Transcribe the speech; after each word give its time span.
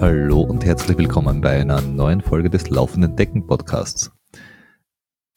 Hallo 0.00 0.40
und 0.40 0.64
herzlich 0.64 0.98
willkommen 0.98 1.40
bei 1.40 1.60
einer 1.60 1.80
neuen 1.80 2.20
Folge 2.20 2.50
des 2.50 2.68
Laufenden 2.68 3.14
Decken 3.14 3.46
Podcasts. 3.46 4.10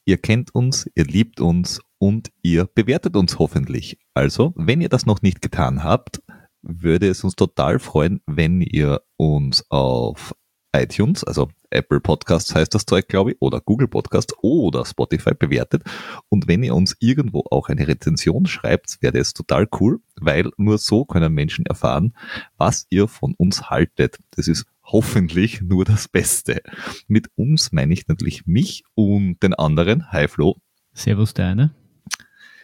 Ihr 0.05 0.17
kennt 0.17 0.55
uns, 0.55 0.89
ihr 0.95 1.05
liebt 1.05 1.39
uns 1.39 1.81
und 1.99 2.31
ihr 2.41 2.65
bewertet 2.65 3.15
uns 3.15 3.37
hoffentlich. 3.37 3.99
Also, 4.15 4.53
wenn 4.55 4.81
ihr 4.81 4.89
das 4.89 5.05
noch 5.05 5.21
nicht 5.21 5.43
getan 5.43 5.83
habt, 5.83 6.23
würde 6.63 7.09
es 7.09 7.23
uns 7.23 7.35
total 7.35 7.77
freuen, 7.77 8.21
wenn 8.25 8.61
ihr 8.61 9.01
uns 9.17 9.69
auf 9.69 10.33
iTunes, 10.73 11.23
also 11.23 11.49
Apple 11.69 11.99
Podcasts 11.99 12.53
heißt 12.53 12.73
das 12.73 12.85
Zeug, 12.85 13.07
glaube 13.07 13.31
ich, 13.31 13.37
oder 13.39 13.61
Google 13.61 13.87
Podcasts 13.87 14.33
oder 14.41 14.85
Spotify 14.85 15.33
bewertet. 15.33 15.83
Und 16.29 16.47
wenn 16.47 16.63
ihr 16.63 16.75
uns 16.75 16.95
irgendwo 16.99 17.43
auch 17.49 17.69
eine 17.69 17.87
Rezension 17.87 18.45
schreibt, 18.45 18.97
wäre 19.01 19.13
das 19.13 19.33
total 19.33 19.67
cool, 19.79 20.01
weil 20.19 20.49
nur 20.57 20.77
so 20.77 21.05
können 21.05 21.33
Menschen 21.33 21.65
erfahren, 21.65 22.15
was 22.57 22.87
ihr 22.89 23.07
von 23.07 23.33
uns 23.37 23.69
haltet. 23.69 24.17
Das 24.31 24.47
ist 24.47 24.65
hoffentlich 24.83 25.61
nur 25.61 25.85
das 25.85 26.07
Beste. 26.07 26.61
Mit 27.07 27.27
uns 27.35 27.71
meine 27.71 27.93
ich 27.93 28.07
natürlich 28.07 28.45
mich 28.45 28.83
und 28.95 29.41
den 29.41 29.53
anderen. 29.53 30.11
Hi 30.11 30.27
Flo. 30.27 30.57
Servus 30.93 31.33
der 31.33 31.47
eine. 31.47 31.75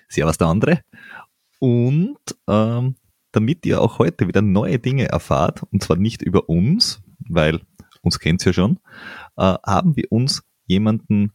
Servus 0.08 0.38
der 0.38 0.48
andere. 0.48 0.82
Und 1.60 2.18
ähm, 2.48 2.96
damit 3.32 3.66
ihr 3.66 3.82
auch 3.82 4.00
heute 4.00 4.28
wieder 4.28 4.42
neue 4.42 4.80
Dinge 4.80 5.08
erfahrt, 5.08 5.64
und 5.72 5.84
zwar 5.84 5.98
nicht 5.98 6.22
über 6.22 6.50
uns, 6.50 7.02
weil 7.20 7.62
uns 8.02 8.20
kennt's 8.20 8.46
ja 8.46 8.54
schon, 8.54 8.80
äh, 9.38 9.56
haben 9.66 9.96
wir 9.96 10.12
uns 10.12 10.44
jemanden 10.66 11.34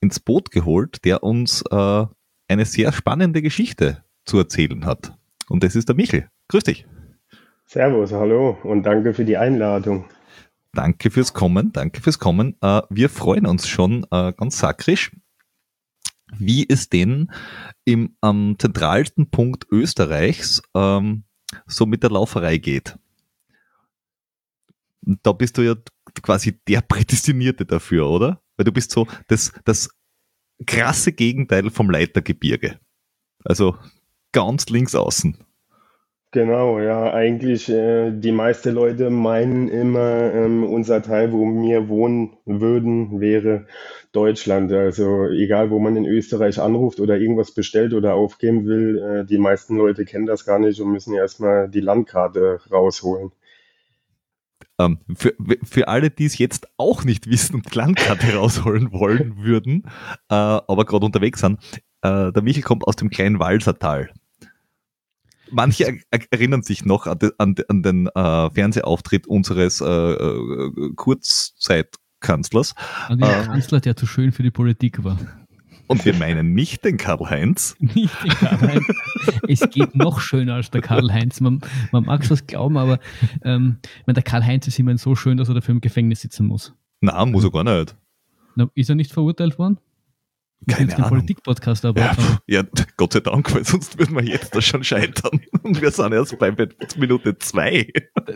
ins 0.00 0.20
Boot 0.20 0.50
geholt, 0.50 1.04
der 1.04 1.22
uns 1.22 1.62
äh, 1.70 2.06
eine 2.48 2.64
sehr 2.64 2.92
spannende 2.92 3.42
Geschichte 3.42 4.04
zu 4.24 4.38
erzählen 4.38 4.84
hat. 4.84 5.14
Und 5.48 5.64
das 5.64 5.76
ist 5.76 5.88
der 5.88 5.96
Michel. 5.96 6.28
Grüß 6.48 6.64
dich. 6.64 6.86
Servus, 7.64 8.12
hallo 8.12 8.56
und 8.62 8.84
danke 8.84 9.12
für 9.12 9.24
die 9.24 9.36
Einladung. 9.36 10.06
Danke 10.72 11.10
fürs 11.10 11.34
Kommen, 11.34 11.72
danke 11.72 12.00
fürs 12.00 12.18
Kommen. 12.18 12.56
Äh, 12.60 12.82
wir 12.90 13.08
freuen 13.08 13.46
uns 13.46 13.68
schon 13.68 14.06
äh, 14.10 14.32
ganz 14.32 14.58
sakrisch, 14.58 15.12
wie 16.38 16.66
es 16.68 16.88
denn 16.88 17.30
im 17.84 18.16
am 18.20 18.56
zentralsten 18.58 19.30
Punkt 19.30 19.66
Österreichs 19.70 20.62
ähm, 20.74 21.24
so 21.66 21.86
mit 21.86 22.02
der 22.02 22.10
Lauferei 22.10 22.58
geht 22.58 22.98
da 25.02 25.32
bist 25.32 25.58
du 25.58 25.62
ja 25.62 25.74
quasi 26.22 26.60
der 26.68 26.80
Prädestinierte 26.80 27.64
dafür, 27.64 28.08
oder? 28.08 28.42
Weil 28.56 28.64
du 28.64 28.72
bist 28.72 28.90
so 28.90 29.06
das, 29.28 29.52
das 29.64 29.90
krasse 30.66 31.12
Gegenteil 31.12 31.70
vom 31.70 31.90
Leitergebirge. 31.90 32.78
Also 33.44 33.76
ganz 34.32 34.68
links 34.68 34.94
außen. 34.94 35.38
Genau, 36.30 36.78
ja, 36.78 37.10
eigentlich 37.14 37.70
äh, 37.70 38.10
die 38.10 38.32
meisten 38.32 38.74
Leute 38.74 39.08
meinen 39.08 39.68
immer, 39.68 40.30
ähm, 40.34 40.62
unser 40.62 41.00
Teil, 41.00 41.32
wo 41.32 41.46
wir 41.62 41.88
wohnen 41.88 42.36
würden, 42.44 43.18
wäre 43.18 43.66
Deutschland. 44.12 44.70
Also 44.70 45.24
egal, 45.28 45.70
wo 45.70 45.78
man 45.78 45.96
in 45.96 46.04
Österreich 46.04 46.60
anruft 46.60 47.00
oder 47.00 47.16
irgendwas 47.16 47.52
bestellt 47.52 47.94
oder 47.94 48.14
aufgeben 48.14 48.66
will, 48.66 48.98
äh, 48.98 49.24
die 49.24 49.38
meisten 49.38 49.78
Leute 49.78 50.04
kennen 50.04 50.26
das 50.26 50.44
gar 50.44 50.58
nicht 50.58 50.78
und 50.82 50.92
müssen 50.92 51.14
erstmal 51.14 51.66
die 51.70 51.80
Landkarte 51.80 52.60
rausholen. 52.70 53.32
Ähm, 54.78 54.98
für, 55.14 55.34
für 55.64 55.88
alle, 55.88 56.10
die 56.10 56.26
es 56.26 56.38
jetzt 56.38 56.68
auch 56.76 57.04
nicht 57.04 57.28
wissen 57.28 57.56
und 57.56 57.72
die 57.72 57.76
Landkarte 57.76 58.34
rausholen 58.34 58.92
wollen 58.92 59.38
würden, 59.38 59.84
äh, 60.28 60.34
aber 60.34 60.84
gerade 60.84 61.04
unterwegs 61.04 61.40
sind, 61.40 61.58
äh, 62.02 62.32
der 62.32 62.42
Michel 62.42 62.62
kommt 62.62 62.86
aus 62.86 62.96
dem 62.96 63.10
kleinen 63.10 63.40
Walsertal. 63.40 64.10
Manche 65.50 65.84
er 66.10 66.20
erinnern 66.30 66.62
sich 66.62 66.84
noch 66.84 67.06
an, 67.06 67.18
de, 67.18 67.32
an, 67.38 67.54
an 67.68 67.82
den 67.82 68.06
äh, 68.08 68.50
Fernsehauftritt 68.50 69.26
unseres 69.26 69.80
äh, 69.80 69.86
äh, 69.86 70.92
Kurzzeitkanzlers. 70.94 72.74
An 73.08 73.18
den 73.18 73.28
Kanzler, 73.28 73.80
der 73.80 73.96
zu 73.96 74.06
schön 74.06 74.30
für 74.32 74.42
die 74.42 74.50
Politik 74.50 75.02
war. 75.02 75.18
Und 75.88 76.04
wir 76.04 76.14
meinen 76.18 76.54
nicht 76.54 76.84
den 76.84 76.96
Karl-Heinz. 76.96 77.76
Nicht 77.80 78.14
den 78.22 78.30
Karl-Heinz. 78.30 78.84
es 79.48 79.68
geht 79.70 79.94
noch 79.96 80.20
schöner 80.20 80.54
als 80.54 80.70
der 80.70 80.82
Karl-Heinz. 80.82 81.40
Man, 81.40 81.60
man 81.90 82.04
mag 82.04 82.22
es 82.22 82.30
was 82.30 82.46
glauben, 82.46 82.76
aber 82.76 83.00
ähm, 83.42 83.78
meine, 84.06 84.14
der 84.14 84.22
Karl-Heinz 84.22 84.68
ist 84.68 84.78
immerhin 84.78 84.98
so 84.98 85.16
schön, 85.16 85.36
dass 85.36 85.48
er 85.48 85.54
dafür 85.54 85.74
im 85.74 85.80
Gefängnis 85.80 86.20
sitzen 86.20 86.46
muss. 86.46 86.74
Na, 87.00 87.24
muss 87.26 87.44
er 87.44 87.50
gar 87.50 87.64
nicht. 87.64 87.96
Na, 88.54 88.68
ist 88.74 88.88
er 88.88 88.94
nicht 88.94 89.12
verurteilt 89.12 89.58
worden? 89.58 89.78
Keine 90.66 90.94
Ahnung. 90.96 91.10
Politik-Podcast 91.10 91.84
aber. 91.84 92.00
Ja, 92.00 92.16
ja, 92.46 92.62
Gott 92.96 93.12
sei 93.12 93.20
Dank, 93.20 93.54
weil 93.54 93.64
sonst 93.64 93.98
würden 93.98 94.16
wir 94.16 94.24
jetzt 94.24 94.54
da 94.54 94.60
schon 94.60 94.82
scheitern. 94.82 95.40
Und 95.62 95.80
wir 95.80 95.90
sind 95.90 96.12
erst 96.12 96.38
bei 96.38 96.54
Minute 96.96 97.38
zwei. 97.38 97.90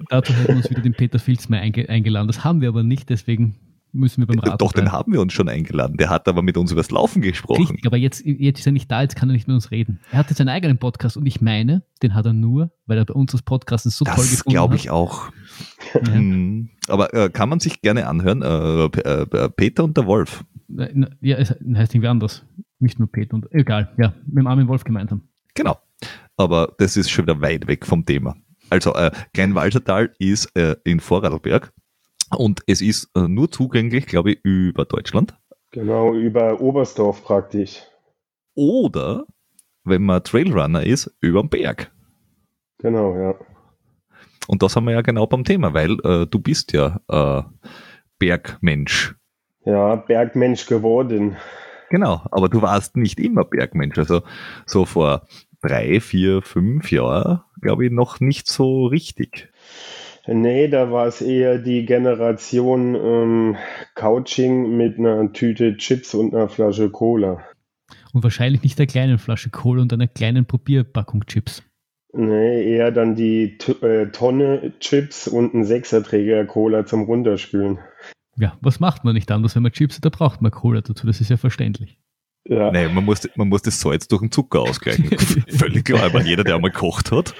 Dazu 0.08 0.32
hätten 0.32 0.48
wir 0.48 0.56
uns 0.56 0.70
wieder 0.70 0.82
den 0.82 0.94
Peter 0.94 1.18
Filz 1.18 1.48
mal 1.48 1.58
eingeladen. 1.58 2.28
Das 2.28 2.44
haben 2.44 2.60
wir 2.60 2.68
aber 2.68 2.84
nicht, 2.84 3.10
deswegen 3.10 3.56
müssen 3.92 4.22
wir 4.22 4.26
beim 4.26 4.38
Rat. 4.38 4.60
Doch, 4.60 4.72
bleiben. 4.72 4.86
den 4.86 4.92
haben 4.92 5.12
wir 5.12 5.20
uns 5.20 5.32
schon 5.32 5.48
eingeladen. 5.48 5.96
Der 5.96 6.10
hat 6.10 6.28
aber 6.28 6.42
mit 6.42 6.56
uns 6.56 6.72
übers 6.72 6.90
Laufen 6.90 7.22
gesprochen. 7.22 7.62
Richtig, 7.62 7.86
aber 7.86 7.96
jetzt, 7.96 8.24
jetzt 8.24 8.60
ist 8.60 8.66
er 8.66 8.72
nicht 8.72 8.90
da, 8.90 9.02
jetzt 9.02 9.16
kann 9.16 9.28
er 9.30 9.34
nicht 9.34 9.48
mit 9.48 9.54
uns 9.54 9.70
reden. 9.70 10.00
Er 10.10 10.18
hat 10.18 10.28
jetzt 10.28 10.38
seinen 10.38 10.48
eigenen 10.48 10.78
Podcast 10.78 11.16
und 11.16 11.26
ich 11.26 11.40
meine, 11.40 11.82
den 12.02 12.14
hat 12.14 12.26
er 12.26 12.32
nur, 12.32 12.72
weil 12.86 12.98
er 12.98 13.04
bei 13.04 13.14
uns 13.14 13.32
das 13.32 13.42
Podcast 13.42 13.84
so 13.84 14.04
das 14.04 14.14
toll 14.14 14.24
gefunden 14.24 14.38
hat. 14.38 14.46
Das 14.46 14.52
glaube 14.52 14.76
ich 14.76 14.90
auch. 14.90 15.30
Ja. 15.94 16.12
Hm. 16.12 16.70
aber 16.88 17.12
äh, 17.14 17.30
kann 17.30 17.48
man 17.48 17.60
sich 17.60 17.82
gerne 17.82 18.06
anhören. 18.06 18.42
Äh, 18.42 18.84
äh, 18.84 19.48
Peter 19.50 19.84
und 19.84 19.96
der 19.96 20.06
Wolf. 20.06 20.44
Äh, 20.76 21.06
ja, 21.20 21.36
es 21.36 21.50
heißt 21.50 21.94
irgendwie 21.94 22.08
anders. 22.08 22.44
Nicht 22.78 22.98
nur 22.98 23.10
Peter 23.10 23.34
und, 23.34 23.52
egal, 23.52 23.92
ja, 23.98 24.14
mit 24.26 24.38
dem 24.38 24.46
armen 24.46 24.68
Wolf 24.68 24.84
gemeinsam. 24.84 25.22
Genau. 25.54 25.78
Aber 26.36 26.74
das 26.78 26.96
ist 26.96 27.10
schon 27.10 27.26
wieder 27.26 27.40
weit 27.40 27.66
weg 27.66 27.86
vom 27.86 28.04
Thema. 28.04 28.34
Also, 28.70 28.94
äh, 28.94 29.10
Kleinwalsertal 29.34 30.12
ist 30.18 30.46
äh, 30.56 30.76
in 30.84 30.98
Vorarlberg 30.98 31.72
und 32.36 32.60
es 32.66 32.80
ist 32.80 33.10
äh, 33.16 33.28
nur 33.28 33.50
zugänglich, 33.50 34.06
glaube 34.06 34.32
ich, 34.32 34.40
über 34.42 34.84
Deutschland. 34.84 35.36
Genau, 35.70 36.14
über 36.14 36.60
Oberstdorf 36.60 37.24
praktisch. 37.24 37.82
Oder, 38.54 39.24
wenn 39.84 40.02
man 40.02 40.22
Trailrunner 40.22 40.84
ist, 40.84 41.10
über 41.20 41.40
den 41.40 41.48
Berg. 41.48 41.90
Genau, 42.78 43.16
ja. 43.16 43.34
Und 44.48 44.62
das 44.62 44.76
haben 44.76 44.86
wir 44.86 44.92
ja 44.92 45.02
genau 45.02 45.26
beim 45.26 45.44
Thema, 45.44 45.72
weil 45.72 45.92
äh, 46.04 46.26
du 46.26 46.38
bist 46.40 46.72
ja 46.72 47.00
äh, 47.08 47.42
Bergmensch. 48.18 49.14
Ja, 49.64 49.96
Bergmensch 49.96 50.66
geworden. 50.66 51.36
Genau, 51.90 52.22
aber 52.30 52.48
du 52.48 52.62
warst 52.62 52.96
nicht 52.96 53.20
immer 53.20 53.44
Bergmensch. 53.44 53.98
Also 53.98 54.22
so 54.66 54.84
vor 54.84 55.26
drei, 55.60 56.00
vier, 56.00 56.42
fünf 56.42 56.90
Jahren, 56.90 57.42
glaube 57.60 57.86
ich, 57.86 57.92
noch 57.92 58.20
nicht 58.20 58.48
so 58.48 58.86
richtig. 58.86 59.51
Nee, 60.26 60.68
da 60.68 60.92
war 60.92 61.08
es 61.08 61.20
eher 61.20 61.58
die 61.58 61.84
Generation 61.84 62.94
ähm, 62.94 63.56
Couching 63.94 64.76
mit 64.76 64.98
einer 64.98 65.32
Tüte 65.32 65.76
Chips 65.76 66.14
und 66.14 66.34
einer 66.34 66.48
Flasche 66.48 66.90
Cola. 66.90 67.42
Und 68.12 68.22
wahrscheinlich 68.22 68.62
nicht 68.62 68.78
der 68.78 68.86
kleinen 68.86 69.18
Flasche 69.18 69.50
Cola 69.50 69.82
und 69.82 69.92
einer 69.92 70.06
kleinen 70.06 70.46
Probierpackung 70.46 71.26
Chips. 71.26 71.62
Nee, 72.12 72.74
eher 72.74 72.92
dann 72.92 73.16
die 73.16 73.56
T 73.58 73.72
äh, 73.84 74.10
Tonne 74.10 74.74
Chips 74.80 75.26
und 75.26 75.54
ein 75.54 75.64
Sechserträger 75.64 76.44
Cola 76.44 76.84
zum 76.84 77.02
Runterspülen. 77.02 77.78
Ja, 78.36 78.56
was 78.60 78.80
macht 78.80 79.04
man 79.04 79.14
nicht 79.14 79.30
anders, 79.30 79.56
wenn 79.56 79.62
man 79.62 79.72
Chips 79.72 79.96
hat, 79.96 80.04
da 80.04 80.10
braucht 80.10 80.40
man 80.40 80.52
Cola 80.52 80.82
dazu, 80.82 81.06
das 81.06 81.20
ist 81.20 81.30
ja 81.30 81.36
verständlich. 81.36 81.98
Ja. 82.44 82.70
Nee, 82.70 82.88
man 82.88 83.04
muss, 83.04 83.28
man 83.36 83.48
muss 83.48 83.62
das 83.62 83.80
Salz 83.80 84.08
durch 84.08 84.20
den 84.20 84.30
Zucker 84.30 84.60
ausgleichen. 84.60 85.10
Völlig 85.48 85.84
klar, 85.84 86.12
weil 86.12 86.26
jeder, 86.26 86.44
der 86.44 86.56
einmal 86.56 86.70
gekocht 86.70 87.12
hat. 87.12 87.34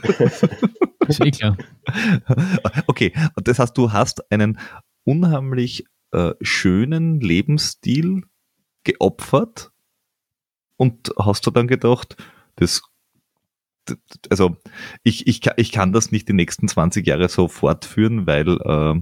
Ist 1.08 1.20
eh 1.20 1.30
klar. 1.30 1.56
Okay, 2.86 3.12
das 3.36 3.58
heißt, 3.58 3.76
du 3.76 3.92
hast 3.92 4.30
einen 4.32 4.58
unheimlich 5.04 5.84
äh, 6.12 6.32
schönen 6.40 7.20
Lebensstil 7.20 8.22
geopfert 8.84 9.72
und 10.76 11.12
hast 11.18 11.46
du 11.46 11.50
dann 11.50 11.68
gedacht, 11.68 12.16
das 12.56 12.82
also 14.30 14.56
ich, 15.02 15.26
ich, 15.26 15.42
ich 15.56 15.72
kann 15.72 15.92
das 15.92 16.10
nicht 16.10 16.28
die 16.28 16.32
nächsten 16.32 16.68
20 16.68 17.06
Jahre 17.06 17.28
so 17.28 17.48
fortführen, 17.48 18.26
weil, 18.26 18.48
äh, 18.48 19.00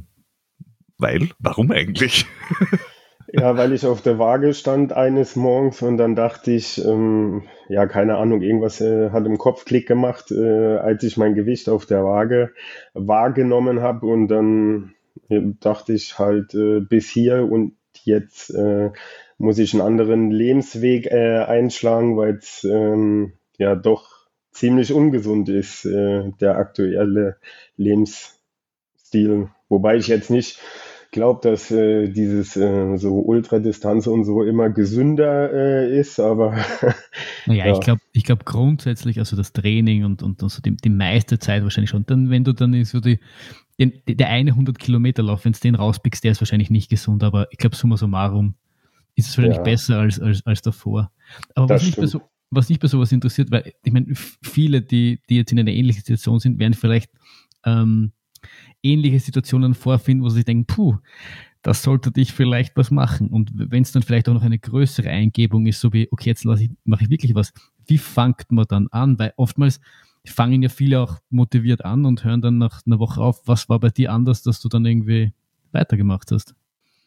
weil, 0.98 1.30
warum 1.38 1.70
eigentlich? 1.70 2.26
Ja, 3.34 3.56
weil 3.56 3.72
ich 3.72 3.86
auf 3.86 4.02
der 4.02 4.18
Waage 4.18 4.52
stand 4.52 4.92
eines 4.92 5.36
Morgens 5.36 5.80
und 5.80 5.96
dann 5.96 6.14
dachte 6.14 6.52
ich, 6.52 6.84
ähm, 6.84 7.44
ja, 7.70 7.86
keine 7.86 8.18
Ahnung, 8.18 8.42
irgendwas 8.42 8.82
äh, 8.82 9.08
hat 9.08 9.24
im 9.24 9.38
Kopf 9.38 9.64
Klick 9.64 9.88
gemacht, 9.88 10.30
äh, 10.30 10.76
als 10.76 11.02
ich 11.02 11.16
mein 11.16 11.34
Gewicht 11.34 11.70
auf 11.70 11.86
der 11.86 12.04
Waage 12.04 12.52
wahrgenommen 12.92 13.80
habe 13.80 14.06
und 14.06 14.28
dann 14.28 14.92
äh, 15.30 15.40
dachte 15.60 15.94
ich 15.94 16.18
halt 16.18 16.54
äh, 16.54 16.80
bis 16.80 17.08
hier 17.08 17.50
und 17.50 17.74
jetzt 18.04 18.50
äh, 18.50 18.90
muss 19.38 19.58
ich 19.58 19.72
einen 19.72 19.82
anderen 19.82 20.30
Lebensweg 20.30 21.06
äh, 21.06 21.38
einschlagen, 21.38 22.18
weil 22.18 22.34
es 22.34 22.64
ähm, 22.64 23.32
ja 23.56 23.74
doch 23.76 24.10
ziemlich 24.50 24.92
ungesund 24.92 25.48
ist, 25.48 25.86
der 25.86 26.56
aktuelle 26.58 27.38
Lebensstil. 27.78 29.48
Wobei 29.70 29.96
ich 29.96 30.08
jetzt 30.08 30.28
nicht 30.28 30.60
glaube, 31.12 31.40
dass 31.48 31.70
äh, 31.70 32.08
dieses 32.08 32.56
äh, 32.56 32.96
so 32.96 33.20
Ultradistanz 33.20 34.06
und 34.08 34.24
so 34.24 34.42
immer 34.42 34.70
gesünder 34.70 35.52
äh, 35.52 35.98
ist, 36.00 36.18
aber. 36.18 36.56
naja, 37.46 37.66
ja. 37.66 37.72
ich 37.72 37.80
glaube 37.80 38.00
ich 38.12 38.24
glaub 38.24 38.44
grundsätzlich, 38.44 39.18
also 39.18 39.36
das 39.36 39.52
Training 39.52 40.04
und, 40.04 40.22
und 40.22 40.42
also 40.42 40.60
die, 40.60 40.74
die 40.74 40.90
meiste 40.90 41.38
Zeit 41.38 41.62
wahrscheinlich 41.62 41.90
schon. 41.90 42.04
Dann, 42.06 42.30
wenn 42.30 42.42
du 42.42 42.52
dann 42.52 42.84
so 42.84 42.98
die, 42.98 43.20
den, 43.78 43.92
der 44.08 44.28
eine 44.30 44.50
100 44.50 44.78
Kilometer 44.78 45.22
Lauf, 45.22 45.44
wenn 45.44 45.52
du 45.52 45.60
den 45.60 45.74
rauspickst, 45.74 46.24
der 46.24 46.32
ist 46.32 46.40
wahrscheinlich 46.40 46.70
nicht 46.70 46.90
gesund, 46.90 47.22
aber 47.22 47.46
ich 47.52 47.58
glaube, 47.58 47.76
summa 47.76 47.96
summarum 47.96 48.54
ist 49.14 49.28
es 49.28 49.36
wahrscheinlich 49.36 49.58
ja. 49.58 49.64
besser 49.64 49.98
als, 49.98 50.18
als, 50.18 50.44
als 50.46 50.62
davor. 50.62 51.12
Aber 51.54 51.68
was 51.68 51.84
mich, 51.84 52.10
so, 52.10 52.22
was 52.50 52.70
mich, 52.70 52.80
bei 52.80 52.88
sowas 52.88 53.12
interessiert, 53.12 53.50
weil 53.50 53.72
ich 53.84 53.92
meine, 53.92 54.06
viele, 54.14 54.80
die, 54.80 55.20
die 55.28 55.36
jetzt 55.36 55.52
in 55.52 55.60
einer 55.60 55.70
ähnlichen 55.70 56.00
Situation 56.00 56.40
sind, 56.40 56.58
werden 56.58 56.74
vielleicht 56.74 57.10
ähm, 57.64 58.12
ähnliche 58.82 59.20
Situationen 59.20 59.74
vorfinden, 59.74 60.24
wo 60.24 60.28
sie 60.28 60.44
denken, 60.44 60.66
puh, 60.66 60.96
das 61.62 61.82
sollte 61.82 62.10
dich 62.10 62.32
vielleicht 62.32 62.76
was 62.76 62.90
machen. 62.90 63.28
Und 63.28 63.52
wenn 63.54 63.82
es 63.82 63.92
dann 63.92 64.02
vielleicht 64.02 64.28
auch 64.28 64.34
noch 64.34 64.42
eine 64.42 64.58
größere 64.58 65.08
Eingebung 65.08 65.66
ist, 65.66 65.80
so 65.80 65.92
wie, 65.92 66.08
okay, 66.10 66.30
jetzt 66.30 66.44
ich, 66.44 66.70
mache 66.84 67.04
ich 67.04 67.10
wirklich 67.10 67.34
was, 67.34 67.52
wie 67.86 67.98
fangt 67.98 68.50
man 68.50 68.66
dann 68.68 68.88
an? 68.88 69.18
Weil 69.18 69.32
oftmals 69.36 69.80
fangen 70.24 70.62
ja 70.62 70.68
viele 70.68 71.00
auch 71.00 71.18
motiviert 71.30 71.84
an 71.84 72.04
und 72.04 72.24
hören 72.24 72.42
dann 72.42 72.58
nach 72.58 72.82
einer 72.86 72.98
Woche 72.98 73.20
auf, 73.20 73.42
was 73.46 73.68
war 73.68 73.80
bei 73.80 73.90
dir 73.90 74.12
anders, 74.12 74.42
dass 74.42 74.60
du 74.60 74.68
dann 74.68 74.84
irgendwie 74.84 75.32
weitergemacht 75.72 76.30
hast? 76.32 76.54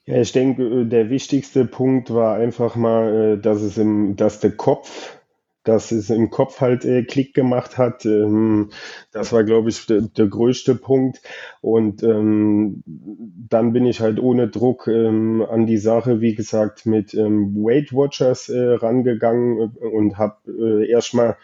Ja, 0.06 0.22
ich 0.22 0.32
denke, 0.32 0.64
äh, 0.64 0.86
der 0.86 1.10
wichtigste 1.10 1.66
Punkt 1.66 2.14
war 2.14 2.36
einfach 2.36 2.76
mal, 2.76 3.34
äh, 3.38 3.42
dass 3.42 3.62
es 3.62 3.78
im, 3.78 4.16
dass 4.16 4.40
der 4.40 4.52
Kopf 4.52 5.18
dass 5.66 5.92
es 5.92 6.10
im 6.10 6.30
Kopf 6.30 6.62
halt 6.62 6.86
äh, 6.86 7.04
Klick 7.04 7.34
gemacht 7.34 7.78
hat. 7.78 8.06
Ähm, 8.06 8.70
das 9.12 9.34
war, 9.34 9.44
glaube 9.44 9.70
ich, 9.70 9.86
der, 9.86 10.02
der, 10.02 10.28
größte 10.28 10.76
Punkt. 10.76 11.22
Und 11.60 12.04
ähm, 12.04 12.84
dann 12.86 13.74
bin 13.74 13.86
ich 13.86 14.00
halt 14.00 14.20
ohne 14.20 14.48
Druck 14.48 14.88
ähm, 14.88 15.46
an 15.50 15.66
die 15.66 15.78
Sache, 15.78 16.22
wie 16.22 16.36
gesagt, 16.36 16.86
mit 16.86 17.14
ähm, 17.14 17.56
Weight 17.56 17.92
Watchers 17.92 18.48
äh, 18.48 18.76
rangegangen 18.76 19.76
und 19.76 20.18
habe 20.18 20.38
äh, 20.48 20.90
erstmal 20.90 21.32
äh, 21.32 21.36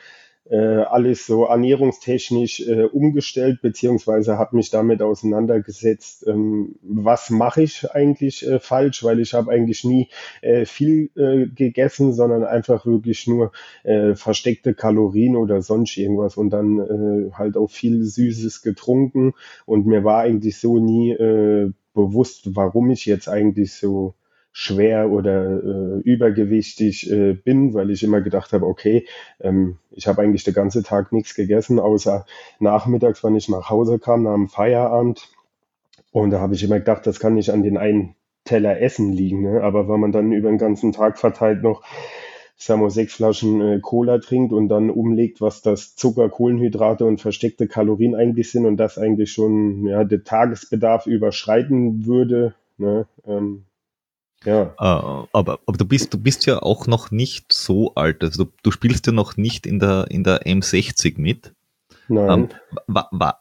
alles 0.49 1.25
so 1.25 1.45
ernährungstechnisch 1.45 2.67
äh, 2.67 2.83
umgestellt, 2.83 3.61
beziehungsweise 3.61 4.37
habe 4.37 4.55
mich 4.55 4.69
damit 4.69 5.01
auseinandergesetzt, 5.01 6.25
ähm, 6.27 6.75
was 6.81 7.29
mache 7.29 7.61
ich 7.61 7.89
eigentlich 7.91 8.45
äh, 8.47 8.59
falsch, 8.59 9.03
weil 9.03 9.19
ich 9.19 9.33
habe 9.33 9.51
eigentlich 9.51 9.83
nie 9.83 10.09
äh, 10.41 10.65
viel 10.65 11.09
äh, 11.15 11.47
gegessen, 11.47 12.13
sondern 12.13 12.43
einfach 12.43 12.85
wirklich 12.85 13.27
nur 13.27 13.51
äh, 13.83 14.15
versteckte 14.15 14.73
Kalorien 14.73 15.35
oder 15.35 15.61
sonst 15.61 15.95
irgendwas 15.97 16.37
und 16.37 16.49
dann 16.49 16.79
äh, 16.79 17.31
halt 17.33 17.55
auch 17.55 17.69
viel 17.69 18.03
Süßes 18.03 18.61
getrunken 18.61 19.33
und 19.65 19.85
mir 19.85 20.03
war 20.03 20.21
eigentlich 20.21 20.57
so 20.57 20.79
nie 20.79 21.11
äh, 21.11 21.71
bewusst, 21.93 22.55
warum 22.55 22.89
ich 22.89 23.05
jetzt 23.05 23.27
eigentlich 23.27 23.73
so 23.73 24.15
schwer 24.51 25.09
oder 25.09 25.63
äh, 25.63 25.99
übergewichtig 26.01 27.09
äh, 27.09 27.33
bin, 27.33 27.73
weil 27.73 27.89
ich 27.89 28.03
immer 28.03 28.21
gedacht 28.21 28.51
habe, 28.53 28.65
okay, 28.65 29.05
ähm, 29.39 29.77
ich 29.91 30.07
habe 30.07 30.21
eigentlich 30.21 30.43
den 30.43 30.53
ganzen 30.53 30.83
Tag 30.83 31.11
nichts 31.13 31.35
gegessen, 31.35 31.79
außer 31.79 32.25
nachmittags, 32.59 33.23
wenn 33.23 33.35
ich 33.35 33.49
nach 33.49 33.69
Hause 33.69 33.99
kam, 33.99 34.23
nach 34.23 34.33
dem 34.33 34.49
Feierabend. 34.49 35.29
Und 36.11 36.31
da 36.31 36.39
habe 36.41 36.55
ich 36.55 36.63
immer 36.63 36.79
gedacht, 36.79 37.07
das 37.07 37.19
kann 37.19 37.35
nicht 37.35 37.51
an 37.51 37.63
den 37.63 37.77
einen 37.77 38.15
Teller 38.43 38.81
Essen 38.81 39.13
liegen. 39.13 39.41
Ne? 39.43 39.61
Aber 39.63 39.87
wenn 39.87 39.99
man 39.99 40.11
dann 40.11 40.33
über 40.33 40.49
den 40.49 40.57
ganzen 40.57 40.91
Tag 40.91 41.17
verteilt 41.17 41.63
noch 41.63 41.83
sagen 42.61 42.81
wir, 42.81 42.91
sechs 42.91 43.15
Flaschen 43.15 43.61
äh, 43.61 43.79
Cola 43.79 44.19
trinkt 44.19 44.53
und 44.53 44.69
dann 44.69 44.89
umlegt, 44.91 45.41
was 45.41 45.61
das 45.61 45.95
Zucker, 45.95 46.29
Kohlenhydrate 46.29 47.05
und 47.05 47.19
versteckte 47.19 47.67
Kalorien 47.67 48.13
eigentlich 48.13 48.51
sind 48.51 48.65
und 48.65 48.77
das 48.77 48.97
eigentlich 48.97 49.31
schon 49.31 49.85
ja, 49.87 50.03
den 50.03 50.23
Tagesbedarf 50.23 51.07
überschreiten 51.07 52.05
würde, 52.05 52.53
ne, 52.77 53.07
ähm, 53.25 53.63
ja. 54.45 54.63
Äh, 54.63 55.27
aber, 55.33 55.59
aber 55.65 55.77
du 55.77 55.85
bist, 55.85 56.13
du 56.13 56.17
bist 56.17 56.45
ja 56.45 56.61
auch 56.61 56.87
noch 56.87 57.11
nicht 57.11 57.53
so 57.53 57.93
alt. 57.95 58.23
Also 58.23 58.45
du, 58.45 58.51
du 58.63 58.71
spielst 58.71 59.05
ja 59.07 59.13
noch 59.13 59.37
nicht 59.37 59.65
in 59.65 59.79
der, 59.79 60.07
in 60.09 60.23
der 60.23 60.45
M60 60.45 61.19
mit. 61.19 61.53
Nein. 62.07 62.29
Ähm, 62.29 62.49
wa, 62.87 63.07
wa, 63.11 63.37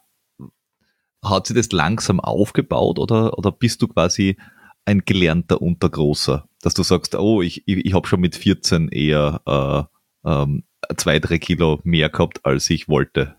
hat 1.24 1.46
sie 1.46 1.54
das 1.54 1.72
langsam 1.72 2.20
aufgebaut 2.20 2.98
oder, 2.98 3.36
oder 3.36 3.52
bist 3.52 3.82
du 3.82 3.88
quasi 3.88 4.36
ein 4.84 5.02
gelernter 5.04 5.60
Untergroßer? 5.60 6.48
Dass 6.62 6.74
du 6.74 6.82
sagst, 6.82 7.14
oh, 7.14 7.42
ich, 7.42 7.62
ich, 7.66 7.84
ich 7.84 7.94
habe 7.94 8.06
schon 8.06 8.20
mit 8.20 8.36
14 8.36 8.88
eher 8.88 9.88
äh, 10.24 10.30
ähm, 10.30 10.64
zwei, 10.96 11.18
drei 11.18 11.38
Kilo 11.38 11.80
mehr 11.84 12.08
gehabt, 12.08 12.44
als 12.44 12.70
ich 12.70 12.88
wollte. 12.88 13.36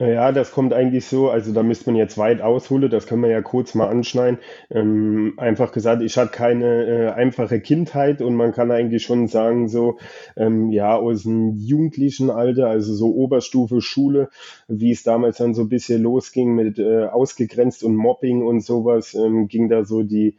Ja, 0.00 0.30
das 0.30 0.52
kommt 0.52 0.72
eigentlich 0.74 1.06
so, 1.06 1.28
also 1.28 1.52
da 1.52 1.64
müsste 1.64 1.86
man 1.90 1.96
jetzt 1.96 2.16
weit 2.18 2.40
ausholen, 2.40 2.88
das 2.88 3.08
können 3.08 3.22
wir 3.22 3.30
ja 3.30 3.42
kurz 3.42 3.74
mal 3.74 3.88
anschneiden. 3.88 4.38
Ähm, 4.70 5.34
einfach 5.38 5.72
gesagt, 5.72 6.02
ich 6.02 6.16
hatte 6.16 6.30
keine 6.30 6.86
äh, 6.86 7.08
einfache 7.10 7.60
Kindheit 7.60 8.22
und 8.22 8.36
man 8.36 8.52
kann 8.52 8.70
eigentlich 8.70 9.02
schon 9.02 9.26
sagen, 9.26 9.66
so, 9.68 9.98
ähm, 10.36 10.70
ja, 10.70 10.94
aus 10.94 11.24
dem 11.24 11.56
jugendlichen 11.56 12.30
Alter, 12.30 12.68
also 12.68 12.94
so 12.94 13.12
Oberstufe 13.12 13.80
Schule, 13.80 14.28
wie 14.68 14.92
es 14.92 15.02
damals 15.02 15.38
dann 15.38 15.52
so 15.54 15.62
ein 15.62 15.68
bisschen 15.68 16.00
losging 16.04 16.54
mit 16.54 16.78
äh, 16.78 17.06
ausgegrenzt 17.06 17.82
und 17.82 17.96
Mobbing 17.96 18.42
und 18.46 18.60
sowas, 18.60 19.14
ähm, 19.14 19.48
ging 19.48 19.68
da 19.68 19.84
so 19.84 20.04
die, 20.04 20.36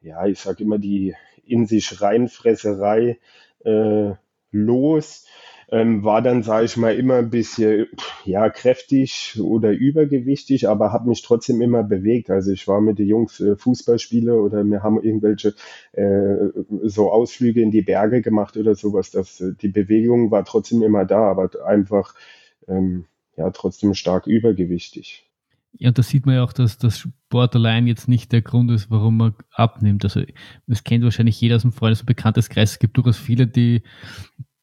ja, 0.00 0.26
ich 0.26 0.38
sag 0.40 0.60
immer 0.60 0.78
die 0.78 1.14
in 1.46 1.66
sich 1.66 2.00
reinfresserei 2.00 3.18
äh, 3.64 4.12
los 4.50 5.26
ähm, 5.70 6.04
war 6.04 6.22
dann, 6.22 6.42
sage 6.42 6.66
ich 6.66 6.76
mal, 6.76 6.94
immer 6.94 7.16
ein 7.16 7.30
bisschen 7.30 7.86
ja 8.24 8.48
kräftig 8.50 9.38
oder 9.40 9.72
übergewichtig, 9.72 10.68
aber 10.68 10.92
habe 10.92 11.08
mich 11.08 11.22
trotzdem 11.22 11.60
immer 11.60 11.82
bewegt. 11.82 12.30
Also 12.30 12.52
ich 12.52 12.68
war 12.68 12.80
mit 12.80 12.98
den 12.98 13.08
Jungs 13.08 13.40
äh, 13.40 13.56
Fußballspiele 13.56 14.40
oder 14.40 14.64
wir 14.64 14.82
haben 14.82 15.02
irgendwelche 15.02 15.54
äh, 15.92 16.48
so 16.82 17.10
Ausflüge 17.10 17.62
in 17.62 17.70
die 17.70 17.82
Berge 17.82 18.22
gemacht 18.22 18.56
oder 18.56 18.74
sowas. 18.74 19.10
Das, 19.10 19.40
äh, 19.40 19.52
die 19.60 19.68
Bewegung 19.68 20.30
war 20.30 20.44
trotzdem 20.44 20.82
immer 20.82 21.04
da, 21.04 21.30
aber 21.30 21.50
einfach 21.66 22.14
ähm, 22.68 23.06
ja 23.36 23.50
trotzdem 23.50 23.94
stark 23.94 24.26
übergewichtig. 24.26 25.24
Ja, 25.76 25.90
da 25.90 26.02
sieht 26.04 26.24
man 26.24 26.36
ja 26.36 26.44
auch, 26.44 26.52
dass 26.52 26.78
das 26.78 26.98
Sport 26.98 27.56
allein 27.56 27.88
jetzt 27.88 28.06
nicht 28.06 28.30
der 28.30 28.42
Grund 28.42 28.70
ist, 28.70 28.92
warum 28.92 29.16
man 29.16 29.34
abnimmt. 29.50 30.04
Also 30.04 30.22
das 30.68 30.84
kennt 30.84 31.02
wahrscheinlich 31.02 31.40
jeder 31.40 31.56
aus 31.56 31.62
dem 31.62 31.72
Freundes- 31.72 32.00
und 32.00 32.06
Bekannteskreis. 32.06 32.72
Es 32.72 32.78
gibt 32.78 32.96
durchaus 32.96 33.18
viele, 33.18 33.48
die 33.48 33.82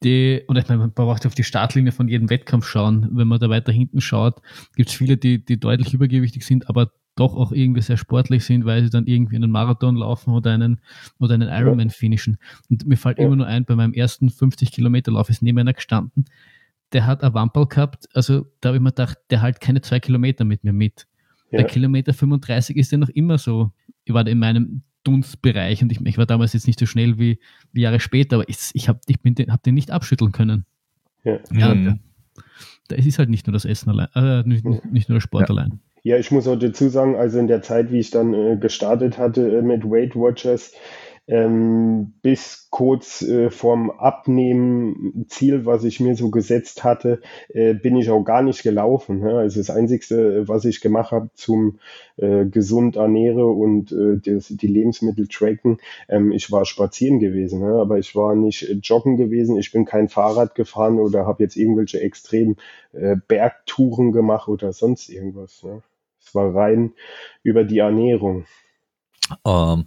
die, 0.04 0.42
und 0.46 0.56
ich 0.56 0.68
meine, 0.68 0.80
man 0.80 0.92
braucht 0.92 1.26
auf 1.26 1.34
die 1.34 1.44
Startlinie 1.44 1.92
von 1.92 2.08
jedem 2.08 2.30
Wettkampf 2.30 2.66
schauen. 2.66 3.08
Wenn 3.12 3.28
man 3.28 3.40
da 3.40 3.48
weiter 3.48 3.72
hinten 3.72 4.00
schaut, 4.00 4.40
gibt 4.76 4.90
es 4.90 4.94
viele, 4.94 5.16
die, 5.16 5.44
die 5.44 5.58
deutlich 5.58 5.94
übergewichtig 5.94 6.44
sind, 6.44 6.68
aber 6.68 6.90
doch 7.14 7.36
auch 7.36 7.52
irgendwie 7.52 7.82
sehr 7.82 7.96
sportlich 7.96 8.44
sind, 8.44 8.64
weil 8.64 8.82
sie 8.82 8.90
dann 8.90 9.06
irgendwie 9.06 9.36
einen 9.36 9.50
Marathon 9.50 9.96
laufen 9.96 10.32
oder 10.32 10.52
einen, 10.52 10.80
oder 11.18 11.34
einen 11.34 11.48
Ironman 11.48 11.90
finishen. 11.90 12.38
Und 12.70 12.86
mir 12.86 12.96
fällt 12.96 13.18
immer 13.18 13.36
nur 13.36 13.46
ein, 13.46 13.64
bei 13.64 13.76
meinem 13.76 13.92
ersten 13.92 14.30
50 14.30 14.72
Kilometer 14.72 15.12
Lauf 15.12 15.28
ist 15.28 15.42
neben 15.42 15.58
einer 15.58 15.74
gestanden, 15.74 16.24
der 16.92 17.06
hat 17.06 17.22
ein 17.22 17.34
Wamperl 17.34 17.66
gehabt, 17.66 18.08
also 18.14 18.46
da 18.60 18.68
habe 18.68 18.76
ich 18.76 18.82
mir 18.82 18.90
gedacht, 18.90 19.18
der 19.30 19.42
halt 19.42 19.60
keine 19.60 19.80
zwei 19.80 20.00
Kilometer 20.00 20.44
mit 20.44 20.64
mir 20.64 20.72
mit. 20.72 21.06
Ja. 21.50 21.58
Bei 21.58 21.64
Kilometer 21.64 22.12
35 22.12 22.76
ist 22.76 22.92
er 22.92 22.98
noch 22.98 23.08
immer 23.08 23.38
so, 23.38 23.72
ich 24.04 24.14
war 24.14 24.26
in 24.26 24.38
meinem 24.38 24.82
Dunstbereich 25.04 25.82
und 25.82 25.90
ich, 25.92 26.00
ich, 26.04 26.18
war 26.18 26.26
damals 26.26 26.52
jetzt 26.52 26.66
nicht 26.66 26.78
so 26.78 26.86
schnell 26.86 27.18
wie, 27.18 27.38
wie 27.72 27.82
Jahre 27.82 28.00
später, 28.00 28.36
aber 28.36 28.48
ich, 28.48 28.58
ich 28.74 28.88
habe 28.88 29.00
ich 29.06 29.16
den, 29.22 29.52
hab 29.52 29.62
den 29.62 29.74
nicht 29.74 29.90
abschütteln 29.90 30.32
können. 30.32 30.64
Ja, 31.24 31.38
ja 31.52 31.74
mhm. 31.74 32.00
da 32.88 32.96
ist 32.96 33.18
halt 33.18 33.28
nicht 33.28 33.46
nur 33.46 33.52
das 33.52 33.64
Essen 33.64 33.90
allein, 33.90 34.08
äh, 34.14 34.48
nicht, 34.48 34.64
nicht, 34.64 35.08
nur 35.08 35.16
der 35.16 35.20
Sport 35.20 35.48
ja. 35.48 35.54
allein. 35.54 35.80
Ja, 36.04 36.18
ich 36.18 36.30
muss 36.32 36.48
auch 36.48 36.56
dazu 36.56 36.88
sagen, 36.88 37.14
also 37.14 37.38
in 37.38 37.46
der 37.46 37.62
Zeit, 37.62 37.92
wie 37.92 38.00
ich 38.00 38.10
dann 38.10 38.34
äh, 38.34 38.56
gestartet 38.56 39.18
hatte 39.18 39.58
äh, 39.58 39.62
mit 39.62 39.84
Weight 39.84 40.16
Watchers, 40.16 40.72
ähm, 41.32 42.12
bis 42.20 42.68
kurz 42.68 43.22
äh, 43.22 43.48
vorm 43.48 43.90
Abnehmen 43.90 45.24
Ziel, 45.30 45.64
was 45.64 45.82
ich 45.82 45.98
mir 45.98 46.14
so 46.14 46.30
gesetzt 46.30 46.84
hatte, 46.84 47.22
äh, 47.48 47.72
bin 47.72 47.96
ich 47.96 48.10
auch 48.10 48.22
gar 48.22 48.42
nicht 48.42 48.62
gelaufen. 48.62 49.20
Ne? 49.20 49.38
Also 49.38 49.58
das 49.58 49.70
Einzige, 49.70 50.46
was 50.46 50.66
ich 50.66 50.82
gemacht 50.82 51.10
habe 51.10 51.30
zum 51.32 51.78
äh, 52.18 52.44
gesund 52.44 52.96
ernähre 52.96 53.46
und 53.46 53.92
äh, 53.92 54.18
das, 54.18 54.48
die 54.48 54.66
Lebensmittel 54.66 55.26
tracken, 55.26 55.78
ähm, 56.06 56.32
ich 56.32 56.52
war 56.52 56.66
spazieren 56.66 57.18
gewesen, 57.18 57.60
ne? 57.60 57.80
aber 57.80 57.98
ich 57.98 58.14
war 58.14 58.34
nicht 58.34 58.68
joggen 58.82 59.16
gewesen, 59.16 59.56
ich 59.56 59.72
bin 59.72 59.86
kein 59.86 60.10
Fahrrad 60.10 60.54
gefahren 60.54 60.98
oder 60.98 61.26
habe 61.26 61.42
jetzt 61.42 61.56
irgendwelche 61.56 62.02
extremen 62.02 62.56
äh, 62.92 63.16
Bergtouren 63.26 64.12
gemacht 64.12 64.48
oder 64.48 64.74
sonst 64.74 65.08
irgendwas. 65.08 65.62
Ne? 65.62 65.82
Es 66.20 66.34
war 66.34 66.54
rein 66.54 66.92
über 67.42 67.64
die 67.64 67.78
Ernährung. 67.78 68.44
Um, 69.44 69.86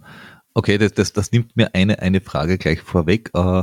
Okay, 0.56 0.78
das, 0.78 0.94
das, 0.94 1.12
das 1.12 1.32
nimmt 1.32 1.54
mir 1.54 1.74
eine, 1.74 1.98
eine 1.98 2.22
Frage 2.22 2.56
gleich 2.56 2.80
vorweg. 2.80 3.30
Äh, 3.34 3.62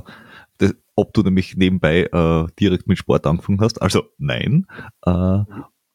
das, 0.60 0.76
ob 0.96 1.12
du 1.16 1.24
nämlich 1.24 1.58
nebenbei 1.58 2.04
äh, 2.04 2.46
direkt 2.60 2.88
mit 2.88 3.00
Sport 3.00 3.26
angefangen 3.26 3.62
hast. 3.62 3.82
Also 3.82 4.04
nein. 4.20 4.68
Äh, 5.04 5.40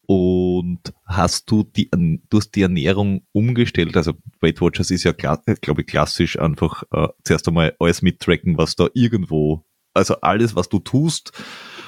und 0.08 0.80
hast 1.06 1.52
du 1.52 1.62
die, 1.62 1.88
du 1.92 2.38
hast 2.38 2.50
die 2.50 2.62
Ernährung 2.62 3.22
umgestellt? 3.30 3.96
Also 3.96 4.14
Weight 4.40 4.60
Watchers 4.60 4.90
ist 4.90 5.04
ja, 5.04 5.12
glaube 5.12 5.82
ich, 5.82 5.86
klassisch 5.86 6.36
einfach 6.36 6.82
äh, 6.90 7.06
zuerst 7.22 7.46
einmal 7.46 7.76
alles 7.78 8.02
mittracken, 8.02 8.58
was 8.58 8.74
da 8.74 8.88
irgendwo, 8.92 9.64
also 9.94 10.20
alles, 10.22 10.56
was 10.56 10.68
du 10.68 10.80
tust, 10.80 11.30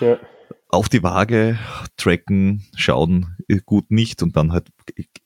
ja. 0.00 0.20
Auf 0.72 0.88
die 0.88 1.02
Waage 1.02 1.58
tracken, 1.96 2.64
schauen, 2.76 3.36
äh, 3.48 3.60
gut 3.64 3.90
nicht 3.90 4.22
und 4.22 4.36
dann 4.36 4.52
halt, 4.52 4.68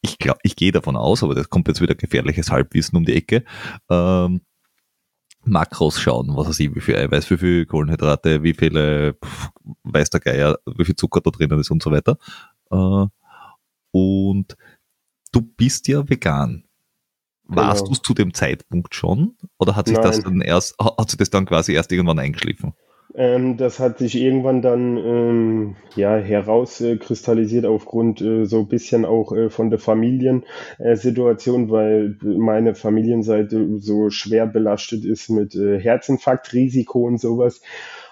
ich 0.00 0.18
glaube, 0.18 0.40
ich 0.42 0.56
gehe 0.56 0.72
davon 0.72 0.96
aus, 0.96 1.22
aber 1.22 1.34
das 1.34 1.50
kommt 1.50 1.68
jetzt 1.68 1.80
wieder 1.80 1.94
gefährliches 1.94 2.50
Halbwissen 2.50 2.96
um 2.96 3.04
die 3.04 3.14
Ecke, 3.14 3.44
ähm, 3.90 4.40
Makros 5.46 6.00
schauen, 6.00 6.34
was 6.36 6.48
weiß 6.48 6.60
ich, 6.60 6.74
wie 6.74 6.80
viel 6.80 6.96
Eiweiß, 6.96 7.30
wie 7.30 7.36
viel 7.36 7.66
Kohlenhydrate, 7.66 8.42
wie 8.42 8.54
viele, 8.54 9.14
pf, 9.14 9.50
weiß 9.82 10.10
der 10.10 10.20
Geier, 10.20 10.58
wie 10.66 10.84
viel 10.84 10.96
Zucker 10.96 11.20
da 11.20 11.30
drinnen 11.30 11.60
ist 11.60 11.70
und 11.70 11.82
so 11.82 11.90
weiter. 11.90 12.18
Äh, 12.70 13.06
und 13.90 14.56
du 15.32 15.42
bist 15.42 15.86
ja 15.88 16.08
vegan. 16.08 16.64
Warst 17.46 17.82
genau. 17.82 17.88
du 17.88 17.92
es 17.92 18.02
zu 18.02 18.14
dem 18.14 18.32
Zeitpunkt 18.32 18.94
schon? 18.94 19.36
Oder 19.58 19.76
hat 19.76 19.86
sich 19.86 19.96
Nein. 19.96 20.06
das 20.06 20.20
dann 20.20 20.40
erst, 20.40 20.76
hat 20.78 21.10
sich 21.10 21.18
das 21.18 21.28
dann 21.28 21.44
quasi 21.44 21.72
erst 21.72 21.92
irgendwann 21.92 22.18
eingeschliffen? 22.18 22.72
Ähm, 23.16 23.56
das 23.56 23.78
hat 23.78 23.98
sich 23.98 24.16
irgendwann 24.16 24.60
dann 24.60 24.96
ähm, 24.96 25.76
ja, 25.94 26.16
herauskristallisiert 26.16 27.64
aufgrund 27.64 28.20
äh, 28.20 28.44
so 28.44 28.60
ein 28.60 28.68
bisschen 28.68 29.04
auch 29.04 29.32
äh, 29.32 29.50
von 29.50 29.70
der 29.70 29.78
Familiensituation, 29.78 31.70
weil 31.70 32.16
meine 32.22 32.74
Familienseite 32.74 33.78
so 33.78 34.10
schwer 34.10 34.46
belastet 34.46 35.04
ist 35.04 35.30
mit 35.30 35.54
äh, 35.54 35.78
Herzinfarktrisiko 35.78 37.06
und 37.06 37.18
sowas. 37.20 37.62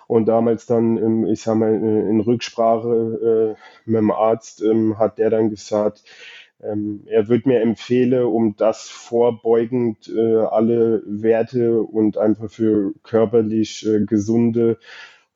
Und 0.07 0.27
damals 0.27 0.67
dann, 0.67 0.97
ähm, 0.99 1.27
ich 1.27 1.43
sag 1.43 1.57
mal, 1.57 1.73
äh, 1.75 2.09
in 2.09 2.21
Rücksprache 2.21 3.57
äh, 3.57 3.91
mit 3.91 3.99
dem 3.99 4.11
Arzt 4.13 4.63
ähm, 4.63 4.99
hat 4.99 5.19
der 5.19 5.31
dann 5.31 5.51
gesagt, 5.51 6.05
ähm, 6.63 7.03
er 7.07 7.29
wird 7.29 7.47
mir 7.47 7.61
empfehlen, 7.61 8.25
um 8.25 8.57
das 8.57 8.89
vorbeugend 8.89 10.09
äh, 10.09 10.37
alle 10.37 11.03
Werte 11.07 11.83
und 11.83 12.19
einfach 12.19 12.51
für 12.51 12.93
körperlich 13.03 13.87
äh, 13.87 14.05
gesunde, 14.05 14.79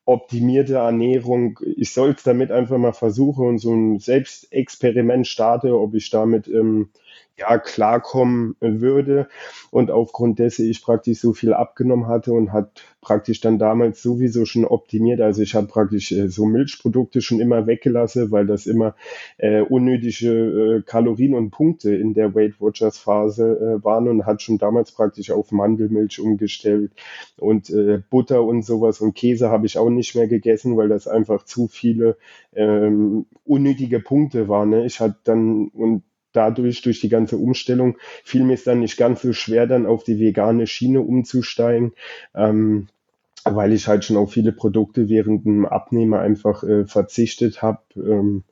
optimierte 0.05 0.77
Ernährung, 0.77 1.59
ich 1.77 1.93
soll 1.93 2.11
es 2.11 2.23
damit 2.23 2.53
einfach 2.53 2.79
mal 2.79 2.93
versuchen 2.93 3.49
und 3.49 3.59
so 3.59 3.75
ein 3.75 3.99
Selbstexperiment 3.99 5.27
starte, 5.27 5.79
ob 5.79 5.95
ich 5.95 6.11
damit 6.11 6.47
ähm, 6.47 6.91
ja, 7.39 7.59
klarkommen 7.59 8.57
würde. 8.61 9.29
Und 9.71 9.91
aufgrund 9.91 10.39
dessen 10.39 10.69
ich 10.69 10.83
praktisch 10.83 11.21
so 11.21 11.35
viel 11.35 11.53
abgenommen 11.53 12.07
hatte 12.07 12.33
und 12.33 12.53
hat 12.53 12.83
praktisch 13.03 13.41
dann 13.41 13.59
damals 13.59 14.03
sowieso 14.03 14.47
schon 14.47 14.65
optimiert. 14.65 15.21
Also 15.21 15.43
ich 15.43 15.55
habe 15.55 15.67
praktisch 15.67 16.13
äh, 16.13 16.29
so 16.29 16.47
Milchprodukte 16.47 17.21
schon 17.21 17.41
immer 17.41 17.67
weggelassen, 17.67 18.31
weil 18.31 18.47
das 18.47 18.67
immer 18.67 18.95
äh, 19.37 19.61
unnötige 19.61 20.79
äh, 20.79 20.83
Kalorien 20.83 21.35
und 21.35 21.51
Punkte 21.51 21.95
in 21.95 22.15
der 22.15 22.35
Weight 22.35 22.61
Watchers 22.61 22.99
Phase 22.99 23.45
äh, 23.81 23.85
waren 23.85 24.09
und 24.09 24.25
hat 24.25 24.41
schon 24.41 24.59
damals 24.59 24.93
praktisch 24.93 25.31
auf 25.31 25.53
Mandelmilch 25.53 26.19
umgestellt 26.21 26.93
und 27.39 27.71
äh, 27.71 28.03
Butter 28.11 28.43
und 28.43 28.63
sowas 28.63 29.01
und 29.01 29.15
Käse 29.15 29.51
habe 29.51 29.67
ich 29.67 29.79
auch 29.79 29.91
nicht 29.91 30.15
mehr 30.15 30.27
gegessen, 30.27 30.77
weil 30.77 30.89
das 30.89 31.07
einfach 31.07 31.45
zu 31.45 31.69
viele 31.69 32.17
ähm, 32.55 33.27
unnötige 33.45 34.01
Punkte 34.01 34.49
waren. 34.49 34.71
Ne? 34.71 34.87
Ich 34.87 35.01
hatte 35.01 35.17
dann 35.25 35.69
und 35.69 36.03
dadurch, 36.37 36.83
durch 36.83 37.01
die 37.01 37.09
ganze 37.09 37.37
Umstellung, 37.37 37.97
fiel 38.25 38.45
mir 38.45 38.55
es 38.55 38.65
dann 38.65 38.81
nicht 38.81 38.97
ganz 38.97 39.23
so 39.23 39.33
schwer, 39.33 39.67
dann 39.67 39.87
auf 39.87 40.05
die 40.05 40.21
vegane 40.21 40.67
Schiene 40.67 41.01
umzusteigen. 41.01 41.93
Ähm, 42.35 42.89
weil 43.45 43.73
ich 43.73 43.87
halt 43.87 44.05
schon 44.05 44.17
auf 44.17 44.33
viele 44.33 44.53
Produkte 44.53 45.09
während 45.09 45.45
dem 45.47 45.67
Abnehmer 45.67 46.21
einfach 46.21 46.63
äh, 46.65 46.85
verzichtet 46.85 47.63
habe, 47.63 47.81
ähm, 47.95 48.43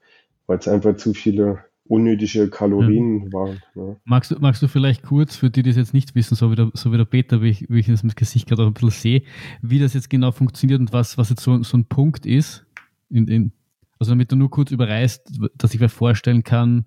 weil 0.46 0.58
es 0.58 0.68
einfach 0.68 0.96
zu 0.96 1.14
viele 1.14 1.64
unnötige 1.86 2.48
Kalorien 2.48 3.26
ja. 3.26 3.32
waren. 3.32 3.62
Ja. 3.74 3.96
Magst, 4.04 4.30
du, 4.30 4.36
magst 4.38 4.62
du 4.62 4.68
vielleicht 4.68 5.02
kurz, 5.02 5.36
für 5.36 5.50
die, 5.50 5.62
die 5.62 5.70
das 5.70 5.76
jetzt 5.76 5.94
nicht 5.94 6.14
wissen, 6.14 6.34
so 6.34 6.50
wie 6.50 6.56
der, 6.56 6.70
so 6.74 6.92
wie 6.92 6.96
der 6.96 7.04
Peter, 7.04 7.42
wie 7.42 7.50
ich, 7.50 7.66
wie 7.68 7.80
ich 7.80 7.86
das 7.86 8.02
mit 8.02 8.16
Gesicht 8.16 8.48
gerade 8.48 8.62
auch 8.62 8.68
ein 8.68 8.74
bisschen 8.74 8.90
sehe, 8.90 9.22
wie 9.60 9.78
das 9.78 9.94
jetzt 9.94 10.08
genau 10.08 10.32
funktioniert 10.32 10.80
und 10.80 10.92
was, 10.92 11.18
was 11.18 11.30
jetzt 11.30 11.42
so, 11.42 11.62
so 11.62 11.76
ein 11.76 11.84
Punkt 11.84 12.24
ist, 12.24 12.64
in, 13.10 13.28
in, 13.28 13.52
also 13.98 14.12
damit 14.12 14.32
du 14.32 14.36
nur 14.36 14.50
kurz 14.50 14.70
überreißt, 14.70 15.40
dass 15.56 15.74
ich 15.74 15.80
mir 15.80 15.88
vorstellen 15.88 16.42
kann, 16.42 16.86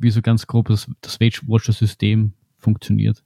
wie 0.00 0.10
so 0.10 0.22
ganz 0.22 0.46
grob 0.46 0.68
das, 0.68 0.90
das 1.00 1.20
Weight 1.20 1.46
Watcher 1.48 1.72
System 1.72 2.32
funktioniert. 2.58 3.22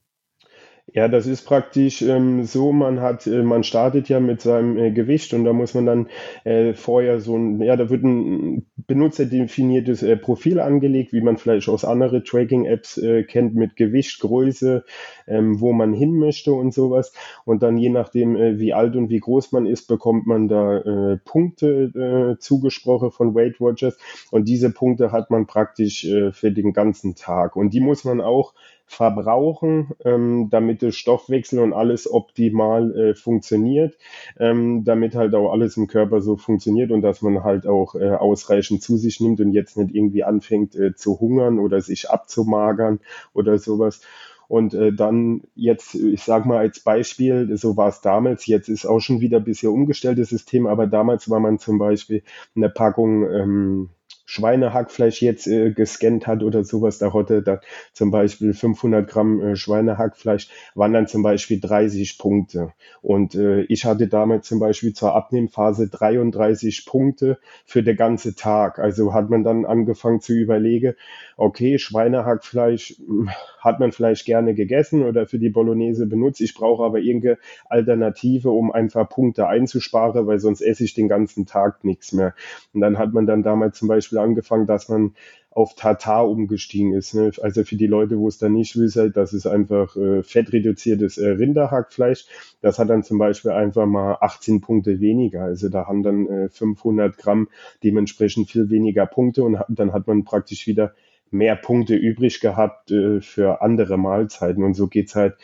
Ja, 0.94 1.08
das 1.08 1.26
ist 1.26 1.42
praktisch 1.42 2.00
ähm, 2.02 2.44
so, 2.44 2.72
man 2.72 3.00
hat, 3.00 3.26
äh, 3.26 3.42
man 3.42 3.64
startet 3.64 4.08
ja 4.08 4.20
mit 4.20 4.40
seinem 4.40 4.78
äh, 4.78 4.92
Gewicht 4.92 5.34
und 5.34 5.44
da 5.44 5.52
muss 5.52 5.74
man 5.74 5.84
dann 5.84 6.08
äh, 6.44 6.74
vorher 6.74 7.20
so 7.20 7.36
ein, 7.36 7.60
ja, 7.60 7.76
da 7.76 7.90
wird 7.90 8.04
ein 8.04 8.66
benutzerdefiniertes 8.86 10.04
äh, 10.04 10.16
Profil 10.16 10.60
angelegt, 10.60 11.12
wie 11.12 11.20
man 11.20 11.38
vielleicht 11.38 11.68
aus 11.68 11.84
anderen 11.84 12.24
Tracking-Apps 12.24 12.98
äh, 12.98 13.24
kennt, 13.24 13.56
mit 13.56 13.74
Gewicht, 13.74 14.20
Größe, 14.20 14.84
ähm, 15.26 15.60
wo 15.60 15.72
man 15.72 15.92
hin 15.92 16.14
möchte 16.18 16.52
und 16.52 16.72
sowas. 16.72 17.12
Und 17.44 17.64
dann 17.64 17.76
je 17.78 17.90
nachdem, 17.90 18.36
äh, 18.36 18.60
wie 18.60 18.72
alt 18.72 18.94
und 18.94 19.10
wie 19.10 19.18
groß 19.20 19.50
man 19.50 19.66
ist, 19.66 19.88
bekommt 19.88 20.26
man 20.26 20.46
da 20.48 21.16
Punkte 21.24 22.36
zugesprochen 22.40 23.10
von 23.10 23.34
Weight 23.34 23.60
Watchers. 23.60 23.98
Und 24.30 24.48
diese 24.48 24.70
Punkte 24.70 25.10
hat 25.12 25.30
man 25.30 25.46
praktisch 25.46 26.06
für 26.32 26.52
den 26.52 26.72
ganzen 26.72 27.14
Tag. 27.14 27.56
Und 27.56 27.70
die 27.74 27.80
muss 27.80 28.04
man 28.04 28.20
auch 28.20 28.54
verbrauchen, 28.86 29.90
ähm, 30.04 30.48
damit 30.50 30.80
der 30.80 30.92
Stoffwechsel 30.92 31.58
und 31.58 31.72
alles 31.72 32.10
optimal 32.10 32.96
äh, 32.96 33.14
funktioniert, 33.14 33.96
ähm, 34.38 34.84
damit 34.84 35.14
halt 35.14 35.34
auch 35.34 35.52
alles 35.52 35.76
im 35.76 35.88
Körper 35.88 36.20
so 36.20 36.36
funktioniert 36.36 36.92
und 36.92 37.02
dass 37.02 37.20
man 37.20 37.42
halt 37.42 37.66
auch 37.66 37.96
äh, 37.96 38.10
ausreichend 38.10 38.82
zu 38.82 38.96
sich 38.96 39.20
nimmt 39.20 39.40
und 39.40 39.52
jetzt 39.52 39.76
nicht 39.76 39.94
irgendwie 39.94 40.24
anfängt 40.24 40.76
äh, 40.76 40.94
zu 40.94 41.20
hungern 41.20 41.58
oder 41.58 41.80
sich 41.80 42.10
abzumagern 42.10 43.00
oder 43.34 43.58
sowas. 43.58 44.00
Und 44.48 44.74
äh, 44.74 44.92
dann 44.92 45.42
jetzt, 45.56 45.96
ich 45.96 46.22
sag 46.22 46.46
mal 46.46 46.58
als 46.58 46.78
Beispiel, 46.80 47.56
so 47.56 47.76
war 47.76 47.88
es 47.88 48.00
damals, 48.00 48.46
jetzt 48.46 48.68
ist 48.68 48.86
auch 48.86 49.00
schon 49.00 49.20
wieder 49.20 49.38
ein 49.38 49.44
bisschen 49.44 49.72
umgestelltes 49.72 50.28
System, 50.28 50.66
aber 50.68 50.86
damals 50.86 51.28
war 51.28 51.40
man 51.40 51.58
zum 51.58 51.78
Beispiel 51.78 52.22
eine 52.54 52.68
Packung 52.68 53.28
ähm, 53.28 53.90
Schweinehackfleisch 54.26 55.23
jetzt 55.23 55.47
äh, 55.47 55.71
gescannt 55.71 56.26
hat 56.26 56.42
oder 56.42 56.64
sowas, 56.64 56.99
da 56.99 57.14
hatte 57.14 57.42
da 57.42 57.61
zum 57.92 58.11
Beispiel 58.11 58.52
500 58.52 59.09
Gramm 59.09 59.40
äh, 59.40 59.56
Schweinehackfleisch, 59.56 60.49
waren 60.75 60.92
dann 60.92 61.06
zum 61.06 61.23
Beispiel 61.23 61.61
30 61.61 62.18
Punkte. 62.18 62.73
Und 63.02 63.37
äh, 63.37 63.62
ich 63.62 63.85
hatte 63.85 64.09
damals 64.09 64.49
zum 64.49 64.59
Beispiel 64.59 64.92
zur 64.92 65.14
Abnehmphase 65.14 65.88
33 65.88 66.87
Punkte 66.87 67.38
für 67.64 67.85
den 67.85 67.97
ganzen 67.97 68.35
Tag. 68.35 68.80
Also 68.80 69.14
hat 69.14 69.30
man 69.30 69.45
dann 69.45 69.64
angefangen 69.64 70.21
zu 70.21 70.35
überlegen, 70.35 70.95
okay, 71.37 71.78
Schweinehackfleisch 71.78 72.97
hm, 72.99 73.30
hat 73.61 73.78
man 73.78 73.92
vielleicht 73.92 74.26
gerne 74.26 74.54
gegessen 74.54 75.04
oder 75.04 75.26
für 75.26 75.38
die 75.38 75.50
Bolognese 75.50 76.06
benutzt. 76.06 76.40
Ich 76.40 76.54
brauche 76.54 76.83
aber 76.85 76.99
irgendeine 76.99 77.38
Alternative, 77.68 78.50
um 78.50 78.73
einfach 78.73 79.09
Punkte 79.09 79.47
einzusparen, 79.47 80.26
weil 80.26 80.40
sonst 80.40 80.62
esse 80.62 80.85
ich 80.85 80.95
den 80.95 81.09
ganzen 81.09 81.47
Tag 81.47 81.85
nichts 81.85 82.12
mehr. 82.12 82.35
Und 82.75 82.80
dann 82.80 82.99
hat 82.99 83.12
man 83.12 83.26
dann 83.26 83.42
damals 83.42 83.78
zum 83.78 83.88
Beispiel 83.88 84.15
angefangen, 84.16 84.66
dass 84.66 84.88
man 84.88 85.14
auf 85.50 85.75
Tartar 85.75 86.28
umgestiegen 86.28 86.92
ist. 86.92 87.14
Ne? 87.14 87.30
Also 87.40 87.64
für 87.64 87.76
die 87.76 87.87
Leute, 87.87 88.18
wo 88.18 88.28
es 88.28 88.37
dann 88.37 88.52
nicht 88.52 88.78
wissen, 88.78 89.12
das 89.14 89.32
ist 89.32 89.46
einfach 89.46 89.96
äh, 89.96 90.23
fettreduziertes 90.23 91.16
äh, 91.16 91.28
Rinderhackfleisch. 91.28 92.26
Das 92.61 92.78
hat 92.78 92.90
dann 92.90 93.02
zum 93.02 93.18
Beispiel 93.18 93.52
einfach 93.52 93.87
mal 93.87 94.18
18 94.20 94.61
Punkte 94.61 95.00
weniger. 95.00 95.44
Also 95.44 95.70
da 95.70 95.87
haben 95.87 96.02
dann 96.02 96.26
äh, 96.26 96.49
500 96.50 97.16
Gramm 97.16 97.49
dementsprechend 97.82 98.50
viel 98.50 98.68
weniger 98.68 99.06
Punkte 99.06 99.44
und 99.44 99.58
dann 99.68 99.94
hat 99.94 100.06
man 100.06 100.25
praktisch 100.25 100.66
wieder 100.66 100.94
mehr 101.30 101.56
Punkte 101.56 101.96
übrig 101.96 102.40
gehabt 102.40 102.90
äh, 102.90 103.23
für 103.23 103.62
andere 103.62 103.96
Mahlzeiten. 103.96 104.62
Und 104.62 104.75
so 104.75 104.88
geht's 104.88 105.14
halt 105.14 105.37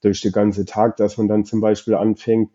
durch 0.00 0.22
den 0.22 0.32
ganzen 0.32 0.64
Tag, 0.64 0.96
dass 0.96 1.18
man 1.18 1.28
dann 1.28 1.44
zum 1.44 1.60
Beispiel 1.60 1.94
anfängt, 1.94 2.52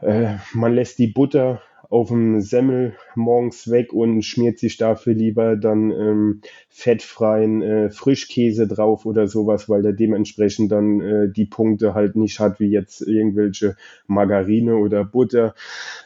äh, 0.00 0.34
man 0.52 0.74
lässt 0.74 0.98
die 0.98 1.06
Butter 1.06 1.62
auf 1.90 2.08
dem 2.08 2.40
Semmel 2.40 2.94
morgens 3.14 3.70
weg 3.70 3.92
und 3.92 4.22
schmiert 4.22 4.58
sich 4.58 4.76
dafür 4.76 5.14
lieber 5.14 5.56
dann 5.56 5.90
ähm, 5.90 6.40
fettfreien 6.68 7.62
äh, 7.62 7.90
Frischkäse 7.90 8.66
drauf 8.66 9.06
oder 9.06 9.28
sowas, 9.28 9.68
weil 9.68 9.82
der 9.82 9.92
dementsprechend 9.92 10.72
dann 10.72 11.00
äh, 11.00 11.28
die 11.30 11.46
Punkte 11.46 11.94
halt 11.94 12.16
nicht 12.16 12.40
hat 12.40 12.60
wie 12.60 12.70
jetzt 12.70 13.00
irgendwelche 13.02 13.76
Margarine 14.06 14.76
oder 14.76 15.04
Butter. 15.04 15.54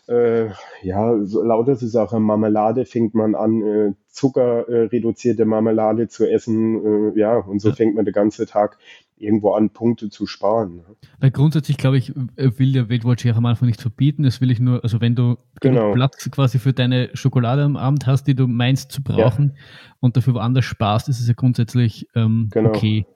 Äh, 0.07 0.49
ja, 0.83 1.19
so, 1.25 1.43
lauter 1.43 1.77
so 1.77 1.87
Sachen. 1.87 2.23
Marmelade 2.23 2.85
fängt 2.85 3.15
man 3.15 3.35
an, 3.35 3.63
äh, 3.63 3.93
zuckerreduzierte 4.09 5.45
Marmelade 5.45 6.09
zu 6.09 6.29
essen. 6.29 7.13
Äh, 7.15 7.19
ja, 7.19 7.37
und 7.37 7.61
so 7.61 7.73
fängt 7.73 7.95
man 7.95 8.05
den 8.05 8.15
ganzen 8.15 8.47
Tag 8.47 8.79
irgendwo 9.21 9.53
an, 9.53 9.71
Punkte 9.71 10.11
zu 10.11 10.27
sparen. 10.27 10.77
Ne? 10.77 10.85
Weil 11.21 11.31
grundsätzlich, 11.31 11.77
glaube 11.77 11.99
ich, 11.99 12.11
äh, 12.37 12.59
will 12.59 12.73
der 12.73 12.89
Weight 12.89 13.05
Watch 13.05 13.25
ja 13.25 13.35
am 13.35 13.47
Anfang 13.47 13.69
nicht 13.69 13.81
verbieten. 13.81 14.23
Das 14.23 14.41
will 14.41 14.51
ich 14.51 14.61
nur, 14.61 14.83
also 14.83 15.01
wenn 15.01 15.15
du 15.15 15.37
genau. 15.61 15.93
Platz 15.93 16.31
quasi 16.31 16.59
für 16.59 16.73
deine 16.73 17.11
Schokolade 17.15 17.63
am 17.63 17.77
Abend 17.77 18.07
hast, 18.07 18.25
die 18.25 18.35
du 18.35 18.47
meinst 18.47 18.93
zu 18.93 19.03
brauchen 19.03 19.53
ja. 19.55 19.63
und 20.01 20.17
dafür 20.17 20.35
woanders 20.35 20.65
sparst, 20.65 21.09
ist 21.09 21.21
es 21.21 21.29
ja 21.29 21.35
grundsätzlich 21.35 22.09
ähm, 22.15 22.49
genau. 22.53 22.71
okay. 22.71 23.07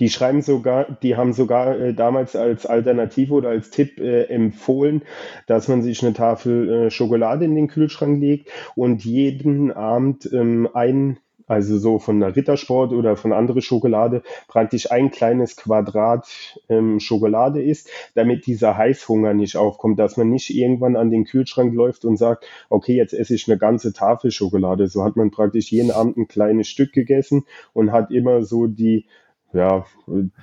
Die 0.00 0.08
schreiben 0.08 0.42
sogar, 0.42 0.98
die 1.02 1.16
haben 1.16 1.32
sogar 1.32 1.78
äh, 1.78 1.94
damals 1.94 2.34
als 2.34 2.66
Alternative 2.66 3.34
oder 3.34 3.50
als 3.50 3.70
Tipp 3.70 4.00
äh, 4.00 4.24
empfohlen, 4.24 5.02
dass 5.46 5.68
man 5.68 5.82
sich 5.82 6.02
eine 6.02 6.14
Tafel 6.14 6.68
äh, 6.68 6.90
Schokolade 6.90 7.44
in 7.44 7.54
den 7.54 7.68
Kühlschrank 7.68 8.20
legt 8.20 8.48
und 8.74 9.04
jeden 9.04 9.70
Abend 9.70 10.28
ähm, 10.32 10.68
ein 10.72 11.18
also 11.52 11.78
so 11.78 11.98
von 11.98 12.18
der 12.18 12.34
Rittersport 12.34 12.92
oder 12.92 13.16
von 13.16 13.32
anderer 13.32 13.60
Schokolade, 13.60 14.22
praktisch 14.48 14.90
ein 14.90 15.10
kleines 15.10 15.56
Quadrat 15.56 16.26
ähm, 16.68 16.98
Schokolade 16.98 17.62
ist, 17.62 17.90
damit 18.14 18.46
dieser 18.46 18.76
Heißhunger 18.76 19.34
nicht 19.34 19.56
aufkommt, 19.56 19.98
dass 19.98 20.16
man 20.16 20.30
nicht 20.30 20.50
irgendwann 20.50 20.96
an 20.96 21.10
den 21.10 21.24
Kühlschrank 21.24 21.74
läuft 21.74 22.04
und 22.04 22.16
sagt, 22.16 22.46
okay, 22.70 22.94
jetzt 22.96 23.12
esse 23.12 23.34
ich 23.34 23.48
eine 23.48 23.58
ganze 23.58 23.92
Tafel 23.92 24.30
Schokolade. 24.30 24.88
So 24.88 25.04
hat 25.04 25.16
man 25.16 25.30
praktisch 25.30 25.70
jeden 25.70 25.90
Abend 25.90 26.16
ein 26.16 26.26
kleines 26.26 26.68
Stück 26.68 26.92
gegessen 26.92 27.44
und 27.74 27.92
hat 27.92 28.10
immer 28.10 28.42
so 28.42 28.66
die, 28.66 29.06
ja, 29.52 29.84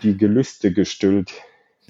die 0.03 0.15
Gelüste 0.15 0.71
gestillt. 0.71 1.33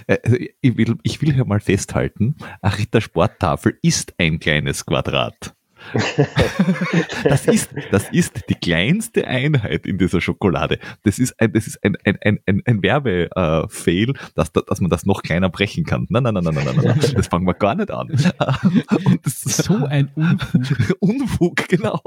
Äh, 0.08 0.48
ich 0.62 0.78
will, 0.78 0.96
ich 1.04 1.22
will 1.22 1.34
hier 1.34 1.46
mal 1.46 1.60
festhalten, 1.60 2.36
eine 2.62 2.78
Rittersporttafel 2.78 3.78
ist 3.82 4.14
ein 4.18 4.40
kleines 4.40 4.86
Quadrat. 4.86 5.56
das, 7.24 7.48
ist, 7.48 7.70
das 7.92 8.10
ist 8.12 8.50
die 8.50 8.56
kleinste 8.56 9.28
Einheit 9.28 9.86
in 9.86 9.98
dieser 9.98 10.22
Schokolade. 10.22 10.80
Das 11.04 11.20
ist 11.20 11.40
ein, 11.40 11.52
das 11.54 11.68
ist 11.68 11.84
ein, 11.84 11.98
ein, 12.04 12.18
ein, 12.22 12.40
ein, 12.46 12.62
ein 12.66 12.84
Werbefail, 12.84 14.14
dass, 14.36 14.52
dass 14.52 14.82
man 14.82 14.90
das 14.90 15.06
noch 15.06 15.24
kleiner 15.24 15.50
brechen 15.50 15.86
kann. 15.86 16.06
Nein, 16.10 16.24
nein, 16.24 16.34
nein, 16.34 16.44
nein, 16.44 16.54
nein, 16.54 16.66
nein, 16.66 16.86
nein. 16.86 17.14
das 17.16 17.28
fangen 17.28 17.46
wir 17.46 17.54
gar 17.54 17.76
nicht 17.76 17.92
an. 17.92 18.10
Und 19.06 19.26
das, 19.26 19.42
so 19.42 19.86
ein 19.86 20.10
Unfug. 20.16 20.98
Unfug, 21.00 21.68
genau. 21.68 22.02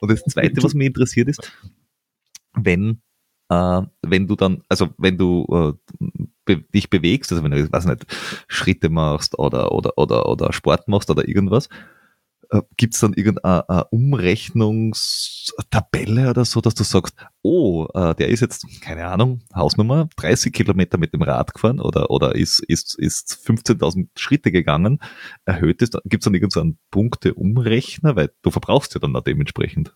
Und 0.00 0.10
das 0.10 0.22
Zweite, 0.24 0.62
was 0.62 0.74
mich 0.74 0.86
interessiert 0.88 1.28
ist, 1.28 1.52
wenn, 2.54 3.00
äh, 3.48 3.82
wenn 4.02 4.26
du 4.26 4.36
dann, 4.36 4.62
also 4.68 4.90
wenn 4.98 5.16
du 5.16 5.46
äh, 5.50 6.06
be 6.44 6.62
dich 6.74 6.90
bewegst, 6.90 7.32
also 7.32 7.42
wenn 7.44 7.52
du, 7.52 7.72
weiß 7.72 7.86
nicht, 7.86 8.06
Schritte 8.48 8.88
machst 8.88 9.38
oder, 9.38 9.72
oder, 9.72 9.96
oder, 9.96 10.28
oder 10.28 10.52
Sport 10.52 10.88
machst 10.88 11.10
oder 11.10 11.26
irgendwas, 11.26 11.68
äh, 12.52 12.62
gibt 12.76 12.94
es 12.94 13.00
dann 13.00 13.14
irgendeine 13.14 13.86
Umrechnungstabelle 13.90 16.30
oder 16.30 16.44
so, 16.44 16.60
dass 16.60 16.74
du 16.74 16.84
sagst, 16.84 17.16
oh, 17.42 17.88
äh, 17.94 18.14
der 18.14 18.28
ist 18.28 18.40
jetzt, 18.40 18.66
keine 18.82 19.06
Ahnung, 19.06 19.40
Hausnummer, 19.54 20.10
30 20.16 20.52
Kilometer 20.52 20.98
mit 20.98 21.14
dem 21.14 21.22
Rad 21.22 21.54
gefahren 21.54 21.80
oder, 21.80 22.10
oder 22.10 22.34
ist, 22.34 22.58
ist, 22.60 22.98
ist 22.98 23.38
15.000 23.44 24.08
Schritte 24.16 24.52
gegangen, 24.52 24.98
erhöht 25.46 25.80
es, 25.80 25.92
gibt 26.04 26.22
es 26.22 26.24
dann 26.24 26.34
irgendeinen 26.34 26.78
Punkte-Umrechner, 26.90 28.16
weil 28.16 28.30
du 28.42 28.50
verbrauchst 28.50 28.92
ja 28.94 29.00
dann 29.00 29.16
auch 29.16 29.22
dementsprechend. 29.22 29.94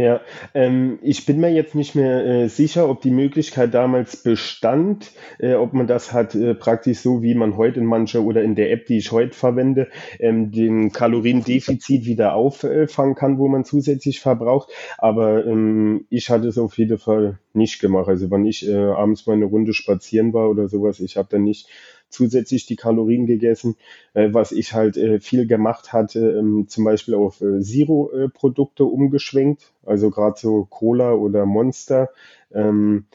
Ja, 0.00 0.22
ähm, 0.54 0.98
ich 1.02 1.26
bin 1.26 1.40
mir 1.40 1.52
jetzt 1.52 1.74
nicht 1.74 1.94
mehr 1.94 2.24
äh, 2.24 2.48
sicher, 2.48 2.88
ob 2.88 3.02
die 3.02 3.10
Möglichkeit 3.10 3.74
damals 3.74 4.16
bestand, 4.16 5.12
äh, 5.38 5.52
ob 5.52 5.74
man 5.74 5.86
das 5.86 6.14
hat 6.14 6.34
äh, 6.34 6.54
praktisch 6.54 7.00
so, 7.00 7.22
wie 7.22 7.34
man 7.34 7.58
heute 7.58 7.80
in 7.80 7.84
mancher 7.84 8.22
oder 8.22 8.42
in 8.42 8.54
der 8.54 8.72
App, 8.72 8.86
die 8.86 8.96
ich 8.96 9.12
heute 9.12 9.36
verwende, 9.36 9.88
ähm, 10.18 10.52
den 10.52 10.90
Kaloriendefizit 10.90 12.06
wieder 12.06 12.32
auffangen 12.32 13.14
kann, 13.14 13.36
wo 13.36 13.48
man 13.48 13.66
zusätzlich 13.66 14.20
verbraucht. 14.20 14.70
Aber 14.96 15.44
ähm, 15.44 16.06
ich 16.08 16.30
hatte 16.30 16.48
es 16.48 16.56
auf 16.56 16.78
jeden 16.78 16.96
Fall 16.96 17.38
nicht 17.52 17.78
gemacht. 17.78 18.08
Also 18.08 18.30
wenn 18.30 18.46
ich 18.46 18.66
äh, 18.66 18.74
abends 18.74 19.26
mal 19.26 19.34
eine 19.34 19.44
Runde 19.44 19.74
spazieren 19.74 20.32
war 20.32 20.48
oder 20.48 20.68
sowas, 20.68 20.98
ich 21.00 21.18
habe 21.18 21.28
dann 21.30 21.44
nicht 21.44 21.68
zusätzlich 22.10 22.66
die 22.66 22.76
Kalorien 22.76 23.26
gegessen. 23.26 23.76
Äh, 24.14 24.28
was 24.32 24.52
ich 24.52 24.74
halt 24.74 24.96
äh, 24.96 25.20
viel 25.20 25.46
gemacht 25.46 25.92
hatte, 25.92 26.38
ähm, 26.38 26.66
zum 26.68 26.84
Beispiel 26.84 27.14
auf 27.14 27.40
äh, 27.40 27.60
Zero-Produkte 27.60 28.84
umgeschwenkt, 28.84 29.72
also 29.84 30.10
gerade 30.10 30.38
so 30.38 30.66
Cola 30.68 31.12
oder 31.12 31.46
Monster. 31.46 32.10
Ähm, 32.52 33.06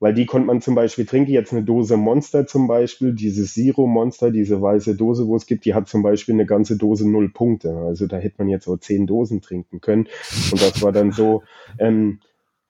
weil 0.00 0.12
die 0.12 0.26
konnte 0.26 0.46
man 0.46 0.60
zum 0.60 0.74
Beispiel 0.74 1.06
trinken. 1.06 1.30
Jetzt 1.30 1.52
eine 1.52 1.62
Dose 1.62 1.96
Monster 1.96 2.46
zum 2.46 2.66
Beispiel, 2.66 3.14
dieses 3.14 3.54
Zero 3.54 3.86
Monster, 3.86 4.30
diese 4.30 4.60
weiße 4.60 4.96
Dose, 4.96 5.26
wo 5.26 5.36
es 5.36 5.46
gibt, 5.46 5.64
die 5.64 5.72
hat 5.72 5.88
zum 5.88 6.02
Beispiel 6.02 6.34
eine 6.34 6.44
ganze 6.44 6.76
Dose 6.76 7.08
null 7.08 7.30
Punkte. 7.30 7.74
Also 7.74 8.06
da 8.06 8.18
hätte 8.18 8.36
man 8.36 8.48
jetzt 8.48 8.68
auch 8.68 8.76
zehn 8.76 9.06
Dosen 9.06 9.40
trinken 9.40 9.80
können. 9.80 10.08
Und 10.52 10.60
das 10.60 10.82
war 10.82 10.92
dann 10.92 11.12
so, 11.12 11.42
ähm, 11.78 12.20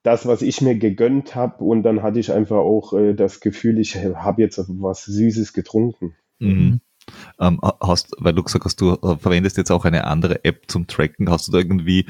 das, 0.05 0.27
was 0.27 0.43
ich 0.43 0.61
mir 0.61 0.77
gegönnt 0.77 1.35
habe. 1.35 1.65
Und 1.65 1.83
dann 1.83 2.03
hatte 2.03 2.21
ich 2.21 2.31
einfach 2.31 2.59
auch 2.59 2.93
äh, 2.93 3.15
das 3.15 3.41
Gefühl, 3.41 3.81
ich 3.81 3.97
habe 3.97 4.43
jetzt 4.43 4.63
was 4.69 5.05
Süßes 5.05 5.53
getrunken. 5.53 6.15
Mhm. 6.39 6.81
Ähm, 7.41 7.61
hast, 7.81 8.13
weil 8.19 8.35
du 8.35 8.43
gesagt 8.43 8.65
hast, 8.65 8.81
du 8.81 8.93
äh, 8.93 9.17
verwendest 9.17 9.57
jetzt 9.57 9.71
auch 9.71 9.85
eine 9.85 10.05
andere 10.05 10.45
App 10.45 10.65
zum 10.69 10.87
Tracken. 10.87 11.31
Hast 11.31 11.49
du 11.49 11.53
da 11.53 11.59
irgendwie 11.59 12.07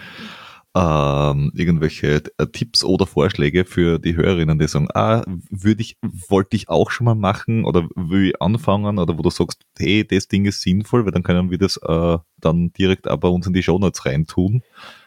ähm, 0.77 1.53
irgendwelche 1.55 2.23
äh, 2.37 2.47
Tipps 2.49 2.83
oder 2.83 3.07
Vorschläge 3.07 3.65
für 3.65 4.01
die 4.01 4.17
Hörerinnen, 4.17 4.59
die 4.59 4.67
sagen, 4.67 4.89
ah, 4.93 5.23
würde 5.49 5.83
ich, 5.83 5.97
wollte 6.29 6.57
ich 6.57 6.69
auch 6.69 6.91
schon 6.91 7.05
mal 7.05 7.15
machen 7.15 7.65
oder 7.65 7.89
will 7.95 8.31
ich 8.31 8.43
anfangen 8.43 8.99
oder 8.99 9.17
wo 9.17 9.23
du 9.23 9.31
sagst, 9.31 9.61
hey, 9.79 10.05
das 10.05 10.27
Ding 10.27 10.47
ist 10.47 10.63
sinnvoll, 10.63 11.05
weil 11.05 11.13
dann 11.13 11.23
können 11.23 11.53
wir 11.53 11.59
das 11.59 11.77
äh, 11.77 12.19
dann 12.41 12.73
direkt 12.73 13.07
aber 13.07 13.31
uns 13.31 13.47
in 13.47 13.53
die 13.53 13.63
Show 13.63 13.79
Notes 13.79 14.05
reintun. 14.05 14.63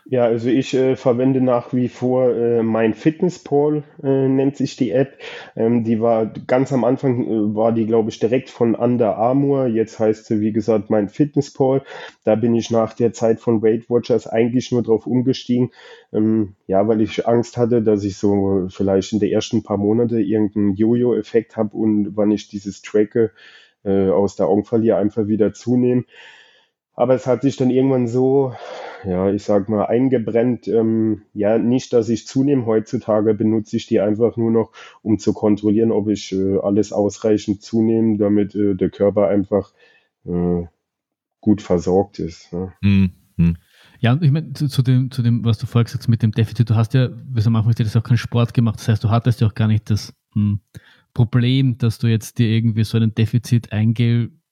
Ja, 0.09 0.23
also 0.23 0.47
ich 0.47 0.73
äh, 0.73 0.96
verwende 0.96 1.41
nach 1.41 1.74
wie 1.74 1.89
vor 1.89 2.29
äh, 2.33 2.63
mein 2.63 2.93
Fitnesspal, 2.93 3.83
äh, 4.01 4.29
nennt 4.29 4.55
sich 4.55 4.77
die 4.77 4.91
App. 4.91 5.17
Ähm, 5.57 5.83
die 5.83 6.00
war 6.00 6.27
ganz 6.48 6.72
am 6.72 6.85
Anfang, 6.85 7.25
äh, 7.27 7.55
war 7.55 7.74
die, 7.74 7.85
glaube 7.85 8.09
ich, 8.09 8.17
direkt 8.17 8.50
von 8.50 8.74
Under 8.74 9.17
Armour. 9.17 9.67
Jetzt 9.67 10.00
heißt 10.00 10.25
sie, 10.25 10.39
wie 10.39 10.53
gesagt, 10.53 10.89
mein 10.89 11.09
Fitnesspal. 11.09 11.83
Da 12.24 12.35
bin 12.35 12.55
ich 12.55 12.72
nach 12.72 12.93
der 12.93 13.11
Zeit 13.11 13.41
von 13.41 13.61
Weight 13.61 13.89
Watchers 13.89 14.27
eigentlich 14.27 14.72
nur 14.72 14.81
drauf 14.81 15.07
umgestiegen. 15.07 15.72
Ähm, 16.13 16.55
ja, 16.67 16.87
weil 16.87 17.01
ich 17.01 17.27
Angst 17.27 17.57
hatte, 17.57 17.81
dass 17.81 18.05
ich 18.05 18.15
so 18.15 18.67
vielleicht 18.70 19.11
in 19.11 19.20
den 19.20 19.31
ersten 19.33 19.61
paar 19.63 19.77
Monate 19.77 20.22
irgendeinen 20.22 20.75
Jojo-Effekt 20.75 21.57
habe 21.57 21.75
und 21.75 22.15
wann 22.15 22.31
ich 22.31 22.48
dieses 22.48 22.81
Tracke 22.81 23.31
äh, 23.83 24.09
aus 24.09 24.37
der 24.37 24.48
Augen 24.48 24.63
verliere, 24.63 24.98
einfach 24.98 25.27
wieder 25.27 25.51
zunehmen. 25.53 26.05
Aber 26.98 27.14
es 27.14 27.25
hat 27.25 27.44
sich 27.44 27.55
dann 27.55 27.70
irgendwann 27.70 28.10
so 28.10 28.51
ja, 29.03 29.31
ich 29.31 29.44
sag 29.44 29.70
mal, 29.70 29.86
eingebrennt. 29.86 30.68
Ähm, 30.68 31.22
ja, 31.33 31.57
nicht, 31.57 31.94
dass 31.94 32.10
ich 32.10 32.27
zunehme. 32.27 32.66
Heutzutage 32.66 33.33
benutze 33.33 33.77
ich 33.77 33.88
die 33.88 34.00
einfach 34.00 34.38
nur 34.38 34.51
noch, 34.51 34.72
um 35.01 35.20
zu 35.20 35.33
kontrollieren, 35.33 35.92
ob 35.92 36.10
ich 36.10 36.33
äh, 36.33 36.57
alles 36.60 36.92
ausreichend 36.92 37.62
zunehme, 37.62 38.18
damit 38.18 38.55
äh, 38.55 38.75
der 38.75 38.90
Körper 38.90 39.27
einfach 39.27 39.72
äh, 40.25 40.66
gut 41.42 41.62
versorgt 41.62 42.20
ist. 42.20 42.51
Ne? 42.53 42.74
Mhm. 42.81 43.57
Ja, 44.00 44.14
und 44.14 44.24
ich 44.24 44.31
meine, 44.31 44.53
zu, 44.53 44.68
zu, 44.68 44.81
dem, 44.81 45.10
zu 45.10 45.22
dem, 45.22 45.44
was 45.46 45.57
du 45.57 45.66
vorher 45.66 45.86
gesagt 45.86 46.03
hast 46.03 46.10
mit 46.10 46.22
dem 46.22 46.31
Defizit, 46.31 46.70
du 46.70 46.75
hast 46.75 46.94
ja, 46.94 47.10
wie 47.12 47.46
am 47.46 47.55
Anfang 47.55 47.74
das 47.77 47.96
auch 47.96 48.03
keinen 48.03 48.18
Sport 48.18 48.53
gemacht, 48.53 48.79
das 48.79 48.88
heißt, 48.88 49.03
du 49.03 49.10
hattest 49.10 49.42
ja 49.42 49.48
auch 49.48 49.55
gar 49.55 49.68
nicht 49.68 49.90
das 49.90 50.14
hm, 50.33 50.60
Problem, 51.14 51.77
dass 51.77 51.98
du 51.98 52.07
jetzt 52.07 52.38
dir 52.38 52.48
irgendwie 52.48 52.83
so 52.83 52.98
einen 52.98 53.16
Defizit 53.16 53.72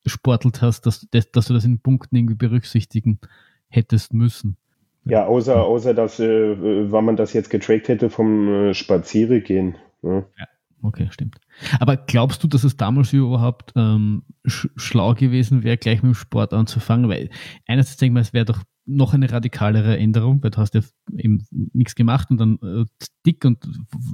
eingesportelt 0.05 0.61
hast, 0.61 0.85
dass, 0.85 1.07
dass, 1.09 1.47
du 1.47 1.53
das 1.53 1.65
in 1.65 1.79
Punkten 1.79 2.15
irgendwie 2.15 2.35
berücksichtigen 2.35 3.19
hättest 3.67 4.13
müssen. 4.13 4.57
Ja, 5.05 5.25
außer, 5.25 5.63
außer 5.63 5.93
dass, 5.93 6.19
äh, 6.19 6.91
wenn 6.91 7.05
man 7.05 7.15
das 7.15 7.33
jetzt 7.33 7.49
getrackt 7.49 7.87
hätte 7.87 8.09
vom 8.09 8.47
äh, 8.47 8.73
Spazierengehen. 8.73 9.75
Ne? 10.01 10.25
Ja, 10.37 10.47
okay, 10.81 11.07
stimmt. 11.11 11.37
Aber 11.79 11.97
glaubst 11.97 12.43
du, 12.43 12.47
dass 12.47 12.63
es 12.63 12.77
damals 12.77 13.13
überhaupt 13.13 13.73
ähm, 13.75 14.23
sch 14.45 14.67
schlau 14.75 15.13
gewesen 15.13 15.63
wäre, 15.63 15.77
gleich 15.77 16.01
mit 16.01 16.13
dem 16.13 16.15
Sport 16.15 16.53
anzufangen? 16.53 17.09
Weil 17.09 17.29
einerseits 17.67 17.97
denke 17.97 18.11
ich 18.11 18.13
mal, 18.13 18.21
es 18.21 18.33
wäre 18.33 18.45
doch 18.45 18.63
noch 18.85 19.13
eine 19.13 19.31
radikalere 19.31 19.97
Änderung, 19.97 20.43
weil 20.43 20.51
du 20.51 20.57
hast 20.57 20.75
ja 20.75 20.81
eben 21.17 21.45
nichts 21.73 21.95
gemacht 21.95 22.29
und 22.29 22.37
dann 22.37 22.59
äh, 22.61 22.85
dick 23.25 23.43
und 23.45 23.57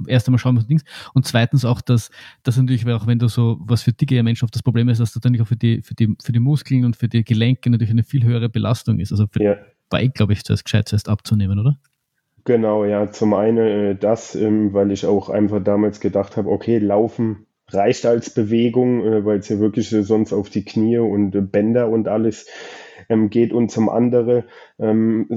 erst 0.06 0.26
einmal 0.26 0.38
schauen, 0.38 0.56
was 0.56 0.66
denkst. 0.66 0.84
Und 1.14 1.26
zweitens 1.26 1.64
auch, 1.64 1.80
dass, 1.80 2.10
dass 2.42 2.56
natürlich, 2.56 2.86
auch 2.88 3.06
wenn 3.06 3.18
du 3.18 3.28
so, 3.28 3.58
was 3.60 3.82
für 3.82 3.92
dicke 3.92 4.22
Menschen 4.22 4.44
oft 4.44 4.54
das 4.54 4.62
Problem 4.62 4.88
ist, 4.88 4.98
dass 4.98 5.12
das 5.12 5.22
natürlich 5.22 5.42
auch 5.42 5.46
für 5.46 5.56
die, 5.56 5.82
für 5.82 5.94
die, 5.94 6.16
für 6.22 6.32
die 6.32 6.40
Muskeln 6.40 6.84
und 6.84 6.96
für 6.96 7.08
die 7.08 7.24
Gelenke 7.24 7.70
natürlich 7.70 7.90
eine 7.90 8.02
viel 8.02 8.24
höhere 8.24 8.48
Belastung 8.48 8.98
ist. 8.98 9.12
Also 9.12 9.26
für 9.30 9.42
ja. 9.42 9.56
bei, 9.90 10.06
glaube 10.06 10.32
ich, 10.32 10.44
zuerst 10.44 10.64
gescheit 10.64 10.88
zuerst 10.88 11.08
abzunehmen, 11.08 11.58
oder? 11.58 11.78
Genau, 12.44 12.84
ja. 12.84 13.10
Zum 13.10 13.34
einen 13.34 13.58
äh, 13.58 13.94
das, 13.94 14.34
ähm, 14.34 14.72
weil 14.72 14.90
ich 14.90 15.06
auch 15.06 15.28
einfach 15.28 15.62
damals 15.62 16.00
gedacht 16.00 16.36
habe, 16.36 16.48
okay, 16.48 16.78
laufen 16.78 17.46
reicht 17.68 18.06
als 18.06 18.30
Bewegung, 18.30 19.04
äh, 19.04 19.24
weil 19.24 19.38
es 19.38 19.48
ja 19.48 19.58
wirklich 19.58 19.88
sonst 19.88 20.32
auf 20.32 20.50
die 20.50 20.64
Knie 20.64 20.98
und 20.98 21.52
Bänder 21.52 21.88
und 21.88 22.08
alles 22.08 22.46
ähm, 23.12 23.30
geht 23.30 23.52
und 23.52 23.70
zum 23.70 23.88
anderen 23.88 24.44
ähm, 24.78 25.28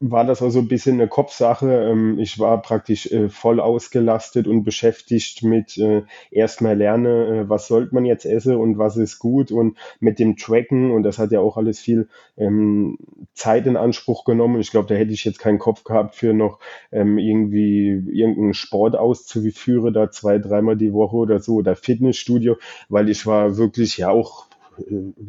war 0.00 0.24
das 0.24 0.42
also 0.42 0.58
ein 0.58 0.68
bisschen 0.68 1.00
eine 1.00 1.08
Kopfsache. 1.08 1.70
Ähm, 1.90 2.18
ich 2.18 2.38
war 2.38 2.60
praktisch 2.60 3.10
äh, 3.10 3.28
voll 3.28 3.60
ausgelastet 3.60 4.46
und 4.46 4.64
beschäftigt 4.64 5.42
mit 5.42 5.78
äh, 5.78 6.02
erstmal 6.30 6.76
lerne, 6.76 7.26
äh, 7.26 7.48
was 7.48 7.68
sollte 7.68 7.94
man 7.94 8.04
jetzt 8.04 8.26
essen 8.26 8.56
und 8.56 8.76
was 8.76 8.96
ist 8.96 9.18
gut 9.18 9.50
und 9.50 9.78
mit 10.00 10.18
dem 10.18 10.36
Tracken 10.36 10.90
und 10.90 11.04
das 11.04 11.18
hat 11.18 11.32
ja 11.32 11.40
auch 11.40 11.56
alles 11.56 11.80
viel 11.80 12.08
ähm, 12.36 12.98
Zeit 13.34 13.66
in 13.66 13.76
Anspruch 13.76 14.24
genommen. 14.24 14.60
Ich 14.60 14.70
glaube, 14.70 14.88
da 14.88 14.94
hätte 14.94 15.12
ich 15.12 15.24
jetzt 15.24 15.38
keinen 15.38 15.58
Kopf 15.58 15.84
gehabt 15.84 16.16
für 16.16 16.34
noch 16.34 16.58
ähm, 16.92 17.18
irgendwie 17.18 18.02
irgendeinen 18.12 18.54
Sport 18.54 18.96
auszuführen, 18.96 19.94
da 19.94 20.10
zwei, 20.10 20.38
dreimal 20.38 20.76
die 20.76 20.92
Woche 20.92 21.16
oder 21.16 21.40
so 21.40 21.54
oder 21.54 21.76
Fitnessstudio, 21.76 22.56
weil 22.88 23.08
ich 23.08 23.26
war 23.26 23.56
wirklich 23.56 23.96
ja 23.96 24.10
auch 24.10 24.46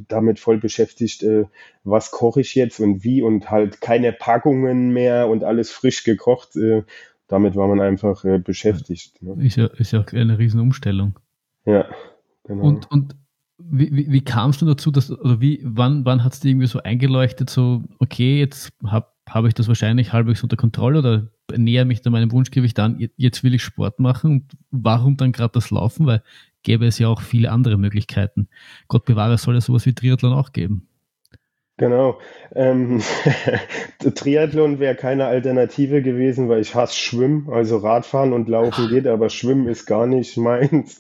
damit 0.08 0.40
voll 0.40 0.58
beschäftigt, 0.58 1.24
äh, 1.24 1.46
was 1.84 2.12
koche 2.12 2.42
ich 2.42 2.56
jetzt 2.56 2.80
und 2.80 3.04
wie 3.04 3.22
und 3.22 3.50
halt 3.52 3.82
keine 3.82 4.12
Packungen 4.12 4.92
mehr 4.94 5.28
und 5.28 5.44
alles 5.44 5.72
frisch 5.72 6.04
gekocht. 6.04 6.56
Äh, 6.56 6.84
damit 7.28 7.56
war 7.56 7.68
man 7.68 7.82
einfach 7.82 8.24
beschäftigt. 8.44 9.22
Ne? 9.24 9.44
Ist, 9.44 9.56
ja, 9.56 9.66
ist 9.66 9.94
ja 9.94 10.02
auch 10.02 10.14
eine 10.14 10.38
Riesenumstellung. 10.38 11.20
Ja, 11.66 11.88
genau. 12.44 12.66
Und, 12.66 12.92
und 12.92 13.16
wie, 13.58 13.96
wie, 13.96 14.12
wie 14.12 14.24
kamst 14.24 14.62
du 14.62 14.66
dazu, 14.66 14.92
dass, 14.92 15.12
oder 15.12 15.40
wie, 15.40 15.62
wann, 15.64 16.06
wann 16.06 16.24
hat 16.24 16.34
es 16.34 16.40
dir 16.40 16.50
irgendwie 16.50 16.68
so 16.68 16.82
eingeleuchtet, 16.82 17.50
so, 17.50 17.84
okay, 18.00 18.40
jetzt 18.40 18.74
habe 18.86 19.08
hab 19.28 19.46
ich 19.46 19.54
das 19.54 19.68
wahrscheinlich 19.68 20.14
halbwegs 20.14 20.44
unter 20.44 20.58
Kontrolle 20.58 21.00
oder 21.00 21.28
näher 21.56 21.86
mich 21.86 22.02
da 22.02 22.10
meinem 22.10 22.32
Wunschgewicht 22.32 22.80
an, 22.80 23.10
jetzt 23.18 23.44
will 23.44 23.54
ich 23.54 23.64
Sport 23.64 24.00
machen 24.00 24.32
und 24.32 24.52
warum 24.72 25.18
dann 25.18 25.32
gerade 25.32 25.54
das 25.54 25.72
Laufen, 25.72 26.06
weil 26.06 26.22
gäbe 26.66 26.86
es 26.86 27.00
ja 27.00 27.08
auch 27.08 27.22
viele 27.22 27.52
andere 27.52 27.78
Möglichkeiten. 27.78 28.50
Gott 28.90 29.06
bewahre, 29.06 29.38
soll 29.38 29.56
es 29.56 29.66
sowas 29.66 29.86
wie 29.86 29.94
Triathlon 29.94 30.34
auch 30.34 30.52
geben. 30.52 30.90
Genau. 31.78 32.20
Ähm, 32.54 33.02
Triathlon 34.16 34.80
wäre 34.80 34.96
keine 34.96 35.26
Alternative 35.26 36.02
gewesen, 36.02 36.48
weil 36.48 36.62
ich 36.62 36.74
hasse 36.74 36.98
Schwimmen. 36.98 37.50
Also 37.50 37.78
Radfahren 37.78 38.34
und 38.34 38.48
Laufen 38.48 38.90
geht, 38.90 39.08
aber 39.08 39.30
Schwimmen 39.30 39.68
ist 39.68 39.86
gar 39.86 40.08
nicht 40.08 40.38
meins. 40.38 41.00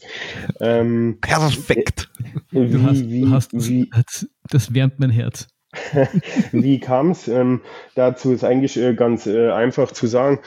Ähm, 0.60 1.18
Perfekt. 1.22 2.10
Wie, 2.52 2.70
du 2.70 2.84
hast, 2.84 3.10
wie, 3.10 3.22
du 3.22 3.32
hast, 3.32 3.54
wie, 3.54 3.90
das, 3.90 4.28
das 4.50 4.74
wärmt 4.74 5.00
mein 5.00 5.12
Herz. 5.12 5.48
Wie 6.54 6.80
kam 6.80 7.12
es? 7.12 7.28
Ähm, 7.28 7.60
dazu 7.96 8.32
ist 8.32 8.46
eigentlich 8.46 8.78
äh, 8.78 8.94
ganz 8.94 9.28
äh, 9.28 9.52
einfach 9.52 9.92
zu 9.92 10.08
sagen. 10.08 10.40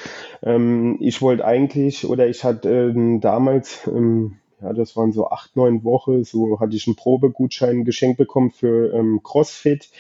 Ähm, 0.43 0.97
ich 1.01 1.21
wollte 1.21 1.45
eigentlich 1.45 2.07
oder 2.07 2.29
ich 2.29 2.45
hatte 2.45 2.93
äh, 2.97 3.21
damals, 3.21 3.87
ähm, 3.87 4.39
ja, 4.61 4.73
das 4.73 4.97
waren 4.97 5.13
so 5.13 5.29
acht, 5.29 5.55
neun 5.57 5.85
Wochen, 5.85 6.25
so 6.25 6.59
hatte 6.59 6.75
ich 6.75 6.87
einen 6.87 6.97
Probegutschein 6.97 7.85
geschenkt 7.85 8.19
bekommen 8.19 8.51
für 8.51 8.93
ähm, 8.93 9.21
CrossFit. 9.23 9.91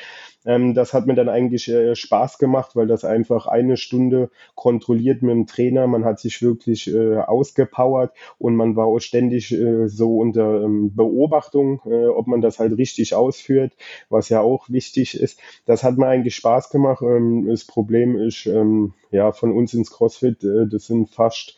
Ähm, 0.44 0.74
das 0.74 0.94
hat 0.94 1.06
mir 1.06 1.14
dann 1.14 1.28
eigentlich 1.28 1.68
äh, 1.68 1.94
Spaß 1.94 2.38
gemacht, 2.38 2.74
weil 2.74 2.86
das 2.86 3.04
einfach 3.04 3.46
eine 3.46 3.76
Stunde 3.76 4.30
kontrolliert 4.54 5.22
mit 5.22 5.32
dem 5.32 5.46
Trainer. 5.46 5.86
Man 5.86 6.04
hat 6.04 6.18
sich 6.18 6.42
wirklich 6.42 6.92
äh, 6.92 7.18
ausgepowert 7.18 8.12
und 8.38 8.56
man 8.56 8.74
war 8.74 8.86
auch 8.86 8.98
ständig 8.98 9.52
äh, 9.52 9.88
so 9.88 10.18
unter 10.18 10.62
ähm, 10.62 10.94
Beobachtung, 10.94 11.80
äh, 11.86 12.06
ob 12.06 12.26
man 12.26 12.40
das 12.40 12.58
halt 12.58 12.76
richtig 12.78 13.14
ausführt, 13.14 13.72
was 14.08 14.28
ja 14.28 14.40
auch 14.40 14.68
wichtig 14.68 15.20
ist. 15.20 15.38
Das 15.66 15.84
hat 15.84 15.98
mir 15.98 16.06
eigentlich 16.06 16.34
Spaß 16.34 16.70
gemacht. 16.70 17.02
Ähm, 17.02 17.46
das 17.46 17.64
Problem 17.64 18.16
ist, 18.16 18.46
ähm, 18.46 18.94
ja, 19.10 19.32
von 19.32 19.52
uns 19.52 19.74
ins 19.74 19.90
CrossFit, 19.90 20.42
äh, 20.42 20.66
das 20.68 20.86
sind 20.86 21.10
fast 21.10 21.56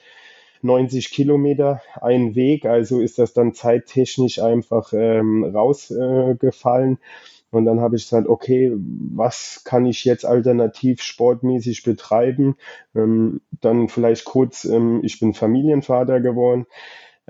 90 0.63 1.11
Kilometer 1.11 1.83
ein 2.01 2.35
Weg, 2.35 2.67
also 2.67 3.01
ist 3.01 3.19
das 3.19 3.33
dann 3.33 3.55
zeittechnisch 3.55 4.41
einfach 4.41 4.93
ähm, 4.93 5.45
rausgefallen. 5.45 6.95
Äh, 6.95 6.99
und 7.51 7.65
dann 7.65 7.81
habe 7.81 7.97
ich 7.97 8.05
gesagt, 8.05 8.29
okay, 8.29 8.73
was 8.77 9.63
kann 9.65 9.85
ich 9.85 10.05
jetzt 10.05 10.25
alternativ 10.25 11.03
sportmäßig 11.03 11.83
betreiben? 11.83 12.57
Ähm, 12.95 13.41
dann 13.61 13.89
vielleicht 13.89 14.25
kurz, 14.25 14.65
ähm, 14.65 15.01
ich 15.03 15.19
bin 15.19 15.35
Familienvater 15.35 16.21
geworden. 16.21 16.67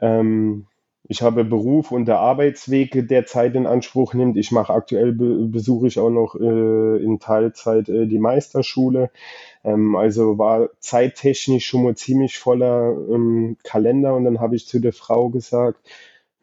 Ähm, 0.00 0.66
ich 1.08 1.22
habe 1.22 1.44
Beruf 1.44 1.90
und 1.90 2.06
der 2.06 2.18
Arbeitsweg, 2.18 3.08
der 3.08 3.26
Zeit 3.26 3.54
in 3.54 3.66
Anspruch 3.66 4.14
nimmt. 4.14 4.36
Ich 4.36 4.52
mache 4.52 4.72
aktuell, 4.72 5.12
be 5.12 5.46
besuche 5.46 5.86
ich 5.86 5.98
auch 5.98 6.10
noch 6.10 6.36
äh, 6.36 7.02
in 7.02 7.18
Teilzeit 7.18 7.88
äh, 7.88 8.06
die 8.06 8.18
Meisterschule. 8.18 9.10
Ähm, 9.64 9.96
also 9.96 10.38
war 10.38 10.70
zeittechnisch 10.78 11.66
schon 11.66 11.82
mal 11.84 11.96
ziemlich 11.96 12.38
voller 12.38 12.96
ähm, 13.10 13.56
Kalender. 13.64 14.14
Und 14.14 14.24
dann 14.24 14.40
habe 14.40 14.56
ich 14.56 14.68
zu 14.68 14.78
der 14.78 14.92
Frau 14.92 15.30
gesagt, 15.30 15.78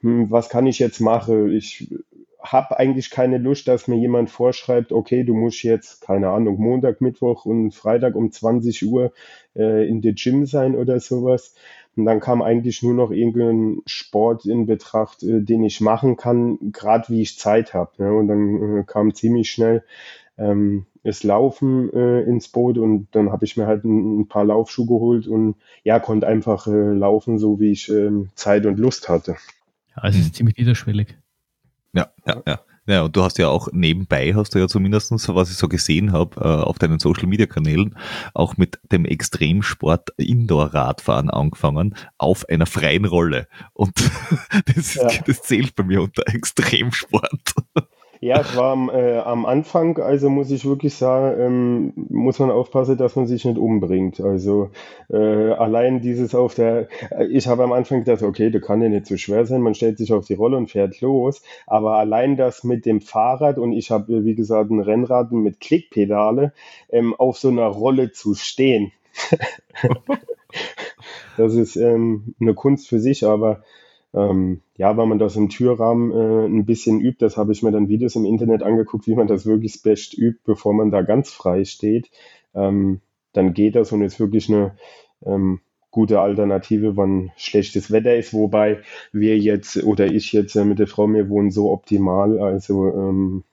hm, 0.02 0.32
was 0.32 0.50
kann 0.50 0.68
ich 0.68 0.80
jetzt 0.80 1.00
machen? 1.00 1.52
Ich 1.52 1.94
habe 2.42 2.78
eigentlich 2.80 3.10
keine 3.10 3.38
Lust, 3.38 3.68
dass 3.68 3.88
mir 3.88 3.98
jemand 3.98 4.30
vorschreibt, 4.30 4.92
okay, 4.92 5.24
du 5.24 5.34
musst 5.34 5.64
jetzt, 5.64 6.02
keine 6.02 6.30
Ahnung, 6.30 6.60
Montag, 6.60 7.02
Mittwoch 7.02 7.46
und 7.46 7.72
Freitag 7.72 8.16
um 8.16 8.32
20 8.32 8.86
Uhr 8.86 9.12
äh, 9.56 9.88
in 9.88 10.02
der 10.02 10.14
Gym 10.14 10.46
sein 10.46 10.76
oder 10.76 11.00
sowas. 11.00 11.56
Und 11.98 12.06
dann 12.06 12.20
kam 12.20 12.42
eigentlich 12.42 12.84
nur 12.84 12.94
noch 12.94 13.12
irgendein 13.12 13.82
Sport 13.88 14.46
in 14.46 14.68
Betracht, 14.68 15.24
äh, 15.24 15.42
den 15.42 15.64
ich 15.64 15.82
machen 15.82 16.16
kann, 16.16 16.72
gerade 16.72 17.10
wie 17.10 17.22
ich 17.22 17.38
Zeit 17.38 17.74
habe. 17.74 17.92
Ne? 17.98 18.14
Und 18.14 18.28
dann 18.28 18.80
äh, 18.80 18.84
kam 18.86 19.14
ziemlich 19.14 19.50
schnell 19.50 19.84
ähm, 20.38 20.86
das 21.04 21.24
Laufen 21.24 21.92
äh, 21.94 22.22
ins 22.22 22.50
Boot 22.50 22.78
und 22.78 23.08
dann 23.12 23.32
habe 23.32 23.46
ich 23.46 23.58
mir 23.58 23.66
halt 23.66 23.86
ein, 23.86 24.22
ein, 24.22 24.28
paar 24.28 24.46
Laufschuhe 24.46 24.86
geholt 24.86 25.26
und 25.26 25.56
ja, 25.84 26.00
konnte 26.00 26.28
einfach 26.28 26.68
äh, 26.68 26.94
laufen, 26.94 27.40
so 27.40 27.60
wie 27.60 27.72
ich 27.72 27.90
ähm, 27.90 28.30
Zeit 28.36 28.66
und 28.66 28.78
Lust 28.78 29.10
hatte. 29.10 29.38
Ja, 29.96 30.08
es 30.08 30.18
ist 30.18 30.36
ziemlich 30.36 30.58
niederschwellig. 30.58 31.18
Ja, 31.94 32.12
ja, 32.28 32.44
ja. 32.46 32.60
Ja, 32.88 33.04
und 33.04 33.16
du 33.16 33.24
hast 33.24 33.38
ja 33.38 33.50
auch 33.50 33.68
nebenbei, 33.74 34.34
hast 34.34 34.56
du 34.56 34.60
ja 34.60 34.68
zumindestens, 34.70 35.28
was 35.28 35.52
ich 35.52 35.58
so 35.58 35.68
gesehen 35.68 36.14
habe, 36.14 36.40
äh, 36.40 36.64
auf 36.64 36.80
deinen 36.80 37.00
Social 37.00 37.28
Media 37.28 37.46
Kanälen, 37.46 37.98
auch 38.34 38.56
mit 38.56 38.80
dem 38.94 39.04
Extremsport 39.04 40.12
Indoor-Radfahren 40.16 41.30
angefangen, 41.30 41.96
auf 42.18 42.48
einer 42.48 42.66
freien 42.66 43.04
Rolle. 43.04 43.48
Und 43.74 43.94
das, 44.76 44.96
ja. 44.96 45.10
das 45.26 45.42
zählt 45.42 45.76
bei 45.76 45.84
mir 45.84 46.02
unter 46.02 46.24
Extremsport. 46.28 47.54
Ja, 48.20 48.40
es 48.42 48.56
war 48.56 48.72
am, 48.72 48.90
äh, 48.90 49.20
am 49.20 49.46
Anfang, 49.46 50.00
also 50.00 50.30
muss 50.30 50.50
ich 50.50 50.66
wirklich 50.66 50.96
sagen, 50.96 51.40
ähm, 51.40 51.94
muss 52.10 52.40
man 52.40 52.50
aufpassen, 52.50 52.98
dass 52.98 53.16
man 53.16 53.28
sich 53.28 53.46
nicht 53.46 53.60
umbringt. 53.60 54.20
Also 54.20 54.72
äh, 55.10 55.52
allein 55.52 56.02
dieses 56.02 56.34
auf 56.34 56.56
der, 56.56 56.88
äh, 57.12 57.26
ich 57.28 57.48
habe 57.48 57.64
am 57.64 57.74
Anfang 57.74 58.04
gedacht, 58.04 58.24
okay, 58.24 58.50
das 58.50 58.64
kann 58.64 58.82
ja 58.82 58.90
nicht 58.90 59.06
so 59.06 59.18
schwer 59.18 59.46
sein, 59.46 59.62
man 59.62 59.76
stellt 59.76 60.00
sich 60.00 60.14
auf 60.14 60.26
die 60.26 60.34
Rolle 60.34 60.58
und 60.58 60.72
fährt 60.72 61.00
los. 61.02 61.44
Aber 61.68 61.98
allein 61.98 62.38
das 62.38 62.64
mit 62.64 62.86
dem 62.86 63.02
Fahrrad 63.02 63.60
und 63.60 63.74
ich 63.74 63.92
habe, 63.92 64.26
wie 64.26 64.36
gesagt, 64.36 64.72
ein 64.72 64.80
Rennrad 64.80 65.32
mit 65.32 65.60
Klickpedale, 65.60 66.54
ähm, 66.90 67.14
auf 67.14 67.38
so 67.38 67.50
einer 67.50 67.68
Rolle 67.68 68.12
zu 68.12 68.34
stehen. 68.34 68.92
das 71.38 71.54
ist 71.54 71.76
ähm, 71.76 72.34
eine 72.40 72.56
Kunst 72.56 72.88
für 72.88 73.00
sich, 73.00 73.26
aber 73.26 73.64
ähm, 74.18 74.62
ja, 74.78 74.98
wenn 74.98 75.10
man 75.10 75.20
das 75.20 75.36
im 75.36 75.50
Türrahmen 75.50 76.12
äh, 76.12 76.46
ein 76.48 76.66
bisschen 76.66 77.00
übt, 77.00 77.24
das 77.24 77.38
habe 77.38 77.52
ich 77.52 77.62
mir 77.62 77.72
dann 77.72 77.90
Videos 77.90 78.16
im 78.16 78.26
Internet 78.26 78.64
angeguckt, 78.64 79.08
wie 79.08 79.16
man 79.16 79.28
das 79.28 79.46
wirklich 79.46 79.82
best 79.84 80.18
übt, 80.18 80.40
bevor 80.44 80.74
man 80.74 80.90
da 80.92 81.04
ganz 81.04 81.30
frei 81.30 81.66
steht, 81.66 82.10
ähm, 82.56 83.02
dann 83.34 83.54
geht 83.54 83.76
das 83.76 83.92
und 83.92 84.02
ist 84.02 84.20
wirklich 84.20 84.50
eine 84.50 84.76
ähm, 85.26 85.60
gute 85.92 86.20
Alternative, 86.20 86.98
wann 86.98 87.32
schlechtes 87.38 87.92
Wetter 87.92 88.16
ist, 88.16 88.34
wobei 88.34 88.82
wir 89.12 89.38
jetzt 89.38 89.84
oder 89.84 90.08
ich 90.08 90.34
jetzt 90.34 90.56
äh, 90.56 90.66
mit 90.66 90.80
der 90.80 90.88
Frau, 90.88 91.06
mir 91.08 91.30
wohnen 91.30 91.52
so 91.52 91.72
optimal, 91.72 92.40
also 92.40 92.88
ähm, 92.88 93.44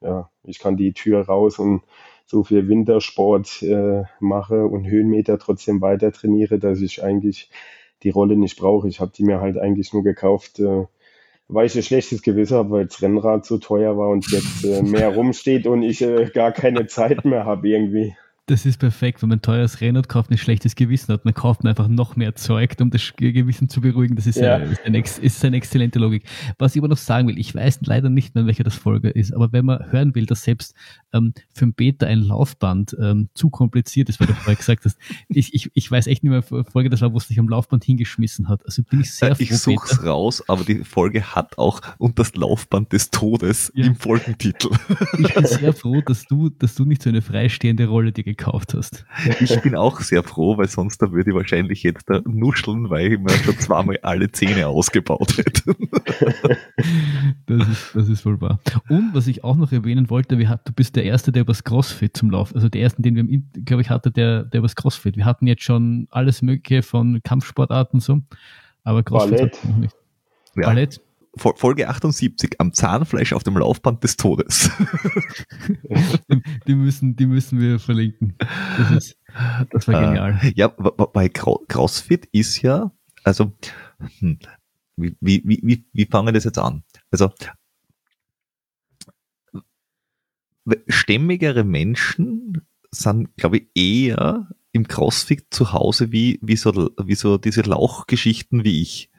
ja, 0.00 0.30
ich 0.44 0.58
kann 0.58 0.76
die 0.76 0.92
Tür 0.92 1.22
raus 1.26 1.58
und 1.58 1.82
so 2.26 2.44
viel 2.44 2.68
Wintersport 2.68 3.62
äh, 3.62 4.04
mache 4.20 4.66
und 4.66 4.86
Höhenmeter 4.86 5.38
trotzdem 5.38 5.80
weiter 5.80 6.12
trainiere, 6.12 6.58
dass 6.58 6.80
ich 6.80 7.02
eigentlich 7.02 7.50
die 8.02 8.10
Rolle 8.10 8.36
nicht 8.36 8.58
brauche. 8.58 8.88
Ich 8.88 9.00
habe 9.00 9.12
die 9.14 9.24
mir 9.24 9.40
halt 9.40 9.58
eigentlich 9.58 9.92
nur 9.92 10.02
gekauft, 10.02 10.58
äh, 10.58 10.86
weil 11.48 11.66
ich 11.66 11.76
ein 11.76 11.82
schlechtes 11.82 12.22
Gewissen 12.22 12.56
habe, 12.56 12.70
weil 12.70 12.86
das 12.86 13.02
Rennrad 13.02 13.44
so 13.44 13.58
teuer 13.58 13.96
war 13.96 14.08
und 14.08 14.30
jetzt 14.30 14.64
äh, 14.64 14.82
mehr 14.82 15.14
rumsteht 15.14 15.66
und 15.66 15.82
ich 15.82 16.00
äh, 16.02 16.26
gar 16.32 16.52
keine 16.52 16.86
Zeit 16.86 17.24
mehr 17.24 17.44
habe 17.44 17.68
irgendwie. 17.68 18.16
Das 18.50 18.66
ist 18.66 18.78
perfekt, 18.78 19.22
wenn 19.22 19.28
man 19.28 19.38
ein 19.38 19.42
teures 19.42 19.80
Rennrad 19.80 20.08
kauft, 20.08 20.32
ein 20.32 20.36
schlechtes 20.36 20.74
Gewissen 20.74 21.12
hat, 21.12 21.24
dann 21.24 21.34
kauft 21.34 21.62
man 21.62 21.70
einfach 21.70 21.86
noch 21.86 22.16
mehr 22.16 22.34
Zeug, 22.34 22.74
um 22.80 22.90
das 22.90 23.12
Gewissen 23.16 23.68
zu 23.68 23.80
beruhigen. 23.80 24.16
Das 24.16 24.26
ist, 24.26 24.38
ja. 24.38 24.56
eine, 24.56 24.64
ist, 24.64 24.84
eine, 24.84 24.98
ist 24.98 25.44
eine 25.44 25.56
exzellente 25.56 26.00
Logik. 26.00 26.24
Was 26.58 26.74
ich 26.74 26.80
aber 26.80 26.88
noch 26.88 26.96
sagen 26.96 27.28
will, 27.28 27.38
ich 27.38 27.54
weiß 27.54 27.78
leider 27.82 28.10
nicht 28.10 28.34
mehr, 28.34 28.46
welcher 28.46 28.64
das 28.64 28.74
Folge 28.74 29.10
ist, 29.10 29.32
aber 29.32 29.52
wenn 29.52 29.66
man 29.66 29.92
hören 29.92 30.16
will, 30.16 30.26
dass 30.26 30.42
selbst 30.42 30.74
ähm, 31.12 31.32
für 31.52 31.66
ein 31.66 31.74
Beta 31.74 32.06
ein 32.06 32.18
Laufband 32.18 32.96
ähm, 33.00 33.28
zu 33.34 33.50
kompliziert 33.50 34.08
ist, 34.08 34.18
weil 34.18 34.26
du 34.26 34.34
vorher 34.34 34.56
gesagt 34.56 34.84
hast, 34.84 34.98
ich, 35.28 35.54
ich, 35.54 35.70
ich 35.72 35.88
weiß 35.88 36.08
echt 36.08 36.24
nicht 36.24 36.30
mehr, 36.30 36.42
Folge 36.42 36.90
das 36.90 37.02
war, 37.02 37.12
wo 37.12 37.18
es 37.18 37.28
sich 37.28 37.38
am 37.38 37.48
Laufband 37.48 37.84
hingeschmissen 37.84 38.48
hat. 38.48 38.66
Also 38.66 38.82
bin 38.82 39.00
ich 39.02 39.12
sehr 39.14 39.30
äh, 39.30 39.36
Ich 39.38 39.56
suche 39.56 39.86
es 39.88 40.04
raus, 40.04 40.42
aber 40.48 40.64
die 40.64 40.82
Folge 40.82 41.22
hat 41.22 41.56
auch 41.56 41.82
und 41.98 42.18
das 42.18 42.34
Laufband 42.34 42.92
des 42.92 43.10
Todes 43.10 43.70
ja. 43.76 43.86
im 43.86 43.94
Folgentitel. 43.94 44.70
Ich 45.18 45.34
bin 45.34 45.46
sehr 45.46 45.72
froh, 45.72 46.00
dass 46.00 46.24
du, 46.24 46.48
dass 46.48 46.74
du 46.74 46.84
nicht 46.84 47.02
so 47.02 47.10
eine 47.10 47.22
freistehende 47.22 47.86
Rolle 47.86 48.10
dir 48.10 48.24
gekauft 48.40 48.74
hast. 48.74 49.04
Ich 49.40 49.60
bin 49.60 49.76
auch 49.76 50.00
sehr 50.00 50.22
froh, 50.22 50.56
weil 50.56 50.68
sonst 50.68 50.98
da 51.02 51.12
würde 51.12 51.30
ich 51.30 51.36
wahrscheinlich 51.36 51.82
jetzt 51.82 52.08
da 52.08 52.20
nuscheln, 52.24 52.88
weil 52.88 53.12
ich 53.12 53.18
mir 53.18 53.30
schon 53.30 53.58
zweimal 53.58 53.98
alle 54.02 54.30
Zähne 54.32 54.66
ausgebaut 54.66 55.36
hätte. 55.38 55.76
Das 57.46 57.68
ist, 57.68 57.94
das 57.94 58.08
ist 58.08 58.24
wohl 58.24 58.40
wahr. 58.40 58.60
Und 58.88 59.10
was 59.12 59.26
ich 59.26 59.44
auch 59.44 59.56
noch 59.56 59.72
erwähnen 59.72 60.08
wollte, 60.08 60.38
wir 60.38 60.48
hat, 60.48 60.66
du 60.68 60.72
bist 60.72 60.96
der 60.96 61.04
Erste, 61.04 61.32
der 61.32 61.42
übers 61.42 61.64
Crossfit 61.64 62.16
zum 62.16 62.30
Lauf, 62.30 62.54
also 62.54 62.68
der 62.68 62.80
Erste, 62.80 63.02
den 63.02 63.16
wir, 63.16 63.62
glaube 63.64 63.82
ich, 63.82 63.90
hatte, 63.90 64.10
der, 64.10 64.44
der 64.44 64.60
übers 64.60 64.76
Crossfit. 64.76 65.16
Wir 65.16 65.24
hatten 65.24 65.46
jetzt 65.46 65.62
schon 65.62 66.06
alles 66.10 66.42
Mögliche 66.42 66.82
von 66.82 67.20
Kampfsportarten 67.22 68.00
so, 68.00 68.20
aber 68.84 69.02
Crossfit 69.02 69.58
noch 69.64 69.76
nicht. 69.76 69.96
Ja. 70.56 70.66
Ballett. 70.66 71.00
Folge 71.36 71.88
78 71.88 72.60
am 72.60 72.72
Zahnfleisch 72.72 73.32
auf 73.32 73.44
dem 73.44 73.56
Laufband 73.56 74.02
des 74.02 74.16
Todes. 74.16 74.70
die, 76.28 76.42
die, 76.66 76.74
müssen, 76.74 77.14
die 77.14 77.26
müssen 77.26 77.60
wir 77.60 77.78
verlinken. 77.78 78.36
Das, 78.78 78.90
ist, 78.90 79.18
das 79.70 79.86
war 79.86 80.00
genial. 80.00 80.40
Äh, 80.42 80.52
ja, 80.56 80.68
bei 80.68 81.28
CrossFit 81.28 82.26
ist 82.32 82.62
ja, 82.62 82.90
also, 83.22 83.52
hm, 84.18 84.38
wie, 84.96 85.16
wie, 85.20 85.60
wie, 85.62 85.84
wie 85.92 86.06
fangen 86.06 86.26
wir 86.26 86.32
das 86.32 86.44
jetzt 86.44 86.58
an? 86.58 86.82
Also, 87.10 87.32
stämmigere 90.88 91.64
Menschen 91.64 92.66
sind, 92.90 93.36
glaube 93.36 93.58
ich, 93.58 93.68
eher 93.74 94.48
im 94.72 94.86
CrossFit 94.86 95.46
zu 95.50 95.72
Hause 95.72 96.12
wie, 96.12 96.38
wie, 96.42 96.56
so, 96.56 96.90
wie 97.02 97.14
so 97.14 97.38
diese 97.38 97.62
Lauchgeschichten 97.62 98.64
wie 98.64 98.82
ich. 98.82 99.10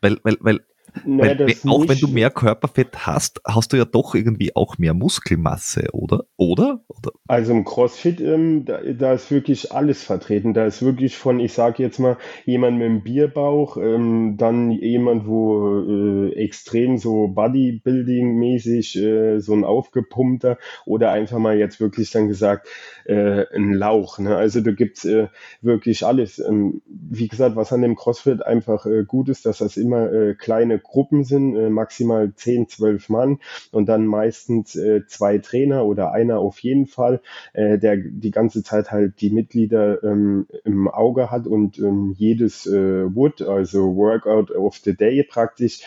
Weil, 0.00 0.18
weil, 0.22 0.36
weil 0.40 0.60
Naja, 1.04 1.38
Weil, 1.38 1.56
auch 1.68 1.88
wenn 1.88 1.98
du 1.98 2.08
mehr 2.08 2.30
Körperfett 2.30 3.06
hast, 3.06 3.40
hast 3.46 3.72
du 3.72 3.76
ja 3.76 3.84
doch 3.84 4.14
irgendwie 4.14 4.54
auch 4.54 4.78
mehr 4.78 4.94
Muskelmasse, 4.94 5.88
oder? 5.92 6.24
Oder? 6.36 6.80
oder? 6.88 7.12
Also 7.26 7.52
im 7.52 7.64
CrossFit, 7.64 8.20
ähm, 8.20 8.64
da, 8.64 8.80
da, 8.82 9.12
ist 9.12 9.30
wirklich 9.30 9.72
alles 9.72 10.02
vertreten. 10.02 10.54
Da 10.54 10.66
ist 10.66 10.82
wirklich 10.82 11.16
von, 11.16 11.40
ich 11.40 11.52
sage 11.52 11.82
jetzt 11.82 11.98
mal, 11.98 12.16
jemand 12.44 12.78
mit 12.78 12.86
einem 12.86 13.02
Bierbauch, 13.02 13.76
ähm, 13.76 14.36
dann 14.36 14.70
jemand, 14.70 15.26
wo 15.26 15.80
äh, 15.80 16.32
extrem 16.34 16.98
so 16.98 17.26
Bodybuilding-mäßig 17.26 18.96
äh, 19.00 19.40
so 19.40 19.52
ein 19.52 19.64
aufgepumpter 19.64 20.58
oder 20.86 21.12
einfach 21.12 21.38
mal 21.38 21.56
jetzt 21.56 21.80
wirklich 21.80 22.10
dann 22.10 22.28
gesagt, 22.28 22.68
äh, 23.04 23.44
ein 23.54 23.72
Lauch. 23.72 24.18
Ne? 24.18 24.36
Also 24.36 24.60
da 24.60 24.72
gibt's 24.72 25.04
äh, 25.04 25.28
wirklich 25.60 26.04
alles. 26.04 26.38
Ähm, 26.38 26.82
wie 26.86 27.28
gesagt, 27.28 27.56
was 27.56 27.72
an 27.72 27.82
dem 27.82 27.96
CrossFit 27.96 28.42
einfach 28.42 28.86
äh, 28.86 29.04
gut 29.04 29.28
ist, 29.28 29.46
dass 29.46 29.58
das 29.58 29.76
immer 29.76 30.12
äh, 30.12 30.34
kleine 30.34 30.78
Gruppen 30.78 31.24
sind, 31.24 31.56
äh, 31.56 31.70
maximal 31.70 32.32
10, 32.34 32.68
12 32.68 33.08
Mann 33.08 33.38
und 33.72 33.86
dann 33.88 34.06
meistens 34.06 34.76
äh, 34.76 35.06
zwei 35.06 35.38
Trainer 35.38 35.84
oder 35.84 36.12
einer 36.12 36.38
auf 36.38 36.58
jeden 36.60 36.86
Fall, 36.86 37.20
äh, 37.52 37.78
der 37.78 37.96
die 37.96 38.30
ganze 38.30 38.62
Zeit 38.62 38.90
halt 38.90 39.20
die 39.20 39.30
Mitglieder 39.30 40.02
ähm, 40.02 40.46
im 40.64 40.88
Auge 40.88 41.30
hat 41.30 41.46
und 41.46 41.78
ähm, 41.78 42.14
jedes 42.16 42.66
äh, 42.66 43.14
Wood, 43.14 43.42
also 43.42 43.96
Workout 43.96 44.50
of 44.50 44.76
the 44.76 44.96
Day 44.96 45.22
praktisch, 45.22 45.80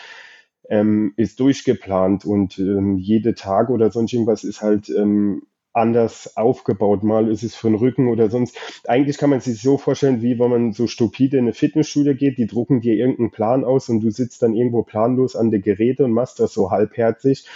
ähm, 0.68 1.12
ist 1.16 1.40
durchgeplant 1.40 2.24
und 2.24 2.58
ähm, 2.58 2.96
jede 2.98 3.34
Tag 3.34 3.68
oder 3.70 3.90
sonst 3.90 4.12
irgendwas 4.12 4.44
ist 4.44 4.62
halt 4.62 4.88
ähm, 4.88 5.42
anders 5.74 6.36
aufgebaut. 6.36 7.02
Mal 7.02 7.30
ist 7.30 7.42
es 7.42 7.54
für 7.54 7.68
den 7.68 7.76
Rücken 7.76 8.08
oder 8.08 8.30
sonst. 8.30 8.56
Eigentlich 8.86 9.18
kann 9.18 9.30
man 9.30 9.40
sich 9.40 9.60
so 9.60 9.76
vorstellen, 9.76 10.22
wie 10.22 10.38
wenn 10.38 10.50
man 10.50 10.72
so 10.72 10.86
stupide 10.86 11.38
in 11.38 11.44
eine 11.44 11.52
Fitnessstudie 11.52 12.14
geht, 12.14 12.38
die 12.38 12.46
drucken 12.46 12.80
dir 12.80 12.94
irgendeinen 12.94 13.30
Plan 13.30 13.64
aus 13.64 13.88
und 13.88 14.00
du 14.00 14.10
sitzt 14.10 14.42
dann 14.42 14.54
irgendwo 14.54 14.82
planlos 14.82 15.36
an 15.36 15.50
der 15.50 15.60
Geräte 15.60 16.04
und 16.04 16.12
machst 16.12 16.40
das 16.40 16.54
so 16.54 16.70
halbherzig. 16.70 17.46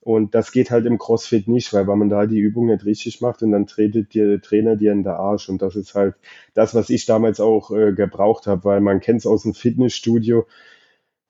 Und 0.00 0.36
das 0.36 0.52
geht 0.52 0.70
halt 0.70 0.86
im 0.86 0.98
CrossFit 0.98 1.48
nicht, 1.48 1.72
weil, 1.72 1.88
weil 1.88 1.96
man 1.96 2.08
da 2.08 2.26
die 2.26 2.38
Übung 2.38 2.66
nicht 2.66 2.84
richtig 2.84 3.20
macht 3.20 3.42
und 3.42 3.50
dann 3.50 3.66
tretet 3.66 4.14
dir 4.14 4.26
der 4.26 4.40
Trainer 4.40 4.76
dir 4.76 4.92
in 4.92 5.02
der 5.02 5.18
Arsch. 5.18 5.48
Und 5.48 5.62
das 5.62 5.74
ist 5.74 5.96
halt 5.96 6.14
das, 6.54 6.76
was 6.76 6.90
ich 6.90 7.06
damals 7.06 7.40
auch 7.40 7.72
äh, 7.72 7.92
gebraucht 7.92 8.46
habe, 8.46 8.64
weil 8.64 8.80
man 8.80 9.00
kennt 9.00 9.18
es 9.18 9.26
aus 9.26 9.42
dem 9.42 9.52
Fitnessstudio. 9.52 10.46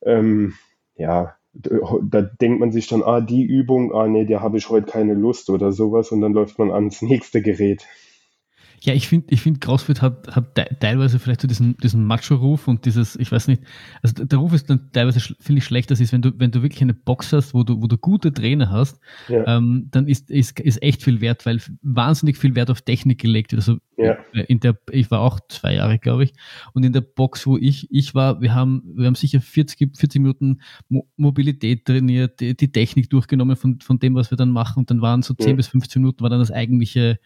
Ähm, 0.03 0.55
ja, 0.97 1.36
da 2.03 2.23
denkt 2.23 2.61
man 2.61 2.73
sich 2.73 2.87
dann, 2.89 3.03
ah, 3.03 3.21
die 3.21 3.43
Übung, 3.43 3.95
ah, 3.95 4.07
nee, 4.07 4.25
da 4.25 4.41
habe 4.41 4.59
ich 4.59 4.69
heute 4.69 4.91
keine 4.91 5.15
Lust 5.15 5.51
oder 5.51 5.73
sowas 5.73 6.13
und 6.13 6.21
dann 6.21 6.33
läuft 6.33 6.59
man 6.59 6.71
ans 6.71 7.03
nächste 7.03 7.43
Gerät. 7.43 7.87
Ja, 8.83 8.95
ich 8.95 9.09
finde, 9.09 9.27
ich 9.31 9.41
finde, 9.41 9.61
CrossFit 9.61 10.03
hat, 10.03 10.35
hat 10.35 10.55
teilweise 10.81 11.19
vielleicht 11.19 11.41
so 11.41 11.49
diesen, 11.49 11.77
diesen 11.79 12.05
Macho-Ruf 12.05 12.69
und 12.69 12.85
dieses, 12.85 13.17
ich 13.17 13.33
weiß 13.33 13.49
nicht, 13.49 13.63
also 14.03 14.25
der 14.25 14.39
Ruf 14.39 14.53
ist 14.53 14.69
dann 14.71 14.91
teilweise, 14.93 15.21
finde 15.21 15.59
ich, 15.59 15.65
schlecht, 15.65 15.91
das 15.91 16.01
ist, 16.01 16.13
wenn 16.13 16.23
du, 16.23 16.33
wenn 16.39 16.51
du 16.51 16.63
wirklich 16.63 16.83
eine 16.83 16.95
Box 16.95 17.33
hast, 17.33 17.55
wo 17.55 17.63
du, 17.63 17.81
wo 17.81 17.87
du 17.87 17.99
gute 17.99 18.33
Trainer 18.33 18.71
hast, 18.71 19.01
ja. 19.29 19.57
ähm, 19.57 19.89
dann 19.91 20.07
ist, 20.09 20.31
ist, 20.31 20.61
ist 20.61 20.83
echt 20.83 21.03
viel 21.03 21.21
Wert, 21.21 21.47
weil 21.47 21.61
wahnsinnig 21.83 22.37
viel 22.37 22.55
Wert 22.55 22.71
auf 22.71 22.83
Technik 22.83 23.21
gelegt 23.21 23.53
wird. 23.53 23.61
Also 23.63 23.79
ja. 23.97 24.17
in 24.33 24.61
der, 24.61 24.79
ich 24.91 25.11
war 25.11 25.21
auch 25.21 25.41
zwei 25.49 25.75
Jahre, 25.75 25.99
glaube 25.99 26.25
ich, 26.25 26.33
und 26.75 26.85
in 26.85 26.93
der 26.93 27.01
Box, 27.01 27.47
wo 27.47 27.57
ich, 27.57 27.89
ich 27.91 28.15
war, 28.15 28.41
wir 28.41 28.55
haben, 28.55 28.83
wir 28.95 29.07
haben 29.07 29.15
sicher 29.15 29.41
40, 29.41 29.97
40 29.97 30.21
Minuten 30.21 30.61
Mo 30.89 31.07
Mobilität 31.17 31.87
trainiert, 31.87 32.41
die, 32.41 32.57
die, 32.57 32.71
Technik 32.71 33.09
durchgenommen 33.09 33.57
von, 33.57 33.81
von 33.81 33.99
dem, 33.99 34.15
was 34.15 34.31
wir 34.31 34.37
dann 34.37 34.51
machen, 34.51 34.81
und 34.81 34.91
dann 34.91 35.01
waren 35.01 35.23
so 35.23 35.35
10 35.35 35.51
ja. 35.51 35.55
bis 35.55 35.69
15 35.69 36.03
Minuten 36.03 36.23
war 36.23 36.31
dann 36.31 36.41
das 36.41 36.51
eigentliche 36.51 37.19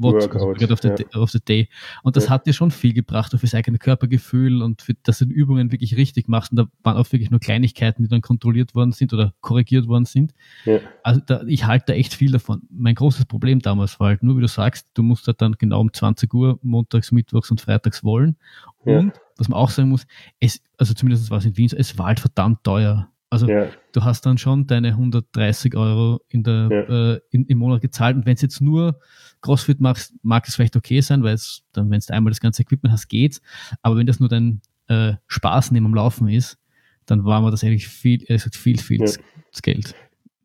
What's 0.00 0.32
Workout 0.32 0.70
of 0.70 0.80
the, 0.80 0.88
ja. 0.88 1.20
of 1.20 1.30
the 1.30 1.40
Day. 1.40 1.68
Und 2.02 2.16
das 2.16 2.24
ja. 2.24 2.30
hat 2.30 2.46
dir 2.46 2.52
schon 2.52 2.70
viel 2.70 2.94
gebracht 2.94 3.34
auf 3.34 3.42
das 3.42 3.54
eigene 3.54 3.78
Körpergefühl 3.78 4.62
und 4.62 4.80
für, 4.80 4.94
dass 5.02 5.18
du 5.18 5.26
die 5.26 5.34
Übungen 5.34 5.72
wirklich 5.72 5.96
richtig 5.96 6.26
machst. 6.26 6.52
Und 6.52 6.56
da 6.56 6.66
waren 6.82 6.96
auch 6.96 7.10
wirklich 7.12 7.30
nur 7.30 7.40
Kleinigkeiten, 7.40 8.02
die 8.02 8.08
dann 8.08 8.22
kontrolliert 8.22 8.74
worden 8.74 8.92
sind 8.92 9.12
oder 9.12 9.34
korrigiert 9.40 9.88
worden 9.88 10.06
sind. 10.06 10.32
Ja. 10.64 10.78
Also 11.02 11.20
da, 11.24 11.42
ich 11.46 11.66
halte 11.66 11.86
da 11.88 11.92
echt 11.92 12.14
viel 12.14 12.32
davon. 12.32 12.62
Mein 12.70 12.94
großes 12.94 13.26
Problem 13.26 13.60
damals 13.60 14.00
war 14.00 14.08
halt 14.08 14.22
nur, 14.22 14.36
wie 14.38 14.40
du 14.40 14.48
sagst, 14.48 14.88
du 14.94 15.02
musst 15.02 15.26
halt 15.26 15.42
dann 15.42 15.52
genau 15.58 15.80
um 15.80 15.92
20 15.92 16.32
Uhr 16.32 16.58
montags, 16.62 17.12
mittwochs 17.12 17.50
und 17.50 17.60
freitags 17.60 18.02
wollen. 18.02 18.36
Und 18.78 19.12
was 19.36 19.48
man 19.48 19.58
auch 19.58 19.70
sagen 19.70 19.90
muss, 19.90 20.06
es, 20.38 20.62
also 20.78 20.94
zumindest 20.94 21.30
war 21.30 21.38
es 21.38 21.44
in 21.44 21.56
Wien 21.56 21.68
so, 21.68 21.76
es 21.76 21.98
war 21.98 22.06
halt 22.06 22.20
verdammt 22.20 22.64
teuer. 22.64 23.10
Also 23.30 23.46
ja. 23.48 23.68
du 23.92 24.02
hast 24.02 24.26
dann 24.26 24.38
schon 24.38 24.66
deine 24.66 24.88
130 24.88 25.76
Euro 25.76 26.20
in 26.28 26.42
der, 26.42 26.68
ja. 26.70 27.12
äh, 27.12 27.20
in, 27.30 27.46
im 27.46 27.58
Monat 27.58 27.80
gezahlt 27.80 28.16
und 28.16 28.26
wenn 28.26 28.34
es 28.34 28.42
jetzt 28.42 28.60
nur 28.60 28.98
CrossFit 29.40 29.80
machst, 29.80 30.12
mag 30.22 30.46
es 30.48 30.56
vielleicht 30.56 30.76
okay 30.76 31.00
sein, 31.00 31.22
weil 31.22 31.34
es 31.34 31.62
dann, 31.72 31.90
wenn 31.90 32.00
du 32.00 32.12
einmal 32.12 32.32
das 32.32 32.40
ganze 32.40 32.62
Equipment 32.62 32.92
hast, 32.92 33.08
geht's. 33.08 33.40
Aber 33.82 33.96
wenn 33.96 34.06
das 34.06 34.18
nur 34.18 34.28
dein 34.28 34.60
äh, 34.88 35.14
Spaß 35.28 35.70
neben 35.70 35.86
dem 35.86 35.94
Laufen 35.94 36.28
ist, 36.28 36.58
dann 37.06 37.24
war 37.24 37.40
mir 37.40 37.52
das 37.52 37.62
eigentlich 37.62 37.88
viel, 37.88 38.24
äh, 38.24 38.38
viel, 38.38 38.78
viel 38.78 39.00
ja. 39.00 39.12
Geld. 39.62 39.94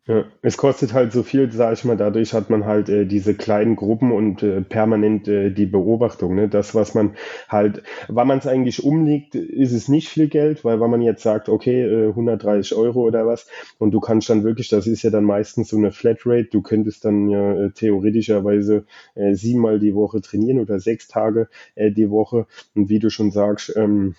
Ja, 0.08 0.24
es 0.44 0.56
kostet 0.58 0.94
halt 0.94 1.12
so 1.14 1.24
viel, 1.24 1.52
sage 1.52 1.74
ich 1.74 1.84
mal, 1.84 1.98
dadurch 1.98 2.34
hat 2.34 2.52
man 2.52 2.66
halt 2.66 2.90
äh, 2.90 3.08
diese 3.08 3.34
kleinen 3.34 3.76
Gruppen 3.76 4.12
und 4.12 4.44
äh, 4.44 4.62
permanent 4.62 5.28
äh, 5.28 5.50
die 5.50 5.66
Beobachtung. 5.66 6.36
Ne? 6.36 6.48
Das, 6.48 6.76
was 6.76 6.94
man 6.94 7.16
halt, 7.50 7.82
weil 8.08 8.26
man 8.26 8.38
es 8.38 8.46
eigentlich 8.46 8.84
umliegt, 8.84 9.34
ist 9.34 9.72
es 9.72 9.88
nicht 9.88 10.10
viel 10.10 10.28
Geld, 10.28 10.64
weil 10.64 10.80
wenn 10.80 10.92
man 10.92 11.02
jetzt 11.02 11.24
sagt, 11.24 11.50
okay, 11.50 11.82
äh, 11.82 12.10
130 12.10 12.78
Euro 12.78 13.02
oder 13.02 13.26
was, 13.26 13.48
und 13.80 13.92
du 13.96 14.00
kannst 14.00 14.30
dann 14.30 14.44
wirklich, 14.44 14.70
das 14.70 14.86
ist 14.86 15.02
ja 15.02 15.10
dann 15.10 15.24
meistens 15.24 15.70
so 15.70 15.78
eine 15.78 15.92
Flatrate, 15.92 16.50
du 16.52 16.62
könntest 16.62 17.04
dann 17.04 17.28
ja 17.30 17.54
äh, 17.66 17.72
theoretischerweise 17.72 18.86
äh, 19.16 19.34
siebenmal 19.34 19.80
die 19.80 19.96
Woche 19.96 20.22
trainieren 20.22 20.60
oder 20.60 20.80
sechs 20.80 21.08
Tage 21.08 21.48
äh, 21.74 21.90
die 21.90 22.12
Woche. 22.12 22.46
Und 22.76 22.90
wie 22.90 23.00
du 23.00 23.10
schon 23.10 23.32
sagst, 23.32 23.74
ähm, 23.76 24.14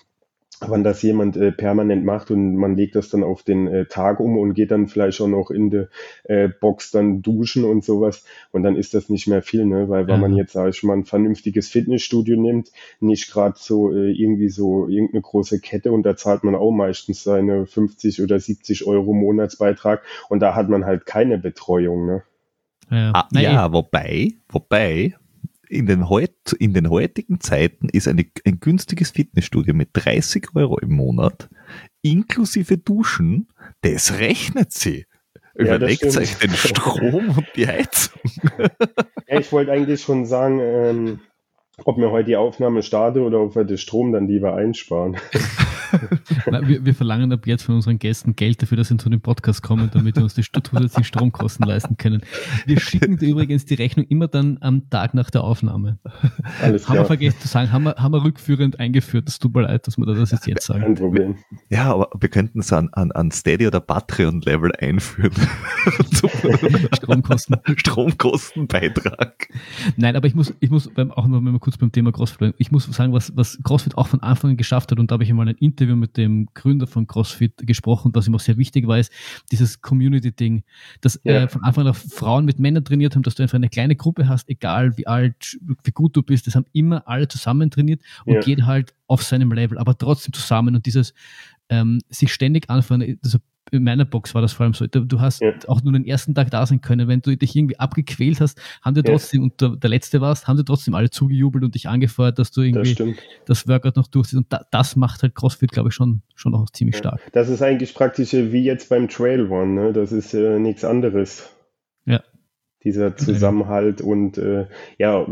wenn 0.65 0.83
das 0.83 1.01
jemand 1.01 1.37
äh, 1.37 1.51
permanent 1.51 2.03
macht 2.03 2.31
und 2.31 2.55
man 2.55 2.75
legt 2.75 2.95
das 2.95 3.09
dann 3.09 3.23
auf 3.23 3.43
den 3.43 3.67
äh, 3.67 3.85
Tag 3.85 4.19
um 4.19 4.37
und 4.37 4.53
geht 4.53 4.71
dann 4.71 4.87
vielleicht 4.87 5.21
auch 5.21 5.27
noch 5.27 5.51
in 5.51 5.69
der 5.69 5.89
äh, 6.23 6.47
Box 6.47 6.91
dann 6.91 7.21
duschen 7.21 7.63
und 7.63 7.83
sowas 7.83 8.25
und 8.51 8.63
dann 8.63 8.75
ist 8.75 8.93
das 8.93 9.09
nicht 9.09 9.27
mehr 9.27 9.43
viel, 9.43 9.65
ne? 9.65 9.87
Weil 9.89 10.07
wenn 10.07 10.19
man 10.19 10.35
jetzt, 10.35 10.53
sag 10.53 10.69
ich 10.69 10.81
mal, 10.83 10.93
ein 10.93 11.05
vernünftiges 11.05 11.69
Fitnessstudio 11.69 12.39
nimmt, 12.39 12.71
nicht 12.99 13.31
gerade 13.31 13.55
so 13.57 13.91
äh, 13.91 14.11
irgendwie 14.11 14.49
so 14.49 14.87
irgendeine 14.87 15.21
große 15.21 15.59
Kette 15.59 15.91
und 15.91 16.03
da 16.03 16.15
zahlt 16.15 16.43
man 16.43 16.55
auch 16.55 16.71
meistens 16.71 17.23
seine 17.23 17.65
50 17.65 18.21
oder 18.23 18.39
70 18.39 18.87
Euro 18.87 19.13
Monatsbeitrag 19.13 20.01
und 20.29 20.39
da 20.39 20.55
hat 20.55 20.69
man 20.69 20.85
halt 20.85 21.05
keine 21.05 21.37
Betreuung, 21.37 22.07
ne? 22.07 22.23
Ja, 22.89 23.11
ah, 23.13 23.27
ja 23.33 23.73
wobei, 23.73 24.33
wobei, 24.49 25.13
in 25.69 25.85
den, 25.85 26.09
heut, 26.09 26.53
in 26.59 26.73
den 26.73 26.89
heutigen 26.89 27.39
Zeiten 27.39 27.89
ist 27.89 28.07
eine, 28.07 28.25
ein 28.45 28.59
günstiges 28.59 29.11
Fitnessstudio 29.11 29.73
mit 29.73 29.89
30 29.93 30.49
Euro 30.55 30.79
im 30.79 30.95
Monat 30.95 31.49
inklusive 32.01 32.77
Duschen, 32.77 33.47
das 33.81 34.19
rechnet 34.19 34.71
sie. 34.71 35.05
Überlegt 35.55 36.03
ja, 36.03 36.21
euch 36.21 36.35
den 36.35 36.51
Strom 36.51 37.29
und 37.29 37.47
die 37.55 37.67
Heizung. 37.67 38.21
Ja, 39.27 39.39
ich 39.39 39.51
wollte 39.51 39.71
eigentlich 39.71 40.01
schon 40.01 40.25
sagen, 40.25 40.59
ähm, 40.61 41.19
ob 41.83 41.97
mir 41.97 42.11
heute 42.11 42.27
die 42.27 42.35
Aufnahme 42.35 42.83
starte 42.83 43.21
oder 43.21 43.41
ob 43.41 43.55
wir 43.55 43.63
den 43.63 43.77
Strom 43.77 44.11
dann 44.11 44.27
lieber 44.27 44.55
einsparen. 44.55 45.17
wir, 46.45 46.85
wir, 46.85 46.95
verlangen 46.95 47.31
ab 47.31 47.47
jetzt 47.47 47.63
von 47.63 47.75
unseren 47.75 47.99
Gästen 47.99 48.35
Geld 48.35 48.61
dafür, 48.61 48.77
dass 48.77 48.87
sie 48.89 48.97
zu 48.97 49.09
dem 49.09 49.21
Podcast 49.21 49.61
kommen, 49.61 49.89
damit 49.93 50.15
wir 50.15 50.23
uns 50.23 50.33
die 50.33 50.43
zusätzlichen 50.43 51.03
Stromkosten 51.03 51.65
leisten 51.65 51.97
können. 51.97 52.21
Wir 52.65 52.79
schicken 52.79 53.17
dir 53.17 53.29
übrigens 53.29 53.65
die 53.65 53.75
Rechnung 53.75 54.05
immer 54.07 54.27
dann 54.27 54.57
am 54.61 54.89
Tag 54.89 55.13
nach 55.13 55.29
der 55.29 55.43
Aufnahme. 55.43 55.99
Alles 56.61 56.83
klar. 56.83 56.95
Haben 56.97 57.03
wir 57.03 57.05
vergessen 57.05 57.39
zu 57.39 57.47
sagen, 57.47 57.71
haben 57.71 57.83
wir, 57.83 57.95
haben 57.95 58.13
wir 58.13 58.23
rückführend 58.23 58.79
eingeführt. 58.79 59.27
Es 59.27 59.39
tut 59.39 59.53
mir 59.55 59.61
leid, 59.63 59.87
dass 59.87 59.97
wir 59.97 60.05
das 60.05 60.31
jetzt 60.45 60.65
sagen. 60.65 60.81
Kein 60.81 60.95
Problem. 60.95 61.35
Ja, 61.69 61.93
aber 61.93 62.09
wir 62.19 62.29
könnten 62.29 62.59
es 62.59 62.73
an, 62.73 62.89
an, 62.93 63.11
an 63.11 63.31
Steady 63.31 63.67
oder 63.67 63.79
Patreon-Level 63.79 64.71
einführen. 64.79 65.33
Stromkosten. 66.93 67.57
Stromkostenbeitrag. 67.75 69.47
Nein, 69.95 70.15
aber 70.15 70.27
ich 70.27 70.35
muss, 70.35 70.53
ich 70.59 70.69
muss 70.69 70.89
beim, 70.89 71.11
auch 71.11 71.27
noch 71.27 71.41
mal 71.41 71.59
kurz 71.59 71.77
beim 71.77 71.91
Thema 71.91 72.11
CrossFit, 72.11 72.55
ich 72.57 72.71
muss 72.71 72.85
sagen, 72.85 73.13
was, 73.13 73.35
was 73.35 73.59
CrossFit 73.63 73.97
auch 73.97 74.07
von 74.07 74.21
Anfang 74.21 74.47
an 74.51 74.57
geschafft 74.57 74.91
hat, 74.91 74.99
und 74.99 75.11
da 75.11 75.13
habe 75.13 75.23
ich 75.23 75.29
einmal 75.29 75.47
ein 75.47 75.55
Interview 75.55 75.86
mit 75.95 76.17
dem 76.17 76.47
Gründer 76.53 76.87
von 76.87 77.07
CrossFit 77.07 77.65
gesprochen, 77.65 78.11
was 78.13 78.27
ihm 78.27 78.35
auch 78.35 78.39
sehr 78.39 78.57
wichtig 78.57 78.87
war, 78.87 78.99
ist 78.99 79.11
dieses 79.51 79.81
Community-Ding, 79.81 80.63
dass 81.01 81.19
ja. 81.23 81.43
äh, 81.43 81.47
von 81.47 81.63
Anfang 81.63 81.87
an 81.87 81.93
Frauen 81.93 82.45
mit 82.45 82.59
Männern 82.59 82.83
trainiert 82.83 83.15
haben, 83.15 83.23
dass 83.23 83.35
du 83.35 83.43
einfach 83.43 83.55
eine 83.55 83.69
kleine 83.69 83.95
Gruppe 83.95 84.27
hast, 84.27 84.49
egal 84.49 84.97
wie 84.97 85.07
alt, 85.07 85.57
wie 85.83 85.91
gut 85.91 86.15
du 86.15 86.23
bist, 86.23 86.47
das 86.47 86.55
haben 86.55 86.65
immer 86.73 87.07
alle 87.07 87.27
zusammen 87.27 87.71
trainiert 87.71 88.01
und 88.25 88.35
ja. 88.35 88.39
geht 88.41 88.63
halt 88.65 88.93
auf 89.07 89.23
seinem 89.23 89.51
Level, 89.51 89.77
aber 89.77 89.97
trotzdem 89.97 90.33
zusammen 90.33 90.75
und 90.75 90.85
dieses 90.85 91.13
ähm, 91.69 91.99
sich 92.09 92.33
ständig 92.33 92.69
anfangen, 92.69 93.19
also 93.23 93.39
in 93.71 93.83
meiner 93.83 94.05
Box 94.05 94.33
war 94.33 94.41
das 94.41 94.53
vor 94.53 94.63
allem 94.63 94.73
so. 94.73 94.87
Du 94.87 95.21
hast 95.21 95.41
ja. 95.41 95.53
auch 95.67 95.83
nur 95.83 95.93
den 95.93 96.05
ersten 96.05 96.33
Tag 96.33 96.51
da 96.51 96.65
sein 96.65 96.81
können. 96.81 97.07
Wenn 97.07 97.21
du 97.21 97.35
dich 97.35 97.55
irgendwie 97.55 97.79
abgequält 97.79 98.39
hast, 98.41 98.59
haben 98.81 98.95
dir 98.95 99.03
trotzdem, 99.03 99.41
ja. 99.41 99.43
und 99.45 99.61
der, 99.61 99.69
der, 99.69 99.89
letzte 99.89 100.21
warst, 100.21 100.47
haben 100.47 100.57
dir 100.57 100.65
trotzdem 100.65 100.95
alle 100.95 101.09
zugejubelt 101.09 101.63
und 101.63 101.75
dich 101.75 101.87
angefeuert, 101.87 102.39
dass 102.39 102.51
du 102.51 102.61
irgendwie 102.61 102.95
das, 102.95 103.07
das 103.45 103.67
Workout 103.67 103.95
noch 103.95 104.07
durchziehst. 104.07 104.37
Und 104.37 104.51
da, 104.51 104.65
das 104.71 104.95
macht 104.95 105.23
halt 105.23 105.35
CrossFit, 105.35 105.71
glaube 105.71 105.89
ich, 105.89 105.95
schon, 105.95 106.21
schon 106.35 106.55
auch 106.55 106.69
ziemlich 106.69 106.95
ja. 106.95 106.99
stark. 106.99 107.21
Das 107.33 107.49
ist 107.49 107.61
eigentlich 107.61 107.93
praktisch 107.93 108.33
wie 108.33 108.63
jetzt 108.63 108.89
beim 108.89 109.07
Trail 109.07 109.49
One, 109.49 109.73
ne? 109.73 109.93
Das 109.93 110.11
ist 110.11 110.33
äh, 110.33 110.59
nichts 110.59 110.83
anderes. 110.83 111.49
Dieser 112.83 113.17
Zusammenhalt 113.17 114.01
und 114.01 114.37
äh, 114.37 114.67
ja, 114.99 115.25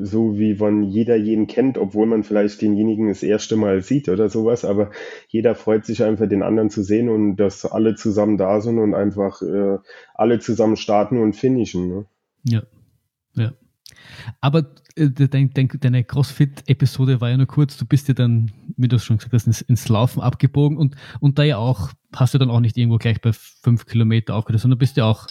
so 0.00 0.38
wie 0.38 0.54
man 0.54 0.84
jeder 0.84 1.16
jeden 1.16 1.46
kennt, 1.46 1.76
obwohl 1.76 2.06
man 2.06 2.22
vielleicht 2.22 2.62
denjenigen 2.62 3.08
das 3.08 3.22
erste 3.22 3.56
Mal 3.56 3.82
sieht 3.82 4.08
oder 4.08 4.30
sowas, 4.30 4.64
aber 4.64 4.90
jeder 5.28 5.54
freut 5.54 5.84
sich 5.84 6.02
einfach, 6.02 6.28
den 6.28 6.42
anderen 6.42 6.70
zu 6.70 6.82
sehen 6.82 7.10
und 7.10 7.36
dass 7.36 7.66
alle 7.66 7.94
zusammen 7.94 8.38
da 8.38 8.60
sind 8.60 8.78
und 8.78 8.94
einfach 8.94 9.42
äh, 9.42 9.78
alle 10.14 10.38
zusammen 10.40 10.76
starten 10.76 11.18
und 11.18 11.36
finishen. 11.36 11.88
Ne? 11.88 12.04
Ja, 12.44 12.62
ja. 13.34 13.52
Aber 14.40 14.66
äh, 14.96 15.10
dein, 15.10 15.52
dein, 15.52 15.68
deine 15.68 16.04
CrossFit-Episode 16.04 17.20
war 17.20 17.30
ja 17.30 17.36
nur 17.36 17.46
kurz. 17.46 17.76
Du 17.76 17.86
bist 17.86 18.08
ja 18.08 18.14
dann, 18.14 18.50
wie 18.76 18.88
du 18.88 18.98
schon 18.98 19.18
gesagt 19.18 19.32
hast, 19.32 19.46
ins, 19.46 19.60
ins, 19.62 19.88
Laufen 19.88 20.20
abgebogen 20.20 20.76
und, 20.76 20.96
und 21.20 21.38
da 21.38 21.42
ja 21.42 21.56
auch, 21.56 21.90
hast 22.14 22.34
du 22.34 22.38
dann 22.38 22.50
auch 22.50 22.60
nicht 22.60 22.76
irgendwo 22.76 22.98
gleich 22.98 23.20
bei 23.20 23.32
fünf 23.32 23.86
Kilometer 23.86 24.34
aufgehört, 24.34 24.60
sondern 24.60 24.78
bist 24.78 24.96
ja 24.96 25.04
auch 25.04 25.26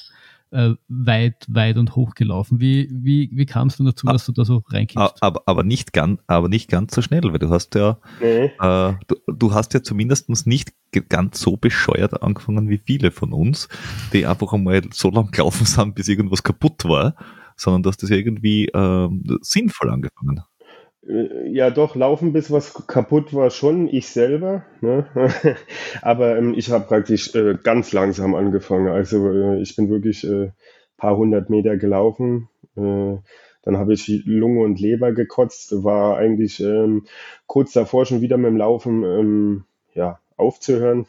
äh, 0.52 0.74
weit, 0.88 1.46
weit 1.50 1.78
und 1.78 1.96
hoch 1.96 2.14
gelaufen. 2.14 2.60
Wie, 2.60 2.90
wie, 2.92 3.30
wie 3.34 3.46
kam 3.46 3.68
es 3.68 3.78
denn 3.78 3.86
dazu, 3.86 4.06
dass 4.08 4.26
du 4.26 4.32
da 4.32 4.46
so 4.46 4.64
reinkippst? 4.68 5.22
Aber, 5.22 5.44
aber, 5.46 5.64
nicht 5.64 5.94
ganz, 5.94 6.20
aber 6.28 6.50
nicht 6.50 6.70
ganz 6.70 6.94
so 6.94 7.02
schnell, 7.02 7.24
weil 7.24 7.40
du 7.40 7.50
hast 7.50 7.76
ja, 7.76 7.98
nee. 8.20 8.52
äh, 8.60 8.94
du, 9.08 9.16
du, 9.28 9.54
hast 9.54 9.74
ja 9.74 9.82
zumindest 9.82 10.30
nicht 10.46 10.74
ganz 11.10 11.40
so 11.40 11.58
bescheuert 11.58 12.22
angefangen 12.22 12.70
wie 12.70 12.78
viele 12.78 13.12
von 13.12 13.34
uns, 13.34 13.70
die 14.14 14.26
einfach 14.26 14.54
einmal 14.54 14.82
so 14.92 15.10
lang 15.10 15.32
gelaufen 15.32 15.66
sind, 15.66 15.96
bis 15.96 16.08
irgendwas 16.08 16.44
kaputt 16.44 16.86
war, 16.86 17.16
sondern 17.56 17.84
dass 17.84 17.98
das 17.98 18.10
irgendwie 18.10 18.66
äh, 18.68 19.10
sinnvoll 19.42 19.90
angefangen. 19.90 20.38
Äh, 20.38 20.42
ja, 21.04 21.72
doch, 21.72 21.96
laufen 21.96 22.32
bis 22.32 22.52
was 22.52 22.74
kaputt 22.88 23.34
war 23.34 23.50
schon, 23.50 23.88
ich 23.88 24.08
selber. 24.10 24.64
Ne? 24.82 25.08
Aber 26.02 26.38
ähm, 26.38 26.54
ich 26.56 26.70
habe 26.70 26.86
praktisch 26.86 27.34
äh, 27.34 27.58
ganz 27.62 27.92
langsam 27.92 28.36
angefangen. 28.36 28.88
Also 28.88 29.28
äh, 29.32 29.62
ich 29.62 29.76
bin 29.76 29.90
wirklich 29.90 30.24
äh, 30.28 30.52
paar 30.98 31.18
hundert 31.18 31.50
Meter 31.50 31.78
gelaufen. 31.78 32.50
Äh, 32.78 33.18
dann 33.64 33.78
habe 33.78 33.94
ich 33.94 34.08
Lunge 34.26 34.62
und 34.62 34.80
Leber 34.80 35.12
gekotzt, 35.12 35.84
war 35.84 36.18
eigentlich 36.18 36.60
ähm, 36.60 37.06
kurz 37.48 37.74
davor 37.74 38.06
schon 38.06 38.22
wieder 38.22 38.38
mit 38.38 38.50
dem 38.50 38.58
Laufen 38.58 39.04
ähm, 39.04 39.64
ja, 39.94 40.20
aufzuhören. 40.38 41.08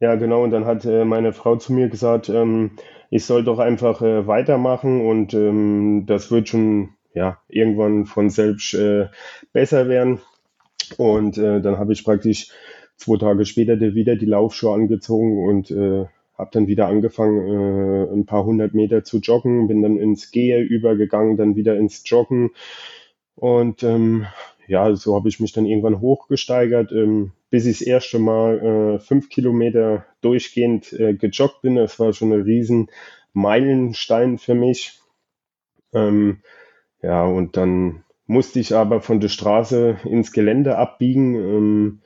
Ja, 0.00 0.14
genau. 0.16 0.44
Und 0.44 0.50
dann 0.50 0.66
hat 0.66 0.84
äh, 0.84 1.04
meine 1.06 1.32
Frau 1.32 1.56
zu 1.56 1.72
mir 1.72 1.88
gesagt, 1.88 2.28
ähm, 2.28 2.72
ich 3.08 3.24
soll 3.24 3.44
doch 3.44 3.58
einfach 3.58 4.02
äh, 4.02 4.26
weitermachen 4.26 5.06
und 5.06 5.32
ähm, 5.32 6.04
das 6.06 6.30
wird 6.30 6.48
schon 6.48 6.90
ja, 7.16 7.40
irgendwann 7.48 8.04
von 8.04 8.28
selbst 8.28 8.74
äh, 8.74 9.06
besser 9.52 9.88
werden. 9.88 10.20
Und 10.98 11.38
äh, 11.38 11.62
dann 11.62 11.78
habe 11.78 11.94
ich 11.94 12.04
praktisch 12.04 12.50
zwei 12.96 13.16
Tage 13.16 13.46
später 13.46 13.80
wieder 13.80 14.16
die 14.16 14.26
Laufschuhe 14.26 14.74
angezogen 14.74 15.44
und 15.48 15.70
äh, 15.70 16.04
habe 16.36 16.50
dann 16.52 16.66
wieder 16.66 16.88
angefangen, 16.88 17.48
äh, 17.48 18.12
ein 18.12 18.26
paar 18.26 18.44
hundert 18.44 18.74
Meter 18.74 19.02
zu 19.02 19.18
joggen, 19.18 19.66
bin 19.66 19.80
dann 19.82 19.96
ins 19.96 20.30
Gehe 20.30 20.60
übergegangen, 20.60 21.38
dann 21.38 21.56
wieder 21.56 21.76
ins 21.78 22.02
Joggen. 22.04 22.50
Und 23.34 23.82
ähm, 23.82 24.26
ja, 24.66 24.94
so 24.94 25.14
habe 25.14 25.30
ich 25.30 25.40
mich 25.40 25.52
dann 25.52 25.64
irgendwann 25.64 26.00
hochgesteigert, 26.00 26.92
ähm, 26.92 27.32
bis 27.48 27.64
ich 27.64 27.78
das 27.78 27.86
erste 27.86 28.18
Mal 28.18 28.58
äh, 28.58 28.98
fünf 28.98 29.30
Kilometer 29.30 30.04
durchgehend 30.20 30.92
äh, 30.92 31.14
gejoggt 31.14 31.62
bin. 31.62 31.76
Das 31.76 31.98
war 31.98 32.12
schon 32.12 32.32
ein 32.34 32.42
riesen 32.42 32.90
Meilenstein 33.32 34.36
für 34.36 34.54
mich. 34.54 35.00
Ähm, 35.94 36.42
ja, 37.06 37.24
und 37.24 37.56
dann 37.56 38.02
musste 38.26 38.58
ich 38.58 38.74
aber 38.74 39.00
von 39.00 39.20
der 39.20 39.28
Straße 39.28 39.98
ins 40.02 40.32
Gelände 40.32 40.76
abbiegen, 40.76 41.36
ähm, 41.36 42.02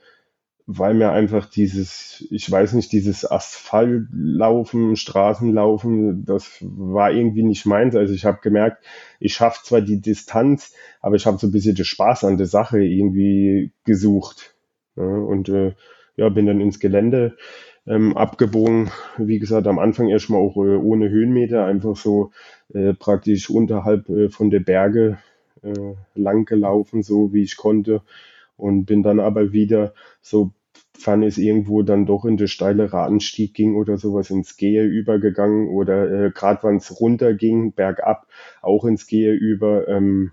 weil 0.67 0.93
mir 0.93 1.11
einfach 1.11 1.47
dieses, 1.47 2.23
ich 2.29 2.49
weiß 2.49 2.73
nicht, 2.73 2.91
dieses 2.91 3.29
Asphaltlaufen, 3.29 4.95
Straßenlaufen, 4.95 6.23
das 6.23 6.59
war 6.61 7.11
irgendwie 7.11 7.41
nicht 7.41 7.65
meins. 7.65 7.95
Also 7.95 8.13
ich 8.13 8.25
habe 8.25 8.41
gemerkt, 8.43 8.85
ich 9.19 9.33
schaffe 9.33 9.61
zwar 9.63 9.81
die 9.81 9.99
Distanz, 9.99 10.75
aber 11.01 11.15
ich 11.15 11.25
habe 11.25 11.39
so 11.39 11.47
ein 11.47 11.51
bisschen 11.51 11.73
den 11.73 11.83
Spaß 11.83 12.23
an 12.23 12.37
der 12.37 12.45
Sache 12.45 12.79
irgendwie 12.79 13.71
gesucht. 13.83 14.53
Ja, 14.95 15.03
und 15.03 15.49
äh, 15.49 15.73
ja, 16.15 16.29
bin 16.29 16.45
dann 16.45 16.61
ins 16.61 16.79
Gelände 16.79 17.37
ähm, 17.87 18.15
abgebogen. 18.17 18.91
Wie 19.17 19.39
gesagt, 19.39 19.67
am 19.67 19.79
Anfang 19.79 20.09
erstmal 20.09 20.41
auch 20.41 20.55
äh, 20.57 20.75
ohne 20.75 21.09
Höhenmeter, 21.09 21.65
einfach 21.65 21.95
so 21.95 22.31
äh, 22.73 22.93
praktisch 22.93 23.49
unterhalb 23.49 24.09
äh, 24.09 24.29
von 24.29 24.49
der 24.49 24.59
Berge 24.59 25.19
äh, 25.63 25.95
lang 26.15 26.45
gelaufen, 26.45 27.03
so 27.03 27.33
wie 27.33 27.43
ich 27.43 27.57
konnte. 27.57 28.01
Und 28.57 28.85
bin 28.85 29.03
dann 29.03 29.19
aber 29.19 29.53
wieder, 29.53 29.93
so 30.21 30.51
fand 30.97 31.25
es 31.25 31.37
irgendwo 31.37 31.81
dann 31.81 32.05
doch 32.05 32.25
in 32.25 32.37
der 32.37 32.47
steile 32.47 32.93
Anstieg 32.93 33.53
ging 33.55 33.75
oder 33.75 33.97
sowas 33.97 34.29
ins 34.29 34.55
Gehe 34.57 34.83
übergegangen 34.85 35.67
oder 35.69 36.27
äh, 36.27 36.31
gerade 36.31 36.63
wenn 36.63 36.77
es 36.77 36.99
runter 36.99 37.33
ging, 37.33 37.73
bergab, 37.73 38.27
auch 38.61 38.85
ins 38.85 39.07
Gehe 39.07 39.33
über. 39.33 39.87
Ähm, 39.87 40.31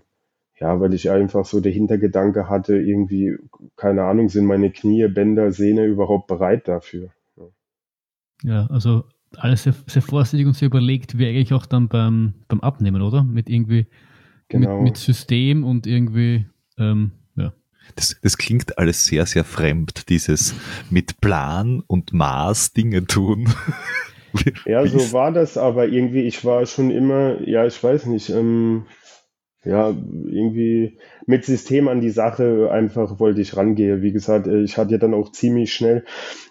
ja, 0.59 0.79
weil 0.81 0.93
ich 0.93 1.09
einfach 1.09 1.45
so 1.45 1.61
der 1.61 1.71
Hintergedanke 1.71 2.49
hatte, 2.49 2.75
irgendwie, 2.75 3.37
keine 3.77 4.03
Ahnung, 4.03 4.29
sind 4.29 4.45
meine 4.45 4.71
Knie, 4.71 5.07
Bänder, 5.07 5.51
Sehne 5.53 5.85
überhaupt 5.85 6.27
bereit 6.27 6.67
dafür? 6.67 7.11
Ja, 8.43 8.67
also 8.67 9.03
alles 9.37 9.63
sehr, 9.63 9.75
sehr 9.87 10.01
vorsichtig 10.01 10.47
und 10.47 10.53
sehr 10.53 10.67
überlegt, 10.67 11.17
wie 11.17 11.27
eigentlich 11.27 11.53
auch 11.53 11.65
dann 11.65 11.87
beim, 11.87 12.33
beim 12.47 12.61
Abnehmen, 12.61 13.01
oder? 13.01 13.23
Mit 13.23 13.49
irgendwie 13.49 13.87
genau. 14.47 14.77
mit, 14.77 14.83
mit 14.83 14.97
System 14.97 15.63
und 15.63 15.87
irgendwie, 15.87 16.45
ähm, 16.77 17.11
ja. 17.35 17.53
Das, 17.95 18.19
das 18.21 18.37
klingt 18.37 18.77
alles 18.77 19.05
sehr, 19.05 19.25
sehr 19.25 19.43
fremd, 19.43 20.09
dieses 20.09 20.55
mit 20.89 21.21
Plan 21.21 21.81
und 21.87 22.13
Maß 22.13 22.73
Dinge 22.73 23.05
tun. 23.05 23.49
ja, 24.65 24.85
so 24.85 25.13
war 25.13 25.31
das, 25.31 25.57
aber 25.57 25.87
irgendwie, 25.87 26.21
ich 26.21 26.43
war 26.45 26.65
schon 26.65 26.91
immer, 26.91 27.47
ja, 27.47 27.65
ich 27.65 27.81
weiß 27.81 28.07
nicht, 28.07 28.29
ähm, 28.29 28.85
ja, 29.63 29.89
irgendwie 29.89 30.97
mit 31.29 31.45
System 31.45 31.87
an 31.87 32.01
die 32.01 32.09
Sache 32.09 32.71
einfach 32.71 33.19
wollte 33.19 33.39
ich 33.39 33.55
rangehen. 33.55 34.01
Wie 34.01 34.11
gesagt, 34.11 34.47
äh, 34.47 34.61
ich 34.61 34.77
hatte 34.79 34.93
ja 34.93 34.97
dann 34.97 35.13
auch 35.13 35.31
ziemlich 35.31 35.71
schnell, 35.71 36.03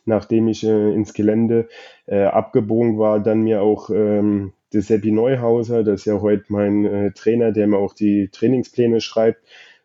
nachdem 0.05 0.47
ich 0.47 0.63
äh, 0.63 0.95
ins 0.95 1.15
Gelände 1.15 1.69
äh, 2.07 2.23
abgebogen 2.23 2.97
war, 2.97 3.19
dann 3.19 3.43
mir 3.43 3.61
auch 3.61 3.91
ähm, 3.91 4.53
der 4.73 4.83
Seppi 4.83 5.11
Neuhauser, 5.11 5.83
das 5.83 6.03
ist 6.03 6.05
ja 6.05 6.21
heute 6.21 6.45
mein 6.51 6.85
äh, 6.85 7.11
Trainer, 7.11 7.51
der 7.51 7.67
mir 7.67 7.79
auch 7.79 7.93
die 7.93 8.29
Trainingspläne 8.29 9.01
schreibt, 9.01 9.43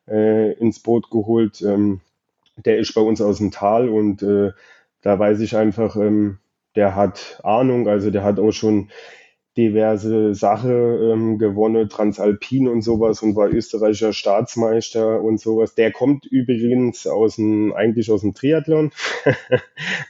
äh, 0.07 0.51
ins 0.59 0.77
Boot 0.79 1.09
geholt. 1.09 1.63
Ähm, 1.63 2.01
der 2.63 2.77
ist 2.77 2.93
bei 2.93 3.01
uns 3.01 3.19
aus 3.19 3.39
dem 3.39 3.49
Tal 3.49 3.89
und 3.89 4.21
äh, 4.21 4.51
da 5.01 5.17
weiß 5.17 5.39
ich 5.39 5.57
einfach, 5.57 5.95
ähm, 5.95 6.37
der 6.75 6.95
hat 6.95 7.41
Ahnung, 7.43 7.87
also 7.87 8.11
der 8.11 8.23
hat 8.23 8.39
auch 8.39 8.51
schon 8.51 8.89
diverse 9.57 10.33
Sache 10.33 11.11
ähm, 11.13 11.37
gewonnen, 11.37 11.87
Transalpin 11.87 12.67
und 12.67 12.81
sowas 12.81 13.21
und 13.21 13.35
war 13.35 13.49
österreichischer 13.49 14.13
Staatsmeister 14.13 15.21
und 15.21 15.39
sowas. 15.39 15.75
Der 15.75 15.91
kommt 15.91 16.25
übrigens 16.25 17.05
aus 17.05 17.35
dem, 17.35 17.71
eigentlich 17.73 18.11
aus 18.11 18.21
dem 18.21 18.33
Triathlon. 18.33 18.91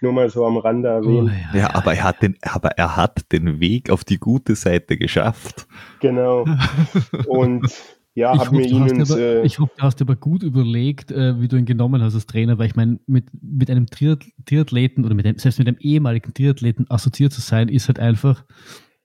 Nur 0.02 0.14
mal 0.14 0.30
so 0.30 0.46
am 0.46 0.58
Rande 0.58 0.90
erwähnt. 0.90 1.30
Oh, 1.30 1.56
ja, 1.56 1.60
ja, 1.60 1.76
aber 1.76 1.94
er 1.94 2.04
hat 2.04 2.22
den, 2.22 2.38
aber 2.42 2.72
er 2.78 2.96
hat 2.96 3.32
den 3.32 3.60
Weg 3.60 3.90
auf 3.90 4.04
die 4.04 4.18
gute 4.18 4.56
Seite 4.56 4.98
geschafft. 4.98 5.68
Genau. 6.00 6.46
Und 7.28 7.70
ja, 8.16 8.38
habe 8.38 8.56
mir 8.56 8.68
ihn 8.68 8.88
ins, 8.88 9.10
äh, 9.10 9.42
Ich 9.42 9.58
hoffe, 9.60 9.72
du 9.76 9.84
hast 9.84 10.00
aber 10.02 10.16
gut 10.16 10.44
überlegt, 10.44 11.12
äh, 11.12 11.40
wie 11.42 11.48
du 11.48 11.58
ihn 11.58 11.66
genommen 11.66 12.02
hast 12.02 12.14
als 12.14 12.28
Trainer, 12.28 12.60
weil 12.60 12.68
ich 12.68 12.76
meine, 12.76 13.00
mit, 13.08 13.26
mit 13.42 13.72
einem 13.72 13.88
Triathleten 13.88 15.04
oder 15.04 15.16
mit 15.16 15.26
einem, 15.26 15.40
selbst 15.40 15.58
mit 15.58 15.68
einem 15.68 15.78
ehemaligen 15.80 16.34
Triathleten 16.34 16.86
assoziiert 16.90 17.34
zu 17.34 17.42
sein, 17.42 17.70
ist 17.70 17.88
halt 17.88 18.00
einfach 18.00 18.46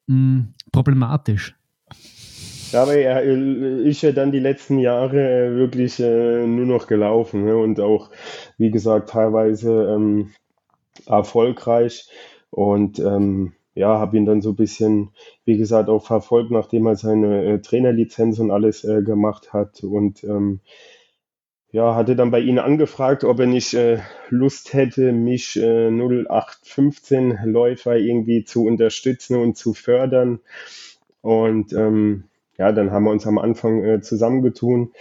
hm, 0.08 0.54
problematisch. 0.72 1.54
Ja, 2.72 2.82
aber 2.82 2.96
er 2.96 3.22
ist 3.22 4.02
ja 4.02 4.12
dann 4.12 4.30
die 4.30 4.40
letzten 4.40 4.78
Jahre 4.78 5.46
äh, 5.46 5.56
wirklich 5.56 6.00
äh, 6.00 6.46
nur 6.46 6.66
noch 6.66 6.86
gelaufen 6.86 7.44
ne? 7.44 7.56
und 7.56 7.80
auch, 7.80 8.10
wie 8.58 8.70
gesagt, 8.70 9.10
teilweise 9.10 9.94
ähm, 9.94 10.32
erfolgreich. 11.06 12.10
Und 12.50 12.98
ähm, 12.98 13.54
ja, 13.74 13.98
habe 13.98 14.16
ihn 14.16 14.26
dann 14.26 14.42
so 14.42 14.50
ein 14.50 14.56
bisschen, 14.56 15.10
wie 15.44 15.56
gesagt, 15.56 15.88
auch 15.88 16.04
verfolgt, 16.04 16.50
nachdem 16.50 16.86
er 16.86 16.96
seine 16.96 17.44
äh, 17.44 17.58
Trainerlizenz 17.60 18.38
und 18.38 18.50
alles 18.50 18.84
äh, 18.84 19.02
gemacht 19.02 19.52
hat. 19.52 19.82
Und 19.82 20.24
ähm, 20.24 20.60
ja, 21.70 21.94
hatte 21.94 22.16
dann 22.16 22.30
bei 22.30 22.40
Ihnen 22.40 22.58
angefragt, 22.58 23.24
ob 23.24 23.40
er 23.40 23.46
nicht 23.46 23.74
äh, 23.74 23.98
Lust 24.30 24.72
hätte, 24.72 25.12
mich 25.12 25.56
äh, 25.56 25.90
0815 25.90 27.38
Läufer 27.44 27.96
irgendwie 27.96 28.44
zu 28.44 28.64
unterstützen 28.64 29.36
und 29.36 29.56
zu 29.56 29.74
fördern. 29.74 30.40
Und 31.20 31.72
ähm, 31.74 32.24
ja, 32.56 32.72
dann 32.72 32.90
haben 32.90 33.04
wir 33.04 33.10
uns 33.10 33.26
am 33.26 33.38
Anfang 33.38 33.84
äh, 33.84 34.00
zusammengetun, 34.00 34.92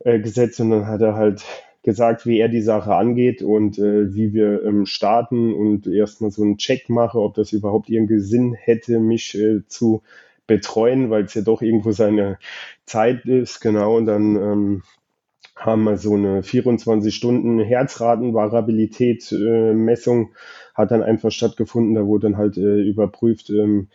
äh, 0.00 0.18
gesetzt 0.18 0.60
und 0.60 0.70
dann 0.70 0.86
hat 0.86 1.00
er 1.00 1.14
halt 1.14 1.44
gesagt, 1.82 2.26
wie 2.26 2.40
er 2.40 2.48
die 2.48 2.60
Sache 2.60 2.94
angeht 2.94 3.42
und 3.42 3.78
äh, 3.78 4.12
wie 4.12 4.34
wir 4.34 4.64
ähm, 4.64 4.86
starten 4.86 5.54
und 5.54 5.86
erstmal 5.86 6.30
so 6.30 6.42
einen 6.42 6.58
Check 6.58 6.88
mache, 6.90 7.18
ob 7.20 7.34
das 7.34 7.52
überhaupt 7.52 7.88
irgendwie 7.88 8.18
Sinn 8.18 8.54
hätte, 8.54 8.98
mich 8.98 9.38
äh, 9.38 9.66
zu 9.66 10.02
betreuen, 10.46 11.10
weil 11.10 11.24
es 11.24 11.34
ja 11.34 11.42
doch 11.42 11.62
irgendwo 11.62 11.92
seine 11.92 12.38
Zeit 12.84 13.24
ist, 13.24 13.60
genau. 13.60 13.96
Und 13.96 14.06
dann 14.06 14.36
ähm, 14.36 14.82
haben 15.60 15.84
wir 15.84 15.96
so 15.98 16.14
eine 16.14 16.42
24 16.42 17.14
Stunden 17.14 17.60
Herzratenvariabilität-Messung, 17.60 20.30
hat 20.74 20.90
dann 20.90 21.02
einfach 21.02 21.30
stattgefunden. 21.30 21.94
Da 21.94 22.06
wurde 22.06 22.28
dann 22.28 22.38
halt 22.38 22.56
äh, 22.56 22.80
überprüft, 22.80 23.50
ähm, 23.50 23.88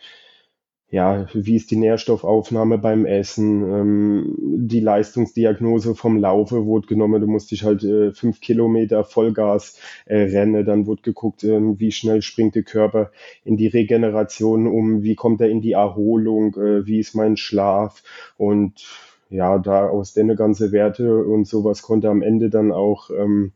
ja, 0.88 1.26
wie 1.34 1.56
ist 1.56 1.72
die 1.72 1.76
Nährstoffaufnahme 1.76 2.78
beim 2.78 3.06
Essen, 3.06 3.62
ähm, 3.62 4.36
die 4.38 4.78
Leistungsdiagnose 4.78 5.96
vom 5.96 6.16
Laufe 6.16 6.64
wurde 6.64 6.86
genommen, 6.86 7.20
du 7.20 7.26
musst 7.26 7.50
dich 7.50 7.64
halt 7.64 7.82
äh, 7.82 8.12
fünf 8.12 8.40
Kilometer 8.40 9.02
Vollgas 9.02 9.80
äh, 10.04 10.16
rennen, 10.16 10.64
dann 10.64 10.86
wurde 10.86 11.02
geguckt, 11.02 11.42
äh, 11.42 11.58
wie 11.80 11.90
schnell 11.90 12.22
springt 12.22 12.54
der 12.54 12.62
Körper 12.62 13.10
in 13.44 13.56
die 13.56 13.66
Regeneration 13.66 14.68
um, 14.68 15.02
wie 15.02 15.16
kommt 15.16 15.40
er 15.40 15.48
in 15.48 15.60
die 15.60 15.72
Erholung, 15.72 16.54
äh, 16.54 16.86
wie 16.86 17.00
ist 17.00 17.16
mein 17.16 17.36
Schlaf? 17.36 18.04
Und 18.36 18.86
ja, 19.28 19.58
da 19.58 19.88
aus 19.88 20.12
den 20.12 20.34
ganze 20.36 20.72
Werte 20.72 21.24
und 21.24 21.46
sowas 21.46 21.82
konnte 21.82 22.08
am 22.10 22.22
Ende 22.22 22.50
dann 22.50 22.72
auch 22.72 23.10
ähm, 23.10 23.52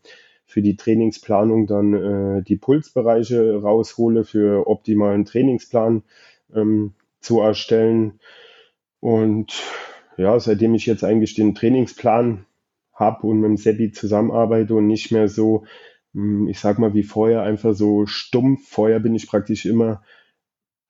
für 0.46 0.62
die 0.62 0.76
Trainingsplanung 0.76 1.66
dann 1.66 1.94
äh, 1.94 2.42
die 2.42 2.56
Pulsbereiche 2.56 3.62
raushole 3.62 4.24
für 4.24 4.66
optimalen 4.66 5.24
Trainingsplan. 5.24 6.02
Ähm, 6.54 6.94
zu 7.20 7.40
erstellen. 7.40 8.20
Und 9.00 9.62
ja, 10.16 10.38
seitdem 10.40 10.74
ich 10.74 10.86
jetzt 10.86 11.04
eigentlich 11.04 11.34
den 11.34 11.54
Trainingsplan 11.54 12.46
habe 12.92 13.26
und 13.26 13.40
mit 13.40 13.48
dem 13.48 13.56
Seppi 13.56 13.92
zusammenarbeite 13.92 14.74
und 14.74 14.86
nicht 14.86 15.10
mehr 15.10 15.28
so, 15.28 15.64
hm, 16.12 16.48
ich 16.48 16.58
sag 16.58 16.78
mal 16.78 16.94
wie 16.94 17.02
vorher, 17.02 17.42
einfach 17.42 17.74
so 17.74 18.06
stumpf. 18.06 18.68
Vorher 18.68 19.00
bin 19.00 19.14
ich 19.14 19.26
praktisch 19.26 19.64
immer 19.64 20.02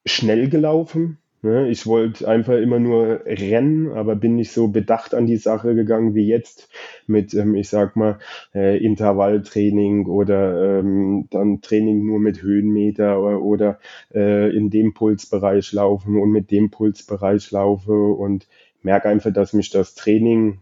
schnell 0.06 0.48
gelaufen, 0.48 1.18
ich 1.42 1.86
wollte 1.86 2.28
einfach 2.28 2.54
immer 2.54 2.78
nur 2.78 3.22
rennen, 3.24 3.92
aber 3.92 4.14
bin 4.14 4.36
nicht 4.36 4.52
so 4.52 4.68
bedacht 4.68 5.14
an 5.14 5.26
die 5.26 5.38
Sache 5.38 5.74
gegangen 5.74 6.14
wie 6.14 6.26
jetzt 6.26 6.68
mit, 7.06 7.32
ähm, 7.34 7.54
ich 7.54 7.68
sag 7.70 7.96
mal, 7.96 8.18
äh, 8.54 8.76
Intervalltraining 8.84 10.06
oder 10.06 10.80
ähm, 10.80 11.28
dann 11.30 11.62
Training 11.62 12.04
nur 12.04 12.20
mit 12.20 12.42
Höhenmeter 12.42 13.20
oder, 13.22 13.40
oder 13.42 13.78
äh, 14.14 14.54
in 14.54 14.68
dem 14.70 14.92
Pulsbereich 14.92 15.72
laufen 15.72 16.18
und 16.20 16.30
mit 16.30 16.50
dem 16.50 16.70
Pulsbereich 16.70 17.50
laufe 17.50 17.92
und 17.92 18.46
merke 18.82 19.08
einfach, 19.08 19.32
dass 19.32 19.54
mich 19.54 19.70
das 19.70 19.94
Training 19.94 20.60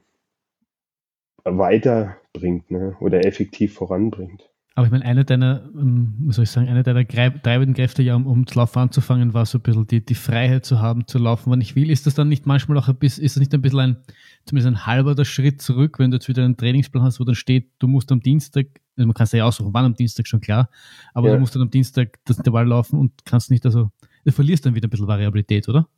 weiterbringt 1.44 2.70
ne, 2.70 2.96
oder 3.00 3.24
effektiv 3.24 3.74
voranbringt. 3.74 4.48
Aber 4.78 4.86
ich 4.86 4.92
meine, 4.92 5.04
eine 5.06 5.24
deiner, 5.24 5.68
ähm, 5.74 6.14
wie 6.20 6.32
soll 6.32 6.44
ich 6.44 6.52
sagen, 6.52 6.68
eine 6.68 6.84
deiner 6.84 7.04
treibenden 7.04 7.74
Kräfte, 7.74 8.00
ja, 8.00 8.14
um, 8.14 8.28
um 8.28 8.46
zu 8.46 8.60
laufen 8.60 8.78
anzufangen, 8.78 9.34
war 9.34 9.44
so 9.44 9.58
ein 9.58 9.62
bisschen 9.62 9.88
die, 9.88 10.04
die 10.04 10.14
Freiheit 10.14 10.64
zu 10.64 10.78
haben, 10.78 11.04
zu 11.08 11.18
laufen, 11.18 11.50
wann 11.50 11.60
ich 11.60 11.74
will. 11.74 11.90
Ist 11.90 12.06
das 12.06 12.14
dann 12.14 12.28
nicht 12.28 12.46
manchmal 12.46 12.78
auch 12.78 12.86
ein 12.86 12.94
bisschen, 12.94 13.24
ist 13.24 13.34
das 13.34 13.40
nicht 13.40 13.52
ein 13.52 13.60
bisschen 13.60 13.80
ein, 13.80 13.96
zumindest 14.44 14.68
ein 14.68 14.86
halber 14.86 15.16
der 15.16 15.24
Schritt 15.24 15.60
zurück, 15.60 15.98
wenn 15.98 16.12
du 16.12 16.18
jetzt 16.18 16.28
wieder 16.28 16.44
einen 16.44 16.56
Trainingsplan 16.56 17.02
hast, 17.02 17.18
wo 17.18 17.24
dann 17.24 17.34
steht, 17.34 17.72
du 17.80 17.88
musst 17.88 18.12
am 18.12 18.20
Dienstag, 18.20 18.66
also 18.96 19.08
man 19.08 19.14
kann 19.14 19.24
es 19.24 19.32
ja 19.32 19.44
aussuchen, 19.44 19.74
wann 19.74 19.84
am 19.84 19.96
Dienstag 19.96 20.28
schon 20.28 20.40
klar, 20.40 20.70
aber 21.12 21.26
ja. 21.26 21.34
du 21.34 21.40
musst 21.40 21.56
dann 21.56 21.62
am 21.62 21.70
Dienstag 21.70 22.20
das 22.24 22.36
Intervall 22.36 22.68
laufen 22.68 23.00
und 23.00 23.24
kannst 23.24 23.50
nicht, 23.50 23.66
also 23.66 23.90
du 24.24 24.30
verlierst 24.30 24.64
dann 24.64 24.76
wieder 24.76 24.86
ein 24.86 24.90
bisschen 24.90 25.08
Variabilität, 25.08 25.68
oder? 25.68 25.88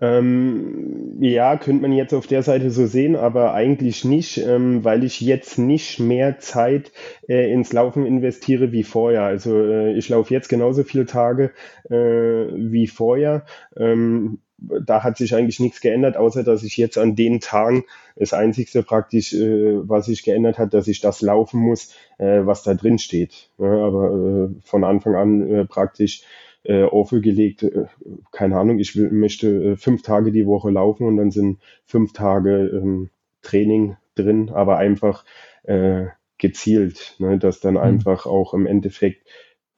Ähm, 0.00 1.18
ja, 1.20 1.56
könnte 1.56 1.82
man 1.82 1.92
jetzt 1.92 2.14
auf 2.14 2.26
der 2.26 2.42
Seite 2.42 2.70
so 2.70 2.86
sehen, 2.86 3.14
aber 3.14 3.54
eigentlich 3.54 4.04
nicht, 4.04 4.38
ähm, 4.38 4.82
weil 4.82 5.04
ich 5.04 5.20
jetzt 5.20 5.56
nicht 5.58 6.00
mehr 6.00 6.40
Zeit 6.40 6.90
äh, 7.28 7.52
ins 7.52 7.72
Laufen 7.72 8.04
investiere 8.04 8.72
wie 8.72 8.82
vorher. 8.82 9.22
Also 9.22 9.56
äh, 9.56 9.92
ich 9.96 10.08
laufe 10.08 10.34
jetzt 10.34 10.48
genauso 10.48 10.82
viele 10.82 11.06
Tage 11.06 11.52
äh, 11.90 11.94
wie 11.94 12.88
vorher. 12.88 13.46
Ähm, 13.76 14.40
da 14.58 15.04
hat 15.04 15.16
sich 15.16 15.34
eigentlich 15.34 15.60
nichts 15.60 15.80
geändert, 15.80 16.16
außer 16.16 16.42
dass 16.42 16.62
ich 16.64 16.76
jetzt 16.76 16.98
an 16.98 17.14
den 17.14 17.40
Tagen 17.40 17.84
das 18.16 18.32
Einzigste 18.32 18.82
praktisch, 18.82 19.32
äh, 19.32 19.88
was 19.88 20.06
sich 20.06 20.24
geändert 20.24 20.58
hat, 20.58 20.74
dass 20.74 20.88
ich 20.88 21.00
das 21.00 21.20
laufen 21.20 21.60
muss, 21.60 21.94
äh, 22.18 22.40
was 22.44 22.64
da 22.64 22.74
drin 22.74 22.98
steht. 22.98 23.50
Ja, 23.58 23.66
aber 23.66 24.10
äh, 24.10 24.60
von 24.64 24.82
Anfang 24.82 25.14
an 25.14 25.68
praktisch 25.68 26.24
äh, 26.64 26.84
aufgelegt, 26.84 27.62
äh, 27.62 27.86
keine 28.32 28.58
Ahnung, 28.58 28.78
ich 28.78 28.96
will, 28.96 29.10
möchte 29.10 29.48
äh, 29.48 29.76
fünf 29.76 30.02
Tage 30.02 30.32
die 30.32 30.46
Woche 30.46 30.70
laufen 30.70 31.06
und 31.06 31.16
dann 31.16 31.30
sind 31.30 31.60
fünf 31.86 32.12
Tage 32.12 32.68
ähm, 32.68 33.10
Training 33.42 33.96
drin, 34.14 34.50
aber 34.50 34.78
einfach 34.78 35.24
äh, 35.64 36.06
gezielt, 36.38 37.16
ne, 37.18 37.38
dass 37.38 37.60
dann 37.60 37.74
mhm. 37.74 37.80
einfach 37.80 38.26
auch 38.26 38.54
im 38.54 38.66
Endeffekt 38.66 39.26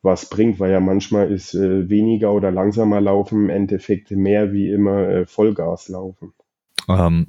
was 0.02 0.28
bringt, 0.28 0.60
weil 0.60 0.70
ja 0.70 0.80
manchmal 0.80 1.30
ist 1.30 1.54
äh, 1.54 1.88
weniger 1.90 2.32
oder 2.32 2.50
langsamer 2.50 3.00
laufen 3.00 3.44
im 3.44 3.50
Endeffekt 3.50 4.10
mehr 4.12 4.52
wie 4.52 4.70
immer 4.70 5.08
äh, 5.08 5.26
Vollgas 5.26 5.88
laufen. 5.88 6.32
Ähm, 6.88 7.26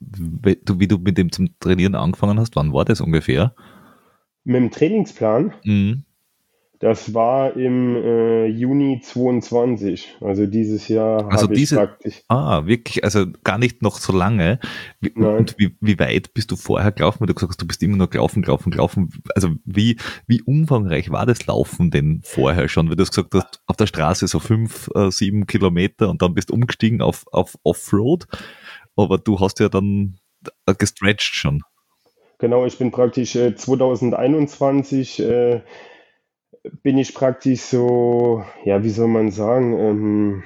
wie, 0.00 0.56
du, 0.56 0.80
wie 0.80 0.88
du 0.88 0.98
mit 0.98 1.18
dem 1.18 1.30
zum 1.30 1.50
Trainieren 1.60 1.94
angefangen 1.94 2.40
hast, 2.40 2.56
wann 2.56 2.72
war 2.72 2.84
das 2.84 3.00
ungefähr? 3.00 3.54
Mit 4.44 4.56
dem 4.56 4.70
Trainingsplan? 4.70 5.54
Mhm. 5.64 6.05
Das 6.78 7.14
war 7.14 7.56
im 7.56 7.96
äh, 7.96 8.46
Juni 8.46 9.00
22, 9.02 10.16
also 10.20 10.46
dieses 10.46 10.88
Jahr. 10.88 11.32
Also 11.32 11.46
diese, 11.46 11.76
praktisch. 11.76 12.22
ah, 12.28 12.66
wirklich, 12.66 13.02
also 13.02 13.24
gar 13.44 13.56
nicht 13.56 13.80
noch 13.80 13.96
so 13.96 14.12
lange. 14.12 14.58
Wie, 15.00 15.10
und 15.10 15.54
wie, 15.58 15.74
wie 15.80 15.98
weit 15.98 16.34
bist 16.34 16.50
du 16.50 16.56
vorher 16.56 16.92
gelaufen? 16.92 17.20
Weil 17.20 17.28
du 17.28 17.34
gesagt 17.34 17.52
hast, 17.52 17.62
du 17.62 17.66
bist 17.66 17.82
immer 17.82 17.96
nur 17.96 18.10
gelaufen, 18.10 18.42
gelaufen, 18.42 18.70
gelaufen. 18.70 19.10
Also 19.34 19.50
wie, 19.64 19.96
wie 20.26 20.42
umfangreich 20.42 21.10
war 21.10 21.24
das 21.24 21.46
Laufen 21.46 21.90
denn 21.90 22.20
vorher 22.22 22.68
schon? 22.68 22.90
Weil 22.90 22.96
du 22.96 23.02
hast 23.02 23.12
gesagt 23.12 23.32
hast, 23.32 23.62
auf 23.66 23.76
der 23.76 23.86
Straße 23.86 24.28
so 24.28 24.38
fünf, 24.38 24.90
äh, 24.94 25.10
sieben 25.10 25.46
Kilometer 25.46 26.10
und 26.10 26.20
dann 26.20 26.34
bist 26.34 26.50
du 26.50 26.54
umgestiegen 26.54 27.00
auf, 27.00 27.24
auf 27.32 27.54
Offroad. 27.62 28.26
Aber 28.96 29.16
du 29.16 29.40
hast 29.40 29.60
ja 29.60 29.70
dann 29.70 30.18
äh, 30.66 30.74
gestretched 30.74 31.34
schon. 31.34 31.62
Genau, 32.38 32.66
ich 32.66 32.76
bin 32.76 32.90
praktisch 32.90 33.34
äh, 33.34 33.54
2021 33.54 35.20
äh, 35.20 35.62
bin 36.82 36.98
ich 36.98 37.14
praktisch 37.14 37.62
so, 37.62 38.44
ja, 38.64 38.82
wie 38.82 38.90
soll 38.90 39.08
man 39.08 39.30
sagen, 39.30 39.78
ähm, 39.78 40.42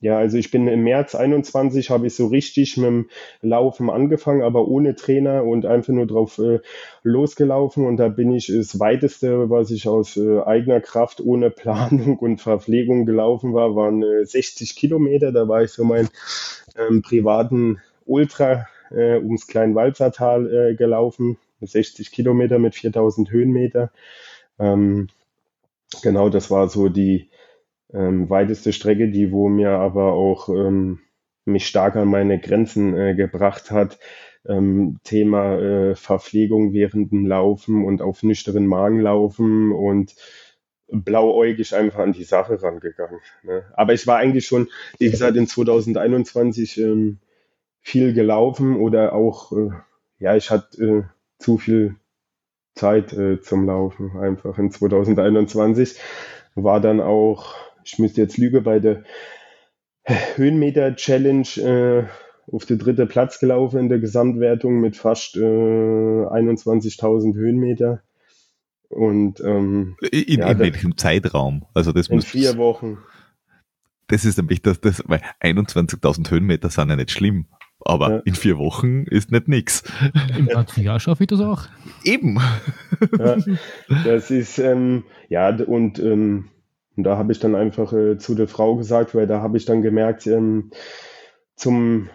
ja, 0.00 0.18
also 0.18 0.36
ich 0.36 0.50
bin 0.50 0.68
im 0.68 0.84
März 0.84 1.14
21 1.14 1.88
habe 1.90 2.06
ich 2.06 2.14
so 2.14 2.26
richtig 2.26 2.76
mit 2.76 2.86
dem 2.86 3.08
Laufen 3.40 3.88
angefangen, 3.88 4.42
aber 4.42 4.68
ohne 4.68 4.94
Trainer 4.94 5.44
und 5.44 5.64
einfach 5.64 5.94
nur 5.94 6.06
drauf 6.06 6.38
äh, 6.38 6.60
losgelaufen 7.02 7.86
und 7.86 7.96
da 7.96 8.08
bin 8.08 8.32
ich 8.32 8.48
das 8.48 8.78
weiteste, 8.78 9.48
was 9.48 9.70
ich 9.70 9.88
aus 9.88 10.18
äh, 10.18 10.42
eigener 10.42 10.80
Kraft 10.80 11.20
ohne 11.20 11.50
Planung 11.50 12.18
und 12.18 12.42
Verpflegung 12.42 13.06
gelaufen 13.06 13.54
war, 13.54 13.74
waren 13.74 14.02
äh, 14.02 14.26
60 14.26 14.76
Kilometer. 14.76 15.32
Da 15.32 15.48
war 15.48 15.62
ich 15.62 15.70
so 15.70 15.84
meinen 15.84 16.10
ähm, 16.76 17.00
privaten 17.00 17.80
Ultra 18.04 18.66
äh, 18.90 19.16
ums 19.16 19.46
Kleinwalzertal 19.46 20.52
äh, 20.52 20.74
gelaufen, 20.74 21.38
60 21.62 22.12
Kilometer 22.12 22.58
mit 22.58 22.74
4000 22.74 23.30
Höhenmeter. 23.30 23.90
Ähm, 24.58 25.08
Genau, 26.02 26.28
das 26.28 26.50
war 26.50 26.68
so 26.68 26.88
die 26.88 27.30
ähm, 27.92 28.28
weiteste 28.28 28.72
Strecke, 28.72 29.08
die 29.10 29.32
wo 29.32 29.48
mir 29.48 29.70
aber 29.70 30.12
auch 30.12 30.48
ähm, 30.48 31.00
mich 31.44 31.66
stark 31.66 31.96
an 31.96 32.08
meine 32.08 32.40
Grenzen 32.40 32.96
äh, 32.96 33.14
gebracht 33.14 33.70
hat. 33.70 33.98
Ähm, 34.46 34.98
Thema 35.04 35.58
äh, 35.58 35.94
Verpflegung 35.96 36.72
während 36.72 37.12
dem 37.12 37.26
Laufen 37.26 37.84
und 37.84 38.02
auf 38.02 38.22
nüchteren 38.22 38.66
Magen 38.66 39.00
laufen 39.00 39.72
und 39.72 40.14
blauäugig 40.88 41.74
einfach 41.74 42.00
an 42.00 42.12
die 42.12 42.24
Sache 42.24 42.62
rangegangen. 42.62 43.20
Ne? 43.42 43.64
Aber 43.74 43.92
ich 43.92 44.06
war 44.06 44.18
eigentlich 44.18 44.46
schon, 44.46 44.68
wie 44.98 45.10
gesagt, 45.10 45.36
in 45.36 45.48
2021 45.48 46.78
ähm, 46.78 47.18
viel 47.80 48.12
gelaufen 48.12 48.76
oder 48.76 49.14
auch, 49.14 49.52
äh, 49.52 49.70
ja, 50.18 50.36
ich 50.36 50.50
hatte 50.50 50.84
äh, 50.84 51.02
zu 51.38 51.58
viel 51.58 51.96
Zeit 52.76 53.12
äh, 53.12 53.40
zum 53.40 53.66
Laufen 53.66 54.16
einfach 54.18 54.58
in 54.58 54.70
2021. 54.70 55.98
War 56.54 56.80
dann 56.80 57.00
auch, 57.00 57.54
ich 57.84 57.98
müsste 57.98 58.20
jetzt 58.20 58.38
lügen, 58.38 58.62
bei 58.62 58.78
der 58.78 59.02
Höhenmeter-Challenge 60.04 61.48
äh, 61.58 62.04
auf 62.52 62.64
den 62.64 62.78
dritten 62.78 63.08
Platz 63.08 63.40
gelaufen 63.40 63.80
in 63.80 63.88
der 63.88 63.98
Gesamtwertung 63.98 64.80
mit 64.80 64.96
fast 64.96 65.36
äh, 65.36 65.40
21.000 65.40 67.34
Höhenmeter. 67.34 68.02
Und 68.88 69.40
ähm, 69.40 69.96
in, 70.12 70.38
ja, 70.38 70.50
in 70.52 70.58
welchem 70.60 70.96
Zeitraum? 70.96 71.66
Also 71.74 71.90
das 71.92 72.06
in 72.06 72.16
muss, 72.16 72.24
vier 72.26 72.56
Wochen. 72.56 72.98
Das 74.06 74.24
ist 74.24 74.36
nämlich 74.36 74.62
das, 74.62 74.80
das 74.80 75.02
weil 75.06 75.20
21.000 75.40 76.30
Höhenmeter 76.30 76.70
sind 76.70 76.90
ja 76.90 76.96
nicht 76.96 77.10
schlimm. 77.10 77.46
Aber 77.86 78.10
ja. 78.10 78.18
in 78.24 78.34
vier 78.34 78.58
Wochen 78.58 79.04
ist 79.04 79.32
nicht 79.32 79.48
nix. 79.48 79.82
Im 80.36 80.46
ganzen 80.46 80.82
Jahr 80.82 81.00
schaffe 81.00 81.24
ich 81.24 81.28
das 81.28 81.40
auch. 81.40 81.66
Eben. 82.04 82.38
Ja, 83.18 83.36
das 84.04 84.30
ist, 84.30 84.58
ähm, 84.58 85.04
ja, 85.28 85.48
und, 85.48 85.98
ähm, 85.98 86.46
da 86.96 87.18
habe 87.18 87.32
ich 87.32 87.38
dann 87.38 87.54
einfach 87.54 87.92
äh, 87.92 88.16
zu 88.18 88.34
der 88.34 88.48
Frau 88.48 88.76
gesagt, 88.76 89.14
weil 89.14 89.26
da 89.26 89.42
habe 89.42 89.58
ich 89.58 89.66
dann 89.66 89.82
gemerkt, 89.82 90.26
ähm, 90.26 90.70
zum 91.54 92.08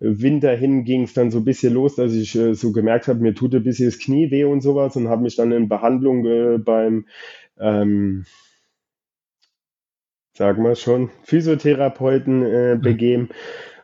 Winter 0.00 0.54
hin 0.54 0.84
ging 0.84 1.02
es 1.02 1.14
dann 1.14 1.30
so 1.30 1.38
ein 1.38 1.44
bisschen 1.44 1.74
los, 1.74 1.96
dass 1.96 2.12
ich 2.12 2.36
äh, 2.36 2.54
so 2.54 2.72
gemerkt 2.72 3.08
habe, 3.08 3.20
mir 3.20 3.34
tut 3.34 3.54
ein 3.54 3.64
bisschen 3.64 3.86
das 3.86 3.98
Knie 3.98 4.30
weh 4.30 4.44
und 4.44 4.60
sowas 4.60 4.94
und 4.94 5.08
habe 5.08 5.22
mich 5.22 5.34
dann 5.34 5.50
in 5.50 5.68
Behandlung 5.68 6.24
äh, 6.24 6.58
beim, 6.58 7.06
ähm, 7.58 8.24
sagen 10.34 10.62
wir 10.62 10.76
schon, 10.76 11.10
Physiotherapeuten 11.24 12.44
äh, 12.44 12.74
mhm. 12.76 12.80
begeben. 12.80 13.28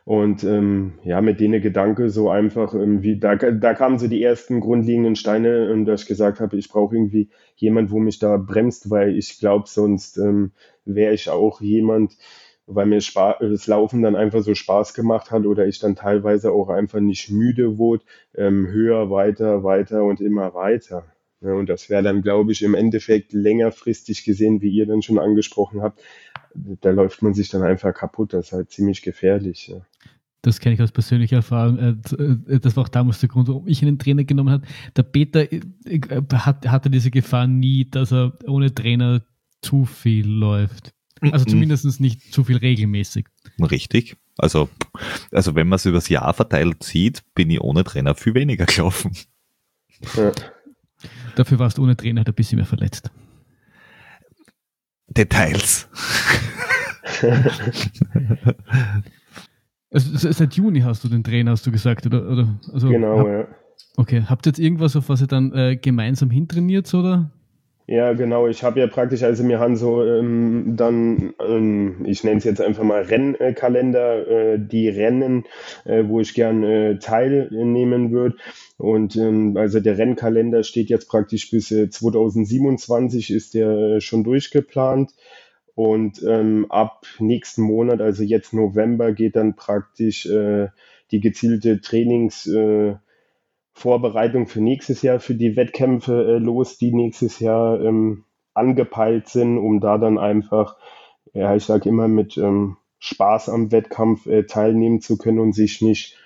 Und 0.05 0.43
ähm, 0.43 0.99
ja, 1.03 1.19
mit 1.19 1.39
denen 1.39 1.63
Gedanke 1.63 2.11
so 2.11 2.29
einfach 2.29 2.75
irgendwie, 2.75 3.17
da, 3.17 3.35
da 3.35 3.73
kamen 3.73 3.97
so 3.97 4.07
die 4.07 4.21
ersten 4.21 4.59
grundlegenden 4.59 5.15
Steine, 5.15 5.71
und 5.71 5.85
dass 5.85 6.03
ich 6.03 6.07
gesagt 6.07 6.39
habe, 6.39 6.57
ich 6.57 6.69
brauche 6.69 6.95
irgendwie 6.95 7.29
jemand, 7.55 7.89
wo 7.89 7.97
mich 7.97 8.19
da 8.19 8.37
bremst, 8.37 8.91
weil 8.91 9.17
ich 9.17 9.39
glaube, 9.39 9.67
sonst 9.67 10.17
ähm, 10.19 10.51
wäre 10.85 11.13
ich 11.15 11.31
auch 11.31 11.59
jemand, 11.59 12.17
weil 12.67 12.85
mir 12.85 13.01
Spa 13.01 13.37
das 13.39 13.65
Laufen 13.65 14.03
dann 14.03 14.15
einfach 14.15 14.41
so 14.43 14.53
Spaß 14.53 14.93
gemacht 14.93 15.31
hat 15.31 15.45
oder 15.45 15.65
ich 15.65 15.79
dann 15.79 15.95
teilweise 15.95 16.51
auch 16.51 16.69
einfach 16.69 16.99
nicht 16.99 17.31
müde 17.31 17.79
wurde, 17.79 18.03
ähm, 18.35 18.67
höher, 18.67 19.09
weiter, 19.09 19.63
weiter 19.63 20.03
und 20.03 20.21
immer 20.21 20.53
weiter. 20.53 21.05
Ja, 21.41 21.53
und 21.53 21.67
das 21.67 21.89
wäre 21.89 22.03
dann, 22.03 22.21
glaube 22.21 22.51
ich, 22.51 22.61
im 22.61 22.75
Endeffekt 22.75 23.33
längerfristig 23.33 24.23
gesehen, 24.23 24.61
wie 24.61 24.69
ihr 24.69 24.85
dann 24.85 25.01
schon 25.01 25.19
angesprochen 25.19 25.81
habt, 25.81 26.01
da 26.53 26.91
läuft 26.91 27.21
man 27.21 27.33
sich 27.33 27.49
dann 27.49 27.63
einfach 27.63 27.93
kaputt. 27.93 28.33
Das 28.33 28.47
ist 28.47 28.53
halt 28.53 28.71
ziemlich 28.71 29.01
gefährlich. 29.01 29.67
Ja. 29.67 29.81
Das 30.45 30.59
kenne 30.59 30.75
ich 30.75 30.81
aus 30.83 30.91
persönlicher 30.91 31.37
Erfahrung. 31.37 31.79
Äh, 31.79 31.95
äh, 32.21 32.59
das 32.59 32.75
war 32.75 32.83
auch 32.83 32.89
damals 32.89 33.19
der 33.19 33.29
Grund, 33.29 33.47
warum 33.47 33.67
ich 33.67 33.81
einen 33.81 33.97
Trainer 33.97 34.25
genommen 34.25 34.51
habe. 34.51 34.67
Der 34.95 35.01
Peter 35.01 35.51
äh, 35.51 35.61
hatte 36.29 36.91
diese 36.91 37.09
Gefahr 37.09 37.47
nie, 37.47 37.89
dass 37.89 38.13
er 38.13 38.37
ohne 38.45 38.73
Trainer 38.73 39.23
zu 39.63 39.85
viel 39.85 40.27
läuft. 40.27 40.93
Also 41.19 41.45
mhm. 41.45 41.49
zumindest 41.49 41.99
nicht 41.99 42.31
zu 42.31 42.43
viel 42.43 42.57
regelmäßig. 42.57 43.25
Richtig. 43.59 44.17
Also, 44.37 44.69
also 45.31 45.55
wenn 45.55 45.67
man 45.67 45.77
es 45.77 45.87
übers 45.87 46.09
Jahr 46.09 46.31
verteilt 46.35 46.83
sieht, 46.83 47.23
bin 47.33 47.49
ich 47.49 47.59
ohne 47.59 47.83
Trainer 47.83 48.13
viel 48.13 48.35
weniger 48.35 48.67
gelaufen. 48.67 49.13
Ja. 50.15 50.31
Dafür 51.35 51.57
warst 51.57 51.79
du 51.79 51.83
ohne 51.83 51.97
Trainer 51.97 52.19
halt 52.19 52.27
ein 52.27 52.35
bisschen 52.35 52.57
mehr 52.57 52.67
verletzt. 52.67 53.09
Details. 55.07 55.87
also, 59.95 60.31
seit 60.31 60.53
Juni 60.53 60.81
hast 60.81 61.03
du 61.03 61.07
den 61.07 61.23
Trainer, 61.23 61.51
hast 61.51 61.65
du 61.65 61.71
gesagt, 61.71 62.05
oder? 62.05 62.29
oder 62.29 62.47
also, 62.73 62.89
genau, 62.89 63.19
hab, 63.19 63.27
ja. 63.27 63.47
Okay, 63.97 64.23
habt 64.27 64.45
ihr 64.45 64.49
jetzt 64.49 64.59
irgendwas, 64.59 64.95
auf 64.95 65.09
was 65.09 65.21
ihr 65.21 65.27
dann 65.27 65.53
äh, 65.53 65.77
gemeinsam 65.77 66.29
hintrainiert, 66.29 66.93
oder? 66.93 67.31
Ja, 67.87 68.13
genau. 68.13 68.47
Ich 68.47 68.63
habe 68.63 68.79
ja 68.79 68.87
praktisch, 68.87 69.21
also 69.21 69.47
wir 69.47 69.59
haben 69.59 69.75
so 69.75 70.03
ähm, 70.03 70.73
dann, 70.75 71.35
ähm, 71.39 72.03
ich 72.05 72.23
nenne 72.23 72.39
es 72.39 72.43
jetzt 72.43 72.59
einfach 72.59 72.83
mal 72.83 73.03
Rennkalender, 73.03 74.27
äh, 74.27 74.59
die 74.59 74.89
Rennen, 74.89 75.43
äh, 75.83 76.03
wo 76.07 76.19
ich 76.19 76.33
gern 76.33 76.63
äh, 76.63 76.97
teilnehmen 76.97 78.11
würde. 78.11 78.37
Und 78.77 79.15
ähm, 79.17 79.55
also 79.55 79.79
der 79.79 79.99
Rennkalender 79.99 80.63
steht 80.63 80.89
jetzt 80.89 81.07
praktisch 81.07 81.51
bis 81.51 81.69
äh, 81.69 81.89
2027 81.89 83.29
ist 83.29 83.53
der 83.53 83.69
äh, 83.69 84.01
schon 84.01 84.23
durchgeplant. 84.23 85.11
Und 85.75 86.23
ähm, 86.23 86.67
ab 86.69 87.05
nächsten 87.19 87.61
Monat, 87.61 87.99
also 88.01 88.23
jetzt 88.23 88.53
November, 88.53 89.11
geht 89.11 89.35
dann 89.35 89.55
praktisch 89.55 90.25
äh, 90.25 90.69
die 91.11 91.19
gezielte 91.19 91.81
Trainings, 91.81 92.47
äh, 92.47 92.95
für 94.47 94.61
nächstes 94.61 95.01
Jahr, 95.01 95.19
für 95.19 95.35
die 95.35 95.57
Wettkämpfe 95.57 96.35
äh, 96.35 96.37
los, 96.37 96.77
die 96.77 96.93
nächstes 96.93 97.39
Jahr 97.39 97.81
ähm, 97.81 98.23
angepeilt 98.53 99.27
sind, 99.27 99.57
um 99.57 99.81
da 99.81 99.97
dann 99.97 100.17
einfach, 100.17 100.77
ja, 101.33 101.53
ich 101.55 101.65
sage 101.65 101.89
immer, 101.89 102.07
mit 102.07 102.37
ähm, 102.37 102.77
Spaß 102.99 103.49
am 103.49 103.71
Wettkampf 103.71 104.25
äh, 104.27 104.43
teilnehmen 104.43 105.01
zu 105.01 105.17
können 105.17 105.39
und 105.39 105.53
sich 105.53 105.81
nicht 105.81 106.17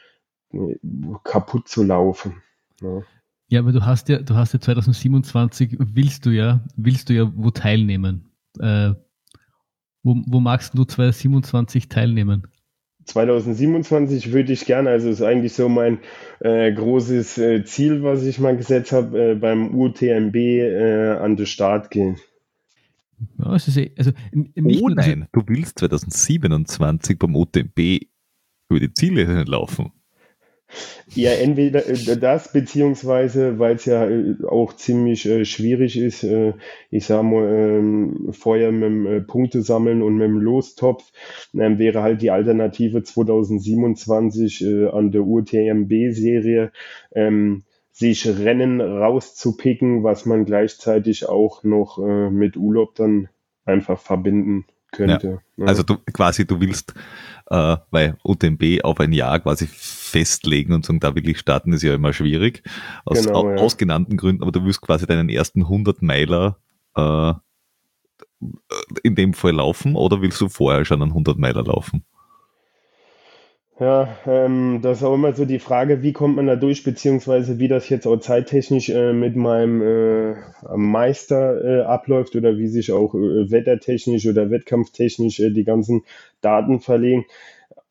äh, 0.53 0.75
kaputt 1.23 1.67
zu 1.67 1.83
laufen. 1.83 2.35
Ja. 2.81 3.01
ja. 3.47 3.59
aber 3.61 3.71
du 3.71 3.83
hast 3.83 4.09
ja, 4.09 4.21
du 4.21 4.35
hast 4.35 4.53
ja 4.53 4.59
2027, 4.59 5.77
willst 5.79 6.27
du 6.27 6.29
ja, 6.29 6.63
willst 6.75 7.09
du 7.09 7.13
ja 7.13 7.31
wo 7.35 7.49
teilnehmen. 7.49 8.31
Wo, 10.03 10.15
wo 10.25 10.39
magst 10.39 10.77
du 10.77 10.85
2027 10.85 11.89
teilnehmen? 11.89 12.47
2027 13.05 14.31
würde 14.31 14.53
ich 14.53 14.65
gerne, 14.65 14.89
also 14.89 15.09
ist 15.09 15.21
eigentlich 15.21 15.53
so 15.53 15.67
mein 15.67 15.99
äh, 16.39 16.71
großes 16.71 17.37
äh, 17.39 17.63
Ziel, 17.63 18.03
was 18.03 18.23
ich 18.23 18.39
mal 18.39 18.55
gesetzt 18.55 18.91
habe, 18.91 19.31
äh, 19.31 19.35
beim 19.35 19.75
UTMB 19.75 20.35
äh, 20.35 21.11
an 21.17 21.35
den 21.35 21.45
Start 21.45 21.89
gehen. 21.89 22.17
Ja, 23.37 23.55
es 23.55 23.67
ist, 23.67 23.77
eh, 23.77 23.91
also, 23.97 24.11
nicht, 24.31 24.81
oh 24.81 24.89
nein, 24.89 25.27
du 25.31 25.41
willst 25.47 25.79
2027 25.79 27.17
beim 27.17 27.35
UTMB 27.35 27.79
über 28.69 28.79
die 28.79 28.93
Ziele 28.93 29.43
laufen. 29.43 29.91
Ja, 31.15 31.31
entweder 31.31 31.87
äh, 31.87 32.17
das, 32.17 32.51
beziehungsweise, 32.51 33.57
weil 33.57 33.75
es 33.75 33.85
ja 33.85 34.07
äh, 34.07 34.35
auch 34.47 34.73
ziemlich 34.73 35.25
äh, 35.25 35.43
schwierig 35.43 35.97
ist, 35.97 36.23
äh, 36.23 36.53
ich 36.91 37.05
sag 37.05 37.23
mal, 37.23 37.47
ähm, 37.51 38.29
vorher 38.31 38.71
mit 38.71 38.83
dem 38.83 39.07
äh, 39.07 39.21
Punkte 39.21 39.61
sammeln 39.61 40.01
und 40.03 40.17
mit 40.17 40.27
dem 40.27 40.37
Lostopf, 40.37 41.11
ähm, 41.55 41.79
wäre 41.79 42.03
halt 42.03 42.21
die 42.21 42.31
Alternative 42.31 43.01
2027 43.03 44.61
äh, 44.63 44.87
an 44.89 45.11
der 45.11 45.25
UTMB-Serie, 45.25 46.71
ähm, 47.13 47.63
sich 47.91 48.27
Rennen 48.27 48.79
rauszupicken, 48.79 50.03
was 50.03 50.25
man 50.25 50.45
gleichzeitig 50.45 51.27
auch 51.27 51.65
noch 51.65 51.97
mit 51.97 52.55
Urlaub 52.55 52.95
dann 52.95 53.27
einfach 53.65 53.99
verbinden 53.99 54.63
könnte. 54.93 55.41
Ja. 55.57 55.65
Also 55.65 55.83
du 55.83 55.97
quasi, 56.13 56.47
du 56.47 56.61
willst, 56.61 56.93
weil 57.49 58.15
UTMB 58.23 58.85
auf 58.85 59.01
ein 59.01 59.11
Jahr 59.11 59.41
quasi 59.41 59.67
festlegen 60.09 60.73
und 60.73 60.85
sagen, 60.85 60.99
da 60.99 61.15
will 61.15 61.27
ich 61.29 61.39
starten, 61.39 61.73
ist 61.73 61.83
ja 61.83 61.93
immer 61.93 62.13
schwierig. 62.13 62.63
Aus, 63.05 63.25
genau, 63.25 63.49
ja. 63.49 63.57
aus 63.57 63.77
genannten 63.77 64.17
Gründen, 64.17 64.41
aber 64.41 64.51
du 64.51 64.65
willst 64.65 64.81
quasi 64.81 65.05
deinen 65.05 65.29
ersten 65.29 65.61
100 65.63 66.01
Meiler 66.01 66.57
äh, 66.95 67.33
in 69.03 69.15
dem 69.15 69.33
Fall 69.33 69.53
laufen 69.53 69.95
oder 69.95 70.21
willst 70.21 70.39
du 70.41 70.49
vorher 70.49 70.85
schon 70.85 71.01
einen 71.01 71.11
100 71.11 71.37
Meiler 71.37 71.63
laufen? 71.63 72.05
Ja, 73.79 74.09
ähm, 74.27 74.81
das 74.81 74.97
ist 74.97 75.03
auch 75.05 75.13
immer 75.13 75.31
so 75.31 75.45
die 75.45 75.59
Frage, 75.59 76.03
wie 76.03 76.11
kommt 76.11 76.35
man 76.35 76.47
da 76.47 76.57
durch, 76.57 76.83
beziehungsweise 76.83 77.59
wie 77.59 77.69
das 77.69 77.87
jetzt 77.87 78.07
auch 78.07 78.17
zeittechnisch 78.17 78.89
äh, 78.89 79.13
mit 79.13 79.37
meinem 79.37 79.81
äh, 79.81 80.35
Meister 80.75 81.63
äh, 81.63 81.81
abläuft 81.83 82.35
oder 82.35 82.57
wie 82.57 82.67
sich 82.67 82.91
auch 82.91 83.15
äh, 83.15 83.49
wettertechnisch 83.49 84.27
oder 84.27 84.51
wettkampftechnisch 84.51 85.39
äh, 85.39 85.51
die 85.51 85.63
ganzen 85.63 86.03
Daten 86.41 86.81
verlegen. 86.81 87.25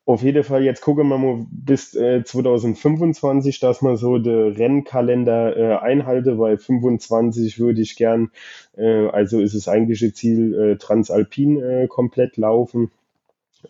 Auf 0.09 0.23
jeden 0.23 0.43
Fall, 0.43 0.63
jetzt 0.63 0.81
gucken 0.81 1.07
wir 1.07 1.19
mal 1.19 1.45
bis 1.51 1.93
äh, 1.93 2.23
2025, 2.23 3.59
dass 3.59 3.83
man 3.83 3.95
so 3.95 4.17
den 4.17 4.53
Rennkalender 4.53 5.55
äh, 5.55 5.77
einhalte, 5.77 6.39
weil 6.39 6.57
25 6.57 7.59
würde 7.59 7.81
ich 7.81 7.95
gern, 7.95 8.31
äh, 8.75 9.05
also 9.09 9.39
ist 9.39 9.53
es 9.53 9.67
eigentliche 9.67 10.11
Ziel, 10.11 10.55
äh, 10.55 10.77
Transalpin 10.77 11.61
äh, 11.61 11.87
komplett 11.87 12.37
laufen. 12.37 12.89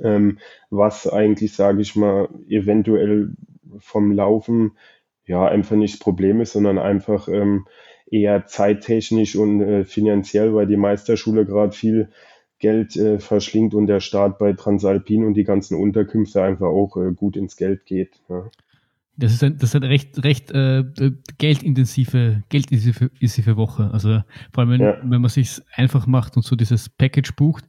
Ähm, 0.02 0.38
was 0.70 1.08
eigentlich, 1.08 1.54
sage 1.58 1.82
ich 1.82 1.98
mal, 1.98 2.30
eventuell 2.48 3.32
vom 3.80 4.14
Laufen 4.14 4.78
ja 5.26 5.46
einfach 5.46 5.76
nicht 5.76 5.96
das 5.96 6.00
Problem 6.00 6.40
ist, 6.40 6.54
sondern 6.54 6.80
einfach 6.80 7.28
ähm, 7.28 7.68
eher 8.10 8.46
zeittechnisch 8.46 9.36
und 9.36 9.60
äh, 9.60 9.84
finanziell, 9.84 10.54
weil 10.54 10.68
die 10.68 10.78
Meisterschule 10.78 11.46
gerade 11.46 11.74
viel 11.74 12.08
Geld 12.60 12.96
äh, 12.96 13.20
verschlingt 13.20 13.74
und 13.74 13.88
der 13.88 14.00
Start 14.00 14.38
bei 14.38 14.54
Transalpin 14.54 15.24
und 15.24 15.34
die 15.34 15.44
ganzen 15.44 15.76
Unterkünfte 15.76 16.44
einfach 16.44 16.68
auch 16.68 16.98
äh, 16.98 17.14
gut 17.14 17.36
ins 17.36 17.56
Geld 17.56 17.86
geht. 17.86 18.22
Ja. 18.30 18.50
Das 19.20 19.34
ist, 19.34 19.44
ein, 19.44 19.58
das 19.58 19.72
ist 19.72 19.76
eine 19.76 19.90
recht, 19.90 20.24
recht 20.24 20.50
äh, 20.52 20.86
geldintensive, 21.38 22.44
geldintensive 22.48 23.58
Woche. 23.58 23.90
Also 23.92 24.22
vor 24.54 24.64
allem, 24.64 24.70
wenn, 24.70 24.82
ja. 24.82 24.98
wenn 25.04 25.20
man 25.20 25.30
sich 25.30 25.62
einfach 25.76 26.08
macht 26.08 26.38
und 26.38 26.44
so 26.44 26.56
dieses 26.56 26.88
Package 26.88 27.36
bucht, 27.36 27.66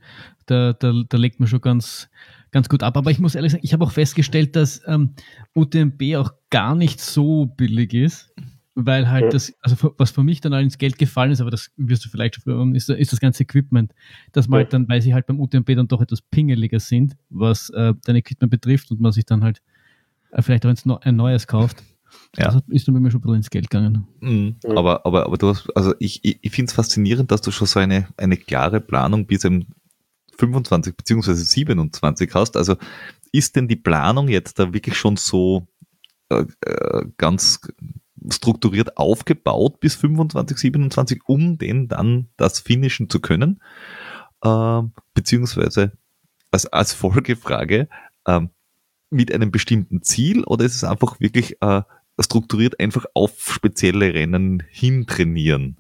da, 0.47 0.74
da, 0.74 0.93
da 1.09 1.18
legt 1.18 1.41
man 1.41 1.49
schon 1.49 1.61
ganz, 1.61 2.09
ganz 2.53 2.68
gut 2.68 2.84
ab. 2.84 2.97
Aber 2.97 3.11
ich 3.11 3.18
muss 3.18 3.34
ehrlich 3.34 3.51
sagen, 3.51 3.64
ich 3.64 3.72
habe 3.72 3.84
auch 3.84 3.91
festgestellt, 3.91 4.55
dass 4.55 4.80
ähm, 4.86 5.14
UTMB 5.57 6.14
auch 6.18 6.30
gar 6.51 6.76
nicht 6.76 7.01
so 7.01 7.47
billig 7.47 7.95
ist, 7.95 8.32
weil 8.75 9.11
halt 9.11 9.35
das, 9.35 9.53
also 9.61 9.95
was 9.99 10.11
für 10.11 10.23
mich 10.23 10.41
dann 10.41 10.53
all 10.53 10.62
ins 10.62 10.79
Geld 10.79 10.99
gefallen 10.99 11.33
ist, 11.33 11.41
aber 11.41 11.51
das 11.51 11.71
wirst 11.77 12.05
du 12.05 12.09
vielleicht 12.09 12.37
schon 12.37 12.75
ist, 12.75 12.89
ist 12.89 13.12
das 13.12 13.21
ganze 13.21 13.43
Equipment, 13.43 13.93
dass 14.33 14.49
man 14.49 14.59
halt 14.59 14.73
dann, 14.73 14.89
weil 14.89 15.03
sie 15.03 15.12
halt 15.12 15.27
beim 15.27 15.41
UTMB 15.41 15.75
dann 15.75 15.89
doch 15.89 16.01
etwas 16.01 16.23
pingeliger 16.23 16.81
sind, 16.81 17.16
was 17.29 17.71
äh, 17.71 17.95
dein 18.05 18.16
Equipment 18.16 18.51
betrifft 18.51 18.91
und 18.91 19.01
man 19.01 19.12
sich 19.12 19.27
dann 19.27 19.43
halt 19.43 19.61
äh, 20.31 20.43
vielleicht 20.43 20.64
auch 20.66 21.01
ein 21.03 21.16
neues 21.16 21.47
kauft. 21.47 21.83
Ja. 22.37 22.47
Das 22.47 22.62
ist 22.68 22.87
dann 22.87 22.95
bei 22.95 23.01
mir 23.01 23.11
schon 23.11 23.18
ein 23.18 23.23
bisschen 23.23 23.37
ins 23.37 23.51
Geld 23.51 23.71
gegangen. 23.71 24.07
Mhm. 24.21 24.57
Aber, 24.77 25.05
aber, 25.05 25.27
aber 25.27 25.37
du 25.37 25.49
hast, 25.49 25.68
also 25.77 25.95
ich, 25.99 26.25
ich, 26.25 26.39
ich 26.43 26.51
finde 26.53 26.71
es 26.71 26.75
faszinierend, 26.75 27.31
dass 27.31 27.41
du 27.41 27.51
schon 27.51 27.66
so 27.66 27.81
eine, 27.81 28.09
eine 28.16 28.37
klare 28.37 28.81
Planung 28.81 29.27
bis 29.27 29.45
im 29.45 29.66
25 30.39 30.97
beziehungsweise 30.97 31.45
27 31.45 32.33
hast. 32.35 32.57
Also 32.57 32.77
ist 33.33 33.57
denn 33.57 33.68
die 33.68 33.77
Planung 33.77 34.29
jetzt 34.29 34.59
da 34.59 34.73
wirklich 34.73 34.97
schon 34.97 35.16
so 35.16 35.66
äh, 36.31 36.45
äh 36.62 37.05
ganz 37.16 37.61
strukturiert 38.29 38.97
aufgebaut 38.97 39.81
bis 39.81 39.95
25, 39.97 40.59
27, 40.59 41.23
um 41.27 41.59
den 41.59 41.89
dann 41.89 42.29
das 42.37 42.61
finishen 42.61 43.09
zu 43.09 43.21
können? 43.21 43.61
Äh, 44.43 44.83
beziehungsweise 45.14 45.93
als, 46.51 46.66
als 46.66 46.93
Folgefrage, 46.93 47.89
äh, 48.25 48.41
mit 49.11 49.33
einem 49.33 49.51
bestimmten 49.51 50.03
Ziel 50.03 50.45
oder 50.45 50.64
ist 50.64 50.77
es 50.77 50.85
einfach 50.85 51.21
wirklich 51.21 51.61
äh, 51.61 51.83
strukturiert 52.18 52.79
einfach 52.79 53.07
auf 53.14 53.53
spezielle 53.53 54.14
Rennen 54.14 54.62
hin 54.71 55.07
trainieren? 55.07 55.80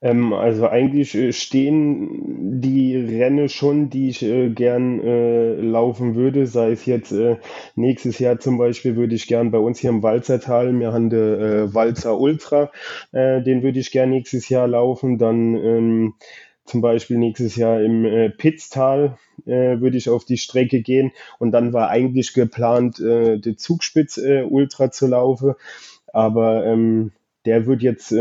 Ähm, 0.00 0.32
also 0.32 0.68
eigentlich 0.68 1.14
äh, 1.14 1.32
stehen 1.32 2.60
die 2.60 2.96
Rennen 2.96 3.48
schon, 3.48 3.90
die 3.90 4.10
ich 4.10 4.22
äh, 4.22 4.50
gern 4.50 5.00
äh, 5.00 5.54
laufen 5.54 6.14
würde. 6.14 6.46
Sei 6.46 6.70
es 6.72 6.86
jetzt 6.86 7.12
äh, 7.12 7.36
nächstes 7.74 8.18
Jahr 8.20 8.38
zum 8.38 8.58
Beispiel 8.58 8.96
würde 8.96 9.14
ich 9.16 9.26
gern 9.26 9.50
bei 9.50 9.58
uns 9.58 9.80
hier 9.80 9.90
im 9.90 10.02
Walzertal, 10.02 10.78
wir 10.78 10.92
haben 10.92 11.10
den 11.10 11.40
äh, 11.40 11.74
Walzer 11.74 12.18
Ultra, 12.18 12.70
den 13.12 13.62
würde 13.62 13.80
ich 13.80 13.90
gern 13.90 14.10
nächstes 14.10 14.48
Jahr 14.48 14.68
laufen. 14.68 15.18
Dann 15.18 15.54
ähm, 15.56 16.14
zum 16.64 16.80
Beispiel 16.80 17.18
nächstes 17.18 17.56
Jahr 17.56 17.80
im 17.80 18.04
äh, 18.04 18.30
Pitztal 18.30 19.18
äh, 19.46 19.80
würde 19.80 19.96
ich 19.96 20.10
auf 20.10 20.24
die 20.24 20.36
Strecke 20.36 20.82
gehen 20.82 21.12
und 21.38 21.50
dann 21.52 21.72
war 21.72 21.88
eigentlich 21.88 22.34
geplant, 22.34 23.00
äh, 23.00 23.38
die 23.38 23.56
Zugspitz 23.56 24.18
Ultra 24.18 24.90
zu 24.90 25.06
laufen, 25.06 25.54
aber 26.12 26.66
ähm, 26.66 27.12
der 27.46 27.66
wird 27.66 27.82
jetzt 27.82 28.12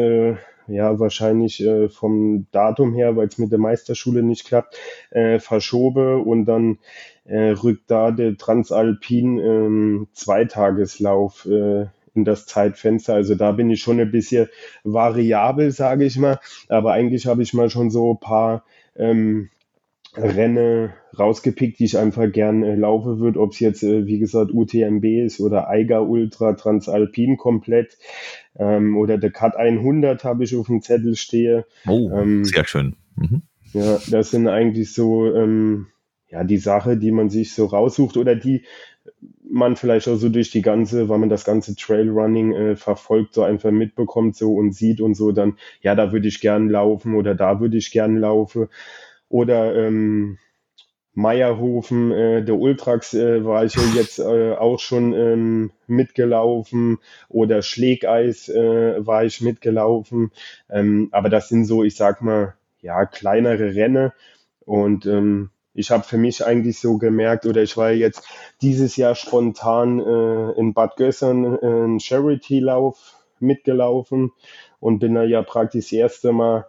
ja 0.68 1.00
wahrscheinlich 1.00 1.64
äh, 1.64 1.90
vom 1.90 2.48
Datum 2.52 2.94
her, 2.94 3.16
weil 3.16 3.28
es 3.28 3.38
mit 3.38 3.52
der 3.52 3.60
Meisterschule 3.60 4.24
nicht 4.24 4.46
klappt, 4.46 4.78
äh, 5.12 5.40
verschobe 5.40 6.18
und 6.18 6.46
dann 6.46 6.80
äh, 7.26 7.50
rückt 7.52 7.90
da 7.92 8.12
der 8.12 8.38
Transalpin 8.38 9.38
ähm, 9.40 10.08
Zweitageslauf 10.14 11.46
äh, 11.46 11.86
in 12.14 12.26
das 12.26 12.46
Zeitfenster. 12.46 13.14
Also 13.14 13.36
da 13.36 13.52
bin 13.52 13.70
ich 13.70 13.82
schon 13.82 14.00
ein 14.00 14.12
bisschen 14.12 14.50
variabel, 14.84 15.72
sage 15.72 16.06
ich 16.06 16.18
mal. 16.18 16.40
Aber 16.68 16.94
eigentlich 16.94 17.28
habe 17.28 17.44
ich 17.44 17.54
mal 17.54 17.70
schon 17.70 17.92
so 17.92 18.14
ein 18.14 18.20
paar 18.20 18.64
ähm, 18.96 19.50
Renne 20.18 20.94
rausgepickt, 21.18 21.80
die 21.80 21.86
ich 21.86 21.98
einfach 21.98 22.32
gern 22.32 22.64
äh, 22.64 22.76
laufen 22.76 23.20
würde, 23.20 23.40
ob 23.40 23.52
es 23.54 23.60
jetzt, 23.60 23.84
äh, 23.84 24.06
wie 24.06 24.20
gesagt, 24.20 24.52
UTMB 24.52 25.04
ist 25.26 25.40
oder 25.40 25.70
Eiger 25.70 26.08
Ultra 26.08 26.54
Transalpin 26.54 27.38
komplett 27.38 27.98
ähm, 28.58 28.98
oder 28.98 29.18
der 29.18 29.32
Cut 29.32 29.56
100 29.56 30.24
habe 30.24 30.44
ich 30.44 30.56
auf 30.56 30.68
dem 30.68 30.82
Zettel 30.82 31.16
stehe. 31.16 31.66
Oh, 31.88 32.10
ähm, 32.12 32.46
sehr 32.46 32.66
schön. 32.66 32.96
Mhm. 33.16 33.42
Ja, 33.74 34.00
das 34.10 34.32
sind 34.32 34.48
eigentlich 34.48 34.94
so 34.94 35.34
ähm, 35.34 35.88
ja 36.30 36.44
die 36.44 36.58
Sache, 36.58 36.98
die 36.98 37.12
man 37.12 37.30
sich 37.30 37.54
so 37.54 37.66
raussucht 37.66 38.18
oder 38.18 38.36
die 38.36 38.64
man 39.50 39.76
vielleicht 39.76 40.08
auch 40.10 40.18
so 40.18 40.30
durch 40.30 40.52
die 40.52 40.62
ganze, 40.62 41.08
weil 41.10 41.20
man 41.20 41.30
das 41.30 41.46
ganze 41.46 41.76
Trailrunning 41.76 42.54
äh, 42.54 42.76
verfolgt, 42.76 43.34
so 43.34 43.44
einfach 43.44 43.72
mitbekommt 43.72 44.36
so 44.36 44.54
und 44.54 44.74
sieht 44.74 45.00
und 45.00 45.16
so, 45.16 45.32
dann 45.32 45.58
ja, 45.82 45.96
da 45.96 46.12
würde 46.12 46.28
ich 46.28 46.42
gern 46.42 46.70
laufen 46.70 47.16
oder 47.16 47.34
da 47.34 47.60
würde 47.60 47.78
ich 47.78 47.92
gern 47.92 48.18
laufen. 48.18 48.68
Oder 49.30 49.76
ähm, 49.76 50.38
Meierhofen, 51.18 52.12
äh, 52.12 52.44
der 52.44 52.56
Ultrax 52.56 53.16
äh, 53.16 53.44
war 53.44 53.66
ich 53.66 53.76
jetzt 53.96 54.20
äh, 54.20 54.54
auch 54.54 54.80
schon 54.80 55.14
ähm, 55.14 55.72
mitgelaufen 55.88 57.00
oder 57.28 57.64
Schlägeis 57.64 58.50
äh, 58.50 59.06
war 59.06 59.24
ich 59.26 59.42
mitgelaufen. 59.42 60.32
Ähm, 60.70 61.10
aber 61.12 61.30
das 61.30 61.50
sind 61.50 61.66
so, 61.66 61.84
ich 61.84 61.96
sag 61.96 62.22
mal, 62.22 62.54
ja, 62.82 63.08
kleinere 63.08 63.74
Rennen. 63.74 64.12
Und 64.64 65.08
ähm, 65.08 65.50
ich 65.74 65.90
habe 65.90 66.04
für 66.04 66.18
mich 66.18 66.46
eigentlich 66.46 66.80
so 66.80 67.00
gemerkt, 67.00 67.48
oder 67.48 67.64
ich 67.64 67.76
war 67.78 67.92
jetzt 67.92 68.28
dieses 68.62 68.96
Jahr 68.96 69.16
spontan 69.16 70.00
äh, 70.00 70.52
in 70.52 70.76
Bad 70.76 70.98
Gössern 70.98 71.56
äh, 71.56 71.66
einen 71.66 72.00
Charity-Lauf 72.00 73.16
mitgelaufen 73.40 74.32
und 74.80 75.00
bin 75.00 75.16
da 75.16 75.24
ja 75.24 75.42
praktisch 75.42 75.86
das 75.86 75.94
erste 75.94 76.32
Mal 76.32 76.68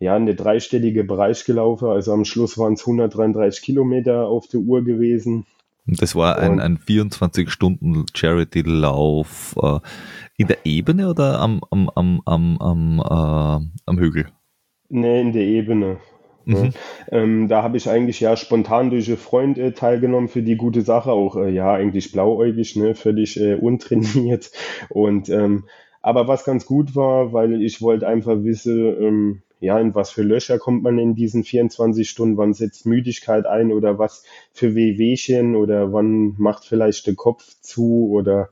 ja, 0.00 0.16
in 0.16 0.26
der 0.26 0.34
dreistellige 0.34 1.04
Bereich 1.04 1.44
gelaufen. 1.44 1.86
Also 1.88 2.12
am 2.12 2.24
Schluss 2.24 2.58
waren 2.58 2.72
es 2.72 2.80
133 2.80 3.62
Kilometer 3.62 4.26
auf 4.26 4.48
der 4.48 4.58
Uhr 4.60 4.82
gewesen. 4.82 5.46
Das 5.86 6.16
war 6.16 6.38
ein, 6.38 6.60
ein 6.60 6.78
24-Stunden-Charity-Lauf 6.78 9.56
äh, 9.62 9.78
in 10.36 10.46
der 10.46 10.58
Ebene 10.64 11.08
oder 11.08 11.40
am, 11.40 11.62
am, 11.70 11.90
am, 11.94 12.20
am, 12.24 12.58
am, 12.58 12.98
äh, 12.98 13.60
am 13.86 13.98
Hügel? 13.98 14.26
Nee, 14.88 15.20
in 15.20 15.32
der 15.32 15.42
Ebene. 15.42 15.98
Mhm. 16.44 16.72
Ähm, 17.10 17.48
da 17.48 17.62
habe 17.62 17.76
ich 17.76 17.88
eigentlich 17.88 18.20
ja 18.20 18.36
spontan 18.36 18.90
durch 18.90 19.08
einen 19.08 19.16
Freund 19.18 19.58
äh, 19.58 19.72
teilgenommen 19.72 20.28
für 20.28 20.42
die 20.42 20.56
gute 20.56 20.82
Sache, 20.82 21.10
auch 21.12 21.36
äh, 21.36 21.50
ja 21.50 21.72
eigentlich 21.72 22.12
blauäugig, 22.12 22.76
ne, 22.76 22.94
völlig 22.94 23.40
äh, 23.40 23.54
untrainiert. 23.54 24.50
Und 24.88 25.28
ähm, 25.28 25.64
aber 26.02 26.28
was 26.28 26.44
ganz 26.44 26.66
gut 26.66 26.96
war, 26.96 27.32
weil 27.32 27.62
ich 27.62 27.82
wollte 27.82 28.08
einfach 28.08 28.42
wissen, 28.42 29.02
ähm, 29.02 29.42
ja, 29.60 29.78
in 29.78 29.94
was 29.94 30.10
für 30.10 30.22
Löcher 30.22 30.58
kommt 30.58 30.82
man 30.82 30.98
in 30.98 31.14
diesen 31.14 31.44
24 31.44 32.08
Stunden, 32.08 32.38
wann 32.38 32.54
setzt 32.54 32.86
Müdigkeit 32.86 33.46
ein 33.46 33.72
oder 33.72 33.98
was 33.98 34.24
für 34.52 34.74
Wehwehchen 34.74 35.54
oder 35.54 35.92
wann 35.92 36.34
macht 36.38 36.64
vielleicht 36.64 37.06
der 37.06 37.14
Kopf 37.14 37.60
zu 37.60 38.10
oder 38.10 38.48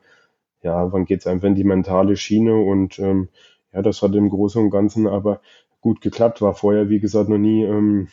ja, 0.63 0.93
wann 0.93 1.07
geht's 1.07 1.27
einfach 1.27 1.49
in 1.49 1.55
die 1.55 1.65
mentale 1.65 2.17
Schiene? 2.17 2.57
Und 2.57 2.99
ähm, 2.99 3.29
ja, 3.73 3.81
das 3.81 4.03
hat 4.03 4.15
im 4.15 4.29
Großen 4.29 4.63
und 4.63 4.71
Ganzen 4.71 5.07
aber 5.07 5.41
gut 5.81 6.03
geklappt, 6.03 6.43
war 6.43 6.55
vorher, 6.55 6.91
wie 6.91 7.01
gesagt, 7.01 7.31
noch 7.31 7.39
nie 7.39 7.65
ähm, 7.65 8.09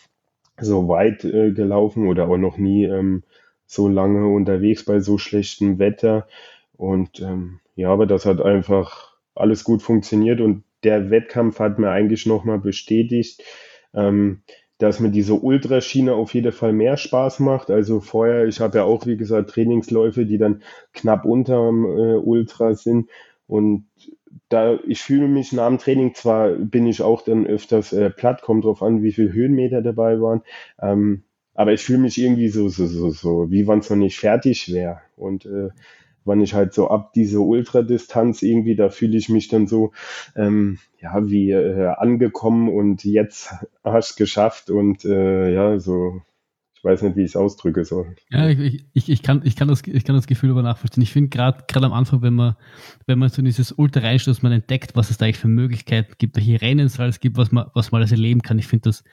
so 0.59 0.87
weit 0.87 1.25
äh, 1.25 1.51
gelaufen 1.51 2.07
oder 2.07 2.29
auch 2.29 2.37
noch 2.37 2.57
nie 2.57 2.85
ähm, 2.85 3.23
so 3.65 3.89
lange 3.89 4.27
unterwegs 4.27 4.85
bei 4.85 4.99
so 4.99 5.17
schlechtem 5.17 5.79
Wetter. 5.79 6.27
Und 6.77 7.19
ähm, 7.19 7.59
ja, 7.75 7.89
aber 7.89 8.05
das 8.05 8.25
hat 8.25 8.41
einfach 8.41 9.15
alles 9.33 9.65
gut 9.65 9.81
funktioniert 9.81 10.39
und 10.39 10.63
der 10.85 11.09
Wettkampf 11.09 11.59
hat 11.59 11.79
mir 11.79 11.89
eigentlich 11.89 12.25
nochmal 12.25 12.59
bestätigt, 12.59 13.43
ähm, 13.93 14.41
dass 14.77 14.99
mir 14.99 15.09
diese 15.09 15.33
Ultraschiene 15.33 16.13
auf 16.13 16.33
jeden 16.33 16.51
Fall 16.51 16.73
mehr 16.73 16.97
Spaß 16.97 17.39
macht. 17.39 17.69
Also 17.71 18.01
vorher, 18.01 18.45
ich 18.45 18.59
habe 18.59 18.77
ja 18.77 18.83
auch, 18.83 19.05
wie 19.05 19.17
gesagt, 19.17 19.49
Trainingsläufe, 19.49 20.25
die 20.25 20.37
dann 20.37 20.63
knapp 20.93 21.25
unterm 21.25 21.85
äh, 21.85 22.15
Ultra 22.15 22.75
sind. 22.75 23.09
Und 23.47 23.87
da, 24.49 24.77
ich 24.87 25.01
fühle 25.01 25.27
mich 25.27 25.53
nach 25.53 25.67
dem 25.67 25.77
Training, 25.77 26.13
zwar 26.13 26.49
bin 26.51 26.87
ich 26.87 27.01
auch 27.01 27.21
dann 27.23 27.47
öfters 27.47 27.93
äh, 27.93 28.09
platt, 28.09 28.41
kommt 28.41 28.65
drauf 28.65 28.81
an, 28.83 29.01
wie 29.01 29.11
viele 29.11 29.33
Höhenmeter 29.33 29.81
dabei 29.81 30.19
waren, 30.21 30.41
ähm, 30.81 31.23
aber 31.53 31.71
ich 31.71 31.81
fühle 31.81 31.99
mich 31.99 32.17
irgendwie 32.17 32.49
so, 32.49 32.67
so, 32.67 32.85
so, 32.85 33.11
so, 33.11 33.49
wie 33.49 33.65
wenn 33.65 33.79
es 33.79 33.89
noch 33.89 33.97
nicht 33.97 34.19
fertig 34.19 34.73
wäre. 34.73 34.99
Und 35.15 35.45
äh, 35.45 35.69
wann 36.25 36.41
ich 36.41 36.53
halt 36.53 36.73
so 36.73 36.89
ab 36.89 37.13
diese 37.13 37.39
Ultradistanz 37.39 38.41
irgendwie, 38.41 38.75
da 38.75 38.89
fühle 38.89 39.17
ich 39.17 39.29
mich 39.29 39.47
dann 39.47 39.67
so, 39.67 39.91
ähm, 40.35 40.79
ja, 40.99 41.29
wie 41.29 41.51
äh, 41.51 41.93
angekommen 41.97 42.69
und 42.69 43.05
jetzt 43.05 43.53
hast 43.83 44.19
du 44.19 44.23
geschafft 44.23 44.69
und 44.69 45.05
äh, 45.05 45.53
ja, 45.53 45.79
so, 45.79 46.21
ich 46.75 46.83
weiß 46.83 47.03
nicht, 47.03 47.15
wie 47.15 47.21
ich 47.21 47.31
es 47.31 47.35
ausdrücke 47.35 47.85
soll. 47.85 48.15
Ja, 48.29 48.49
ich, 48.49 48.85
ich, 48.93 49.09
ich, 49.09 49.23
kann, 49.23 49.41
ich, 49.43 49.55
kann 49.55 49.67
das, 49.67 49.83
ich 49.85 50.03
kann 50.03 50.15
das 50.15 50.27
Gefühl 50.27 50.51
aber 50.51 50.63
nachvollziehen. 50.63 51.03
Ich 51.03 51.13
finde 51.13 51.29
gerade 51.29 51.63
gerade 51.67 51.85
am 51.85 51.93
Anfang, 51.93 52.21
wenn 52.21 52.33
man, 52.33 52.55
wenn 53.05 53.19
man 53.19 53.29
so 53.29 53.39
in 53.39 53.45
dieses 53.45 53.71
Ultra 53.71 54.01
reinstößt, 54.01 54.43
man 54.43 54.51
entdeckt, 54.51 54.95
was 54.95 55.09
es 55.09 55.17
da 55.17 55.25
eigentlich 55.25 55.37
für 55.37 55.47
Möglichkeiten 55.47 56.13
gibt, 56.17 56.35
welche 56.35 56.61
Rennen 56.61 56.87
es 56.87 56.99
alles 56.99 57.19
gibt, 57.19 57.37
was 57.37 57.51
man, 57.51 57.67
was 57.73 57.91
man 57.91 58.01
alles 58.01 58.11
erleben 58.11 58.41
kann. 58.41 58.59
Ich 58.59 58.67
finde, 58.67 58.89
das 58.89 59.03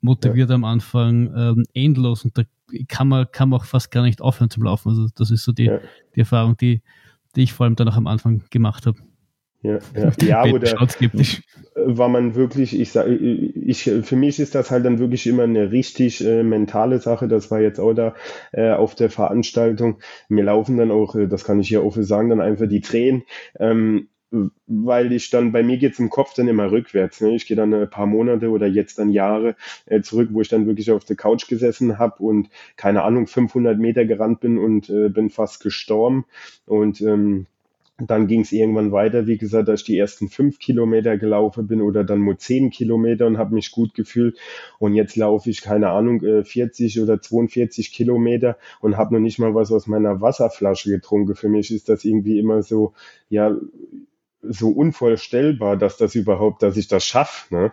motiviert 0.00 0.50
ja. 0.50 0.54
am 0.56 0.64
Anfang 0.64 1.32
ähm, 1.36 1.64
endlos 1.74 2.24
und 2.24 2.36
da 2.36 2.42
kann 2.88 3.08
man, 3.08 3.26
kann 3.30 3.48
man 3.48 3.60
auch 3.60 3.64
fast 3.64 3.90
gar 3.90 4.02
nicht 4.02 4.20
aufhören 4.20 4.50
zum 4.50 4.64
Laufen. 4.64 4.88
Also 4.90 5.08
das 5.14 5.30
ist 5.30 5.44
so 5.44 5.52
die, 5.52 5.64
ja. 5.64 5.80
die 6.14 6.20
Erfahrung, 6.20 6.56
die, 6.56 6.82
die 7.34 7.42
ich 7.42 7.52
vor 7.52 7.64
allem 7.64 7.76
dann 7.76 7.88
auch 7.88 7.96
am 7.96 8.06
Anfang 8.06 8.44
gemacht 8.50 8.86
habe. 8.86 8.98
Ja, 9.62 9.78
ja. 9.96 10.12
ja 10.22 10.44
oder 10.52 10.80
war 11.74 12.08
man 12.08 12.34
wirklich, 12.34 12.78
ich 12.78 12.92
sage, 12.92 13.14
ich, 13.14 13.82
für 13.82 14.16
mich 14.16 14.38
ist 14.38 14.54
das 14.54 14.70
halt 14.70 14.84
dann 14.84 14.98
wirklich 14.98 15.26
immer 15.26 15.42
eine 15.42 15.70
richtig 15.72 16.24
äh, 16.24 16.42
mentale 16.42 16.98
Sache. 17.00 17.28
Das 17.28 17.50
war 17.50 17.60
jetzt 17.60 17.80
auch 17.80 17.94
da 17.94 18.14
äh, 18.52 18.72
auf 18.72 18.94
der 18.94 19.10
Veranstaltung. 19.10 19.98
Mir 20.28 20.44
laufen 20.44 20.76
dann 20.76 20.90
auch, 20.90 21.14
äh, 21.16 21.26
das 21.26 21.44
kann 21.44 21.60
ich 21.60 21.68
hier 21.68 21.84
offen 21.84 22.04
sagen, 22.04 22.30
dann 22.30 22.40
einfach 22.40 22.68
die 22.68 22.80
Tränen. 22.80 23.24
Ähm, 23.58 24.08
weil 24.66 25.12
ich 25.12 25.30
dann, 25.30 25.52
bei 25.52 25.62
mir 25.62 25.78
geht's 25.78 25.98
im 25.98 26.10
Kopf 26.10 26.34
dann 26.34 26.48
immer 26.48 26.70
rückwärts. 26.70 27.20
Ne? 27.20 27.34
Ich 27.34 27.46
gehe 27.46 27.56
dann 27.56 27.72
ein 27.74 27.90
paar 27.90 28.06
Monate 28.06 28.50
oder 28.50 28.66
jetzt 28.66 28.98
dann 28.98 29.10
Jahre 29.10 29.56
äh, 29.86 30.00
zurück, 30.00 30.30
wo 30.32 30.40
ich 30.40 30.48
dann 30.48 30.66
wirklich 30.66 30.90
auf 30.90 31.04
der 31.04 31.16
Couch 31.16 31.48
gesessen 31.48 31.98
habe 31.98 32.22
und 32.22 32.48
keine 32.76 33.02
Ahnung, 33.02 33.26
500 33.26 33.78
Meter 33.78 34.04
gerannt 34.04 34.40
bin 34.40 34.58
und 34.58 34.90
äh, 34.90 35.08
bin 35.08 35.30
fast 35.30 35.62
gestorben. 35.62 36.24
Und 36.66 37.00
ähm, 37.00 37.46
dann 37.98 38.26
ging 38.26 38.42
es 38.42 38.52
irgendwann 38.52 38.92
weiter, 38.92 39.26
wie 39.26 39.38
gesagt, 39.38 39.68
dass 39.68 39.80
ich 39.80 39.86
die 39.86 39.98
ersten 39.98 40.28
fünf 40.28 40.58
Kilometer 40.58 41.16
gelaufen 41.16 41.66
bin 41.66 41.80
oder 41.80 42.04
dann 42.04 42.24
nur 42.24 42.38
zehn 42.38 42.70
Kilometer 42.70 43.26
und 43.26 43.38
habe 43.38 43.54
mich 43.54 43.70
gut 43.70 43.94
gefühlt. 43.94 44.36
Und 44.78 44.94
jetzt 44.94 45.16
laufe 45.16 45.48
ich, 45.48 45.62
keine 45.62 45.90
Ahnung, 45.90 46.20
40 46.44 46.96
äh, 46.96 47.00
oder 47.00 47.22
42 47.22 47.92
Kilometer 47.92 48.58
und 48.80 48.98
habe 48.98 49.14
noch 49.14 49.20
nicht 49.20 49.38
mal 49.38 49.54
was 49.54 49.72
aus 49.72 49.86
meiner 49.86 50.20
Wasserflasche 50.20 50.90
getrunken. 50.90 51.36
Für 51.36 51.48
mich 51.48 51.70
ist 51.70 51.88
das 51.88 52.04
irgendwie 52.04 52.38
immer 52.38 52.62
so, 52.62 52.92
ja, 53.30 53.56
so 54.48 54.70
unvorstellbar, 54.70 55.76
dass 55.76 55.96
das 55.96 56.14
überhaupt, 56.14 56.62
dass 56.62 56.76
ich 56.76 56.88
das 56.88 57.04
schaffe. 57.04 57.54
Ne? 57.54 57.72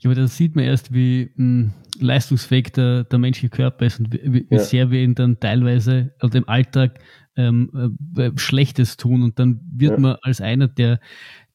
Ja, 0.00 0.10
aber 0.10 0.20
das 0.20 0.36
sieht 0.36 0.56
man 0.56 0.64
erst, 0.64 0.92
wie 0.92 1.30
mh, 1.36 1.62
hm, 1.62 1.72
leistungsfähig 1.98 2.72
der, 2.72 3.04
der 3.04 3.18
menschliche 3.18 3.50
Körper 3.50 3.86
ist 3.86 4.00
und 4.00 4.12
wie, 4.12 4.46
wie 4.50 4.54
ja. 4.54 4.58
sehr 4.58 4.90
wir 4.90 5.00
ihn 5.00 5.14
dann 5.14 5.38
teilweise 5.40 6.14
also 6.18 6.38
im 6.38 6.48
Alltag 6.48 7.00
ähm, 7.36 7.98
äh, 8.16 8.30
Schlechtes 8.36 8.96
tun 8.96 9.22
und 9.22 9.38
dann 9.38 9.60
wird 9.70 9.92
ja. 9.92 9.98
man 9.98 10.16
als 10.22 10.40
einer, 10.40 10.68
der, 10.68 11.00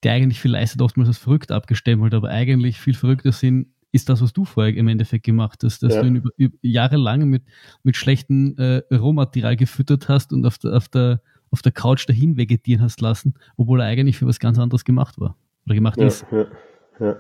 der 0.04 0.14
eigentlich 0.14 0.40
viel 0.40 0.52
leistet, 0.52 0.82
oftmals 0.82 1.10
als 1.10 1.18
verrückt 1.18 1.52
abgestempelt, 1.52 2.14
aber 2.14 2.30
eigentlich 2.30 2.80
viel 2.80 2.94
verrückter 2.94 3.32
sind, 3.32 3.68
ist 3.92 4.10
das, 4.10 4.22
was 4.22 4.34
du 4.34 4.46
vorher 4.46 4.76
im 4.76 4.88
Endeffekt 4.90 5.26
gemacht 5.26 5.62
hast, 5.64 5.82
dass 5.82 5.96
ja. 5.96 6.02
du 6.02 6.08
ihn 6.08 6.16
über, 6.18 6.30
über, 6.38 6.58
jahrelang 6.62 7.30
mit, 7.30 7.44
mit 7.84 7.96
schlechtem 7.96 8.56
äh, 8.58 8.82
Rohmaterial 8.94 9.56
gefüttert 9.56 10.10
hast 10.10 10.34
und 10.34 10.46
auf 10.46 10.58
der, 10.58 10.74
auf 10.74 10.90
der 10.90 11.22
auf 11.56 11.62
der 11.62 11.72
Couch 11.72 12.08
dahin 12.10 12.36
vegetieren 12.36 12.84
hast 12.84 13.00
lassen, 13.00 13.36
obwohl 13.56 13.80
er 13.80 13.88
eigentlich 13.88 14.18
für 14.18 14.28
was 14.28 14.40
ganz 14.40 14.60
anderes 14.60 14.84
gemacht 14.84 15.18
war 15.22 15.38
oder 15.66 15.74
gemacht 15.74 15.98
ja, 15.98 16.08
ist. 16.08 16.26
Ja, 16.30 16.48
ja. 17.00 17.16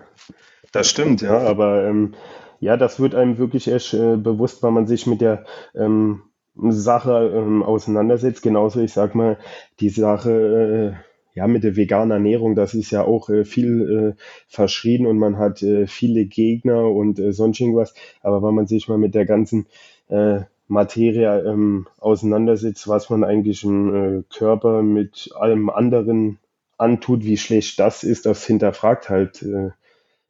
Das 0.73 0.89
stimmt, 0.89 1.21
ja, 1.21 1.39
aber 1.39 1.85
ähm, 1.85 2.15
ja, 2.59 2.75
das 2.75 2.99
wird 2.99 3.15
einem 3.15 3.37
wirklich 3.37 3.69
erst 3.69 3.93
äh, 3.93 4.17
bewusst, 4.17 4.61
weil 4.61 4.71
man 4.71 4.87
sich 4.87 5.07
mit 5.07 5.21
der 5.21 5.45
ähm, 5.73 6.23
Sache 6.57 7.31
ähm, 7.33 7.63
auseinandersetzt. 7.63 8.41
Genauso, 8.41 8.81
ich 8.81 8.91
sag 8.91 9.15
mal, 9.15 9.37
die 9.79 9.87
Sache, 9.87 10.95
äh, 11.33 11.37
ja, 11.37 11.47
mit 11.47 11.63
der 11.63 11.77
veganen 11.77 12.11
Ernährung, 12.11 12.55
das 12.55 12.73
ist 12.73 12.91
ja 12.91 13.03
auch 13.03 13.29
äh, 13.29 13.45
viel 13.45 14.15
äh, 14.17 14.21
verschrien 14.47 15.05
und 15.05 15.17
man 15.17 15.37
hat 15.37 15.63
äh, 15.63 15.87
viele 15.87 16.25
Gegner 16.25 16.89
und 16.89 17.19
äh, 17.19 17.31
sonst 17.31 17.61
irgendwas. 17.61 17.93
Aber 18.21 18.45
wenn 18.45 18.55
man 18.55 18.67
sich 18.67 18.89
mal 18.89 18.97
mit 18.97 19.15
der 19.15 19.25
ganzen 19.25 19.67
äh, 20.09 20.41
Materie 20.67 21.43
ähm, 21.45 21.87
auseinandersetzt, 21.99 22.87
was 22.87 23.09
man 23.09 23.23
eigentlich 23.23 23.63
im 23.63 23.95
äh, 23.95 24.23
Körper 24.35 24.81
mit 24.81 25.29
allem 25.35 25.69
anderen 25.69 26.39
antut, 26.77 27.23
wie 27.23 27.37
schlecht 27.37 27.79
das 27.79 28.03
ist, 28.03 28.25
das 28.25 28.45
hinterfragt 28.45 29.09
halt 29.09 29.43
äh, 29.43 29.69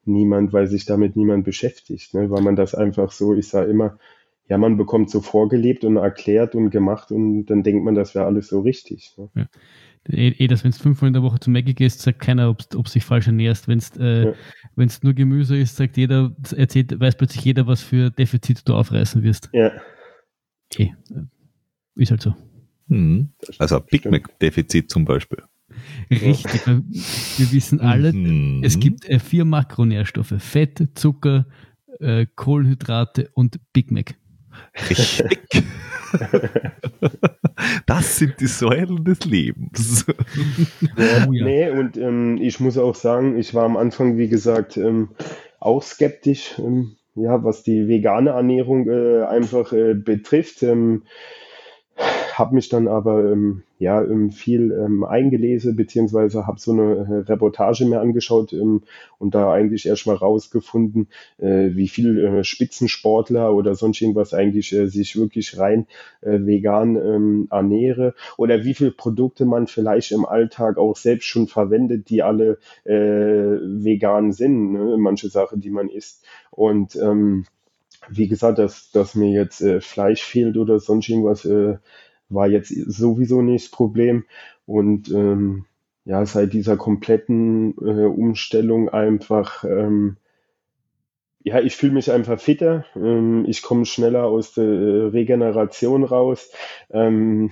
niemand, 0.03 0.53
weil 0.53 0.67
sich 0.67 0.85
damit 0.85 1.15
niemand 1.15 1.45
beschäftigt. 1.45 2.13
Ne? 2.13 2.29
Weil 2.29 2.41
man 2.41 2.55
das 2.55 2.75
einfach 2.75 3.11
so, 3.11 3.33
ich 3.33 3.47
sage 3.47 3.71
immer, 3.71 3.97
ja, 4.47 4.57
man 4.57 4.77
bekommt 4.77 5.09
so 5.09 5.21
vorgelebt 5.21 5.83
und 5.85 5.97
erklärt 5.97 6.53
und 6.53 6.69
gemacht 6.69 7.11
und 7.11 7.47
dann 7.47 7.63
denkt 7.63 7.83
man, 7.83 7.95
das 7.95 8.13
wäre 8.13 8.25
alles 8.25 8.47
so 8.47 8.61
richtig. 8.61 9.13
Ne? 9.17 9.29
Ja. 9.35 9.45
Eh, 10.07 10.27
eh, 10.37 10.47
dass 10.47 10.63
wenn 10.63 10.69
du 10.69 10.77
fünfmal 10.77 11.07
in 11.07 11.13
der 11.13 11.23
Woche 11.23 11.39
zum 11.39 11.53
Maggie 11.53 11.73
gehst, 11.73 12.01
sagt 12.01 12.19
keiner, 12.19 12.47
ob 12.49 12.69
du 12.69 12.83
sich 12.85 13.03
falsch 13.03 13.25
ernährst. 13.25 13.67
Wenn 13.67 13.79
es 13.79 13.91
äh, 13.97 14.25
ja. 14.25 14.87
nur 15.01 15.13
Gemüse 15.13 15.57
ist, 15.57 15.77
sagt 15.77 15.97
jeder, 15.97 16.35
erzählt, 16.55 16.99
weiß 16.99 17.15
plötzlich 17.15 17.43
jeder, 17.43 17.65
was 17.65 17.81
für 17.81 18.11
Defizite 18.11 18.61
du 18.63 18.75
aufreißen 18.75 19.23
wirst. 19.23 19.49
Ja. 19.51 19.71
Okay. 20.75 20.95
Äh, 21.11 22.01
ist 22.01 22.11
halt 22.11 22.21
so. 22.21 22.35
Hm. 22.89 23.29
Also 23.57 23.79
Big 23.79 24.05
Mac-Defizit 24.05 24.91
zum 24.91 25.05
Beispiel. 25.05 25.41
Richtig. 26.11 26.67
Wir 26.67 27.51
wissen 27.51 27.79
alle, 27.81 28.13
mhm. 28.13 28.61
es 28.63 28.79
gibt 28.79 29.09
äh, 29.09 29.19
vier 29.19 29.45
Makronährstoffe. 29.45 30.35
Fett, 30.37 30.89
Zucker, 30.95 31.47
äh, 31.99 32.25
Kohlenhydrate 32.35 33.29
und 33.33 33.59
Big 33.73 33.91
Mac. 33.91 34.15
Richtig. 34.89 35.39
das 37.85 38.17
sind 38.17 38.39
die 38.39 38.47
Säulen 38.47 39.03
des 39.03 39.25
Lebens. 39.25 40.05
Ja, 40.97 41.25
nee, 41.25 41.69
und 41.69 41.97
ähm, 41.97 42.37
ich 42.41 42.59
muss 42.59 42.77
auch 42.77 42.95
sagen, 42.95 43.37
ich 43.37 43.53
war 43.53 43.65
am 43.65 43.75
Anfang, 43.75 44.17
wie 44.17 44.29
gesagt, 44.29 44.77
ähm, 44.77 45.09
auch 45.59 45.83
skeptisch, 45.83 46.55
ähm, 46.59 46.95
ja, 47.15 47.43
was 47.43 47.63
die 47.63 47.87
vegane 47.87 48.31
Ernährung 48.31 48.87
äh, 48.89 49.23
einfach 49.23 49.73
äh, 49.73 49.93
betrifft. 49.93 50.63
Ähm, 50.63 51.03
habe 52.37 52.55
mich 52.55 52.69
dann 52.69 52.87
aber 52.87 53.31
ähm, 53.31 53.63
ja 53.79 54.03
ähm, 54.03 54.31
viel 54.31 54.71
ähm, 54.71 55.03
eingelesen, 55.03 55.75
beziehungsweise 55.75 56.45
habe 56.45 56.59
so 56.59 56.71
eine 56.73 56.83
äh, 56.83 57.31
Reportage 57.31 57.85
mir 57.85 58.01
angeschaut 58.01 58.51
ähm, 58.53 58.83
und 59.17 59.35
da 59.35 59.51
eigentlich 59.51 59.85
erstmal 59.85 60.17
rausgefunden, 60.17 61.07
äh, 61.37 61.69
wie 61.75 61.87
viel 61.87 62.19
äh, 62.19 62.43
Spitzensportler 62.43 63.53
oder 63.53 63.75
sonst 63.75 64.01
irgendwas 64.01 64.33
eigentlich 64.33 64.73
äh, 64.73 64.87
sich 64.87 65.15
wirklich 65.15 65.57
rein 65.57 65.87
äh, 66.21 66.39
vegan 66.39 66.95
ähm, 66.97 67.47
ernähre 67.51 68.15
oder 68.37 68.63
wie 68.65 68.73
viele 68.73 68.91
Produkte 68.91 69.45
man 69.45 69.67
vielleicht 69.67 70.11
im 70.11 70.25
Alltag 70.25 70.77
auch 70.77 70.97
selbst 70.97 71.25
schon 71.25 71.47
verwendet, 71.47 72.09
die 72.09 72.21
alle 72.21 72.57
äh, 72.83 72.91
vegan 72.93 74.33
sind, 74.33 74.73
ne? 74.73 74.97
manche 74.97 75.29
Sachen, 75.29 75.61
die 75.61 75.71
man 75.71 75.89
isst. 75.89 76.25
Und 76.51 76.95
ähm, 76.97 77.45
wie 78.09 78.27
gesagt, 78.27 78.59
dass, 78.59 78.91
dass 78.91 79.15
mir 79.15 79.31
jetzt 79.31 79.61
äh, 79.61 79.81
Fleisch 79.81 80.23
fehlt 80.23 80.57
oder 80.57 80.79
sonst 80.79 81.09
irgendwas, 81.09 81.45
äh, 81.45 81.77
war 82.29 82.47
jetzt 82.47 82.69
sowieso 82.69 83.41
nicht 83.41 83.65
das 83.65 83.71
Problem. 83.71 84.25
Und 84.65 85.11
ähm, 85.11 85.65
ja, 86.05 86.25
seit 86.25 86.53
dieser 86.53 86.77
kompletten 86.77 87.75
äh, 87.79 88.05
Umstellung 88.05 88.89
einfach, 88.89 89.63
ähm, 89.63 90.17
ja, 91.43 91.59
ich 91.59 91.75
fühle 91.75 91.93
mich 91.93 92.11
einfach 92.11 92.39
fitter. 92.39 92.85
Ähm, 92.95 93.45
ich 93.47 93.61
komme 93.61 93.85
schneller 93.85 94.25
aus 94.25 94.53
der 94.53 94.65
äh, 94.65 95.05
Regeneration 95.07 96.03
raus. 96.03 96.51
Ähm, 96.89 97.51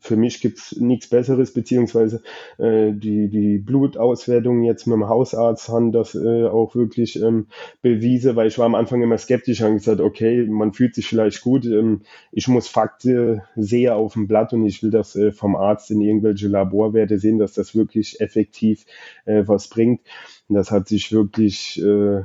für 0.00 0.16
mich 0.16 0.40
gibt's 0.40 0.76
nichts 0.76 1.08
Besseres, 1.08 1.52
beziehungsweise 1.52 2.22
äh, 2.58 2.92
die, 2.92 3.28
die 3.28 3.58
Blutauswertung 3.58 4.62
jetzt 4.62 4.86
mit 4.86 4.94
dem 4.94 5.08
Hausarzt 5.08 5.68
haben 5.68 5.92
das 5.92 6.14
äh, 6.14 6.46
auch 6.46 6.74
wirklich 6.74 7.20
ähm, 7.22 7.46
bewiesen, 7.82 8.34
weil 8.34 8.48
ich 8.48 8.58
war 8.58 8.66
am 8.66 8.74
Anfang 8.74 9.02
immer 9.02 9.18
skeptisch 9.18 9.60
und 9.60 9.74
gesagt, 9.74 10.00
okay, 10.00 10.46
man 10.46 10.72
fühlt 10.72 10.94
sich 10.94 11.06
vielleicht 11.06 11.42
gut, 11.42 11.66
ähm, 11.66 12.00
ich 12.32 12.48
muss 12.48 12.68
Fakten 12.68 13.42
sehen 13.56 13.92
auf 13.92 14.14
dem 14.14 14.26
Blatt 14.26 14.52
und 14.54 14.64
ich 14.64 14.82
will 14.82 14.90
das 14.90 15.14
äh, 15.16 15.32
vom 15.32 15.54
Arzt 15.54 15.90
in 15.90 16.00
irgendwelche 16.00 16.48
Laborwerte 16.48 17.18
sehen, 17.18 17.38
dass 17.38 17.52
das 17.52 17.76
wirklich 17.76 18.20
effektiv 18.20 18.86
äh, 19.26 19.42
was 19.46 19.68
bringt. 19.68 20.00
Und 20.48 20.56
das 20.56 20.70
hat 20.70 20.88
sich 20.88 21.12
wirklich 21.12 21.80
äh, 21.82 22.22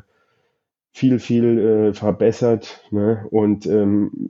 viel, 0.95 1.19
viel 1.19 1.59
äh, 1.59 1.93
verbessert. 1.93 2.81
Ne? 2.89 3.27
Und 3.29 3.65
ähm, 3.65 4.29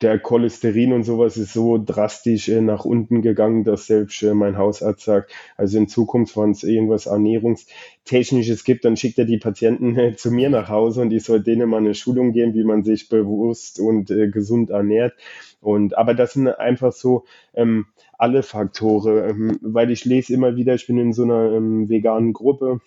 der 0.00 0.20
Cholesterin 0.20 0.92
und 0.92 1.02
sowas 1.02 1.36
ist 1.36 1.52
so 1.52 1.76
drastisch 1.76 2.48
äh, 2.48 2.60
nach 2.60 2.84
unten 2.84 3.20
gegangen, 3.20 3.64
dass 3.64 3.88
selbst 3.88 4.22
äh, 4.22 4.32
mein 4.32 4.56
Hausarzt 4.56 5.04
sagt, 5.04 5.32
also 5.56 5.76
in 5.76 5.88
Zukunft, 5.88 6.36
wenn 6.36 6.52
es 6.52 6.62
irgendwas 6.62 7.06
Ernährungstechnisches 7.06 8.62
gibt, 8.62 8.84
dann 8.84 8.96
schickt 8.96 9.18
er 9.18 9.24
die 9.24 9.38
Patienten 9.38 9.98
äh, 9.98 10.14
zu 10.14 10.30
mir 10.30 10.50
nach 10.50 10.68
Hause 10.68 11.00
und 11.00 11.12
ich 11.12 11.24
soll 11.24 11.42
denen 11.42 11.68
mal 11.68 11.78
eine 11.78 11.94
Schulung 11.94 12.32
geben, 12.32 12.54
wie 12.54 12.62
man 12.62 12.84
sich 12.84 13.08
bewusst 13.08 13.80
und 13.80 14.12
äh, 14.12 14.28
gesund 14.28 14.70
ernährt. 14.70 15.14
Und 15.60 15.98
aber 15.98 16.14
das 16.14 16.34
sind 16.34 16.46
einfach 16.46 16.92
so 16.92 17.24
ähm, 17.54 17.86
alle 18.18 18.44
Faktoren, 18.44 19.30
ähm, 19.30 19.58
weil 19.62 19.90
ich 19.90 20.04
lese 20.04 20.32
immer 20.32 20.54
wieder, 20.54 20.74
ich 20.76 20.86
bin 20.86 20.96
in 20.96 21.12
so 21.12 21.24
einer 21.24 21.50
ähm, 21.50 21.88
veganen 21.88 22.34
Gruppe 22.34 22.80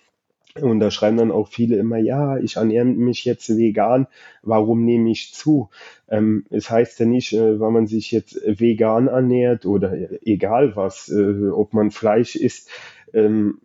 und 0.60 0.80
da 0.80 0.90
schreiben 0.90 1.16
dann 1.16 1.30
auch 1.30 1.48
viele 1.48 1.76
immer, 1.76 1.98
ja, 1.98 2.38
ich 2.38 2.56
ernähre 2.56 2.84
mich 2.86 3.24
jetzt 3.24 3.56
vegan, 3.56 4.06
warum 4.42 4.84
nehme 4.84 5.10
ich 5.10 5.32
zu? 5.34 5.70
Ähm, 6.08 6.44
es 6.50 6.70
heißt 6.70 6.98
ja 7.00 7.06
nicht, 7.06 7.32
äh, 7.32 7.60
weil 7.60 7.70
man 7.70 7.86
sich 7.86 8.10
jetzt 8.10 8.40
vegan 8.44 9.08
ernährt 9.08 9.66
oder 9.66 9.94
egal 10.24 10.74
was, 10.76 11.08
äh, 11.08 11.48
ob 11.50 11.74
man 11.74 11.90
Fleisch 11.90 12.36
isst, 12.36 12.70
ähm, 13.12 13.58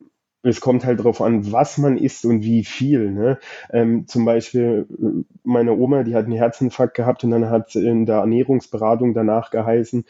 es 0.43 0.59
kommt 0.59 0.85
halt 0.85 0.99
darauf 0.99 1.21
an, 1.21 1.51
was 1.53 1.77
man 1.77 1.97
isst 1.97 2.25
und 2.25 2.43
wie 2.43 2.65
viel. 2.65 3.11
Ne? 3.11 3.39
Ähm, 3.71 4.07
zum 4.07 4.25
Beispiel 4.25 4.87
äh, 4.91 5.23
meine 5.43 5.73
Oma, 5.73 6.03
die 6.03 6.15
hat 6.15 6.25
einen 6.25 6.35
Herzinfarkt 6.35 6.95
gehabt 6.95 7.23
und 7.23 7.31
dann 7.31 7.49
hat 7.49 7.75
in 7.75 8.05
der 8.05 8.17
Ernährungsberatung 8.17 9.13
danach 9.13 9.51
geheißen, 9.51 10.05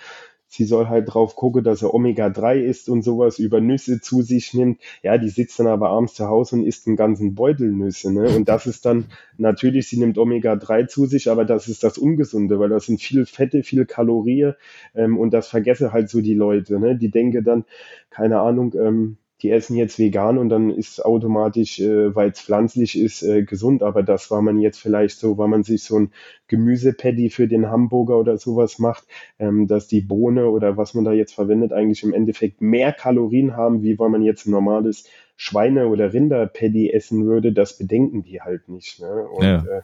sie 0.54 0.66
soll 0.66 0.88
halt 0.88 1.12
drauf 1.12 1.36
gucken, 1.36 1.64
dass 1.64 1.82
er 1.82 1.94
Omega-3 1.94 2.62
isst 2.62 2.88
und 2.88 3.02
sowas, 3.02 3.40
über 3.40 3.60
Nüsse 3.60 4.02
zu 4.02 4.22
sich 4.22 4.54
nimmt. 4.54 4.80
Ja, 5.02 5.18
die 5.18 5.30
sitzt 5.30 5.60
dann 5.60 5.68
aber 5.68 5.90
abends 5.90 6.14
zu 6.14 6.28
Hause 6.28 6.58
und 6.58 6.66
isst 6.66 6.86
einen 6.86 6.96
ganzen 6.96 7.34
Beutel 7.34 7.72
Nüsse. 7.72 8.14
Ne? 8.14 8.30
Und 8.36 8.48
das 8.48 8.68
ist 8.68 8.86
dann, 8.86 9.06
natürlich, 9.38 9.88
sie 9.88 9.98
nimmt 9.98 10.18
Omega-3 10.18 10.88
zu 10.88 11.08
sich, 11.08 11.30
aber 11.30 11.44
das 11.44 11.68
ist 11.68 11.84
das 11.84 11.98
Ungesunde, 11.98 12.60
weil 12.60 12.70
das 12.70 12.86
sind 12.86 13.02
viel 13.02 13.26
Fette, 13.26 13.64
viel 13.64 13.86
Kalorien 13.86 14.54
ähm, 14.94 15.18
und 15.18 15.32
das 15.34 15.48
vergesse 15.48 15.92
halt 15.92 16.10
so 16.10 16.22
die 16.22 16.36
Leute. 16.36 16.80
Ne? 16.80 16.96
Die 16.98 17.10
denken 17.10 17.44
dann, 17.44 17.66
keine 18.12 18.40
Ahnung, 18.40 18.74
ähm, 18.76 19.18
die 19.44 19.52
essen 19.52 19.76
jetzt 19.76 20.00
vegan 20.00 20.38
und 20.38 20.48
dann 20.48 20.70
ist 20.70 21.04
automatisch, 21.04 21.80
äh, 21.80 22.16
weil 22.16 22.30
es 22.32 22.40
pflanzlich 22.40 22.98
ist, 22.98 23.22
äh, 23.24 23.44
gesund. 23.44 23.84
Aber 23.84 24.02
das 24.02 24.32
war 24.32 24.42
man 24.42 24.58
jetzt 24.58 24.80
vielleicht 24.80 25.20
so, 25.20 25.38
weil 25.38 25.50
man 25.50 25.64
sich 25.64 25.84
so 25.84 26.00
ein 26.00 26.12
Gemüsepaddy 26.48 27.30
für 27.30 27.48
den 27.48 27.70
Hamburger 27.70 28.18
oder 28.18 28.38
sowas 28.38 28.80
macht, 28.80 29.06
ähm, 29.40 29.68
dass 29.68 29.88
die 29.88 30.02
Bohne 30.02 30.48
oder 30.48 30.78
was 30.78 30.94
man 30.94 31.04
da 31.04 31.12
jetzt 31.12 31.34
verwendet, 31.34 31.74
eigentlich 31.74 32.04
im 32.04 32.14
Endeffekt 32.14 32.62
mehr 32.62 32.94
Kalorien 32.94 33.58
haben, 33.58 33.84
wie 33.84 34.00
weil 34.00 34.10
man 34.10 34.22
jetzt 34.22 34.48
ein 34.48 34.52
normales 34.52 35.10
Schweine- 35.36 35.88
oder 35.88 36.14
Rinderpaddy 36.14 36.92
essen 36.92 37.26
würde. 37.26 37.52
Das 37.52 37.78
bedenken 37.78 38.24
die 38.24 38.42
halt 38.42 38.70
nicht. 38.70 39.02
Ne? 39.02 39.28
Und 39.28 39.44
ja. 39.44 39.58
äh, 39.58 39.82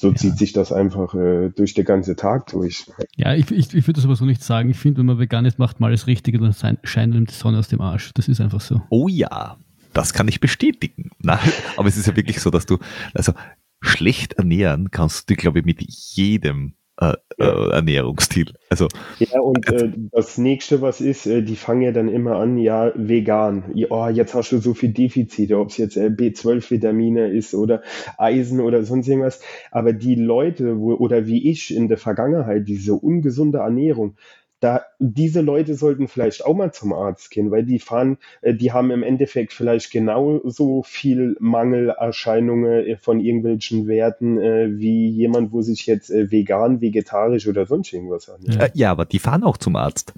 so 0.00 0.08
ja. 0.08 0.14
zieht 0.14 0.38
sich 0.38 0.54
das 0.54 0.72
einfach 0.72 1.14
äh, 1.14 1.50
durch 1.50 1.74
den 1.74 1.84
ganzen 1.84 2.16
Tag 2.16 2.46
durch. 2.46 2.86
Ja, 3.16 3.34
ich, 3.34 3.50
ich, 3.50 3.74
ich 3.74 3.86
würde 3.86 3.94
das 3.98 4.06
aber 4.06 4.16
so 4.16 4.24
nicht 4.24 4.42
sagen. 4.42 4.70
Ich 4.70 4.78
finde, 4.78 4.98
wenn 4.98 5.06
man 5.06 5.18
vegan 5.18 5.44
ist, 5.44 5.58
macht 5.58 5.78
man 5.78 5.88
alles 5.88 6.06
Richtige, 6.06 6.38
dann 6.38 6.54
scheint 6.54 7.14
ihm 7.14 7.26
die 7.26 7.34
Sonne 7.34 7.58
aus 7.58 7.68
dem 7.68 7.82
Arsch. 7.82 8.10
Das 8.14 8.26
ist 8.26 8.40
einfach 8.40 8.62
so. 8.62 8.80
Oh 8.88 9.08
ja, 9.08 9.58
das 9.92 10.14
kann 10.14 10.26
ich 10.26 10.40
bestätigen. 10.40 11.10
Nein, 11.18 11.38
aber 11.76 11.86
es 11.86 11.98
ist 11.98 12.06
ja 12.06 12.16
wirklich 12.16 12.40
so, 12.40 12.48
dass 12.48 12.64
du, 12.64 12.78
also 13.12 13.34
schlecht 13.82 14.34
ernähren 14.34 14.90
kannst 14.90 15.28
du, 15.28 15.34
glaube 15.34 15.58
ich, 15.58 15.66
mit 15.66 15.82
jedem 15.82 16.72
äh, 17.00 17.14
ja. 17.38 17.66
äh, 17.68 17.70
Ernährungsstil. 17.70 18.52
Also, 18.68 18.88
ja, 19.18 19.40
und 19.40 19.66
äh, 19.72 19.90
das 20.12 20.38
nächste, 20.38 20.82
was 20.82 21.00
ist, 21.00 21.26
äh, 21.26 21.42
die 21.42 21.56
fangen 21.56 21.82
ja 21.82 21.92
dann 21.92 22.08
immer 22.08 22.36
an, 22.36 22.58
ja, 22.58 22.92
vegan. 22.94 23.64
Ja, 23.74 23.88
oh, 23.90 24.08
jetzt 24.08 24.34
hast 24.34 24.52
du 24.52 24.58
so 24.58 24.74
viel 24.74 24.92
Defizite, 24.92 25.58
ob 25.58 25.70
es 25.70 25.78
jetzt 25.78 25.96
äh, 25.96 26.06
B12-Vitamine 26.08 27.28
ist 27.28 27.54
oder 27.54 27.82
Eisen 28.18 28.60
oder 28.60 28.84
sonst 28.84 29.08
irgendwas. 29.08 29.40
Aber 29.70 29.92
die 29.92 30.14
Leute, 30.14 30.78
wo, 30.78 30.94
oder 30.94 31.26
wie 31.26 31.50
ich 31.50 31.74
in 31.74 31.88
der 31.88 31.98
Vergangenheit, 31.98 32.68
diese 32.68 32.94
ungesunde 32.94 33.58
Ernährung, 33.58 34.16
da 34.60 34.82
diese 34.98 35.40
Leute 35.40 35.74
sollten 35.74 36.06
vielleicht 36.06 36.44
auch 36.44 36.54
mal 36.54 36.72
zum 36.72 36.92
Arzt 36.92 37.30
gehen, 37.30 37.50
weil 37.50 37.64
die 37.64 37.78
fahren, 37.78 38.18
äh, 38.42 38.54
die 38.54 38.72
haben 38.72 38.90
im 38.90 39.02
Endeffekt 39.02 39.52
vielleicht 39.52 39.90
genauso 39.90 40.82
viel 40.82 41.36
Mangelerscheinungen 41.40 42.86
äh, 42.86 42.96
von 42.96 43.20
irgendwelchen 43.20 43.88
Werten 43.88 44.38
äh, 44.38 44.78
wie 44.78 45.08
jemand, 45.08 45.52
wo 45.52 45.62
sich 45.62 45.86
jetzt 45.86 46.10
vegan, 46.10 46.80
vegetarisch 46.80 47.48
oder 47.48 47.66
sonst 47.66 47.92
irgendwas 47.92 48.28
an. 48.28 48.40
Ja, 48.74 48.90
aber 48.90 49.06
die 49.06 49.18
fahren 49.18 49.42
auch 49.42 49.56
zum 49.56 49.76
Arzt 49.76 50.14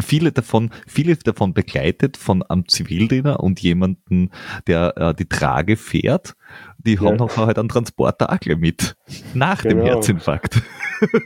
viele 0.00 0.32
davon, 0.32 0.70
viele 0.86 1.16
davon 1.16 1.54
begleitet 1.54 2.16
von 2.16 2.42
einem 2.42 2.66
Zivildiener 2.68 3.40
und 3.40 3.60
jemanden, 3.60 4.30
der 4.66 4.96
äh, 4.96 5.14
die 5.14 5.26
Trage 5.26 5.76
fährt, 5.76 6.34
die 6.78 6.98
haben 6.98 7.16
noch 7.16 7.36
halt 7.36 7.58
einen 7.58 7.68
Transporter 7.68 8.32
auch 8.32 8.56
mit. 8.56 8.96
Nach 9.34 9.62
genau. 9.62 9.76
dem 9.76 9.84
Herzinfarkt. 9.84 10.62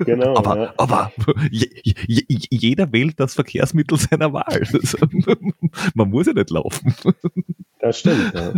Genau. 0.01 0.37
aber 0.37 0.57
ja. 0.57 0.75
aber 0.77 1.13
je, 1.51 1.69
je, 1.83 2.23
jeder 2.29 2.93
wählt 2.93 3.19
das 3.19 3.35
Verkehrsmittel 3.35 3.99
seiner 3.99 4.33
Wahl. 4.33 4.63
man 5.95 6.11
muss 6.11 6.27
ja 6.27 6.33
nicht 6.33 6.51
laufen. 6.51 6.95
Das 7.81 7.99
stimmt, 7.99 8.33
ja. 8.35 8.53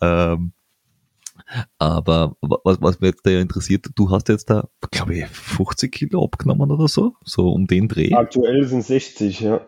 ähm, 0.00 0.52
aber 1.78 2.36
was, 2.40 2.80
was 2.80 3.00
mich 3.00 3.10
jetzt 3.10 3.26
da 3.26 3.30
interessiert, 3.30 3.86
du 3.94 4.10
hast 4.10 4.28
jetzt 4.28 4.50
da, 4.50 4.68
glaube 4.90 5.14
ich, 5.14 5.26
50 5.26 5.92
Kilo 5.92 6.24
abgenommen 6.24 6.70
oder 6.70 6.88
so, 6.88 7.14
so 7.24 7.50
um 7.50 7.66
den 7.66 7.88
Dreh. 7.88 8.12
Aktuell 8.12 8.64
sind 8.64 8.84
60, 8.84 9.40
ja. 9.40 9.60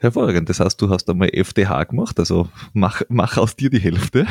Hervorragend. 0.00 0.48
Das 0.48 0.60
heißt, 0.60 0.80
du 0.80 0.90
hast 0.90 1.10
einmal 1.10 1.30
FDH 1.32 1.84
gemacht, 1.84 2.18
also 2.20 2.48
mach, 2.72 3.02
mach 3.08 3.36
aus 3.36 3.56
dir 3.56 3.70
die 3.70 3.80
Hälfte. 3.80 4.26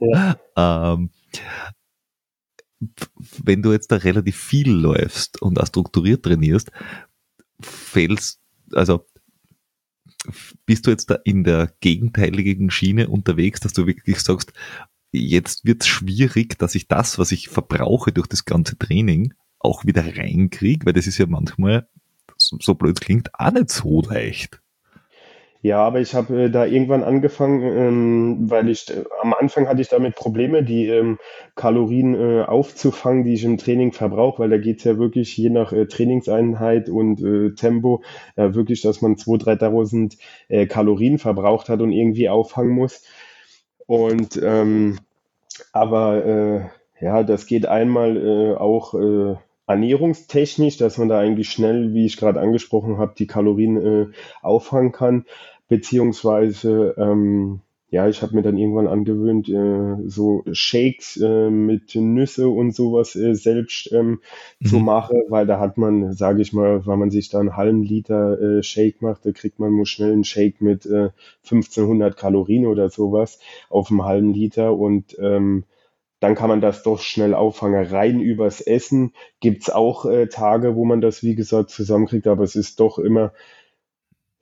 Ja. 0.00 0.36
ähm, 0.94 1.10
wenn 3.42 3.62
du 3.62 3.72
jetzt 3.72 3.92
da 3.92 3.96
relativ 3.96 4.36
viel 4.36 4.70
läufst 4.70 5.40
und 5.40 5.60
auch 5.60 5.66
strukturiert 5.66 6.24
trainierst, 6.24 6.70
fällst, 7.60 8.40
also 8.72 9.06
bist 10.66 10.86
du 10.86 10.90
jetzt 10.90 11.10
da 11.10 11.16
in 11.24 11.44
der 11.44 11.72
gegenteiligen 11.80 12.70
Schiene 12.70 13.08
unterwegs, 13.08 13.60
dass 13.60 13.72
du 13.72 13.86
wirklich 13.86 14.20
sagst, 14.20 14.52
jetzt 15.12 15.64
wird 15.64 15.82
es 15.82 15.88
schwierig, 15.88 16.58
dass 16.58 16.74
ich 16.74 16.88
das, 16.88 17.18
was 17.18 17.32
ich 17.32 17.48
verbrauche 17.48 18.12
durch 18.12 18.26
das 18.26 18.44
ganze 18.44 18.76
Training, 18.78 19.34
auch 19.58 19.84
wieder 19.84 20.04
reinkriege, 20.04 20.86
weil 20.86 20.92
das 20.92 21.06
ist 21.06 21.18
ja 21.18 21.26
manchmal, 21.26 21.88
so 22.36 22.74
blöd 22.74 23.00
klingt, 23.00 23.34
auch 23.34 23.52
nicht 23.52 23.70
so 23.70 24.02
leicht. 24.02 24.60
Ja, 25.64 25.78
aber 25.82 25.98
ich 26.00 26.14
habe 26.14 26.42
äh, 26.42 26.50
da 26.50 26.66
irgendwann 26.66 27.02
angefangen, 27.02 27.62
ähm, 27.62 28.50
weil 28.50 28.68
ich 28.68 28.90
äh, 28.90 29.02
am 29.22 29.32
Anfang 29.32 29.66
hatte 29.66 29.80
ich 29.80 29.88
damit 29.88 30.14
Probleme, 30.14 30.62
die 30.62 30.88
ähm, 30.88 31.18
Kalorien 31.54 32.14
äh, 32.14 32.42
aufzufangen, 32.42 33.24
die 33.24 33.32
ich 33.32 33.44
im 33.44 33.56
Training 33.56 33.92
verbrauche, 33.92 34.40
weil 34.40 34.50
da 34.50 34.58
geht's 34.58 34.84
ja 34.84 34.98
wirklich 34.98 35.34
je 35.38 35.48
nach 35.48 35.72
äh, 35.72 35.86
Trainingseinheit 35.86 36.90
und 36.90 37.22
äh, 37.22 37.54
Tempo 37.54 38.02
äh, 38.36 38.52
wirklich, 38.52 38.82
dass 38.82 39.00
man 39.00 39.16
2.000, 39.16 39.38
3.000 39.58 40.18
äh, 40.48 40.66
Kalorien 40.66 41.18
verbraucht 41.18 41.70
hat 41.70 41.80
und 41.80 41.92
irgendwie 41.92 42.28
auffangen 42.28 42.72
muss. 42.74 43.02
Und 43.86 44.38
ähm, 44.42 44.98
aber 45.72 46.70
ja, 47.00 47.22
das 47.22 47.46
geht 47.46 47.66
einmal 47.66 48.56
auch 48.58 48.94
äh, 48.94 49.36
ernährungstechnisch, 49.66 50.76
dass 50.76 50.98
man 50.98 51.08
da 51.08 51.18
eigentlich 51.20 51.50
schnell, 51.50 51.94
wie 51.94 52.06
ich 52.06 52.16
gerade 52.16 52.40
angesprochen 52.40 52.98
habe, 52.98 53.14
die 53.18 53.26
Kalorien 53.26 53.76
äh, 53.76 54.06
auffangen 54.42 54.92
kann 54.92 55.24
beziehungsweise 55.74 56.94
ähm, 56.98 57.60
ja, 57.90 58.08
ich 58.08 58.22
habe 58.22 58.34
mir 58.34 58.42
dann 58.42 58.56
irgendwann 58.56 58.86
angewöhnt, 58.86 59.48
äh, 59.48 60.08
so 60.08 60.44
Shakes 60.52 61.16
äh, 61.16 61.50
mit 61.50 61.94
Nüsse 61.96 62.48
und 62.48 62.74
sowas 62.74 63.16
äh, 63.16 63.34
selbst 63.34 63.92
ähm, 63.92 64.20
mhm. 64.60 64.66
zu 64.66 64.78
machen, 64.78 65.22
weil 65.28 65.46
da 65.46 65.58
hat 65.58 65.76
man, 65.78 66.12
sage 66.12 66.42
ich 66.42 66.52
mal, 66.52 66.86
wenn 66.86 66.98
man 66.98 67.10
sich 67.10 67.28
da 67.28 67.40
einen 67.40 67.56
halben 67.56 67.82
Liter 67.82 68.40
äh, 68.40 68.62
Shake 68.62 69.02
macht, 69.02 69.26
da 69.26 69.32
kriegt 69.32 69.58
man 69.58 69.74
nur 69.74 69.86
schnell 69.86 70.12
einen 70.12 70.24
Shake 70.24 70.60
mit 70.60 70.86
äh, 70.86 71.10
1500 71.42 72.16
Kalorien 72.16 72.66
oder 72.66 72.88
sowas 72.88 73.40
auf 73.68 73.90
einem 73.90 74.04
halben 74.04 74.32
Liter 74.32 74.76
und 74.76 75.16
ähm, 75.18 75.64
dann 76.20 76.36
kann 76.36 76.48
man 76.48 76.60
das 76.60 76.84
doch 76.84 77.00
schnell 77.00 77.34
auffangen. 77.34 77.84
Rein 77.84 78.20
übers 78.20 78.60
Essen 78.60 79.12
gibt's 79.40 79.70
auch 79.70 80.06
äh, 80.06 80.28
Tage, 80.28 80.76
wo 80.76 80.84
man 80.84 81.00
das, 81.00 81.22
wie 81.22 81.34
gesagt, 81.34 81.70
zusammenkriegt, 81.70 82.28
aber 82.28 82.44
es 82.44 82.54
ist 82.54 82.80
doch 82.80 82.98
immer 82.98 83.32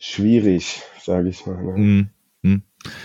schwierig, 0.02 0.82
sage 1.00 1.28
ich 1.28 1.46
mal. 1.46 1.62
Ne? 1.62 2.10
Mm, 2.42 2.48
mm. 2.48 2.62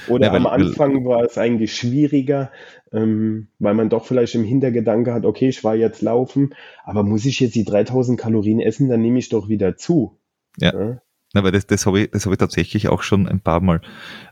Oder 0.07 0.27
ja, 0.27 0.33
am 0.33 0.47
Anfang 0.47 1.05
war 1.05 1.23
es 1.23 1.37
eigentlich 1.37 1.75
schwieriger, 1.75 2.51
ähm, 2.91 3.49
weil 3.59 3.75
man 3.75 3.89
doch 3.89 4.05
vielleicht 4.05 4.33
im 4.33 4.43
Hintergedanke 4.43 5.13
hat, 5.13 5.23
okay, 5.23 5.49
ich 5.49 5.63
war 5.63 5.75
jetzt 5.75 6.01
laufen, 6.01 6.55
aber 6.83 7.03
muss 7.03 7.25
ich 7.25 7.39
jetzt 7.39 7.53
die 7.53 7.65
3000 7.65 8.19
Kalorien 8.19 8.59
essen, 8.59 8.89
dann 8.89 9.01
nehme 9.01 9.19
ich 9.19 9.29
doch 9.29 9.47
wieder 9.47 9.77
zu. 9.77 10.17
Ja. 10.57 10.73
ja? 10.73 11.01
Na, 11.33 11.43
weil 11.43 11.51
das, 11.51 11.67
das 11.67 11.85
habe 11.85 12.01
ich, 12.01 12.11
das 12.11 12.25
hab 12.25 12.33
ich 12.33 12.39
tatsächlich 12.39 12.87
auch 12.87 13.03
schon 13.03 13.27
ein 13.27 13.41
paar 13.41 13.61
Mal 13.61 13.81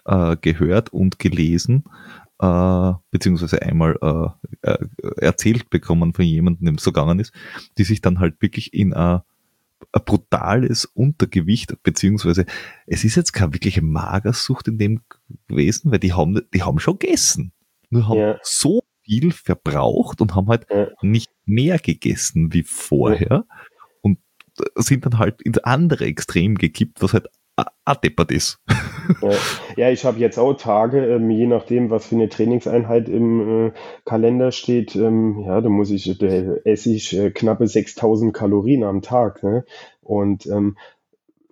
äh, 0.05 0.35
gehört 0.41 0.91
und 0.91 1.19
gelesen, 1.19 1.83
äh, 2.39 2.93
beziehungsweise 3.11 3.61
einmal 3.61 3.99
äh, 4.01 4.69
äh 4.71 4.77
erzählt 5.17 5.69
bekommen 5.69 6.13
von 6.13 6.25
jemandem, 6.25 6.65
dem 6.65 6.75
es 6.75 6.83
so 6.83 6.91
gegangen 6.91 7.19
ist, 7.19 7.31
die 7.77 7.83
sich 7.83 8.01
dann 8.01 8.19
halt 8.19 8.41
wirklich 8.41 8.73
in 8.73 8.91
äh, 8.93 8.95
ein 8.95 9.21
brutales 9.91 10.85
Untergewicht, 10.85 11.81
beziehungsweise 11.83 12.45
es 12.85 13.03
ist 13.03 13.15
jetzt 13.15 13.33
keine 13.33 13.53
wirkliche 13.53 13.81
Magersucht 13.81 14.67
in 14.67 14.77
dem 14.77 15.01
gewesen, 15.47 15.91
weil 15.91 15.99
die 15.99 16.13
haben, 16.13 16.41
die 16.53 16.63
haben 16.63 16.79
schon 16.79 16.99
gegessen. 16.99 17.53
Nur 17.89 18.07
haben 18.07 18.19
ja. 18.19 18.39
so 18.43 18.81
viel 19.03 19.31
verbraucht 19.31 20.21
und 20.21 20.35
haben 20.35 20.47
halt 20.47 20.67
ja. 20.69 20.87
nicht 21.01 21.31
mehr 21.45 21.77
gegessen 21.79 22.53
wie 22.53 22.63
vorher 22.63 23.45
und 24.01 24.19
sind 24.75 25.05
dann 25.05 25.19
halt 25.19 25.41
ins 25.41 25.59
andere 25.59 26.05
Extrem 26.05 26.55
gekippt, 26.55 27.01
was 27.01 27.13
halt 27.13 27.27
adeppert 27.85 28.31
ist. 28.31 28.59
Ja, 29.75 29.89
ich 29.89 30.05
habe 30.05 30.19
jetzt 30.19 30.37
auch 30.37 30.53
Tage, 30.53 31.05
ähm, 31.05 31.29
je 31.29 31.47
nachdem, 31.47 31.89
was 31.89 32.07
für 32.07 32.15
eine 32.15 32.29
Trainingseinheit 32.29 33.09
im 33.09 33.67
äh, 33.67 33.71
Kalender 34.05 34.51
steht, 34.51 34.95
ähm, 34.95 35.43
ja, 35.45 35.61
da 35.61 35.69
muss 35.69 35.91
ich, 35.91 36.17
da 36.17 36.27
esse 36.27 36.91
ich 36.91 37.17
äh, 37.17 37.31
knappe 37.31 37.67
6000 37.67 38.33
Kalorien 38.33 38.83
am 38.83 39.01
Tag. 39.01 39.43
Ne? 39.43 39.65
Und 40.01 40.45
ähm, 40.45 40.77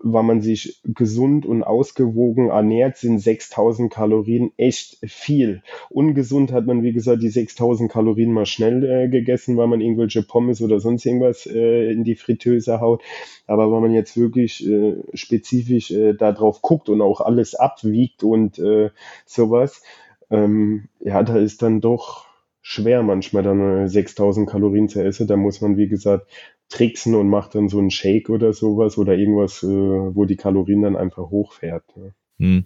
weil 0.04 0.24
man 0.24 0.42
sich 0.42 0.82
gesund 0.84 1.46
und 1.46 1.64
ausgewogen 1.64 2.50
ernährt, 2.50 2.98
sind 2.98 3.20
6000 3.20 3.92
Kalorien 3.92 4.52
echt 4.58 4.98
viel. 5.02 5.64
Ungesund 5.90 6.52
hat 6.52 6.66
man, 6.66 6.84
wie 6.84 6.92
gesagt, 6.92 7.24
die 7.24 7.30
6000 7.30 7.90
Kalorien 7.90 8.34
mal 8.34 8.46
schnell 8.46 8.84
äh, 8.84 9.08
gegessen, 9.08 9.56
weil 9.56 9.68
man 9.68 9.80
irgendwelche 9.80 10.22
Pommes 10.22 10.62
oder 10.62 10.82
sonst 10.82 11.06
irgendwas 11.06 11.46
äh, 11.46 11.90
in 11.92 12.04
die 12.04 12.16
Fritteuse 12.16 12.82
haut. 12.82 13.02
Aber 13.48 13.72
wenn 13.72 13.82
man 13.82 13.94
jetzt 13.94 14.18
wirklich 14.18 14.68
äh, 14.68 14.98
spezifisch 15.14 15.92
äh, 15.92 16.14
darauf 16.14 16.62
guckt 16.62 16.90
und 16.90 17.02
auch 17.02 17.22
alles 17.22 17.56
abwiegt 17.56 18.24
und 18.24 18.60
äh, 18.60 18.90
sowas, 19.26 19.84
ähm, 20.30 20.90
ja, 21.00 21.24
da 21.24 21.38
ist 21.38 21.62
dann 21.62 21.80
doch 21.80 22.26
schwer 22.62 23.04
manchmal 23.04 23.44
dann 23.44 23.88
6000 23.88 24.50
Kalorien 24.50 24.90
zu 24.90 25.04
essen. 25.04 25.28
Da 25.28 25.38
muss 25.38 25.62
man, 25.62 25.78
wie 25.78 25.88
gesagt, 25.88 26.28
tricksen 26.74 27.14
und 27.14 27.30
macht 27.30 27.54
dann 27.54 27.70
so 27.70 27.78
einen 27.78 27.92
Shake 27.92 28.30
oder 28.30 28.52
sowas 28.52 28.98
oder 28.98 29.16
irgendwas, 29.16 29.62
äh, 29.62 29.68
wo 29.68 30.26
die 30.26 30.36
Kalorien 30.36 30.82
dann 30.82 30.96
einfach 30.96 31.30
hochfährt. 31.30 31.84
Ne? 31.96 32.14
Hm. 32.40 32.64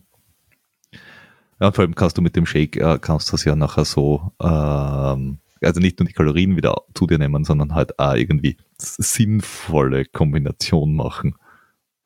Ja, 1.59 1.71
vor 1.73 1.83
allem 1.83 1.95
kannst 1.95 2.17
du 2.17 2.21
mit 2.21 2.35
dem 2.37 2.45
Shake, 2.45 2.77
äh, 2.77 2.99
kannst 3.01 3.27
du 3.27 3.31
das 3.33 3.43
ja 3.43 3.55
nachher 3.55 3.83
so, 3.83 4.31
ähm, 4.41 5.39
also 5.61 5.81
nicht 5.81 5.99
nur 5.99 6.07
die 6.07 6.13
Kalorien 6.13 6.55
wieder 6.55 6.83
zu 6.93 7.05
dir 7.05 7.17
nehmen, 7.17 7.43
sondern 7.43 7.75
halt 7.75 7.99
auch 7.99 8.13
irgendwie 8.13 8.55
sinnvolle 8.77 10.05
Kombination 10.05 10.95
machen. 10.95 11.35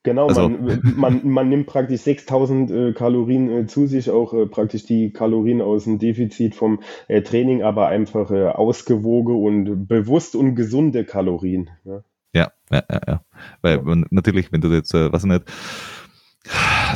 Genau, 0.04 0.28
also, 0.28 0.49
man, 0.49 0.82
man, 0.95 1.22
man 1.30 1.49
nimmt 1.49 1.68
praktisch 1.68 2.02
6000 2.02 2.72
äh, 2.72 2.93
Kalorien 2.93 3.49
äh, 3.52 3.68
zu 3.68 3.86
sich, 3.86 4.10
auch 4.10 4.34
äh, 4.34 4.47
praktisch 4.47 4.86
die 4.86 5.14
Kalorien 5.14 5.62
aus 5.62 5.84
dem 5.84 5.99
Defizit 5.99 6.56
vom 6.56 6.80
äh, 7.08 7.22
Training, 7.22 7.62
aber 7.62 7.88
einfach 7.88 8.32
äh, 8.32 8.47
ausgewogen 8.47 9.36
und 9.36 9.88
bewusst 9.88 10.36
und 10.36 10.56
gesunde 10.56 11.06
Kalorien. 11.06 11.70
Ja, 11.86 12.02
ja, 12.34 12.52
ja, 12.72 12.84
ja. 12.91 13.02
ja. 13.08 13.22
Weil 13.62 13.84
ja. 13.86 14.04
Natürlich, 14.10 14.52
wenn 14.52 14.62
du 14.62 14.70
jetzt, 14.70 14.93
äh, 14.95 15.14
weiß 15.14 15.24
ich 15.26 15.30
nicht, 15.30 15.43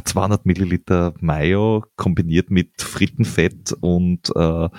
200 0.05 0.45
Milliliter 0.45 1.13
Mayo 1.19 1.83
kombiniert 1.95 2.49
mit 2.49 2.81
Frittenfett 2.81 3.73
und 3.81 4.31
äh, 4.35 4.69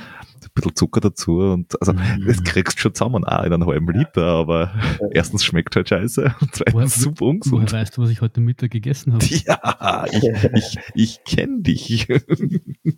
bisschen 0.57 0.75
Zucker 0.75 1.01
dazu 1.01 1.39
und 1.39 1.81
also 1.81 1.93
mm. 1.93 2.27
das 2.27 2.43
kriegst 2.43 2.79
du 2.79 2.83
schon 2.83 2.95
zusammen 2.95 3.25
auch 3.25 3.45
in 3.45 3.53
einem 3.53 3.67
halben 3.67 3.93
Liter, 3.93 4.25
aber 4.25 4.73
ja. 5.01 5.09
erstens 5.13 5.45
schmeckt 5.45 5.77
halt 5.77 5.89
scheiße 5.89 6.35
und 6.41 6.55
zweitens 6.55 6.75
woher, 6.75 6.89
super 6.89 7.25
ungesund. 7.27 7.73
Woher 7.73 7.81
weißt 7.81 7.97
du, 7.97 8.03
was 8.03 8.11
ich 8.11 8.21
heute 8.21 8.41
Mittag 8.41 8.73
gegessen 8.73 9.13
habe? 9.13 9.25
Ja, 9.25 10.07
ich, 10.11 10.25
ich, 10.55 10.79
ich 10.95 11.25
kenne 11.25 11.61
dich. 11.61 12.09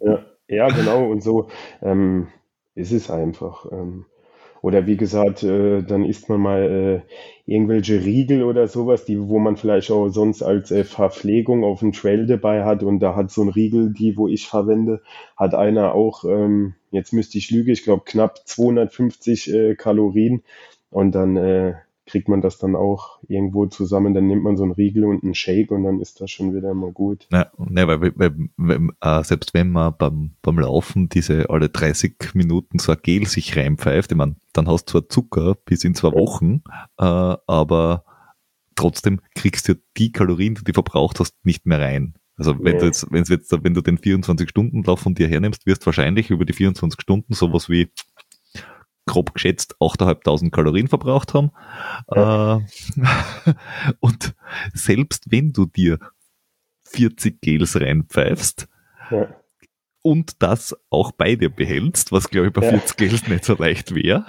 Ja, 0.01 0.25
ja, 0.49 0.69
genau 0.69 1.11
und 1.11 1.23
so 1.23 1.49
ähm, 1.83 2.29
ist 2.75 2.93
es 2.93 3.11
einfach. 3.11 3.67
Ähm, 3.71 4.07
oder 4.63 4.87
wie 4.87 4.97
gesagt, 4.97 5.43
äh, 5.43 5.83
dann 5.83 6.05
isst 6.05 6.29
man 6.29 6.41
mal 6.41 6.63
äh, 6.63 7.51
irgendwelche 7.51 8.05
Riegel 8.05 8.43
oder 8.43 8.69
sowas, 8.69 9.05
die, 9.05 9.19
wo 9.29 9.39
man 9.39 9.57
vielleicht 9.57 9.91
auch 9.91 10.09
sonst 10.09 10.43
als 10.43 10.71
äh, 10.71 10.85
Verpflegung 10.85 11.65
auf 11.65 11.81
dem 11.81 11.93
Trail 11.93 12.27
dabei 12.27 12.65
hat. 12.65 12.83
Und 12.83 13.01
da 13.01 13.15
hat 13.15 13.31
so 13.31 13.43
ein 13.43 13.49
Riegel, 13.49 13.93
die, 13.93 14.17
wo 14.17 14.29
ich 14.29 14.49
verwende, 14.49 15.01
hat 15.37 15.55
einer 15.55 15.95
auch, 15.95 16.25
ähm, 16.25 16.75
jetzt 16.91 17.13
müsste 17.13 17.39
ich 17.39 17.51
lügen, 17.51 17.71
ich 17.71 17.85
glaube 17.85 18.03
knapp 18.05 18.47
250 18.47 19.53
äh, 19.53 19.75
Kalorien. 19.77 20.43
Und 20.91 21.15
dann 21.15 21.37
äh, 21.37 21.75
kriegt 22.09 22.29
man 22.29 22.41
das 22.41 22.59
dann 22.59 22.75
auch 22.75 23.21
irgendwo 23.29 23.67
zusammen. 23.67 24.15
Dann 24.15 24.27
nimmt 24.27 24.43
man 24.43 24.57
so 24.57 24.65
einen 24.65 24.73
Riegel 24.73 25.05
und 25.05 25.23
einen 25.23 25.35
Shake 25.35 25.71
und 25.71 25.85
dann 25.85 26.01
ist 26.01 26.21
das 26.21 26.31
schon 26.31 26.55
wieder 26.55 26.75
mal 26.75 26.93
gut. 26.93 27.29
Ja, 27.31 27.51
ne, 27.59 27.87
weil, 27.87 28.01
weil, 28.01 28.49
weil 28.57 28.89
äh, 29.01 29.23
selbst 29.23 29.55
wenn 29.55 29.71
man 29.71 29.95
beim, 29.97 30.33
beim 30.43 30.59
Laufen 30.59 31.09
diese 31.09 31.51
alle 31.51 31.69
30 31.69 32.35
Minuten 32.35 32.79
so 32.79 32.93
ein 32.93 32.99
Gel 33.03 33.27
sich 33.27 33.57
reinpfeift, 33.57 34.11
ich 34.11 34.17
meine, 34.17 34.37
dann 34.53 34.69
hast 34.69 34.87
du 34.87 34.93
zwar 34.93 35.09
Zucker 35.09 35.55
bis 35.65 35.85
in 35.85 35.95
zwei 35.95 36.13
Wochen, 36.13 36.63
äh, 36.99 37.05
aber 37.47 38.05
trotzdem 38.75 39.21
kriegst 39.35 39.69
du 39.69 39.75
die 39.97 40.13
Kalorien, 40.13 40.55
die 40.55 40.65
du 40.65 40.73
verbraucht 40.73 41.21
hast, 41.21 41.35
nicht 41.45 41.67
mehr 41.67 41.81
rein. 41.81 42.15
Also 42.39 42.57
wenn 42.61 42.75
ja. 42.75 42.81
du 42.81 42.87
jetzt, 42.87 43.07
wenn 43.11 43.25
jetzt, 43.25 43.65
wenn 43.65 43.75
du 43.75 43.81
den 43.83 43.99
24-Stunden-Lauf 43.99 45.01
von 45.01 45.15
dir 45.15 45.27
hernimmst, 45.27 45.67
wirst 45.67 45.83
du 45.83 45.87
wahrscheinlich 45.87 46.31
über 46.31 46.45
die 46.45 46.53
24 46.53 47.01
Stunden 47.01 47.35
sowas 47.35 47.69
wie 47.69 47.91
grob 49.09 49.35
geschätzt 49.35 49.75
8.500 49.81 50.51
Kalorien 50.51 50.87
verbraucht 50.87 51.35
haben. 51.35 51.51
Ja. 52.15 52.59
Äh, 52.59 52.61
und 54.01 54.35
selbst 54.73 55.25
wenn 55.31 55.53
du 55.53 55.67
dir 55.67 55.99
40 56.85 57.41
Gels 57.41 57.81
reinpfeifst 57.81 58.69
ja. 59.11 59.29
und 60.03 60.43
das 60.43 60.77
auch 60.91 61.13
bei 61.13 61.35
dir 61.35 61.51
behältst, 61.51 62.13
was 62.13 62.31
glaube 62.31 62.49
ich 62.49 62.53
bei 62.53 62.63
ja. 62.63 62.71
40 62.71 62.97
Gels 62.97 63.29
nicht 63.29 63.45
so 63.45 63.55
leicht 63.55 63.95
wäre, 63.95 64.25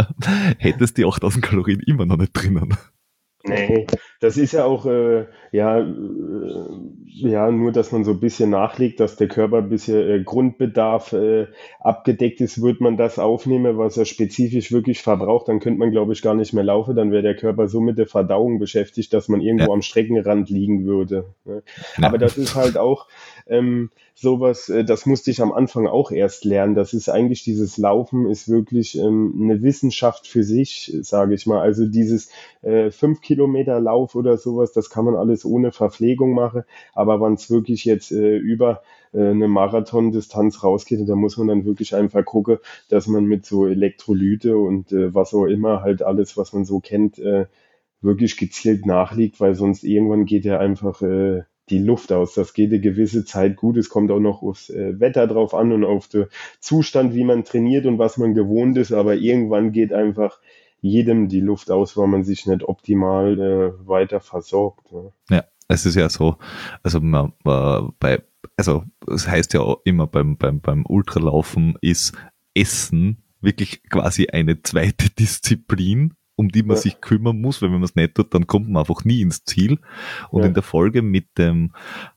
hättest 0.58 0.96
die 0.98 1.04
8000 1.04 1.44
Kalorien 1.44 1.80
immer 1.80 2.06
noch 2.06 2.16
nicht 2.16 2.32
drinnen. 2.32 2.76
Nee, 3.42 3.86
das 4.20 4.36
ist 4.36 4.52
ja 4.52 4.64
auch, 4.66 4.84
äh, 4.84 5.24
ja, 5.50 5.78
äh, 5.78 5.84
ja, 7.06 7.50
nur, 7.50 7.72
dass 7.72 7.90
man 7.90 8.04
so 8.04 8.10
ein 8.10 8.20
bisschen 8.20 8.50
nachlegt, 8.50 9.00
dass 9.00 9.16
der 9.16 9.28
Körper 9.28 9.58
ein 9.58 9.70
bisschen 9.70 9.96
äh, 9.96 10.22
Grundbedarf 10.22 11.14
äh, 11.14 11.46
abgedeckt 11.78 12.42
ist, 12.42 12.60
wird 12.60 12.82
man 12.82 12.98
das 12.98 13.18
aufnehmen, 13.18 13.78
was 13.78 13.96
er 13.96 14.04
spezifisch 14.04 14.72
wirklich 14.72 15.00
verbraucht, 15.00 15.48
dann 15.48 15.58
könnte 15.58 15.78
man, 15.78 15.90
glaube 15.90 16.12
ich, 16.12 16.20
gar 16.20 16.34
nicht 16.34 16.52
mehr 16.52 16.64
laufen, 16.64 16.94
dann 16.96 17.12
wäre 17.12 17.22
der 17.22 17.36
Körper 17.36 17.66
so 17.66 17.80
mit 17.80 17.96
der 17.96 18.06
Verdauung 18.06 18.58
beschäftigt, 18.58 19.14
dass 19.14 19.28
man 19.28 19.40
irgendwo 19.40 19.68
ja. 19.68 19.72
am 19.72 19.82
Streckenrand 19.82 20.50
liegen 20.50 20.84
würde. 20.84 21.24
Ne? 21.46 21.62
Ja. 21.98 22.08
Aber 22.08 22.18
das 22.18 22.36
ist 22.36 22.54
halt 22.54 22.76
auch, 22.76 23.06
ähm, 23.50 23.90
sowas, 24.14 24.68
äh, 24.68 24.84
das 24.84 25.06
musste 25.06 25.30
ich 25.30 25.42
am 25.42 25.52
Anfang 25.52 25.86
auch 25.86 26.12
erst 26.12 26.44
lernen. 26.44 26.74
Das 26.74 26.94
ist 26.94 27.08
eigentlich 27.08 27.42
dieses 27.42 27.76
Laufen 27.76 28.30
ist 28.30 28.48
wirklich 28.48 28.96
ähm, 28.98 29.34
eine 29.40 29.62
Wissenschaft 29.62 30.26
für 30.26 30.44
sich, 30.44 30.96
sage 31.02 31.34
ich 31.34 31.46
mal. 31.46 31.60
Also 31.60 31.86
dieses 31.86 32.30
äh, 32.62 32.90
fünf 32.90 33.20
Kilometer 33.20 33.80
Lauf 33.80 34.14
oder 34.14 34.38
sowas, 34.38 34.72
das 34.72 34.88
kann 34.88 35.04
man 35.04 35.16
alles 35.16 35.44
ohne 35.44 35.72
Verpflegung 35.72 36.32
machen. 36.32 36.62
Aber 36.94 37.20
wenn 37.20 37.34
es 37.34 37.50
wirklich 37.50 37.84
jetzt 37.84 38.12
äh, 38.12 38.36
über 38.36 38.82
äh, 39.12 39.30
eine 39.30 39.48
Marathondistanz 39.48 40.62
rausgeht, 40.62 41.08
da 41.08 41.16
muss 41.16 41.36
man 41.36 41.48
dann 41.48 41.64
wirklich 41.64 41.94
einfach 41.94 42.24
gucken, 42.24 42.58
dass 42.88 43.08
man 43.08 43.24
mit 43.24 43.44
so 43.44 43.66
Elektrolyte 43.66 44.56
und 44.56 44.92
äh, 44.92 45.12
was 45.12 45.34
auch 45.34 45.46
immer 45.46 45.82
halt 45.82 46.02
alles, 46.02 46.36
was 46.36 46.52
man 46.52 46.64
so 46.64 46.80
kennt, 46.80 47.18
äh, 47.18 47.46
wirklich 48.00 48.36
gezielt 48.36 48.86
nachliegt, 48.86 49.40
weil 49.40 49.54
sonst 49.54 49.84
irgendwann 49.84 50.24
geht 50.24 50.46
er 50.46 50.60
einfach 50.60 51.02
äh, 51.02 51.42
die 51.70 51.78
Luft 51.78 52.12
aus. 52.12 52.34
Das 52.34 52.52
geht 52.52 52.70
eine 52.70 52.80
gewisse 52.80 53.24
Zeit 53.24 53.56
gut. 53.56 53.76
Es 53.76 53.88
kommt 53.88 54.10
auch 54.10 54.20
noch 54.20 54.42
aufs 54.42 54.70
äh, 54.70 54.98
Wetter 54.98 55.26
drauf 55.26 55.54
an 55.54 55.72
und 55.72 55.84
auf 55.84 56.08
den 56.08 56.26
Zustand, 56.60 57.14
wie 57.14 57.24
man 57.24 57.44
trainiert 57.44 57.86
und 57.86 57.98
was 57.98 58.16
man 58.16 58.34
gewohnt 58.34 58.76
ist. 58.76 58.92
Aber 58.92 59.14
irgendwann 59.14 59.72
geht 59.72 59.92
einfach 59.92 60.40
jedem 60.80 61.28
die 61.28 61.40
Luft 61.40 61.70
aus, 61.70 61.96
weil 61.96 62.08
man 62.08 62.24
sich 62.24 62.46
nicht 62.46 62.62
optimal 62.62 63.38
äh, 63.38 63.88
weiter 63.88 64.20
versorgt. 64.20 64.92
Ne? 64.92 65.12
Ja, 65.30 65.44
es 65.68 65.86
ist 65.86 65.94
ja 65.94 66.08
so. 66.08 66.36
Also 66.82 67.00
man, 67.00 67.32
man, 67.44 67.92
bei, 67.98 68.22
also 68.56 68.84
es 69.06 69.24
das 69.24 69.28
heißt 69.28 69.54
ja 69.54 69.60
auch 69.60 69.80
immer 69.84 70.06
beim, 70.06 70.36
beim, 70.36 70.60
beim 70.60 70.84
Ultralaufen 70.86 71.76
ist 71.80 72.12
Essen 72.54 73.22
wirklich 73.40 73.82
quasi 73.88 74.28
eine 74.28 74.62
zweite 74.62 75.10
Disziplin 75.18 76.14
um 76.40 76.48
die 76.48 76.62
man 76.62 76.76
ja. 76.76 76.80
sich 76.80 77.02
kümmern 77.02 77.38
muss, 77.38 77.60
weil 77.60 77.68
wenn 77.68 77.80
man 77.80 77.84
es 77.84 77.96
nicht 77.96 78.14
tut, 78.14 78.32
dann 78.32 78.46
kommt 78.46 78.70
man 78.70 78.80
einfach 78.80 79.04
nie 79.04 79.20
ins 79.20 79.44
Ziel. 79.44 79.78
Und 80.30 80.40
ja. 80.40 80.48
in 80.48 80.54
der 80.54 80.62
Folge 80.62 81.02
mit 81.02 81.36
dem 81.36 81.72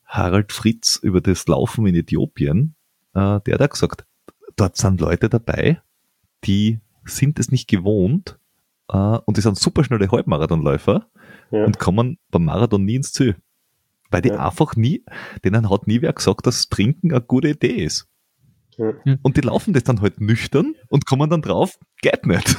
Harald 0.06 0.54
Fritz 0.54 0.96
über 0.96 1.20
das 1.20 1.46
Laufen 1.48 1.86
in 1.86 1.96
Äthiopien, 1.96 2.76
äh, 3.14 3.42
der 3.42 3.54
hat 3.56 3.60
da 3.60 3.68
gesagt, 3.68 4.06
dort 4.56 4.78
sind 4.78 5.02
Leute 5.02 5.28
dabei, 5.28 5.82
die 6.46 6.80
sind 7.04 7.38
es 7.38 7.52
nicht 7.52 7.68
gewohnt 7.68 8.40
äh, 8.88 8.96
und 9.26 9.36
die 9.36 9.42
sind 9.42 9.58
super 9.58 9.84
schnelle 9.84 10.10
Halbmarathonläufer 10.10 11.06
ja. 11.52 11.66
und 11.66 11.78
kommen 11.78 12.18
beim 12.32 12.46
Marathon 12.46 12.86
nie 12.86 12.96
ins 12.96 13.12
Ziel. 13.12 13.36
Weil 14.10 14.22
die 14.22 14.32
einfach 14.32 14.78
nie, 14.78 15.04
denen 15.44 15.70
hat 15.70 15.88
nie 15.88 16.02
wer 16.02 16.14
gesagt, 16.14 16.48
dass 16.48 16.70
Trinken 16.70 17.12
eine 17.12 17.20
gute 17.20 17.50
Idee 17.50 17.84
ist. 17.84 18.08
Ja. 18.78 19.16
Und 19.22 19.38
die 19.38 19.42
laufen 19.42 19.74
das 19.74 19.84
dann 19.84 20.02
halt 20.02 20.22
nüchtern 20.22 20.76
und 20.90 21.06
kommen 21.06 21.30
dann 21.30 21.42
drauf, 21.42 21.78
geht 22.02 22.26
nicht. 22.26 22.58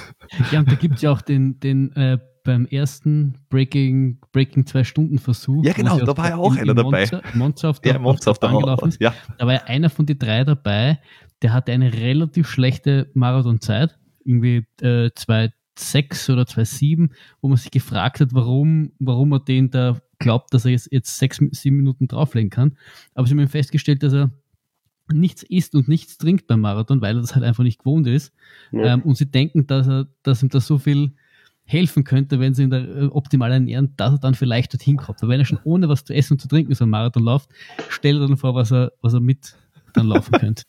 Ja, 0.51 0.61
und 0.61 0.71
da 0.71 0.75
gibt 0.75 0.97
es 0.97 1.03
ja 1.03 1.11
auch 1.11 1.23
den, 1.23 1.61
den 1.61 1.93
äh, 1.97 2.19
beim 2.45 2.67
ersten 2.67 3.39
Breaking, 3.49 4.21
Breaking 4.31 4.67
zwei 4.67 4.85
Stunden 4.85 5.19
Versuch. 5.19 5.65
Ja, 5.65 5.73
genau, 5.73 5.99
da 5.99 6.17
war 6.17 6.29
ja 6.29 6.37
auch 6.37 6.57
einer 6.57 6.75
dabei. 6.75 7.09
Monza 7.33 7.71
auf 7.71 7.81
der, 7.81 7.95
ja, 7.95 7.99
Monza 7.99 8.31
auf 8.31 8.39
der 8.39 8.51
angelaufen 8.51 8.91
ist. 8.91 9.01
Ja. 9.01 9.15
Da 9.39 9.47
war 9.47 9.55
ja 9.55 9.65
einer 9.65 9.91
von 9.91 10.07
den 10.07 10.19
drei 10.19 10.45
dabei, 10.45 11.01
der 11.43 11.53
hatte 11.53 11.73
eine 11.73 11.93
relativ 11.93 12.49
schlechte 12.49 13.11
Marathonzeit, 13.15 13.99
irgendwie 14.25 14.67
äh, 14.81 15.09
2,6 15.09 16.33
oder 16.33 16.43
2,7, 16.43 17.11
wo 17.41 17.49
man 17.49 17.57
sich 17.57 17.71
gefragt 17.71 18.21
hat, 18.21 18.29
warum, 18.33 18.93
warum 18.99 19.33
er 19.33 19.41
den 19.41 19.71
da 19.71 19.99
glaubt, 20.19 20.53
dass 20.55 20.65
er 20.65 20.73
jetzt, 20.73 20.93
jetzt 20.93 21.17
sechs, 21.17 21.41
sieben 21.51 21.77
Minuten 21.77 22.09
drauflegen 22.09 22.51
kann. 22.51 22.77
Aber 23.15 23.27
sie 23.27 23.35
haben 23.35 23.49
festgestellt, 23.49 24.03
dass 24.03 24.13
er 24.13 24.31
nichts 25.13 25.43
isst 25.43 25.75
und 25.75 25.89
nichts 25.89 26.19
trinkt 26.19 26.47
beim 26.47 26.61
Marathon, 26.61 27.01
weil 27.01 27.17
er 27.17 27.21
das 27.21 27.35
halt 27.35 27.45
einfach 27.45 27.65
nicht 27.65 27.81
gewohnt 27.81 28.07
ist. 28.07 28.33
Ja. 28.73 28.95
Ähm, 28.95 29.03
und 29.03 29.17
sie 29.17 29.27
denken, 29.27 29.67
dass, 29.67 29.87
er, 29.87 30.07
dass 30.23 30.43
ihm 30.43 30.49
das 30.49 30.67
so 30.67 30.79
viel 30.79 31.13
helfen 31.67 32.05
könnte, 32.05 32.41
wenn 32.41 32.55
sie 32.55 32.63
ihn 32.63 32.71
da 32.71 32.79
äh, 32.79 33.07
optimal 33.07 33.51
ernähren, 33.51 33.95
dass 33.97 34.13
er 34.13 34.19
dann 34.19 34.35
vielleicht 34.35 34.73
dorthin 34.73 34.97
kommt. 34.97 35.23
Aber 35.23 35.31
wenn 35.31 35.41
er 35.41 35.47
schon 35.47 35.61
ohne 35.65 35.89
was 35.89 36.05
zu 36.05 36.15
essen 36.15 36.35
und 36.35 36.41
zu 36.41 36.49
trinken 36.49 36.75
so 36.75 36.85
einen 36.85 36.91
Marathon 36.91 37.23
läuft, 37.23 37.51
stell 37.89 38.15
dir 38.19 38.27
dann 38.27 38.37
vor, 38.37 38.55
was 38.55 38.73
er, 38.73 38.93
was 39.01 39.15
er 39.15 39.21
mit 39.21 39.57
dann 39.95 40.07
laufen 40.07 40.33
könnte. 40.39 40.65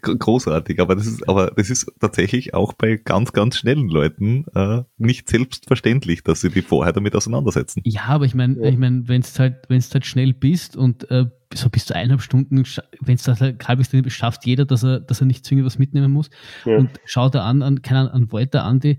großartig, 0.00 0.80
aber 0.80 0.96
das 0.96 1.06
ist, 1.06 1.28
aber 1.28 1.52
das 1.56 1.70
ist 1.70 1.90
tatsächlich 2.00 2.54
auch 2.54 2.72
bei 2.72 2.96
ganz, 2.96 3.32
ganz 3.32 3.56
schnellen 3.56 3.88
Leuten 3.88 4.44
äh, 4.54 4.82
nicht 4.96 5.28
selbstverständlich, 5.28 6.22
dass 6.22 6.40
sie 6.40 6.50
die 6.50 6.62
vorher 6.62 6.92
damit 6.92 7.14
auseinandersetzen. 7.14 7.82
Ja, 7.84 8.06
aber 8.06 8.24
ich 8.24 8.34
meine, 8.34 8.56
ja. 8.56 8.68
ich 8.70 8.76
meine, 8.76 9.08
wenn 9.08 9.20
es 9.20 9.38
halt, 9.38 9.68
wenn 9.68 9.78
es 9.78 9.92
halt 9.92 10.06
schnell 10.06 10.32
bist 10.32 10.76
und 10.76 11.10
äh, 11.10 11.26
so 11.54 11.70
bis 11.70 11.86
zu 11.86 11.94
eineinhalb 11.94 12.22
Stunden, 12.22 12.62
wenn 13.00 13.14
es 13.14 13.22
da 13.22 13.38
halt 13.38 13.66
halbwegs 13.66 13.90
drin 13.90 14.04
ist, 14.04 14.14
schafft 14.14 14.46
jeder, 14.46 14.64
dass 14.64 14.82
er, 14.82 15.00
dass 15.00 15.20
er 15.20 15.26
nicht 15.26 15.44
zwingend 15.44 15.66
was 15.66 15.78
mitnehmen 15.78 16.12
muss. 16.12 16.30
Ja. 16.64 16.76
Und 16.76 16.90
schaut 17.04 17.34
er 17.34 17.44
an, 17.44 17.62
an, 17.62 17.82
keine 17.82 18.12
an 18.12 18.32
Walter 18.32 18.64
Andi, 18.64 18.98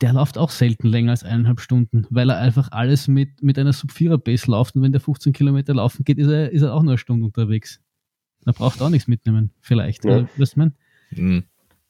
der 0.00 0.12
läuft 0.12 0.36
auch 0.36 0.50
selten 0.50 0.88
länger 0.88 1.12
als 1.12 1.22
eineinhalb 1.22 1.60
Stunden, 1.60 2.06
weil 2.10 2.28
er 2.28 2.38
einfach 2.38 2.72
alles 2.72 3.06
mit, 3.06 3.42
mit 3.42 3.58
einer 3.58 3.72
Sub-4er-Base 3.72 4.50
läuft 4.50 4.74
und 4.74 4.82
wenn 4.82 4.92
der 4.92 5.00
15 5.00 5.32
Kilometer 5.32 5.74
laufen 5.74 6.04
geht, 6.04 6.18
ist 6.18 6.28
er, 6.28 6.50
ist 6.50 6.62
er 6.62 6.74
auch 6.74 6.82
nur 6.82 6.92
eine 6.92 6.98
Stunde 6.98 7.24
unterwegs. 7.24 7.80
Da 8.44 8.50
braucht 8.50 8.82
auch 8.82 8.88
nichts 8.90 9.06
mitnehmen, 9.06 9.52
vielleicht. 9.60 10.04
Ja. 10.04 10.26
Weißt 10.36 10.56
du, 10.56 10.72
mhm. 11.12 11.44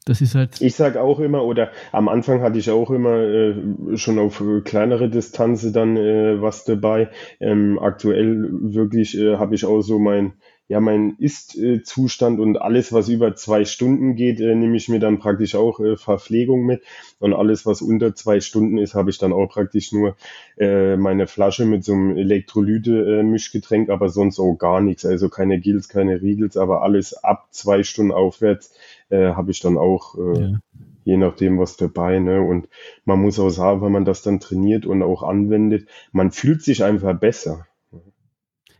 Das 0.04 0.20
ist 0.20 0.34
halt. 0.34 0.60
Ich 0.60 0.74
sag 0.74 0.96
auch 0.96 1.20
immer, 1.20 1.44
oder 1.44 1.70
am 1.92 2.08
Anfang 2.08 2.42
hatte 2.42 2.58
ich 2.58 2.70
auch 2.70 2.90
immer 2.90 3.18
äh, 3.18 3.54
schon 3.96 4.18
auf 4.18 4.40
äh, 4.40 4.60
kleinere 4.60 5.08
Distanzen 5.08 5.72
dann 5.72 5.96
äh, 5.96 6.42
was 6.42 6.64
dabei. 6.64 7.08
Ähm, 7.40 7.78
aktuell 7.78 8.48
wirklich 8.50 9.16
äh, 9.16 9.36
habe 9.36 9.54
ich 9.54 9.64
auch 9.64 9.80
so 9.82 10.00
mein 10.00 10.34
ja, 10.72 10.80
mein 10.80 11.16
Ist-Zustand 11.18 12.40
und 12.40 12.56
alles, 12.56 12.94
was 12.94 13.10
über 13.10 13.34
zwei 13.34 13.66
Stunden 13.66 14.14
geht, 14.14 14.40
äh, 14.40 14.54
nehme 14.54 14.74
ich 14.74 14.88
mir 14.88 15.00
dann 15.00 15.18
praktisch 15.18 15.54
auch 15.54 15.80
äh, 15.80 15.98
Verpflegung 15.98 16.64
mit. 16.64 16.82
Und 17.18 17.34
alles, 17.34 17.66
was 17.66 17.82
unter 17.82 18.14
zwei 18.14 18.40
Stunden 18.40 18.78
ist, 18.78 18.94
habe 18.94 19.10
ich 19.10 19.18
dann 19.18 19.34
auch 19.34 19.48
praktisch 19.48 19.92
nur 19.92 20.16
äh, 20.56 20.96
meine 20.96 21.26
Flasche 21.26 21.66
mit 21.66 21.84
so 21.84 21.92
einem 21.92 22.16
Elektrolyte-Mischgetränk, 22.16 23.90
aber 23.90 24.08
sonst 24.08 24.38
auch 24.38 24.54
gar 24.54 24.80
nichts. 24.80 25.04
Also 25.04 25.28
keine 25.28 25.60
Gills, 25.60 25.88
keine 25.88 26.22
Riegels, 26.22 26.56
aber 26.56 26.82
alles 26.82 27.12
ab 27.22 27.48
zwei 27.50 27.82
Stunden 27.82 28.12
aufwärts 28.12 28.72
äh, 29.12 29.34
habe 29.34 29.50
ich 29.50 29.60
dann 29.60 29.78
auch. 29.78 30.16
Äh, 30.18 30.40
ja 30.40 30.58
je 31.04 31.16
nachdem, 31.16 31.58
was 31.58 31.76
dabei. 31.76 32.18
Ne? 32.18 32.40
Und 32.40 32.68
man 33.04 33.20
muss 33.20 33.38
auch 33.38 33.50
sagen, 33.50 33.82
wenn 33.82 33.92
man 33.92 34.04
das 34.04 34.22
dann 34.22 34.40
trainiert 34.40 34.86
und 34.86 35.02
auch 35.02 35.22
anwendet, 35.22 35.88
man 36.12 36.30
fühlt 36.30 36.62
sich 36.62 36.84
einfach 36.84 37.18
besser. 37.18 37.66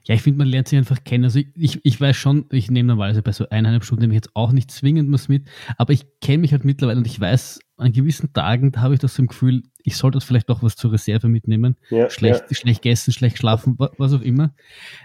Ja, 0.05 0.16
ich 0.16 0.22
finde, 0.22 0.39
man 0.39 0.49
lernt 0.49 0.66
sich 0.66 0.78
einfach 0.78 1.05
kennen. 1.05 1.24
Also 1.24 1.41
ich, 1.55 1.80
ich 1.85 2.01
weiß 2.01 2.16
schon, 2.16 2.47
ich 2.51 2.70
nehme 2.70 2.89
normalerweise 2.89 3.22
bei 3.22 3.30
so 3.30 3.49
eineinhalb 3.49 3.85
Stunden 3.85 4.03
nehme 4.03 4.14
ich 4.14 4.18
jetzt 4.18 4.35
auch 4.35 4.51
nicht 4.51 4.70
zwingend 4.72 5.12
was 5.12 5.28
mit, 5.28 5.49
aber 5.78 5.93
ich 5.93 6.07
kenne 6.20 6.39
mich 6.39 6.53
halt 6.53 6.64
mittlerweile 6.64 6.99
und 6.99 7.07
ich 7.07 7.20
weiß, 7.20 7.61
an 7.76 7.93
gewissen 7.93 8.33
Tagen, 8.33 8.72
habe 8.76 8.95
ich 8.95 9.01
das 9.01 9.14
so 9.14 9.22
im 9.22 9.28
Gefühl, 9.28 9.62
ich 9.85 9.97
sollte 9.97 10.20
vielleicht 10.20 10.49
doch 10.49 10.62
was 10.62 10.76
zur 10.76 10.93
Reserve 10.93 11.28
mitnehmen. 11.28 11.76
Ja, 11.91 12.09
schlecht, 12.11 12.45
ja. 12.49 12.57
schlecht 12.57 12.83
gegessen, 12.83 13.12
schlecht 13.12 13.39
schlafen, 13.39 13.76
was 13.76 14.12
auch 14.12 14.20
immer. 14.20 14.55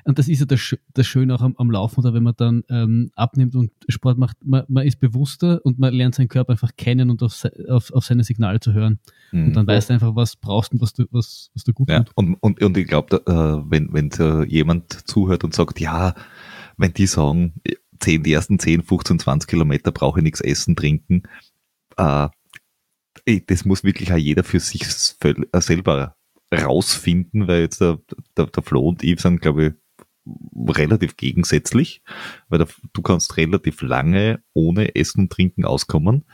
Und 0.03 0.19
das 0.19 0.27
ist 0.27 0.39
ja 0.39 0.45
das, 0.45 0.75
das 0.93 1.07
Schöne 1.07 1.33
auch 1.35 1.41
am, 1.41 1.55
am 1.57 1.71
Laufen 1.71 1.99
oder 2.01 2.13
wenn 2.13 2.23
man 2.23 2.33
dann 2.37 2.63
ähm, 2.69 3.11
abnimmt 3.15 3.55
und 3.55 3.71
Sport 3.87 4.17
macht, 4.17 4.37
man, 4.43 4.63
man 4.67 4.85
ist 4.85 4.99
bewusster 4.99 5.59
und 5.63 5.79
man 5.79 5.93
lernt 5.93 6.15
seinen 6.15 6.27
Körper 6.27 6.51
einfach 6.51 6.75
kennen 6.77 7.09
und 7.09 7.23
auf, 7.23 7.43
auf, 7.69 7.91
auf 7.91 8.05
seine 8.05 8.23
Signale 8.23 8.59
zu 8.59 8.73
hören. 8.73 8.99
Mhm. 9.31 9.47
Und 9.47 9.53
dann 9.55 9.67
weißt 9.67 9.89
du 9.89 9.93
einfach, 9.93 10.15
was 10.15 10.35
brauchst 10.35 10.73
und 10.73 10.81
was 10.81 10.93
du, 10.93 11.05
was, 11.11 11.49
was 11.53 11.63
du 11.63 11.73
gut 11.73 11.89
ja, 11.89 12.03
tut. 12.03 12.15
Und, 12.15 12.35
und, 12.41 12.61
und 12.61 12.77
ich 12.77 12.87
glaube, 12.87 13.21
äh, 13.25 13.71
wenn, 13.71 13.93
wenn 13.93 14.11
äh, 14.11 14.45
jemand 14.45 15.07
zuhört 15.07 15.43
und 15.43 15.53
sagt, 15.53 15.79
ja, 15.79 16.13
wenn 16.77 16.93
die 16.93 17.07
sagen, 17.07 17.53
10, 17.99 18.23
die 18.23 18.33
ersten 18.33 18.59
10, 18.59 18.83
15, 18.83 19.19
20 19.19 19.49
Kilometer 19.49 19.91
brauche 19.91 20.19
ich 20.19 20.23
nichts 20.23 20.41
essen, 20.41 20.75
trinken, 20.75 21.23
äh, 21.97 22.27
das 23.47 23.65
muss 23.65 23.83
wirklich 23.83 24.11
auch 24.11 24.17
jeder 24.17 24.43
für 24.43 24.59
sich 24.59 24.83
äh, 25.23 25.61
selber 25.61 26.15
rausfinden, 26.53 27.47
weil 27.47 27.61
jetzt 27.61 27.81
der, 27.81 27.99
der, 28.37 28.47
der 28.47 28.63
Flo 28.63 28.87
und 28.87 29.03
Eve 29.03 29.21
sind, 29.21 29.41
glaube 29.41 29.65
ich, 29.65 29.73
relativ 30.67 31.17
gegensätzlich, 31.17 32.01
weil 32.49 32.65
du 32.93 33.01
kannst 33.01 33.37
relativ 33.37 33.81
lange 33.81 34.43
ohne 34.53 34.95
Essen 34.95 35.21
und 35.21 35.31
Trinken 35.31 35.65
auskommen. 35.65 36.25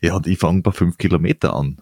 Ja, 0.00 0.16
und 0.16 0.26
ich 0.26 0.38
fange 0.38 0.62
bei 0.62 0.72
fünf 0.72 0.96
Kilometer 0.96 1.54
an. 1.54 1.80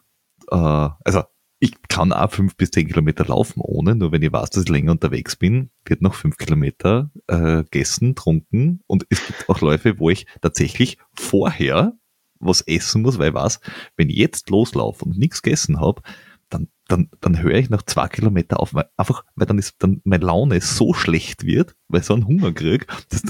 Äh, 0.50 0.88
also 1.04 1.22
ich 1.60 1.74
kann 1.88 2.12
auch 2.12 2.30
fünf 2.30 2.56
bis 2.56 2.70
zehn 2.70 2.86
Kilometer 2.86 3.24
laufen 3.24 3.60
ohne, 3.60 3.96
nur 3.96 4.12
wenn 4.12 4.22
ich 4.22 4.32
weiß, 4.32 4.50
dass 4.50 4.64
ich 4.64 4.68
länger 4.68 4.92
unterwegs 4.92 5.34
bin, 5.34 5.70
wird 5.84 6.02
noch 6.02 6.14
fünf 6.14 6.36
Kilometer 6.36 7.10
äh, 7.26 7.64
gegessen, 7.64 8.14
trunken 8.14 8.82
und 8.86 9.06
es 9.10 9.26
gibt 9.26 9.48
auch 9.48 9.60
Läufe, 9.60 9.98
wo 9.98 10.10
ich 10.10 10.26
tatsächlich 10.40 10.98
vorher 11.14 11.94
was 12.40 12.62
essen 12.62 13.02
muss, 13.02 13.18
weil 13.18 13.28
ich 13.28 13.34
weiß, 13.34 13.60
wenn 13.96 14.10
ich 14.10 14.16
jetzt 14.16 14.50
loslaufe 14.50 15.04
und 15.04 15.18
nichts 15.18 15.42
gegessen 15.42 15.80
habe, 15.80 16.02
dann, 16.50 16.68
dann, 16.88 17.10
dann 17.20 17.42
höre 17.42 17.56
ich 17.56 17.70
nach 17.70 17.82
zwei 17.82 18.08
Kilometer 18.08 18.60
auf, 18.60 18.74
weil 18.74 18.86
einfach, 18.96 19.24
weil 19.34 19.46
dann 19.46 19.58
ist 19.58 19.76
dann 19.80 20.00
meine 20.04 20.24
Laune 20.24 20.60
so 20.60 20.94
schlecht 20.94 21.44
wird, 21.44 21.76
weil 21.88 22.00
ich 22.00 22.06
so 22.06 22.14
einen 22.14 22.26
Hunger 22.26 22.52
kriege, 22.52 22.86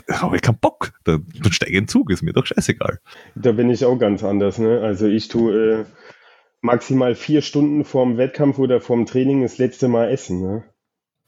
da 0.06 0.22
habe 0.22 0.36
ich 0.36 0.42
keinen 0.42 0.58
Bock. 0.58 0.92
Dann, 1.04 1.26
dann 1.42 1.52
steige 1.52 1.72
ich 1.72 1.78
in 1.78 1.84
den 1.84 1.88
Zug, 1.88 2.10
ist 2.10 2.22
mir 2.22 2.32
doch 2.32 2.46
scheißegal. 2.46 3.00
Da 3.34 3.52
bin 3.52 3.70
ich 3.70 3.84
auch 3.84 3.98
ganz 3.98 4.22
anders, 4.22 4.58
ne? 4.58 4.80
Also 4.80 5.06
ich 5.06 5.28
tue 5.28 5.80
äh, 5.80 5.84
maximal 6.60 7.14
vier 7.14 7.42
Stunden 7.42 7.84
vorm 7.84 8.16
Wettkampf 8.16 8.58
oder 8.58 8.80
vorm 8.80 9.06
Training 9.06 9.42
das 9.42 9.58
letzte 9.58 9.88
Mal 9.88 10.10
essen, 10.10 10.40
ne? 10.40 10.64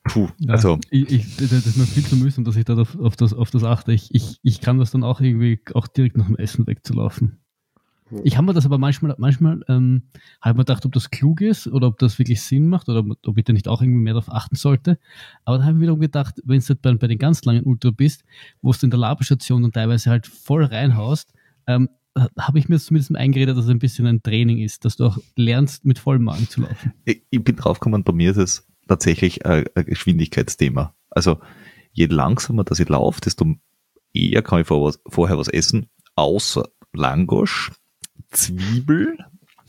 Puh, 0.05 0.28
ja, 0.39 0.55
also. 0.55 0.78
Ich, 0.91 1.11
ich, 1.12 1.37
das 1.37 1.53
ist 1.53 1.76
mir 1.76 1.85
viel 1.85 2.05
zu 2.05 2.16
mühsam, 2.16 2.45
dass 2.45 2.57
ich 2.57 2.64
da 2.64 2.74
auf, 2.74 2.99
auf, 2.99 3.16
das, 3.16 3.35
auf 3.35 3.51
das 3.51 3.64
achte. 3.64 3.93
Ich, 3.93 4.14
ich, 4.14 4.39
ich 4.43 4.61
kann 4.61 4.78
das 4.78 4.91
dann 4.91 5.05
auch 5.05 5.20
irgendwie 5.20 5.61
auch 5.74 5.87
direkt 5.87 6.16
nach 6.16 6.26
dem 6.26 6.37
Essen 6.37 6.66
wegzulaufen. 6.66 7.39
Ich 8.25 8.37
habe 8.37 8.47
mir 8.47 8.53
das 8.53 8.67
aber 8.67 8.79
manchmal, 8.79 9.15
manchmal 9.19 9.61
ähm, 9.69 10.03
habe 10.41 10.59
mir 10.59 10.65
gedacht, 10.65 10.85
ob 10.87 10.93
das 10.93 11.11
klug 11.11 11.41
ist 11.41 11.67
oder 11.67 11.89
ob 11.89 11.99
das 11.99 12.19
wirklich 12.19 12.43
Sinn 12.43 12.69
macht 12.69 12.89
oder 12.89 13.05
ob 13.27 13.39
ich 13.39 13.45
da 13.45 13.53
nicht 13.53 13.69
auch 13.69 13.83
irgendwie 13.83 14.01
mehr 14.01 14.15
darauf 14.15 14.33
achten 14.33 14.57
sollte. 14.57 14.99
Aber 15.45 15.59
dann 15.59 15.67
habe 15.67 15.79
ich 15.79 15.83
wiederum 15.83 16.01
gedacht, 16.01 16.41
wenn 16.45 16.61
du 16.61 16.67
halt 16.67 16.83
bei, 16.83 16.95
bei, 16.95 17.07
den 17.07 17.19
ganz 17.19 17.45
langen 17.45 17.65
Ultra 17.65 17.91
bist, 17.91 18.25
wo 18.63 18.73
du 18.73 18.79
in 18.83 18.91
der 18.91 18.99
Laberstation 18.99 19.63
dann 19.63 19.73
teilweise 19.73 20.11
halt 20.11 20.27
voll 20.27 20.65
reinhaust, 20.65 21.33
ähm, 21.67 21.89
habe 22.39 22.59
ich 22.59 22.69
mir 22.69 22.79
zumindest 22.79 23.15
eingeredet, 23.15 23.57
dass 23.57 23.65
es 23.65 23.71
ein 23.71 23.79
bisschen 23.79 24.07
ein 24.07 24.23
Training 24.23 24.59
ist, 24.59 24.85
dass 24.85 24.97
du 24.97 25.07
auch 25.07 25.19
lernst, 25.37 25.85
mit 25.85 25.99
vollem 25.99 26.25
Magen 26.25 26.49
zu 26.49 26.63
laufen. 26.63 26.93
Ich, 27.05 27.23
ich 27.31 27.43
bin 27.43 27.57
draufgekommen, 27.57 28.03
bei 28.03 28.13
mir 28.13 28.33
ist 28.33 28.37
es 28.37 28.67
tatsächlich 28.89 29.47
ein, 29.47 29.65
ein 29.75 29.85
Geschwindigkeitsthema. 29.85 30.95
Also 31.11 31.39
je 31.93 32.07
langsamer 32.07 32.65
dass 32.65 32.81
ich 32.81 32.89
laufe, 32.89 33.21
desto 33.21 33.55
eher 34.13 34.43
kann 34.43 34.61
ich 34.61 34.67
vorher 34.67 35.39
was 35.39 35.49
essen, 35.49 35.87
außer 36.17 36.69
Langosch, 36.93 37.71
Zwiebel. 38.31 39.18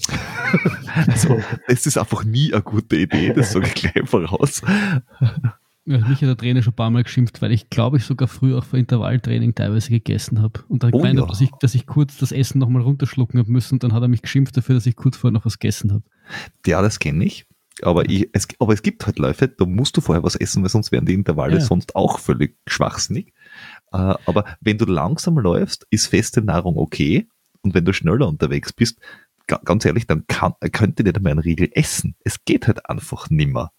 also, 1.07 1.39
das 1.67 1.85
ist 1.85 1.97
einfach 1.97 2.23
nie 2.23 2.53
eine 2.53 2.63
gute 2.63 2.97
Idee, 2.97 3.33
das 3.33 3.51
sage 3.51 3.67
ich 3.67 3.75
gleich 3.75 4.09
voraus. 4.09 4.61
Ja, 5.85 5.97
mich 6.07 6.21
hat 6.21 6.29
der 6.29 6.37
Trainer 6.37 6.61
schon 6.61 6.73
ein 6.73 6.75
paar 6.75 6.91
Mal 6.91 7.03
geschimpft, 7.03 7.41
weil 7.41 7.51
ich 7.51 7.69
glaube, 7.69 7.97
ich 7.97 8.05
sogar 8.05 8.27
früher 8.27 8.59
auch 8.59 8.63
für 8.63 8.77
Intervalltraining 8.77 9.55
teilweise 9.55 9.89
gegessen 9.89 10.41
habe. 10.41 10.63
Und 10.67 10.83
da 10.83 10.87
oh, 10.87 10.91
gemeint 10.91 11.15
ja. 11.15 11.21
habe, 11.21 11.31
dass 11.31 11.41
ich, 11.41 11.49
dass 11.59 11.73
ich 11.73 11.87
kurz 11.87 12.17
das 12.17 12.31
Essen 12.31 12.59
nochmal 12.59 12.83
runterschlucken 12.83 13.39
habe 13.39 13.51
müssen. 13.51 13.75
Und 13.75 13.83
dann 13.83 13.93
hat 13.93 14.03
er 14.03 14.07
mich 14.07 14.21
geschimpft 14.21 14.55
dafür, 14.55 14.75
dass 14.75 14.85
ich 14.85 14.95
kurz 14.95 15.17
vorher 15.17 15.33
noch 15.33 15.45
was 15.45 15.57
gegessen 15.57 15.91
habe. 15.91 16.03
Ja, 16.67 16.81
das 16.81 16.99
kenne 16.99 17.25
ich. 17.25 17.47
Aber, 17.81 18.07
ich, 18.07 18.29
es, 18.33 18.47
aber 18.59 18.73
es 18.73 18.83
gibt 18.83 19.05
halt 19.07 19.17
Läufe, 19.17 19.47
da 19.47 19.65
musst 19.65 19.97
du 19.97 20.01
vorher 20.01 20.23
was 20.23 20.35
essen, 20.35 20.61
weil 20.61 20.69
sonst 20.69 20.91
wären 20.91 21.05
die 21.05 21.15
Intervalle 21.15 21.55
ja. 21.55 21.61
sonst 21.61 21.95
auch 21.95 22.19
völlig 22.19 22.57
schwachsinnig. 22.67 23.33
Äh, 23.91 23.97
aber 24.25 24.45
wenn 24.59 24.77
du 24.77 24.85
langsam 24.85 25.39
läufst, 25.39 25.87
ist 25.89 26.07
feste 26.07 26.43
Nahrung 26.43 26.77
okay. 26.77 27.27
Und 27.63 27.73
wenn 27.73 27.85
du 27.85 27.93
schneller 27.93 28.27
unterwegs 28.27 28.73
bist, 28.73 28.99
ganz 29.47 29.85
ehrlich, 29.85 30.07
dann 30.07 30.25
kann, 30.27 30.53
könnte 30.71 31.03
nicht 31.03 31.17
einmal 31.17 31.33
ein 31.33 31.39
Riegel 31.39 31.69
essen. 31.73 32.15
Es 32.23 32.43
geht 32.45 32.67
halt 32.67 32.89
einfach 32.89 33.29
nimmer. 33.29 33.71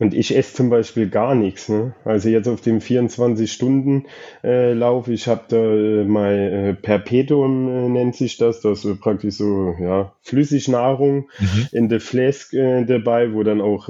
Und 0.00 0.14
ich 0.14 0.36
esse 0.36 0.54
zum 0.54 0.70
Beispiel 0.70 1.10
gar 1.10 1.34
nichts. 1.34 1.68
Ne? 1.68 1.92
Also 2.04 2.28
jetzt 2.28 2.46
auf 2.46 2.60
dem 2.60 2.78
24-Stunden-Lauf, 2.78 5.08
äh, 5.08 5.12
ich 5.12 5.26
habe 5.26 5.42
da 5.48 5.56
äh, 5.56 6.04
mein 6.04 6.38
äh, 6.38 6.72
Perpetuum 6.74 7.68
äh, 7.68 7.88
nennt 7.88 8.14
sich 8.14 8.36
das, 8.36 8.60
das 8.60 8.84
ist 8.84 9.00
praktisch 9.00 9.34
so 9.34 9.74
ja, 9.80 10.14
Flüssignahrung 10.22 11.28
mhm. 11.40 11.66
in 11.72 11.88
der 11.88 11.98
Flask 12.00 12.52
dabei, 12.52 13.34
wo 13.34 13.42
dann 13.42 13.60
auch 13.60 13.88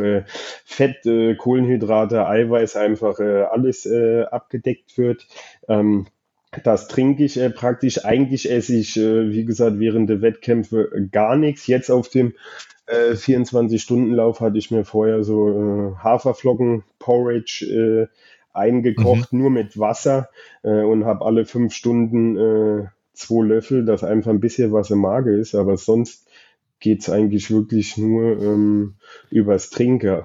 Fett, 0.64 1.06
Kohlenhydrate, 1.38 2.26
Eiweiß 2.26 2.76
einfach 2.76 3.18
alles 3.18 3.86
abgedeckt 4.30 4.96
wird. 4.96 5.26
Ähm, 5.68 6.06
das 6.64 6.88
trinke 6.88 7.24
ich 7.24 7.36
äh, 7.38 7.50
praktisch. 7.50 8.04
Eigentlich 8.04 8.50
esse 8.50 8.74
ich, 8.76 8.96
äh, 8.96 9.30
wie 9.30 9.44
gesagt, 9.44 9.78
während 9.78 10.08
der 10.08 10.22
Wettkämpfe 10.22 11.08
gar 11.12 11.36
nichts. 11.36 11.66
Jetzt 11.66 11.90
auf 11.90 12.08
dem 12.08 12.34
äh, 12.86 13.12
24-Stunden-Lauf 13.12 14.40
hatte 14.40 14.58
ich 14.58 14.70
mir 14.70 14.84
vorher 14.84 15.22
so 15.24 15.48
äh, 15.50 16.02
Haferflocken, 16.02 16.84
Porridge 16.98 17.66
äh, 17.66 18.06
eingekocht, 18.52 19.32
mhm. 19.32 19.38
nur 19.40 19.50
mit 19.50 19.78
Wasser 19.78 20.28
äh, 20.62 20.82
und 20.82 21.04
habe 21.04 21.24
alle 21.24 21.44
fünf 21.44 21.74
Stunden 21.74 22.36
äh, 22.36 22.86
zwei 23.12 23.44
Löffel, 23.44 23.84
dass 23.84 24.04
einfach 24.04 24.30
ein 24.30 24.40
bisschen 24.40 24.72
was 24.72 24.90
im 24.90 25.00
Magen 25.00 25.38
ist, 25.38 25.54
aber 25.54 25.76
sonst 25.76 26.26
geht's 26.80 27.10
eigentlich 27.10 27.50
wirklich 27.50 27.96
nur 27.96 28.40
ähm, 28.40 28.94
übers 29.30 29.70
Trinken. 29.70 30.22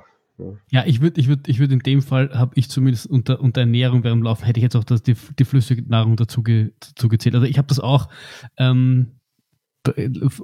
Ja, 0.72 0.84
ich 0.86 1.02
würde 1.02 1.22
ich 1.22 1.28
würd, 1.28 1.48
ich 1.48 1.60
würd 1.60 1.72
in 1.72 1.80
dem 1.80 2.02
Fall, 2.02 2.32
habe 2.34 2.54
ich 2.56 2.70
zumindest 2.70 3.06
unter, 3.06 3.40
unter 3.40 3.62
Ernährung 3.62 4.04
während 4.04 4.22
dem 4.22 4.24
Laufen, 4.24 4.46
hätte 4.46 4.60
ich 4.60 4.64
jetzt 4.64 4.76
auch 4.76 4.84
das, 4.84 5.04
die, 5.04 5.16
die 5.38 5.46
flüssige 5.46 5.84
Nahrung 5.84 6.16
dazu, 6.16 6.42
ge, 6.42 6.72
dazu 6.80 7.08
gezählt. 7.08 7.36
Also 7.36 7.48
ich 7.48 7.58
habe 7.58 7.68
das 7.68 7.80
auch, 7.80 8.10
ähm, 8.58 9.20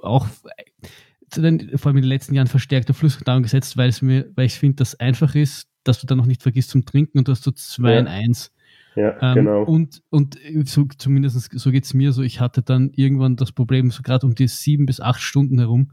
auch 0.01 0.27
vor 0.27 1.43
allem 1.43 1.97
in 1.97 2.03
den 2.03 2.03
letzten 2.03 2.35
Jahren 2.35 2.47
verstärkt 2.47 2.89
auf 2.89 2.97
flüssige 2.97 3.25
Nahrung 3.25 3.43
gesetzt, 3.43 3.77
weil 3.77 3.89
es 3.89 4.01
mir, 4.01 4.29
weil 4.35 4.45
ich 4.45 4.55
finde, 4.55 4.77
dass 4.77 4.93
es 4.93 4.99
einfach 4.99 5.35
ist, 5.35 5.67
dass 5.83 6.01
du 6.01 6.07
dann 6.07 6.17
noch 6.17 6.25
nicht 6.25 6.43
vergisst 6.43 6.69
zum 6.69 6.85
Trinken 6.85 7.17
und 7.19 7.27
du 7.27 7.31
hast 7.31 7.43
so 7.43 7.51
zwei 7.51 7.93
ja. 7.93 7.99
in 7.99 8.07
eins. 8.07 8.51
Ja, 8.95 9.17
ähm, 9.21 9.35
genau. 9.35 9.63
Und, 9.63 10.01
und 10.09 10.37
so, 10.65 10.85
zumindest 10.97 11.51
so 11.57 11.71
geht 11.71 11.85
es 11.85 11.93
mir 11.93 12.11
so, 12.11 12.21
ich 12.21 12.39
hatte 12.39 12.61
dann 12.61 12.91
irgendwann 12.93 13.35
das 13.35 13.51
Problem, 13.51 13.91
so 13.91 14.01
gerade 14.01 14.25
um 14.25 14.35
die 14.35 14.47
sieben 14.47 14.85
bis 14.85 14.99
acht 14.99 15.21
Stunden 15.21 15.59
herum, 15.59 15.91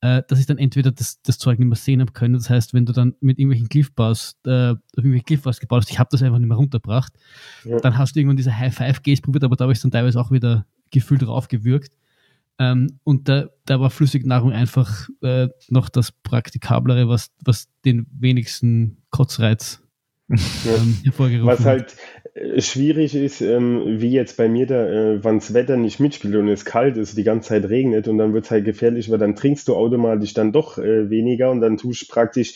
äh, 0.00 0.22
dass 0.26 0.40
ich 0.40 0.46
dann 0.46 0.58
entweder 0.58 0.90
das, 0.90 1.20
das 1.22 1.38
Zeug 1.38 1.58
nicht 1.58 1.68
mehr 1.68 1.76
sehen 1.76 2.00
habe 2.00 2.12
können. 2.12 2.34
Das 2.34 2.48
heißt, 2.48 2.72
wenn 2.72 2.86
du 2.86 2.92
dann 2.92 3.14
mit 3.20 3.38
irgendwelchen 3.38 3.68
Cliffbars, 3.68 4.38
äh, 4.46 4.74
irgendwelche 4.96 5.24
Cliffbars 5.24 5.60
gebaut 5.60 5.82
hast, 5.82 5.90
ich 5.90 5.98
habe 5.98 6.08
das 6.10 6.22
einfach 6.22 6.38
nicht 6.38 6.48
mehr 6.48 6.56
runtergebracht, 6.56 7.12
ja. 7.64 7.78
dann 7.78 7.98
hast 7.98 8.16
du 8.16 8.20
irgendwann 8.20 8.36
diese 8.36 8.56
High-Five-Gs 8.56 9.20
probiert, 9.20 9.44
aber 9.44 9.56
da 9.56 9.64
habe 9.64 9.72
ich 9.72 9.80
dann 9.80 9.90
teilweise 9.90 10.18
auch 10.20 10.30
wieder 10.30 10.66
gefühlt 10.90 11.22
draufgewürgt. 11.22 11.92
Ähm, 12.58 12.98
und 13.04 13.28
da, 13.28 13.46
da 13.64 13.80
war 13.80 13.90
Flüssignahrung 13.90 14.52
einfach 14.52 15.08
äh, 15.22 15.48
noch 15.68 15.88
das 15.88 16.12
Praktikablere, 16.12 17.08
was, 17.08 17.30
was 17.44 17.68
den 17.84 18.06
wenigsten 18.12 18.98
Kotzreiz 19.10 19.82
ähm, 20.30 20.98
Was 21.44 21.64
halt 21.64 21.96
äh, 22.34 22.60
schwierig 22.60 23.14
ist, 23.14 23.40
ähm, 23.40 24.00
wie 24.00 24.12
jetzt 24.12 24.36
bei 24.36 24.48
mir 24.48 24.66
da, 24.66 24.86
äh, 24.86 25.24
wann 25.24 25.38
das 25.38 25.54
Wetter 25.54 25.76
nicht 25.76 26.00
mitspielt 26.00 26.36
und 26.36 26.48
es 26.48 26.64
kalt 26.64 26.96
ist, 26.96 27.18
die 27.18 27.24
ganze 27.24 27.48
Zeit 27.48 27.68
regnet 27.68 28.06
und 28.06 28.18
dann 28.18 28.32
wird 28.32 28.44
es 28.44 28.50
halt 28.50 28.64
gefährlich, 28.64 29.10
weil 29.10 29.18
dann 29.18 29.36
trinkst 29.36 29.66
du 29.68 29.74
automatisch 29.74 30.34
dann 30.34 30.52
doch 30.52 30.78
äh, 30.78 31.10
weniger 31.10 31.50
und 31.50 31.60
dann 31.60 31.76
tust 31.76 32.02
du 32.02 32.06
praktisch 32.06 32.54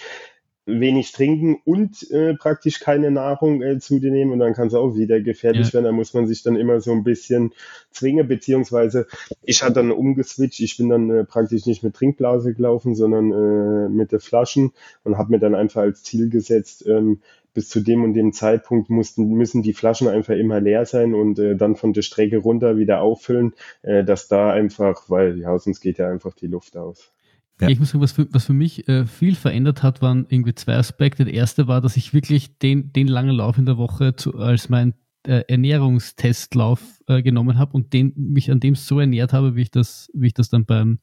wenig 0.66 1.12
trinken 1.12 1.58
und 1.64 2.10
äh, 2.10 2.34
praktisch 2.34 2.80
keine 2.80 3.10
Nahrung 3.10 3.62
äh, 3.62 3.78
zu 3.78 3.98
dir 3.98 4.10
nehmen 4.10 4.32
und 4.32 4.38
dann 4.38 4.54
kann 4.54 4.68
es 4.68 4.74
auch 4.74 4.94
wieder 4.94 5.20
gefährlich 5.20 5.68
ja. 5.68 5.74
werden. 5.74 5.84
Da 5.84 5.92
muss 5.92 6.14
man 6.14 6.26
sich 6.26 6.42
dann 6.42 6.56
immer 6.56 6.80
so 6.80 6.92
ein 6.92 7.04
bisschen 7.04 7.52
zwingen, 7.90 8.26
beziehungsweise 8.26 9.06
ich 9.42 9.62
hatte 9.62 9.74
dann 9.74 9.92
umgeswitcht. 9.92 10.60
Ich 10.60 10.76
bin 10.76 10.88
dann 10.88 11.10
äh, 11.10 11.24
praktisch 11.24 11.66
nicht 11.66 11.82
mit 11.82 11.94
Trinkblase 11.94 12.54
gelaufen, 12.54 12.94
sondern 12.94 13.32
äh, 13.32 13.88
mit 13.90 14.12
den 14.12 14.20
Flaschen 14.20 14.72
und 15.02 15.18
habe 15.18 15.32
mir 15.32 15.38
dann 15.38 15.54
einfach 15.54 15.82
als 15.82 16.02
Ziel 16.02 16.30
gesetzt, 16.30 16.86
ähm, 16.86 17.20
bis 17.52 17.68
zu 17.68 17.80
dem 17.80 18.02
und 18.02 18.14
dem 18.14 18.32
Zeitpunkt 18.32 18.90
mussten, 18.90 19.28
müssen 19.34 19.62
die 19.62 19.74
Flaschen 19.74 20.08
einfach 20.08 20.34
immer 20.34 20.60
leer 20.60 20.86
sein 20.86 21.14
und 21.14 21.38
äh, 21.38 21.56
dann 21.56 21.76
von 21.76 21.92
der 21.92 22.02
Strecke 22.02 22.38
runter 22.38 22.76
wieder 22.76 23.00
auffüllen, 23.00 23.54
äh, 23.82 24.02
dass 24.02 24.28
da 24.28 24.50
einfach, 24.50 25.08
weil 25.08 25.38
ja, 25.38 25.56
sonst 25.58 25.80
geht 25.80 25.98
ja 25.98 26.10
einfach 26.10 26.34
die 26.34 26.48
Luft 26.48 26.76
aus. 26.76 27.13
Ja. 27.60 27.68
Ich 27.68 27.78
muss 27.78 27.90
sagen, 27.90 28.02
was 28.02 28.12
für, 28.12 28.26
was 28.32 28.46
für 28.46 28.52
mich 28.52 28.88
äh, 28.88 29.06
viel 29.06 29.36
verändert 29.36 29.82
hat, 29.82 30.02
waren 30.02 30.26
irgendwie 30.28 30.54
zwei 30.54 30.76
Aspekte. 30.76 31.24
Der 31.24 31.34
erste 31.34 31.68
war, 31.68 31.80
dass 31.80 31.96
ich 31.96 32.12
wirklich 32.12 32.58
den, 32.58 32.92
den 32.92 33.06
langen 33.06 33.36
Lauf 33.36 33.58
in 33.58 33.66
der 33.66 33.78
Woche 33.78 34.16
zu, 34.16 34.36
als 34.36 34.68
mein 34.68 34.94
äh, 35.26 35.44
Ernährungstestlauf 35.48 36.80
äh, 37.06 37.22
genommen 37.22 37.58
habe 37.58 37.72
und 37.72 37.92
den, 37.92 38.12
mich 38.16 38.50
an 38.50 38.60
dem 38.60 38.74
so 38.74 39.00
ernährt 39.00 39.32
habe, 39.32 39.54
wie 39.54 39.62
ich 39.62 39.70
das, 39.70 40.10
wie 40.14 40.26
ich 40.26 40.34
das 40.34 40.48
dann 40.48 40.66
beim 40.66 40.98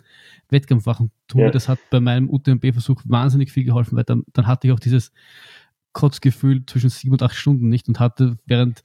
Wettkampf 0.50 0.86
machen 0.86 1.12
tue. 1.28 1.44
Ja. 1.44 1.52
Das 1.52 1.70
hat 1.70 1.80
bei 1.90 2.00
meinem 2.00 2.30
UTMB-Versuch 2.30 3.02
wahnsinnig 3.06 3.52
viel 3.52 3.64
geholfen, 3.64 3.98
weil 3.98 4.04
dann, 4.04 4.24
dann 4.34 4.46
hatte 4.46 4.68
ich 4.68 4.74
auch 4.74 4.80
dieses 4.80 5.12
Kotzgefühl 5.94 6.66
zwischen 6.66 6.90
sieben 6.90 7.14
und 7.14 7.24
acht 7.24 7.36
Stunden 7.36 7.70
nicht 7.70 7.88
und 7.88 8.00
hatte 8.00 8.38
während 8.46 8.82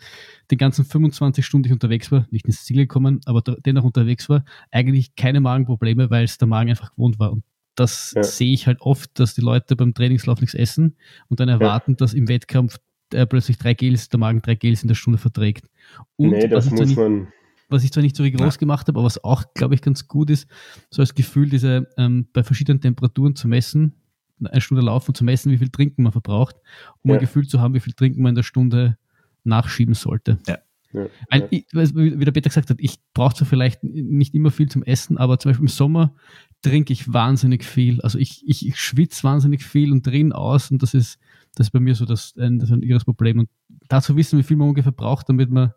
den 0.50 0.58
ganzen 0.58 0.84
25 0.84 1.44
Stunden, 1.44 1.64
die 1.64 1.68
ich 1.68 1.74
unterwegs 1.74 2.10
war, 2.10 2.26
nicht 2.30 2.46
ins 2.46 2.64
Ziel 2.64 2.78
gekommen, 2.78 3.20
aber 3.26 3.42
dennoch 3.42 3.84
unterwegs 3.84 4.28
war, 4.28 4.44
eigentlich 4.70 5.14
keine 5.14 5.40
Magenprobleme, 5.40 6.10
weil 6.10 6.24
es 6.24 6.38
der 6.38 6.48
Magen 6.48 6.70
einfach 6.70 6.92
gewohnt 6.92 7.18
war. 7.18 7.32
Und 7.32 7.44
das 7.76 8.12
ja. 8.16 8.22
sehe 8.22 8.52
ich 8.52 8.66
halt 8.66 8.80
oft, 8.80 9.18
dass 9.18 9.34
die 9.34 9.40
Leute 9.40 9.76
beim 9.76 9.94
Trainingslauf 9.94 10.40
nichts 10.40 10.54
essen 10.54 10.96
und 11.28 11.40
dann 11.40 11.48
erwarten, 11.48 11.92
ja. 11.92 11.96
dass 11.96 12.14
im 12.14 12.28
Wettkampf 12.28 12.78
äh, 13.12 13.26
plötzlich 13.26 13.58
drei 13.58 13.74
Gels, 13.74 14.08
der 14.08 14.18
Magen 14.18 14.42
drei 14.42 14.54
Gels 14.54 14.82
in 14.82 14.88
der 14.88 14.94
Stunde 14.94 15.18
verträgt. 15.18 15.68
Und 16.16 16.30
nee, 16.30 16.48
das 16.48 16.70
muss 16.70 16.80
nicht, 16.80 16.96
man. 16.96 17.28
Was 17.68 17.84
ich 17.84 17.92
zwar 17.92 18.02
nicht 18.02 18.16
so 18.16 18.22
rigoros 18.22 18.54
ja. 18.54 18.58
gemacht 18.58 18.88
habe, 18.88 18.98
aber 18.98 19.06
was 19.06 19.22
auch, 19.22 19.44
glaube 19.54 19.74
ich, 19.74 19.82
ganz 19.82 20.06
gut 20.06 20.30
ist, 20.30 20.48
so 20.90 21.02
als 21.02 21.14
Gefühl, 21.14 21.48
diese 21.48 21.88
ähm, 21.96 22.26
bei 22.32 22.42
verschiedenen 22.42 22.80
Temperaturen 22.80 23.34
zu 23.34 23.48
messen, 23.48 23.94
eine 24.42 24.60
Stunde 24.60 24.84
laufen 24.84 25.14
zu 25.14 25.24
messen, 25.24 25.50
wie 25.50 25.58
viel 25.58 25.70
Trinken 25.70 26.02
man 26.02 26.12
verbraucht, 26.12 26.56
um 27.02 27.10
ja. 27.10 27.16
ein 27.16 27.20
Gefühl 27.20 27.46
zu 27.46 27.60
haben, 27.60 27.74
wie 27.74 27.80
viel 27.80 27.94
Trinken 27.94 28.22
man 28.22 28.30
in 28.30 28.36
der 28.36 28.42
Stunde 28.42 28.98
nachschieben 29.44 29.94
sollte. 29.94 30.38
Ja. 30.46 30.58
Ja, 30.92 31.08
Ein, 31.28 31.48
ich, 31.50 31.66
wie 31.72 32.24
der 32.24 32.32
Peter 32.32 32.48
gesagt 32.48 32.70
hat, 32.70 32.78
ich 32.80 32.98
brauche 33.12 33.34
zwar 33.34 33.46
vielleicht 33.46 33.82
nicht 33.82 34.34
immer 34.34 34.50
viel 34.50 34.68
zum 34.68 34.82
Essen, 34.82 35.18
aber 35.18 35.38
zum 35.38 35.50
Beispiel 35.50 35.64
im 35.64 35.68
Sommer 35.68 36.14
trinke 36.62 36.92
ich 36.92 37.12
wahnsinnig 37.12 37.64
viel. 37.64 38.00
Also 38.00 38.18
ich, 38.18 38.42
ich, 38.46 38.66
ich 38.66 38.76
schwitze 38.80 39.24
wahnsinnig 39.24 39.64
viel 39.64 39.92
und 39.92 40.06
drin 40.06 40.32
aus 40.32 40.70
und 40.70 40.82
das 40.82 40.94
ist, 40.94 41.18
das 41.54 41.68
ist 41.68 41.70
bei 41.72 41.80
mir 41.80 41.94
so 41.94 42.04
das, 42.04 42.34
ein, 42.36 42.58
das 42.58 42.70
ein 42.70 42.82
irres 42.82 43.04
Problem. 43.04 43.38
Und 43.40 43.48
dazu 43.88 44.16
wissen, 44.16 44.38
wie 44.38 44.42
viel 44.42 44.56
man 44.56 44.68
ungefähr 44.68 44.92
braucht, 44.92 45.28
damit 45.28 45.50
man 45.50 45.72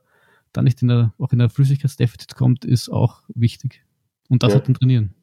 da 0.52 0.62
nicht 0.62 0.82
in 0.82 0.88
der, 0.88 1.14
auch 1.20 1.32
in 1.32 1.40
der 1.40 1.50
Flüssigkeitsdefizit 1.50 2.36
kommt, 2.36 2.66
ist 2.66 2.90
auch 2.90 3.22
wichtig. 3.34 3.84
Und 4.30 4.44
das 4.44 4.54
Ja. 4.54 4.58
hat 4.58 4.68
dann 4.68 4.76
trainieren. 4.76 5.14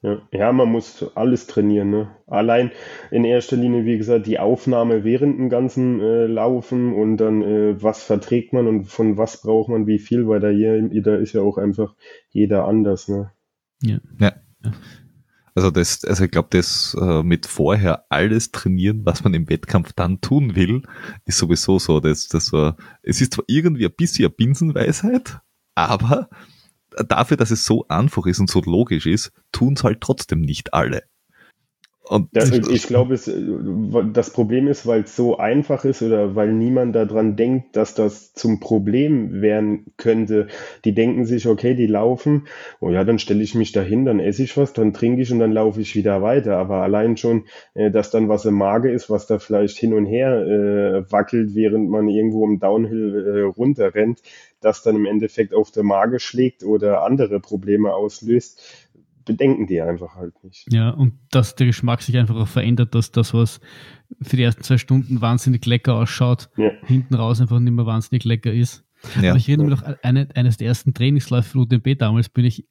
Ja, 0.00 0.22
ja, 0.30 0.52
man 0.52 0.70
muss 0.70 1.04
alles 1.16 1.48
trainieren. 1.48 1.90
Ne? 1.90 2.08
Allein 2.28 2.70
in 3.10 3.24
erster 3.24 3.56
Linie, 3.56 3.84
wie 3.84 3.98
gesagt, 3.98 4.26
die 4.26 4.38
Aufnahme 4.38 5.02
während 5.02 5.38
dem 5.40 5.48
ganzen 5.48 6.00
äh, 6.00 6.26
Laufen 6.26 6.94
und 6.94 7.16
dann, 7.16 7.42
äh, 7.42 7.82
was 7.82 8.04
verträgt 8.04 8.52
man 8.52 8.68
und 8.68 8.84
von 8.84 9.16
was 9.16 9.42
braucht 9.42 9.68
man 9.70 9.88
wie 9.88 9.98
viel, 9.98 10.28
weil 10.28 10.38
da, 10.38 10.50
hier, 10.50 10.88
da 11.02 11.16
ist 11.16 11.32
ja 11.32 11.40
auch 11.40 11.58
einfach 11.58 11.96
jeder 12.30 12.64
anders. 12.66 13.08
Ne? 13.08 13.32
Also 15.54 15.72
das, 15.72 16.04
also 16.04 16.24
ich 16.24 16.30
glaube, 16.30 16.48
das 16.52 16.96
äh, 17.00 17.22
mit 17.24 17.46
vorher 17.46 18.04
alles 18.10 18.52
trainieren, 18.52 19.04
was 19.04 19.24
man 19.24 19.34
im 19.34 19.48
Wettkampf 19.48 19.92
dann 19.92 20.20
tun 20.20 20.54
will, 20.54 20.82
ist 21.24 21.38
sowieso 21.38 21.80
so. 21.80 21.98
Das, 21.98 22.28
das 22.28 22.52
war, 22.52 22.76
es 23.02 23.20
ist 23.20 23.34
zwar 23.34 23.44
irgendwie 23.48 23.86
ein 23.86 23.94
bisschen 23.96 24.32
Binsenweisheit, 24.32 25.40
aber 25.74 26.30
dafür, 27.08 27.36
dass 27.36 27.50
es 27.50 27.64
so 27.64 27.86
einfach 27.88 28.26
ist 28.26 28.38
und 28.38 28.48
so 28.48 28.60
logisch 28.60 29.06
ist, 29.06 29.32
tun 29.50 29.74
es 29.74 29.82
halt 29.82 30.00
trotzdem 30.00 30.42
nicht 30.42 30.74
alle. 30.74 31.02
Da, 32.32 32.42
ich 32.44 32.86
glaube, 32.86 33.14
äh, 33.14 34.12
das 34.12 34.30
Problem 34.30 34.66
ist, 34.66 34.86
weil 34.86 35.02
es 35.02 35.14
so 35.14 35.36
einfach 35.36 35.84
ist 35.84 36.00
oder 36.02 36.34
weil 36.34 36.52
niemand 36.52 36.96
daran 36.96 37.36
denkt, 37.36 37.76
dass 37.76 37.94
das 37.94 38.32
zum 38.32 38.60
Problem 38.60 39.42
werden 39.42 39.86
könnte. 39.96 40.46
Die 40.84 40.94
denken 40.94 41.26
sich, 41.26 41.46
okay, 41.46 41.74
die 41.74 41.86
laufen, 41.86 42.46
oh 42.80 42.90
ja, 42.90 43.04
dann 43.04 43.18
stelle 43.18 43.42
ich 43.42 43.54
mich 43.54 43.72
dahin, 43.72 44.04
dann 44.04 44.20
esse 44.20 44.42
ich 44.42 44.56
was, 44.56 44.72
dann 44.72 44.94
trinke 44.94 45.22
ich 45.22 45.32
und 45.32 45.38
dann 45.38 45.52
laufe 45.52 45.80
ich 45.80 45.94
wieder 45.96 46.22
weiter. 46.22 46.56
Aber 46.56 46.76
allein 46.76 47.16
schon, 47.16 47.44
äh, 47.74 47.90
dass 47.90 48.10
dann 48.10 48.28
was 48.28 48.44
im 48.46 48.54
Mage 48.54 48.90
ist, 48.90 49.10
was 49.10 49.26
da 49.26 49.38
vielleicht 49.38 49.76
hin 49.76 49.92
und 49.92 50.06
her 50.06 50.46
äh, 50.46 51.12
wackelt, 51.12 51.54
während 51.54 51.90
man 51.90 52.08
irgendwo 52.08 52.46
im 52.46 52.58
Downhill 52.58 53.26
äh, 53.36 53.40
runterrennt, 53.42 54.22
das 54.60 54.82
dann 54.82 54.96
im 54.96 55.06
Endeffekt 55.06 55.54
auf 55.54 55.70
der 55.70 55.84
Mage 55.84 56.20
schlägt 56.20 56.64
oder 56.64 57.04
andere 57.04 57.38
Probleme 57.40 57.94
auslöst, 57.94 58.87
bedenken 59.28 59.66
die 59.68 59.80
einfach 59.80 60.16
halt 60.16 60.34
nicht. 60.42 60.66
Ja, 60.72 60.90
und 60.90 61.12
dass 61.30 61.54
der 61.54 61.68
Geschmack 61.68 62.02
sich 62.02 62.16
einfach 62.18 62.34
auch 62.34 62.48
verändert, 62.48 62.94
dass 62.96 63.12
das, 63.12 63.32
was 63.32 63.60
für 64.22 64.36
die 64.36 64.42
ersten 64.42 64.64
zwei 64.64 64.78
Stunden 64.78 65.20
wahnsinnig 65.20 65.64
lecker 65.66 65.94
ausschaut, 65.94 66.50
Ja. 66.56 66.70
hinten 66.84 67.14
raus 67.14 67.40
einfach 67.40 67.60
nicht 67.60 67.72
mehr 67.72 67.86
wahnsinnig 67.86 68.24
lecker 68.24 68.52
ist. 68.52 68.84
ja, 69.22 69.30
Aber 69.30 69.38
ich 69.38 69.48
erinnere 69.48 69.68
mich 69.68 69.80
noch, 69.80 69.96
eine, 70.02 70.28
eines 70.34 70.56
der 70.56 70.66
ersten 70.66 70.92
Trainingsläufe 70.94 71.50
für 71.50 71.58
UTMB 71.60 71.96
damals 71.98 72.28
bin 72.28 72.44
ich 72.46 72.66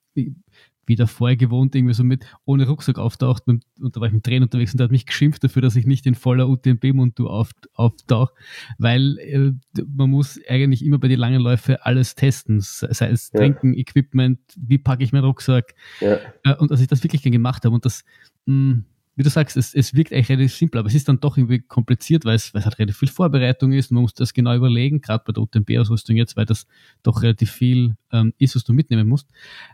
wieder 0.88 1.07
vorher 1.07 1.35
gewohnt, 1.38 1.76
irgendwie 1.76 1.93
so 1.93 2.03
mit 2.03 2.26
ohne 2.45 2.68
Rucksack 2.68 2.97
auftaucht 2.97 3.43
und, 3.47 3.64
und 3.80 3.95
da 3.95 3.99
war 4.01 4.07
ich 4.07 4.14
mit 4.14 4.23
Trainer 4.23 4.43
unterwegs 4.45 4.73
und 4.73 4.80
der 4.80 4.85
hat 4.85 4.91
mich 4.91 5.05
geschimpft 5.05 5.43
dafür, 5.43 5.61
dass 5.61 5.76
ich 5.76 5.85
nicht 5.85 6.05
in 6.05 6.15
voller 6.15 6.47
UTMB-Montur 6.49 7.30
auf, 7.30 7.51
auftauche, 7.73 8.34
weil 8.77 9.18
äh, 9.19 9.81
man 9.95 10.09
muss 10.09 10.39
eigentlich 10.47 10.84
immer 10.85 10.97
bei 10.97 11.07
den 11.07 11.19
langen 11.19 11.41
Läufe 11.41 11.85
alles 11.85 12.15
testen, 12.15 12.59
sei 12.61 13.09
es 13.09 13.31
Ja. 13.34 13.39
Trinken, 13.39 13.73
Equipment, 13.73 14.39
wie 14.55 14.77
packe 14.77 15.03
ich 15.03 15.11
meinen 15.14 15.26
Rucksack, 15.26 15.76
Ja. 15.99 16.18
äh, 16.43 16.55
und 16.57 16.72
dass 16.72 16.81
ich 16.81 16.88
das 16.88 17.03
wirklich 17.03 17.22
gern 17.22 17.31
gemacht 17.34 17.65
habe 17.65 17.76
und 17.76 17.85
das, 17.85 18.03
mh, 18.45 18.81
wie 19.18 19.23
du 19.23 19.31
sagst, 19.31 19.57
es, 19.57 19.73
es 19.73 19.95
wirkt 19.95 20.14
eigentlich 20.14 20.30
relativ 20.30 20.53
simpel, 20.53 20.77
aber 20.77 20.89
es 20.89 20.94
ist 20.94 21.10
dann 21.10 21.19
doch 21.19 21.38
irgendwie 21.38 21.60
kompliziert, 21.60 22.23
weil 22.23 22.35
es, 22.35 22.53
weil 22.53 22.60
es 22.60 22.65
halt 22.65 22.77
relativ 22.77 22.98
viel 22.98 23.07
Vorbereitung 23.07 23.73
ist. 23.73 23.91
Man 23.91 24.03
muss 24.03 24.14
das 24.14 24.31
genau 24.31 24.56
überlegen, 24.56 25.02
gerade 25.02 25.23
bei 25.26 25.34
der 25.34 25.41
UTMB-Ausrüstung 25.41 26.15
jetzt, 26.15 26.38
weil 26.38 26.45
das 26.45 26.68
doch 27.02 27.23
relativ 27.23 27.52
viel 27.52 27.95
ähm, 28.11 28.35
ist, 28.38 28.56
was 28.56 28.64
du 28.64 28.73
mitnehmen 28.73 29.07
musst. 29.07 29.27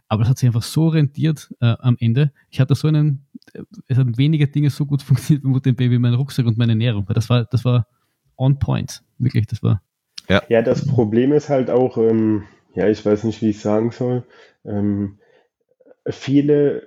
Aber 0.07 0.21
das 0.23 0.29
hat 0.29 0.37
sich 0.37 0.47
einfach 0.47 0.63
so 0.63 0.87
rentiert 0.87 1.53
äh, 1.59 1.75
am 1.79 1.97
Ende. 1.99 2.31
Ich 2.51 2.61
hatte 2.61 2.73
so 2.73 2.87
einen, 2.87 3.25
äh, 3.53 3.63
es 3.89 3.97
haben 3.97 4.17
wenige 4.17 4.47
Dinge 4.47 4.69
so 4.69 4.85
gut 4.85 5.01
funktioniert 5.03 5.43
beim 5.43 5.53
UTMB 5.53 5.79
wie 5.81 5.99
mein 5.99 6.13
Rucksack 6.13 6.45
und 6.45 6.57
meine 6.57 6.71
Ernährung, 6.71 7.03
weil 7.09 7.13
das 7.13 7.29
war, 7.29 7.43
das 7.43 7.65
war 7.65 7.85
on 8.37 8.59
point. 8.59 9.03
Wirklich, 9.17 9.45
das 9.47 9.61
war. 9.61 9.81
Ja, 10.47 10.61
das 10.61 10.87
Problem 10.87 11.33
ist 11.33 11.49
halt 11.49 11.69
auch, 11.69 11.97
ähm, 11.97 12.43
ja, 12.75 12.87
ich 12.87 13.05
weiß 13.05 13.25
nicht, 13.25 13.41
wie 13.41 13.49
ich 13.49 13.59
sagen 13.59 13.91
soll. 13.91 14.23
Ähm, 14.63 15.17
viele 16.07 16.81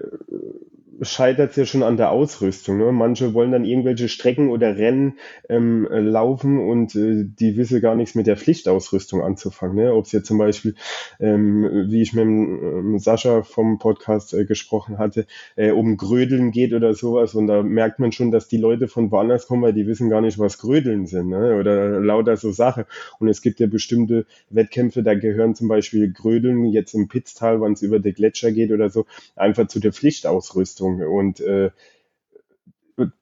scheitert 1.02 1.50
es 1.50 1.56
ja 1.56 1.66
schon 1.66 1.82
an 1.82 1.96
der 1.96 2.10
Ausrüstung. 2.10 2.78
Ne? 2.78 2.92
Manche 2.92 3.34
wollen 3.34 3.52
dann 3.52 3.64
irgendwelche 3.64 4.08
Strecken 4.08 4.48
oder 4.48 4.76
Rennen 4.76 5.18
ähm, 5.48 5.86
äh, 5.90 6.00
laufen 6.00 6.58
und 6.58 6.94
äh, 6.94 7.24
die 7.24 7.56
wissen 7.56 7.80
gar 7.80 7.94
nichts 7.94 8.14
mit 8.14 8.26
der 8.26 8.36
Pflichtausrüstung 8.36 9.22
anzufangen. 9.22 9.76
Ne? 9.76 9.94
Ob 9.94 10.06
es 10.06 10.12
jetzt 10.12 10.26
zum 10.26 10.38
Beispiel, 10.38 10.74
ähm, 11.20 11.86
wie 11.88 12.02
ich 12.02 12.12
mit 12.12 12.24
ähm, 12.24 12.98
Sascha 12.98 13.42
vom 13.42 13.78
Podcast 13.78 14.34
äh, 14.34 14.44
gesprochen 14.44 14.98
hatte, 14.98 15.26
äh, 15.56 15.70
um 15.70 15.96
Grödeln 15.96 16.50
geht 16.50 16.72
oder 16.72 16.94
sowas. 16.94 17.34
Und 17.34 17.46
da 17.46 17.62
merkt 17.62 17.98
man 17.98 18.12
schon, 18.12 18.30
dass 18.30 18.48
die 18.48 18.58
Leute 18.58 18.88
von 18.88 19.10
woanders 19.10 19.46
kommen, 19.46 19.62
weil 19.62 19.72
die 19.72 19.86
wissen 19.86 20.08
gar 20.08 20.20
nicht, 20.20 20.38
was 20.38 20.58
Grödeln 20.58 21.06
sind 21.06 21.28
ne? 21.28 21.56
oder 21.58 22.00
lauter 22.00 22.36
so 22.36 22.52
Sache. 22.52 22.86
Und 23.18 23.28
es 23.28 23.42
gibt 23.42 23.60
ja 23.60 23.66
bestimmte 23.66 24.26
Wettkämpfe, 24.50 25.02
da 25.02 25.14
gehören 25.14 25.54
zum 25.54 25.68
Beispiel 25.68 26.12
Grödeln 26.12 26.64
jetzt 26.64 26.94
im 26.94 27.08
Pitztal, 27.08 27.60
wenn 27.60 27.72
es 27.72 27.82
über 27.82 27.98
die 27.98 28.12
Gletscher 28.12 28.52
geht 28.52 28.72
oder 28.72 28.88
so, 28.90 29.06
einfach 29.34 29.68
zu 29.68 29.80
der 29.80 29.92
Pflichtausrüstung. 29.92 30.85
Und 30.86 31.40
äh, 31.40 31.70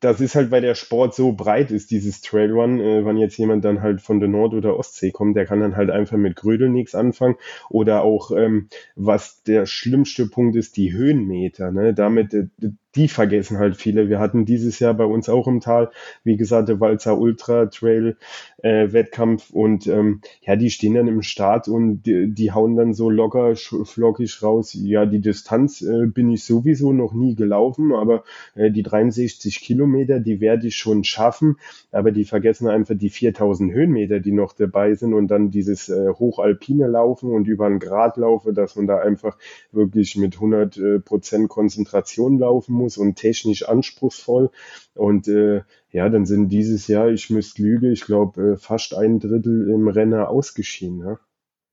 das 0.01 0.21
ist 0.21 0.37
halt, 0.37 0.51
weil 0.51 0.63
der 0.63 0.77
Sport 0.77 1.15
so 1.15 1.33
breit 1.33 1.71
ist, 1.73 1.91
dieses 1.91 2.21
Trailrun, 2.21 2.81
äh, 2.81 3.05
wenn 3.05 3.17
jetzt 3.17 3.37
jemand 3.39 3.65
dann 3.65 3.83
halt 3.83 4.01
von 4.01 4.21
der 4.21 4.29
Nord- 4.29 4.55
oder 4.55 4.79
Ostsee 4.79 5.11
kommt, 5.11 5.37
der 5.37 5.47
kann 5.47 5.61
dann 5.61 5.77
halt 5.77 5.91
einfach 5.91 6.17
mit 6.17 6.37
Grödeln 6.37 6.73
nichts 6.73 6.95
anfangen. 6.95 7.37
Oder 7.71 8.03
auch, 8.03 8.31
ähm, 8.31 8.69
was 8.95 9.43
der 9.43 9.67
schlimmste 9.67 10.27
Punkt 10.27 10.55
ist, 10.57 10.77
die 10.77 10.93
Höhenmeter. 10.93 11.73
Ne? 11.73 11.93
Damit, 11.93 12.35
äh, 12.35 12.47
die 12.97 13.09
vergessen 13.09 13.59
halt 13.59 13.77
viele. 13.77 14.09
Wir 14.09 14.21
hatten 14.21 14.45
dieses 14.45 14.79
Jahr 14.79 14.95
bei 14.95 15.05
uns 15.05 15.29
auch 15.29 15.49
im 15.49 15.61
Tal, 15.61 15.91
wie 16.23 16.37
gesagt, 16.37 16.69
der 16.69 16.81
Walzer 16.81 17.19
Ultra 17.19 17.67
Trail 17.67 18.17
äh, 18.63 18.93
Wettkampf 18.93 19.51
und 19.51 19.87
ähm, 19.87 20.21
ja, 20.43 20.57
die 20.57 20.71
stehen 20.71 20.95
dann 20.95 21.09
im 21.09 21.23
Start 21.23 21.69
und 21.69 22.03
die, 22.05 22.33
die 22.33 22.53
hauen 22.53 22.77
dann 22.77 22.95
so 22.95 23.11
locker, 23.11 23.55
flockig 23.57 24.43
raus. 24.43 24.75
Ja, 24.75 25.07
die 25.07 25.21
Distanz 25.21 25.83
äh, 25.83 26.07
bin 26.07 26.31
ich 26.31 26.45
sowieso 26.45 26.93
noch 26.93 27.13
nie 27.13 27.35
gelaufen, 27.35 27.93
aber 27.93 28.25
äh, 28.55 28.71
die 28.71 28.83
63 28.83 29.61
Kilometer, 29.61 30.21
die 30.21 30.41
werde 30.41 30.69
ich 30.69 30.77
schon 30.77 31.05
schaffen, 31.05 31.57
aber 31.93 32.13
die 32.13 32.25
vergessen 32.25 32.69
einfach 32.69 32.95
die 32.97 33.11
4000 33.11 33.73
Höhenmeter, 33.73 34.21
die 34.21 34.33
noch 34.33 34.53
dabei 34.53 34.95
sind 34.95 35.15
und 35.15 35.29
dann 35.29 35.51
dieses 35.51 35.89
äh, 35.89 36.11
hochalpine 36.11 36.87
Laufen 36.87 37.31
und 37.31 37.49
über 37.49 37.67
einen 37.67 37.81
Grat 37.81 38.17
laufe, 38.17 38.53
dass 38.53 38.77
man 38.77 38.87
da 38.87 38.99
einfach 38.99 39.37
wirklich 39.73 40.17
mit 40.17 40.35
100 40.35 40.77
äh, 40.77 41.01
Prozent 41.01 41.49
Konzentration 41.49 42.39
laufen 42.39 42.75
muss 42.75 42.84
und 42.99 43.17
technisch 43.17 43.69
anspruchsvoll 43.69 44.51
und 44.95 45.29
äh, 45.29 45.63
ja, 45.91 46.09
dann 46.09 46.27
sind 46.27 46.49
dieses 46.49 46.87
Jahr, 46.89 47.09
ich 47.09 47.31
müsste 47.31 47.63
lügen, 47.63 47.93
ich 47.93 48.05
glaube 48.05 48.53
äh, 48.53 48.57
fast 48.57 48.95
ein 48.95 49.21
Drittel 49.21 49.69
im 49.71 49.89
Renner 49.89 50.29
ausgeschieden. 50.29 51.01
Ja? 51.01 51.19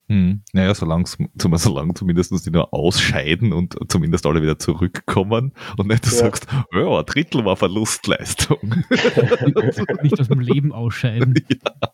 Hm. 0.07 0.41
Naja, 0.51 0.75
solange, 0.75 1.05
zum- 1.05 1.29
solange 1.57 1.93
zumindest 1.93 2.45
die 2.45 2.51
nur 2.51 2.73
ausscheiden 2.73 3.53
und 3.53 3.77
zumindest 3.87 4.25
alle 4.25 4.41
wieder 4.41 4.59
zurückkommen 4.59 5.53
und 5.77 5.87
nicht 5.87 6.05
du 6.05 6.09
Ja. 6.09 6.15
sagst, 6.17 6.47
ja, 6.73 6.99
ein 6.99 7.05
Drittel 7.05 7.45
war 7.45 7.55
Verlustleistung. 7.55 8.59
nicht 10.03 10.19
aus 10.19 10.27
dem 10.27 10.39
Leben 10.39 10.71
ausscheiden. 10.73 11.35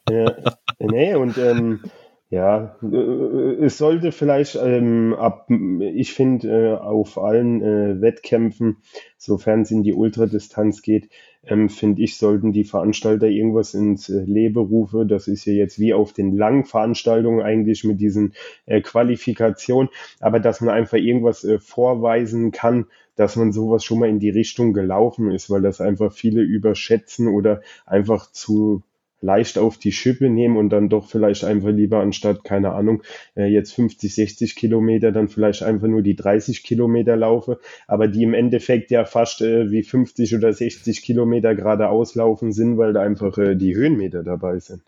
Ja, 0.09 0.31
nee, 0.79 1.13
und 1.15 1.37
ähm, 1.37 1.81
ja, 2.29 2.75
äh, 2.83 3.65
es 3.65 3.77
sollte 3.77 4.11
vielleicht 4.11 4.55
ähm, 4.61 5.13
ab, 5.13 5.49
ich 5.49 6.13
finde, 6.13 6.47
äh, 6.49 6.75
auf 6.75 7.17
allen 7.17 7.61
äh, 7.61 8.01
Wettkämpfen, 8.01 8.77
sofern 9.17 9.61
es 9.61 9.71
in 9.71 9.83
die 9.83 9.93
Ultradistanz 9.93 10.81
geht, 10.81 11.09
ähm, 11.45 11.69
finde 11.69 12.01
ich, 12.01 12.17
sollten 12.17 12.51
die 12.51 12.65
Veranstalter 12.65 13.27
irgendwas 13.27 13.73
ins 13.73 14.09
äh, 14.09 14.23
Leben 14.23 14.59
rufen. 14.59 15.07
Das 15.07 15.29
ist 15.29 15.45
ja 15.45 15.53
jetzt 15.53 15.79
wie 15.79 15.93
auf 15.93 16.11
den 16.11 16.35
langen 16.35 16.65
Veranstaltungen 16.65 17.41
eigentlich 17.41 17.85
mit 17.85 18.01
diesen 18.01 18.33
äh, 18.65 18.81
Qualifikationen, 18.81 19.89
aber 20.19 20.41
dass 20.41 20.59
man 20.59 20.75
einfach 20.75 20.97
irgendwas 20.97 21.45
äh, 21.45 21.59
vorweisen 21.59 22.51
kann, 22.51 22.87
dass 23.15 23.37
man 23.37 23.53
sowas 23.53 23.85
schon 23.85 23.99
mal 23.99 24.09
in 24.09 24.19
die 24.19 24.29
Richtung 24.29 24.73
gelaufen 24.73 25.31
ist, 25.31 25.49
weil 25.49 25.61
das 25.61 25.79
einfach 25.79 26.11
viele 26.11 26.41
überschätzen 26.41 27.29
oder 27.29 27.61
einfach 27.85 28.31
zu 28.31 28.83
leicht 29.21 29.57
auf 29.57 29.77
die 29.77 29.91
Schippe 29.91 30.29
nehmen 30.29 30.57
und 30.57 30.69
dann 30.69 30.89
doch 30.89 31.07
vielleicht 31.09 31.43
einfach 31.43 31.69
lieber 31.69 31.99
anstatt, 31.99 32.43
keine 32.43 32.73
Ahnung, 32.73 33.03
äh, 33.35 33.45
jetzt 33.45 33.73
50, 33.73 34.13
60 34.13 34.55
Kilometer, 34.55 35.11
dann 35.11 35.27
vielleicht 35.27 35.63
einfach 35.63 35.87
nur 35.87 36.01
die 36.01 36.15
30 36.15 36.63
Kilometer 36.63 37.15
laufe, 37.15 37.59
aber 37.87 38.07
die 38.07 38.23
im 38.23 38.33
Endeffekt 38.33 38.91
ja 38.91 39.05
fast 39.05 39.41
äh, 39.41 39.71
wie 39.71 39.83
50 39.83 40.35
oder 40.35 40.53
60 40.53 41.01
Kilometer 41.01 41.55
geradeaus 41.55 42.15
laufen 42.15 42.51
sind, 42.51 42.77
weil 42.77 42.93
da 42.93 43.01
einfach 43.01 43.37
äh, 43.37 43.55
die 43.55 43.75
Höhenmeter 43.75 44.23
dabei 44.23 44.59
sind. 44.59 44.81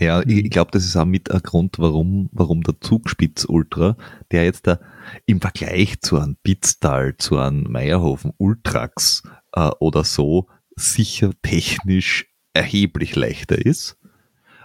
Ja, 0.00 0.22
ich, 0.26 0.50
glaube, 0.50 0.72
das 0.72 0.84
ist 0.84 0.96
auch 0.96 1.04
mit 1.04 1.30
ein 1.30 1.40
Grund, 1.40 1.78
warum, 1.78 2.28
warum 2.32 2.62
der 2.62 2.80
Zugspitz 2.80 3.44
Ultra, 3.48 3.96
der 4.32 4.44
jetzt 4.44 4.66
da 4.66 4.80
im 5.24 5.40
Vergleich 5.40 6.00
zu 6.00 6.18
einem 6.18 6.36
Pitztal, 6.42 7.16
zu 7.16 7.38
einem 7.38 7.70
Meierhofen 7.70 8.32
Ultrax 8.38 9.22
äh, 9.52 9.70
oder 9.78 10.02
so 10.02 10.48
sicher 10.74 11.30
technisch 11.42 12.33
erheblich 12.54 13.14
leichter 13.16 13.58
ist. 13.58 13.98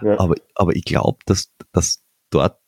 Ja. 0.00 0.18
Aber, 0.18 0.36
aber 0.54 0.74
ich 0.74 0.84
glaube, 0.84 1.18
dass, 1.26 1.52
dass 1.72 2.02
dort 2.30 2.60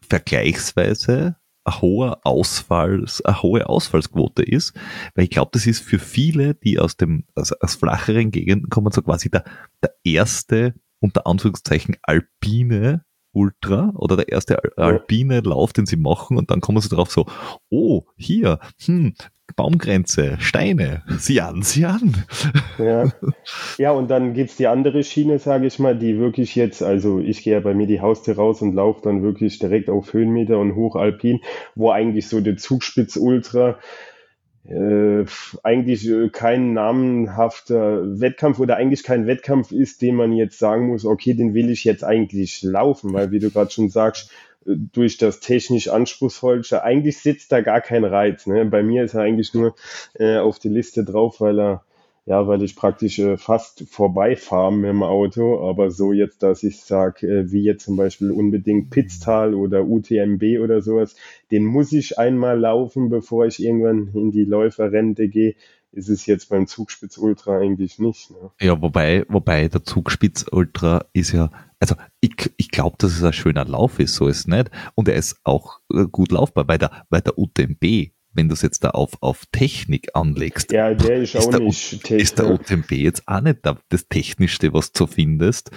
vergleichsweise 0.00 1.36
ein 1.64 1.80
hoher 1.80 2.20
Ausfalls, 2.24 3.22
eine 3.24 3.42
hohe 3.42 3.68
Ausfallsquote 3.68 4.42
ist, 4.42 4.74
weil 5.14 5.24
ich 5.24 5.30
glaube, 5.30 5.50
das 5.52 5.66
ist 5.66 5.82
für 5.82 5.98
viele, 5.98 6.54
die 6.54 6.78
aus 6.78 6.96
dem, 6.96 7.24
also 7.34 7.54
aus 7.60 7.74
flacheren 7.74 8.30
Gegenden 8.30 8.70
kommen, 8.70 8.92
so 8.92 9.02
quasi 9.02 9.30
der, 9.30 9.44
der 9.82 9.94
erste, 10.04 10.74
unter 11.00 11.26
Anführungszeichen, 11.26 11.96
alpine 12.02 13.04
Ultra 13.32 13.92
oder 13.94 14.16
der 14.16 14.28
erste 14.28 14.60
alpine 14.76 15.40
Lauf, 15.40 15.72
den 15.72 15.86
sie 15.86 15.96
machen 15.96 16.36
und 16.36 16.50
dann 16.50 16.60
kommen 16.60 16.80
sie 16.80 16.88
drauf 16.88 17.10
so, 17.10 17.26
oh, 17.70 18.02
hier, 18.16 18.58
hm, 18.84 19.14
Baumgrenze, 19.56 20.36
Steine, 20.38 21.02
sieh 21.18 21.40
an, 21.40 21.62
sieh 21.62 21.86
an. 21.86 22.14
Ja, 22.78 23.04
ja 23.78 23.90
und 23.92 24.10
dann 24.10 24.34
gibt 24.34 24.50
es 24.50 24.56
die 24.56 24.66
andere 24.66 25.02
Schiene, 25.04 25.38
sage 25.38 25.66
ich 25.66 25.78
mal, 25.78 25.96
die 25.96 26.18
wirklich 26.18 26.54
jetzt, 26.54 26.82
also 26.82 27.20
ich 27.20 27.42
gehe 27.42 27.54
ja 27.54 27.60
bei 27.60 27.74
mir 27.74 27.86
die 27.86 28.00
Haustür 28.00 28.36
raus 28.36 28.62
und 28.62 28.74
laufe 28.74 29.02
dann 29.02 29.22
wirklich 29.22 29.58
direkt 29.58 29.90
auf 29.90 30.12
Höhenmeter 30.12 30.58
und 30.58 30.74
hochalpin, 30.74 31.40
wo 31.74 31.90
eigentlich 31.90 32.28
so 32.28 32.40
der 32.40 32.56
Zugspitz 32.56 33.16
Ultra 33.16 33.78
äh, 34.68 35.24
eigentlich 35.62 36.08
äh, 36.08 36.28
kein 36.28 36.74
namenhafter 36.74 38.20
Wettkampf 38.20 38.58
oder 38.58 38.76
eigentlich 38.76 39.02
kein 39.02 39.26
Wettkampf 39.26 39.72
ist, 39.72 40.02
den 40.02 40.16
man 40.16 40.32
jetzt 40.32 40.58
sagen 40.58 40.88
muss, 40.88 41.04
okay, 41.04 41.34
den 41.34 41.54
will 41.54 41.70
ich 41.70 41.84
jetzt 41.84 42.04
eigentlich 42.04 42.62
laufen, 42.62 43.12
weil 43.12 43.30
wie 43.30 43.38
du 43.38 43.50
gerade 43.50 43.70
schon 43.70 43.88
sagst, 43.88 44.30
äh, 44.66 44.72
durch 44.76 45.16
das 45.16 45.40
technisch 45.40 45.88
anspruchsvolle, 45.88 46.62
eigentlich 46.82 47.18
sitzt 47.18 47.52
da 47.52 47.62
gar 47.62 47.80
kein 47.80 48.04
Reiz. 48.04 48.46
Ne? 48.46 48.64
Bei 48.66 48.82
mir 48.82 49.04
ist 49.04 49.14
er 49.14 49.22
eigentlich 49.22 49.54
nur 49.54 49.74
äh, 50.14 50.36
auf 50.38 50.58
die 50.58 50.68
Liste 50.68 51.04
drauf, 51.04 51.40
weil 51.40 51.58
er 51.58 51.84
ja, 52.30 52.46
weil 52.46 52.62
ich 52.62 52.76
praktisch 52.76 53.18
äh, 53.18 53.36
fast 53.36 53.88
vorbeifahre 53.88 54.72
mit 54.72 54.88
dem 54.88 55.02
Auto, 55.02 55.68
aber 55.68 55.90
so 55.90 56.12
jetzt, 56.12 56.44
dass 56.44 56.62
ich 56.62 56.80
sage, 56.80 57.26
äh, 57.26 57.50
wie 57.50 57.64
jetzt 57.64 57.84
zum 57.84 57.96
Beispiel 57.96 58.30
unbedingt 58.30 58.90
Pitztal 58.90 59.52
oder 59.52 59.84
UTMB 59.84 60.60
oder 60.62 60.80
sowas, 60.80 61.16
den 61.50 61.64
muss 61.64 61.90
ich 61.90 62.20
einmal 62.20 62.56
laufen, 62.56 63.08
bevor 63.08 63.46
ich 63.46 63.60
irgendwann 63.60 64.12
in 64.14 64.30
die 64.30 64.44
Läuferrente 64.44 65.28
gehe, 65.28 65.56
ist 65.90 66.08
es 66.08 66.24
jetzt 66.26 66.50
beim 66.50 66.68
Zugspitz 66.68 67.18
Ultra 67.18 67.58
eigentlich 67.58 67.98
nicht. 67.98 68.30
Ne? 68.30 68.52
Ja, 68.60 68.80
wobei, 68.80 69.24
wobei 69.28 69.66
der 69.66 69.82
Zugspitz 69.82 70.46
Ultra 70.52 71.06
ist 71.12 71.32
ja, 71.32 71.50
also 71.80 71.96
ich, 72.20 72.52
ich 72.58 72.70
glaube, 72.70 72.94
dass 73.00 73.10
es 73.10 73.24
ein 73.24 73.32
schöner 73.32 73.64
Lauf 73.64 73.98
ist, 73.98 74.14
so 74.14 74.28
ist 74.28 74.38
es 74.38 74.46
nicht. 74.46 74.70
Und 74.94 75.08
er 75.08 75.16
ist 75.16 75.40
auch 75.42 75.80
äh, 75.92 76.04
gut 76.04 76.30
laufbar. 76.30 76.64
Bei 76.64 76.78
der, 76.78 77.06
bei 77.10 77.20
der 77.20 77.36
UTMB 77.36 78.12
wenn 78.32 78.48
du 78.48 78.54
es 78.54 78.62
jetzt 78.62 78.84
da 78.84 78.90
auf, 78.90 79.10
auf 79.20 79.44
Technik 79.52 80.10
anlegst, 80.14 80.72
ja, 80.72 80.94
der 80.94 81.16
ist, 81.16 81.34
ist 81.34 81.46
auch 81.46 81.50
der, 81.50 81.60
nicht 81.60 82.10
ist 82.10 82.38
der 82.38 82.50
OTMP 82.50 82.92
jetzt 82.92 83.26
auch 83.26 83.40
nicht 83.40 83.58
das 83.88 84.08
Technischste, 84.08 84.72
was 84.72 84.92
du 84.92 85.06
findest. 85.06 85.70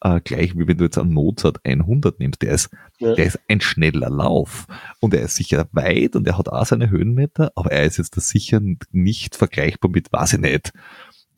Äh, 0.00 0.20
gleich 0.20 0.56
wie 0.56 0.68
wenn 0.68 0.78
du 0.78 0.84
jetzt 0.84 0.98
einen 0.98 1.12
Mozart 1.12 1.58
100 1.64 2.20
nimmst, 2.20 2.42
der 2.42 2.52
ist, 2.52 2.70
ja. 2.98 3.14
der 3.14 3.26
ist 3.26 3.40
ein 3.48 3.60
schneller 3.60 4.10
Lauf 4.10 4.66
und 5.00 5.14
er 5.14 5.22
ist 5.22 5.36
sicher 5.36 5.66
weit 5.72 6.16
und 6.16 6.26
er 6.26 6.38
hat 6.38 6.48
auch 6.48 6.66
seine 6.66 6.90
Höhenmeter, 6.90 7.50
aber 7.54 7.72
er 7.72 7.84
ist 7.84 7.98
jetzt 7.98 8.16
da 8.16 8.20
sicher 8.20 8.60
nicht 8.92 9.34
vergleichbar 9.36 9.90
mit, 9.90 10.12
weiß 10.12 10.34
ich 10.34 10.40
nicht, 10.40 10.72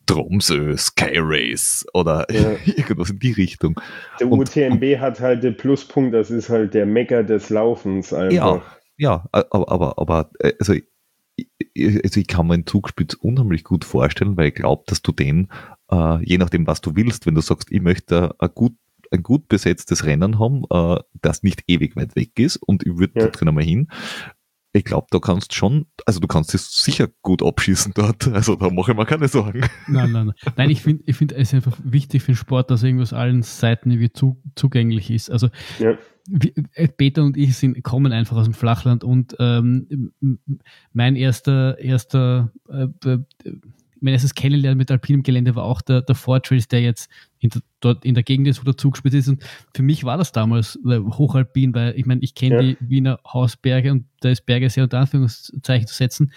Tromsø, 0.09 0.77
Sky 0.77 1.19
Race 1.19 1.87
oder 1.93 2.27
ja. 2.33 2.57
irgendwas 2.65 3.11
in 3.11 3.19
die 3.19 3.33
Richtung. 3.33 3.79
Der 4.19 4.31
UTMB 4.31 4.83
und, 4.83 5.01
hat 5.01 5.21
halt 5.21 5.45
den 5.45 5.57
Pluspunkt, 5.57 6.15
das 6.15 6.31
ist 6.31 6.49
halt 6.49 6.75
der 6.75 6.87
Mecker 6.87 7.23
des 7.23 7.51
Laufens 7.51 8.13
einfach. 8.13 8.33
Ja, 8.33 8.63
ja, 8.99 9.29
aber, 9.33 9.71
aber, 9.71 9.99
aber 9.99 10.31
äh, 10.41 10.53
also, 10.59 10.75
also 10.75 12.21
ich 12.21 12.27
kann 12.27 12.49
mir 12.49 12.55
einen 12.55 12.67
Zugspitz 12.67 13.15
unheimlich 13.15 13.65
gut 13.65 13.85
vorstellen, 13.85 14.37
weil 14.37 14.49
ich 14.49 14.55
glaube, 14.55 14.83
dass 14.87 15.03
du 15.03 15.13
den, 15.13 15.49
äh, 15.91 16.23
je 16.25 16.39
nachdem, 16.39 16.67
was 16.67 16.81
du 16.81 16.97
willst, 16.97 17.25
wenn 17.25 17.35
du 17.35 17.41
sagst, 17.41 17.71
ich 17.71 17.81
möchte 17.81 18.35
ein 18.39 18.51
gut, 18.55 18.75
ein 19.11 19.23
gut 19.23 19.49
besetztes 19.49 20.05
Rennen 20.05 20.39
haben, 20.39 20.65
äh, 20.71 21.01
das 21.23 21.43
nicht 21.43 21.63
ewig 21.69 21.97
weit 21.97 22.17
weg 22.17 22.39
ist 22.39 22.57
und 22.57 22.85
ich 22.85 22.99
würde 22.99 23.15
ja. 23.17 23.27
dort 23.27 23.39
gerne 23.39 23.53
mal 23.53 23.65
hin. 23.65 23.89
Ich 24.73 24.85
glaube, 24.85 25.07
da 25.11 25.19
kannst 25.19 25.55
schon, 25.55 25.87
also 26.05 26.21
du 26.21 26.27
kannst 26.27 26.55
es 26.55 26.83
sicher 26.83 27.09
gut 27.23 27.43
abschießen 27.43 27.93
dort. 27.95 28.27
Also 28.39 28.55
da 28.55 28.71
mache 28.71 28.93
ich 28.93 28.97
mir 28.97 29.07
keine 29.07 29.29
Sorgen. 29.29 29.63
Nein, 29.87 30.13
nein, 30.13 30.27
nein. 30.27 30.53
Nein, 30.57 30.71
ich 30.71 30.83
finde, 30.83 31.03
ich 31.07 31.17
finde 31.17 31.37
es 31.37 31.55
einfach 31.55 31.77
wichtig 31.83 32.23
für 32.23 32.33
den 32.33 32.37
Sport, 32.37 32.71
dass 32.71 32.83
irgendwas 32.83 33.13
allen 33.13 33.43
Seiten 33.43 33.91
irgendwie 33.91 34.13
zu, 34.13 34.41
zugänglich 34.55 35.11
ist. 35.11 35.31
Also 35.31 35.49
ja 35.79 35.97
äh, 36.75 36.89
Peter 36.89 37.23
und 37.23 37.37
ich 37.37 37.57
sind, 37.57 37.83
kommen 37.83 38.13
einfach 38.13 38.37
aus 38.37 38.45
dem 38.45 38.55
Flachland 38.55 39.05
und 39.05 39.37
ähm, 39.39 40.13
mein 40.93 41.17
erster, 41.17 41.79
erster, 41.79 42.53
äh, 42.69 42.89
mein 44.01 44.15
erstes 44.15 44.35
Kennenlernen 44.35 44.79
mit 44.79 44.91
alpinem 44.91 45.23
Gelände 45.23 45.55
war 45.55 45.65
auch 45.65 45.83
der, 45.83 46.03
der 46.03 46.15
Fortrace, 46.15 46.69
der 46.69 46.81
jetzt 46.81 47.11
in, 47.41 47.51
dort 47.81 48.05
in 48.05 48.15
der 48.15 48.23
Gegend 48.23 48.49
ist, 48.49 48.61
wo 48.61 48.65
der 48.65 48.77
Zug 48.77 48.97
spitz 48.97 49.15
ist. 49.15 49.29
Und 49.29 49.45
für 49.75 49.83
mich 49.83 50.05
war 50.05 50.17
das 50.17 50.33
damals 50.33 50.79
hochalpin, 50.85 51.75
weil 51.75 51.99
ich 51.99 52.07
meine, 52.07 52.23
ich 52.23 52.35
kenne 52.35 52.55
ja. 52.55 52.63
die 52.63 52.77
Wiener 52.81 53.21
Hausberge 53.27 53.93
und 53.93 54.07
da 54.21 54.31
ist 54.31 54.47
Berge 54.47 54.71
sehr 54.71 54.85
unter 54.85 54.99
Anführungszeichen 54.99 55.87
zu 55.87 55.95
setzen 55.95 56.33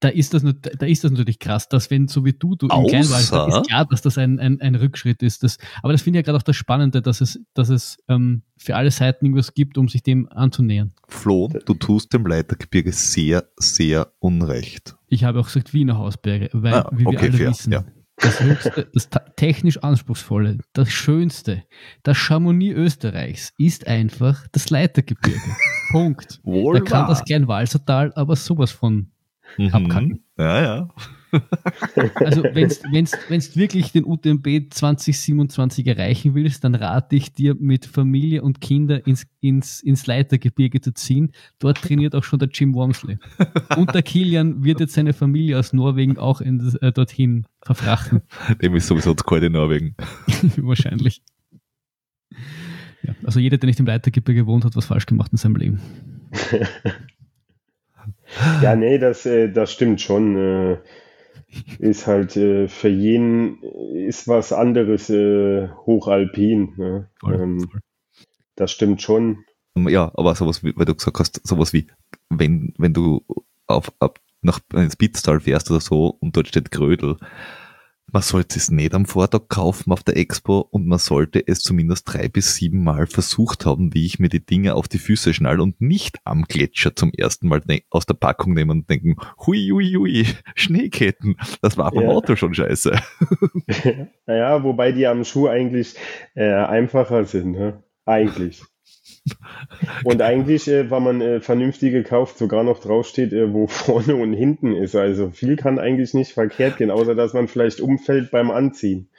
da 0.00 0.08
ist 0.08 0.32
das, 0.32 0.42
da 0.44 0.86
ist 0.86 1.02
das 1.02 1.10
natürlich 1.10 1.38
krass, 1.38 1.68
dass 1.68 1.90
wenn 1.90 2.06
so 2.06 2.24
wie 2.24 2.32
du, 2.32 2.54
du 2.54 2.66
im 2.66 2.86
Kleinwald, 2.86 3.22
ist 3.22 3.68
klar, 3.68 3.84
dass 3.90 4.02
das 4.02 4.16
ein, 4.16 4.38
ein, 4.38 4.60
ein 4.60 4.76
Rückschritt 4.76 5.22
ist. 5.22 5.42
Das, 5.42 5.58
aber 5.82 5.92
das 5.92 6.02
finde 6.02 6.18
ich 6.18 6.26
ja 6.26 6.26
gerade 6.26 6.38
auch 6.38 6.46
das 6.46 6.56
Spannende, 6.56 7.02
dass 7.02 7.20
es, 7.20 7.40
dass 7.54 7.68
es 7.68 7.98
ähm, 8.08 8.42
für 8.56 8.76
alle 8.76 8.90
Seiten 8.90 9.26
irgendwas 9.26 9.54
gibt, 9.54 9.76
um 9.76 9.88
sich 9.88 10.02
dem 10.02 10.28
anzunähern. 10.28 10.92
Flo, 11.08 11.48
du 11.64 11.74
tust 11.74 12.12
dem 12.12 12.26
Leitergebirge 12.26 12.92
sehr, 12.92 13.48
sehr 13.56 14.12
unrecht. 14.20 14.96
Ich 15.08 15.24
habe 15.24 15.40
auch 15.40 15.46
gesagt 15.46 15.74
Wiener 15.74 15.98
Hausberge, 15.98 16.50
weil, 16.52 16.74
ah, 16.74 16.90
wie 16.92 17.04
wir 17.04 17.18
alle 17.18 17.32
fair, 17.32 17.50
wissen, 17.50 17.72
ja. 17.72 17.84
das 18.18 18.40
höchste, 18.40 18.88
das 18.92 19.08
technisch 19.34 19.78
anspruchsvolle, 19.78 20.58
das 20.74 20.90
schönste, 20.90 21.64
das 22.04 22.16
Chamonix 22.16 22.76
Österreichs 22.76 23.52
ist 23.58 23.86
einfach 23.88 24.46
das 24.52 24.70
Leitergebirge. 24.70 25.40
Punkt. 25.90 26.40
Wohl 26.44 26.74
da 26.74 26.84
kann 26.84 27.00
wahr. 27.00 27.08
das 27.08 27.24
Kleinwalsertal 27.24 28.12
aber 28.14 28.36
sowas 28.36 28.70
von 28.70 29.10
mhm. 29.56 29.68
abkacken. 29.68 30.24
Ja, 30.38 30.62
ja. 30.62 30.88
also 32.14 32.42
wenn 32.42 32.68
du 32.68 33.56
wirklich 33.56 33.92
den 33.92 34.04
UTMB 34.04 34.72
2027 34.72 35.86
erreichen 35.86 36.34
willst, 36.34 36.64
dann 36.64 36.74
rate 36.74 37.16
ich 37.16 37.32
dir 37.32 37.54
mit 37.54 37.86
Familie 37.86 38.42
und 38.42 38.60
Kinder 38.60 39.06
ins, 39.06 39.26
ins, 39.40 39.80
ins 39.80 40.06
Leitergebirge 40.06 40.80
zu 40.80 40.92
ziehen. 40.94 41.32
Dort 41.58 41.82
trainiert 41.82 42.14
auch 42.14 42.24
schon 42.24 42.38
der 42.38 42.48
Jim 42.48 42.74
Wormsley. 42.74 43.18
Und 43.76 43.94
der 43.94 44.02
Kilian 44.02 44.64
wird 44.64 44.80
jetzt 44.80 44.94
seine 44.94 45.12
Familie 45.12 45.58
aus 45.58 45.72
Norwegen 45.72 46.18
auch 46.18 46.40
in, 46.40 46.76
äh, 46.80 46.92
dorthin 46.92 47.46
verfrachten. 47.62 48.22
Dem 48.62 48.74
ist 48.74 48.86
sowieso 48.86 49.14
zu 49.14 49.24
kalt 49.24 49.42
in 49.42 49.52
Norwegen. 49.52 49.96
Wahrscheinlich. 50.56 51.22
Ja, 53.02 53.14
also 53.24 53.40
jeder, 53.40 53.58
der 53.58 53.68
nicht 53.68 53.80
im 53.80 53.86
Leitergebirge 53.86 54.46
wohnt, 54.46 54.64
hat 54.64 54.76
was 54.76 54.86
falsch 54.86 55.06
gemacht 55.06 55.32
in 55.32 55.38
seinem 55.38 55.56
Leben. 55.56 55.80
Ja, 58.62 58.76
nee, 58.76 58.98
das, 58.98 59.26
äh, 59.26 59.50
das 59.50 59.72
stimmt 59.72 60.00
schon. 60.00 60.36
Äh, 60.36 60.78
ist 61.78 62.06
halt 62.06 62.36
äh, 62.36 62.68
für 62.68 62.88
jeden 62.88 63.62
ist 63.94 64.28
was 64.28 64.52
anderes 64.52 65.08
äh, 65.08 65.68
hochalpin. 65.86 66.74
Ne? 66.76 67.08
Voll, 67.20 67.34
ähm, 67.34 67.60
voll. 67.60 67.80
Das 68.56 68.70
stimmt 68.70 69.00
schon. 69.02 69.44
Ja, 69.76 70.10
aber 70.14 70.34
sowas 70.34 70.64
wie, 70.64 70.76
weil 70.76 70.84
du 70.84 70.94
gesagt 70.94 71.18
hast, 71.20 71.46
sowas 71.46 71.72
wie, 71.72 71.86
wenn, 72.28 72.74
wenn 72.78 72.92
du 72.92 73.24
auf, 73.66 73.92
ab, 74.00 74.18
nach 74.42 74.60
Spitztal 74.92 75.40
fährst 75.40 75.70
oder 75.70 75.80
so 75.80 76.16
und 76.20 76.36
dort 76.36 76.48
steht 76.48 76.70
Grödel, 76.70 77.16
man 78.10 78.22
sollte 78.22 78.58
es 78.58 78.70
nicht 78.70 78.94
am 78.94 79.06
Vortag 79.06 79.48
kaufen 79.48 79.92
auf 79.92 80.02
der 80.02 80.16
Expo 80.16 80.60
und 80.60 80.86
man 80.86 80.98
sollte 80.98 81.46
es 81.46 81.60
zumindest 81.60 82.12
drei 82.12 82.28
bis 82.28 82.54
sieben 82.54 82.82
Mal 82.82 83.06
versucht 83.06 83.66
haben, 83.66 83.92
wie 83.94 84.06
ich 84.06 84.18
mir 84.18 84.28
die 84.28 84.44
Dinge 84.44 84.74
auf 84.74 84.88
die 84.88 84.98
Füße 84.98 85.34
schnall 85.34 85.60
und 85.60 85.80
nicht 85.80 86.18
am 86.24 86.44
Gletscher 86.44 86.96
zum 86.96 87.12
ersten 87.12 87.48
Mal 87.48 87.62
aus 87.90 88.06
der 88.06 88.14
Packung 88.14 88.54
nehmen 88.54 88.70
und 88.70 88.90
denken, 88.90 89.16
hui, 89.46 89.68
hui, 89.70 89.92
hui, 89.94 90.26
Schneeketten, 90.54 91.36
das 91.60 91.76
war 91.76 91.90
beim 91.90 92.04
ja. 92.04 92.10
Auto 92.10 92.36
schon 92.36 92.54
scheiße. 92.54 92.98
naja, 94.26 94.62
wobei 94.62 94.92
die 94.92 95.06
am 95.06 95.24
Schuh 95.24 95.48
eigentlich 95.48 95.94
äh, 96.34 96.52
einfacher 96.52 97.24
sind, 97.24 97.52
ne? 97.52 97.82
eigentlich. 98.08 98.62
Und 100.04 100.22
eigentlich, 100.22 100.68
äh, 100.68 100.90
wenn 100.90 101.02
man 101.02 101.20
äh, 101.20 101.40
vernünftig 101.40 101.92
gekauft, 101.92 102.38
sogar 102.38 102.64
noch 102.64 102.80
draufsteht, 102.80 103.32
äh, 103.32 103.52
wo 103.52 103.66
vorne 103.68 104.16
und 104.16 104.32
hinten 104.32 104.74
ist. 104.74 104.94
Also 104.94 105.30
viel 105.30 105.56
kann 105.56 105.78
eigentlich 105.78 106.14
nicht 106.14 106.32
verkehrt 106.32 106.78
gehen, 106.78 106.90
außer 106.90 107.14
dass 107.14 107.34
man 107.34 107.48
vielleicht 107.48 107.80
umfällt 107.80 108.30
beim 108.30 108.50
Anziehen. 108.50 109.10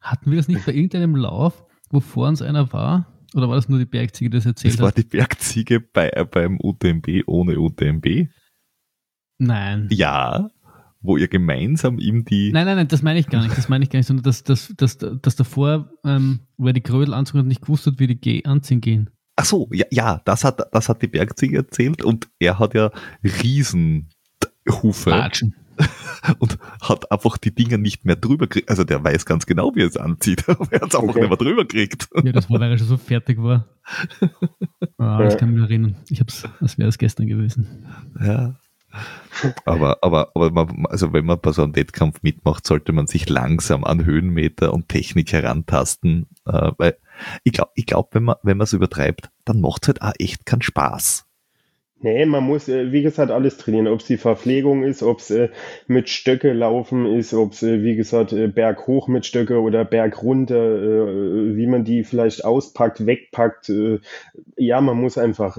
Hatten 0.00 0.30
wir 0.30 0.38
das 0.38 0.48
nicht 0.48 0.64
bei 0.64 0.72
irgendeinem 0.72 1.16
Lauf, 1.16 1.64
wo 1.90 2.00
vor 2.00 2.28
uns 2.28 2.42
einer 2.42 2.72
war? 2.72 3.06
Oder 3.34 3.48
war 3.48 3.56
das 3.56 3.68
nur 3.68 3.78
die 3.78 3.84
Bergziege, 3.84 4.30
die 4.30 4.36
das 4.38 4.46
erzählt 4.46 4.74
hat? 4.74 4.80
Das 4.80 4.84
war 4.84 4.92
die 4.92 5.04
Bergziege 5.04 5.80
bei, 5.80 6.10
äh, 6.10 6.24
beim 6.24 6.58
UTMB 6.60 7.24
ohne 7.26 7.58
UTMB? 7.58 8.28
Nein. 9.38 9.88
Ja 9.90 10.50
wo 11.02 11.16
ihr 11.16 11.28
gemeinsam 11.28 11.98
ihm 11.98 12.24
die. 12.24 12.52
Nein, 12.52 12.66
nein, 12.66 12.76
nein, 12.76 12.88
das 12.88 13.02
meine 13.02 13.18
ich 13.18 13.28
gar 13.28 13.42
nicht. 13.42 13.56
Das 13.56 13.68
meine 13.68 13.84
ich 13.84 13.90
gar 13.90 13.98
nicht, 13.98 14.06
sondern 14.06 14.24
dass, 14.24 14.44
dass, 14.44 14.74
dass, 14.76 14.98
dass 14.98 15.36
davor, 15.36 15.90
ähm, 16.04 16.40
wo 16.56 16.66
er 16.66 16.72
die 16.72 16.82
Krödel 16.82 17.14
anzogen 17.14 17.40
hat, 17.40 17.46
nicht 17.46 17.62
gewusst 17.62 17.86
hat, 17.86 17.98
wie 17.98 18.14
die 18.14 18.44
anziehen 18.44 18.80
gehen. 18.80 19.10
Ach 19.40 19.44
so, 19.46 19.70
ja, 19.72 19.86
ja, 19.90 20.20
das 20.26 20.44
hat, 20.44 20.60
das 20.70 20.90
hat 20.90 21.00
die 21.00 21.06
Bergziege 21.06 21.56
erzählt 21.56 22.04
und 22.04 22.28
er 22.38 22.58
hat 22.58 22.74
ja 22.74 22.90
Riesenhufe. 23.24 24.04
Latschen. 25.06 25.54
Und 26.40 26.58
hat 26.82 27.10
einfach 27.10 27.38
die 27.38 27.54
Dinger 27.54 27.78
nicht 27.78 28.04
mehr 28.04 28.16
drüber 28.16 28.46
gekriegt. 28.46 28.68
Also 28.68 28.84
der 28.84 29.02
weiß 29.02 29.24
ganz 29.24 29.46
genau, 29.46 29.74
wie 29.74 29.80
er 29.80 29.86
es 29.86 29.96
anzieht, 29.96 30.46
aber 30.48 30.70
er 30.70 30.82
hat 30.82 30.90
es 30.90 30.94
einfach 30.94 31.08
okay. 31.08 31.20
nicht 31.20 31.28
mehr 31.30 31.38
drüber 31.38 31.64
gekriegt. 31.64 32.10
Ja, 32.22 32.32
das 32.32 32.50
war, 32.50 32.60
weil 32.60 32.70
er 32.70 32.76
schon 32.76 32.86
so 32.86 32.98
fertig 32.98 33.42
war. 33.42 33.66
Ah, 34.98 35.26
ich 35.26 35.38
kann 35.38 35.54
mich 35.54 35.62
erinnern. 35.62 35.96
Ich 36.10 36.20
hab's, 36.20 36.46
als 36.60 36.76
wäre 36.76 36.90
es 36.90 36.98
gestern 36.98 37.26
gewesen. 37.26 37.86
Ja. 38.22 38.56
Aber, 39.64 39.98
aber, 40.02 40.32
aber 40.34 40.50
man, 40.50 40.84
also 40.86 41.14
wenn 41.14 41.24
man 41.24 41.40
bei 41.40 41.52
so 41.52 41.62
einem 41.62 41.74
Wettkampf 41.74 42.22
mitmacht, 42.22 42.66
sollte 42.66 42.92
man 42.92 43.06
sich 43.06 43.26
langsam 43.26 43.84
an 43.84 44.04
Höhenmeter 44.04 44.74
und 44.74 44.90
Technik 44.90 45.32
herantasten, 45.32 46.26
äh, 46.44 46.72
weil 46.76 46.98
Ich 47.44 47.52
glaube, 47.52 47.72
ich 47.74 47.86
glaub, 47.86 48.14
wenn 48.14 48.24
man 48.24 48.36
wenn 48.42 48.60
es 48.60 48.72
übertreibt, 48.72 49.30
dann 49.44 49.60
macht 49.60 49.82
es 49.82 49.88
halt 49.88 50.02
auch 50.02 50.12
echt 50.18 50.46
keinen 50.46 50.62
Spaß. 50.62 51.26
Nee, 52.02 52.24
man 52.24 52.44
muss, 52.44 52.66
äh, 52.66 52.92
wie 52.92 53.02
gesagt, 53.02 53.30
alles 53.30 53.58
trainieren. 53.58 53.86
Ob 53.86 54.00
es 54.00 54.06
die 54.06 54.16
Verpflegung 54.16 54.84
ist, 54.84 55.02
ob 55.02 55.18
es 55.18 55.30
äh, 55.30 55.50
mit 55.86 56.08
Stöcke 56.08 56.54
laufen 56.54 57.04
ist, 57.04 57.34
ob 57.34 57.52
es, 57.52 57.62
äh, 57.62 57.82
wie 57.82 57.94
gesagt, 57.94 58.32
äh, 58.32 58.48
Berg 58.48 58.86
hoch 58.86 59.06
mit 59.06 59.26
Stöcke 59.26 59.60
oder 59.60 59.84
Berg 59.84 60.22
runter, 60.22 60.56
äh, 60.56 61.56
wie 61.56 61.66
man 61.66 61.84
die 61.84 62.02
vielleicht 62.04 62.42
auspackt, 62.46 63.04
wegpackt. 63.04 63.70
Ja, 64.56 64.80
man 64.80 64.96
muss 64.98 65.18
einfach 65.18 65.58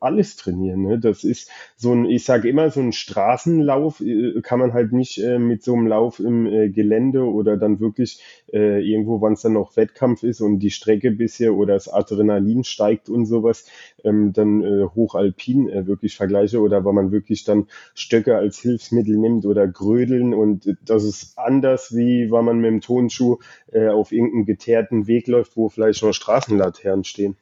alles 0.00 0.36
trainieren. 0.36 0.82
Ne? 0.82 0.98
Das 0.98 1.24
ist 1.24 1.50
so 1.76 1.92
ein, 1.92 2.06
ich 2.06 2.24
sage 2.24 2.48
immer, 2.48 2.70
so 2.70 2.80
ein 2.80 2.92
Straßenlauf 2.92 4.02
kann 4.42 4.58
man 4.58 4.72
halt 4.72 4.92
nicht 4.92 5.18
mit 5.38 5.62
so 5.62 5.74
einem 5.74 5.86
Lauf 5.86 6.20
im 6.20 6.44
Gelände 6.72 7.24
oder 7.24 7.56
dann 7.56 7.80
wirklich 7.80 8.22
irgendwo, 8.52 9.20
wann 9.20 9.34
es 9.34 9.42
dann 9.42 9.54
noch 9.54 9.76
Wettkampf 9.76 10.22
ist 10.22 10.40
und 10.40 10.58
die 10.58 10.70
Strecke 10.70 11.10
bisher 11.10 11.54
oder 11.54 11.74
das 11.74 11.88
Adrenalin 11.92 12.64
steigt 12.64 13.08
und 13.08 13.26
sowas, 13.26 13.66
ähm, 14.04 14.32
dann 14.32 14.62
hochalpin 14.94 15.68
äh, 15.82 15.86
wirklich 15.86 16.16
vergleiche 16.16 16.60
oder 16.60 16.84
weil 16.84 16.92
man 16.92 17.12
wirklich 17.12 17.44
dann 17.44 17.66
Stöcke 17.94 18.36
als 18.36 18.58
Hilfsmittel 18.58 19.16
nimmt 19.16 19.46
oder 19.46 19.66
Grödeln 19.66 20.34
und 20.34 20.76
das 20.84 21.04
ist 21.04 21.38
anders, 21.38 21.94
wie 21.94 22.30
wenn 22.30 22.44
man 22.44 22.58
mit 22.58 22.70
dem 22.70 22.80
Tonschuh 22.80 23.38
äh, 23.72 23.88
auf 23.88 24.12
irgendeinem 24.12 24.46
geteerten 24.46 25.06
Weg 25.06 25.26
läuft, 25.28 25.56
wo 25.56 25.68
vielleicht 25.68 26.02
noch 26.02 26.12
Straßenlaternen 26.12 27.04
stehen. 27.04 27.36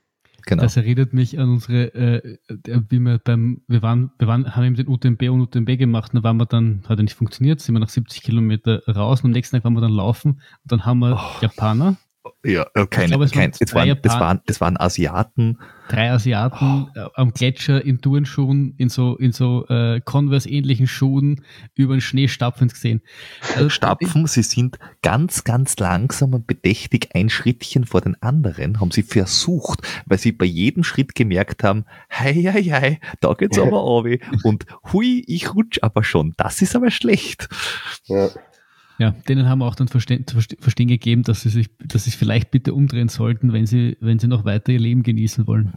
Genau. 0.47 0.63
Das 0.63 0.77
erinnert 0.77 1.13
mich 1.13 1.39
an 1.39 1.51
unsere, 1.51 1.95
äh, 1.95 2.39
wie 2.89 2.99
wir 2.99 3.19
beim, 3.19 3.63
wir 3.69 3.83
waren, 3.83 4.13
wir 4.19 4.27
waren, 4.27 4.57
haben 4.57 4.65
eben 4.65 4.75
den 4.75 4.89
UTMB 4.89 5.23
und 5.31 5.43
UTMB 5.43 5.79
gemacht, 5.79 6.13
dann 6.15 6.23
waren 6.23 6.39
wir 6.39 6.47
dann, 6.47 6.83
hat 6.89 6.99
er 6.99 7.03
nicht 7.03 7.15
funktioniert, 7.15 7.61
sind 7.61 7.75
wir 7.75 7.81
nach 7.81 7.89
70 7.89 8.23
Kilometer 8.23 8.83
raus 8.89 9.21
und 9.21 9.27
am 9.27 9.33
nächsten 9.33 9.57
Tag 9.57 9.65
waren 9.65 9.75
wir 9.75 9.81
dann 9.81 9.93
laufen 9.93 10.33
und 10.63 10.73
dann 10.73 10.85
haben 10.85 11.01
wir 11.01 11.15
oh. 11.15 11.43
Japaner, 11.43 11.99
ja, 12.45 12.67
äh, 12.75 12.87
keine, 12.87 13.09
glaube, 13.09 13.25
es, 13.25 13.33
kein, 13.33 13.53
es, 13.59 13.75
waren, 13.75 13.99
es, 14.03 14.13
waren, 14.13 14.41
es 14.47 14.61
waren 14.61 14.77
Asiaten. 14.79 15.59
Drei 15.89 16.11
Asiaten 16.11 16.89
oh. 16.95 17.09
am 17.15 17.33
Gletscher 17.33 17.85
in 17.85 18.01
Turnschuhen, 18.01 18.75
in 18.77 18.89
so, 18.91 19.17
in 19.17 19.33
so 19.33 19.67
äh, 19.69 20.01
Converse-ähnlichen 20.01 20.87
Schuhen 20.87 21.45
über 21.75 21.97
den 21.97 22.01
Schnee 22.01 22.29
stapfend 22.29 22.75
gesehen. 22.75 23.03
Also, 23.55 23.71
Stapfen, 23.71 24.27
sie 24.27 24.43
sind 24.43 24.79
ganz, 25.03 25.45
ganz 25.45 25.79
langsam 25.79 26.35
und 26.35 26.47
bedächtig 26.47 27.09
ein 27.15 27.31
Schrittchen 27.31 27.85
vor 27.85 28.03
den 28.03 28.21
anderen, 28.23 28.81
haben 28.81 28.91
sie 28.91 29.03
versucht, 29.03 29.81
weil 30.07 30.19
sie 30.19 30.33
bei 30.33 30.47
jedem 30.47 30.85
Schritt 30.85 31.15
gemerkt 31.15 31.65
haben, 31.65 31.87
hei, 32.11 32.35
hei, 32.35 32.63
hei, 32.63 33.01
da 33.21 33.33
geht's 33.33 33.59
aber 33.59 33.81
auf. 33.81 34.07
Und 34.45 34.67
hui, 34.93 35.25
ich 35.27 35.55
rutsch 35.55 35.79
aber 35.83 36.05
schon. 36.05 36.35
Das 36.37 36.63
ist 36.63 36.77
aber 36.77 36.91
schlecht. 36.91 37.49
Ja. 38.05 38.29
Ja, 39.01 39.13
denen 39.13 39.49
haben 39.49 39.61
wir 39.61 39.67
auch 39.67 39.77
dann 39.77 39.89
verstehen, 39.89 40.27
verstehen 40.27 40.89
gegeben, 40.89 41.23
dass 41.23 41.41
sie 41.41 41.49
sich, 41.49 41.71
dass 41.79 42.05
sie 42.05 42.11
vielleicht 42.11 42.51
bitte 42.51 42.75
umdrehen 42.75 43.09
sollten, 43.09 43.55
wenn 43.55 43.65
sie, 43.65 43.97
wenn 44.03 44.19
sie 44.19 44.29
noch 44.29 44.45
weiter 44.45 44.73
ihr 44.73 44.79
Leben 44.79 45.03
genießen 45.03 45.47
wollen. 45.47 45.73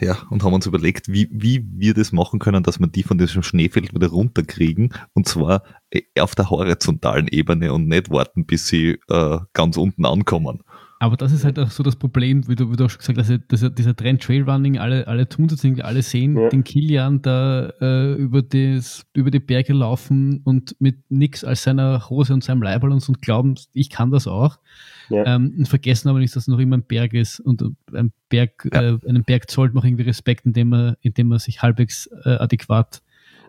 Ja, 0.00 0.18
und 0.28 0.42
haben 0.42 0.52
uns 0.52 0.66
überlegt, 0.66 1.06
wie, 1.06 1.28
wie 1.30 1.64
wir 1.76 1.94
das 1.94 2.10
machen 2.10 2.40
können, 2.40 2.64
dass 2.64 2.80
wir 2.80 2.88
die 2.88 3.04
von 3.04 3.16
diesem 3.16 3.44
Schneefeld 3.44 3.94
wieder 3.94 4.08
runterkriegen. 4.08 4.92
Und 5.12 5.28
zwar 5.28 5.62
äh, 5.90 6.02
auf 6.18 6.34
der 6.34 6.50
horizontalen 6.50 7.28
Ebene 7.28 7.72
und 7.72 7.86
nicht 7.86 8.10
warten, 8.10 8.44
bis 8.44 8.66
sie 8.66 8.98
äh, 9.08 9.38
ganz 9.52 9.76
unten 9.76 10.04
ankommen. 10.04 10.64
Aber 11.02 11.16
das 11.16 11.32
ist 11.32 11.44
halt 11.44 11.58
auch 11.58 11.72
so 11.72 11.82
das 11.82 11.96
Problem, 11.96 12.46
wie 12.46 12.54
du, 12.54 12.70
wie 12.70 12.76
du 12.76 12.84
auch 12.84 12.90
schon 12.90 13.00
gesagt 13.00 13.18
hast, 13.18 13.40
dass, 13.48 13.74
dieser 13.74 13.96
Trend 13.96 14.22
Trailrunning, 14.22 14.78
alle, 14.78 15.08
alle 15.08 15.28
tun 15.28 15.48
das 15.48 15.64
irgendwie, 15.64 15.82
alle 15.82 16.00
sehen 16.00 16.36
ja. 16.36 16.48
den 16.48 16.62
Kilian 16.62 17.20
da 17.22 17.70
äh, 17.80 18.12
über, 18.12 18.40
das, 18.40 19.04
über 19.12 19.32
die 19.32 19.40
Berge 19.40 19.72
laufen 19.72 20.42
und 20.44 20.76
mit 20.78 20.98
nix 21.10 21.42
als 21.42 21.64
seiner 21.64 22.08
Hose 22.08 22.32
und 22.32 22.44
seinem 22.44 22.62
Leiberl 22.62 22.92
und, 22.92 23.00
so 23.00 23.14
und 23.14 23.20
glauben, 23.20 23.56
ich 23.72 23.90
kann 23.90 24.12
das 24.12 24.28
auch. 24.28 24.60
Ja. 25.08 25.26
Ähm, 25.26 25.52
und 25.58 25.66
vergessen 25.66 26.08
aber 26.08 26.20
nicht, 26.20 26.36
dass 26.36 26.44
es 26.44 26.48
noch 26.48 26.60
immer 26.60 26.76
ein 26.76 26.84
Berg 26.84 27.14
ist 27.14 27.40
und 27.40 27.64
ein 27.92 28.12
Berg, 28.28 28.68
ja. 28.72 28.82
äh, 28.82 28.98
einen 29.04 29.24
Berg 29.24 29.50
zollt 29.50 29.74
man 29.74 29.84
irgendwie 29.84 30.04
Respekt, 30.04 30.46
indem 30.46 30.68
man, 30.68 30.94
indem 31.00 31.26
man 31.26 31.40
sich 31.40 31.62
halbwegs 31.62 32.08
äh, 32.24 32.36
adäquat 32.36 33.02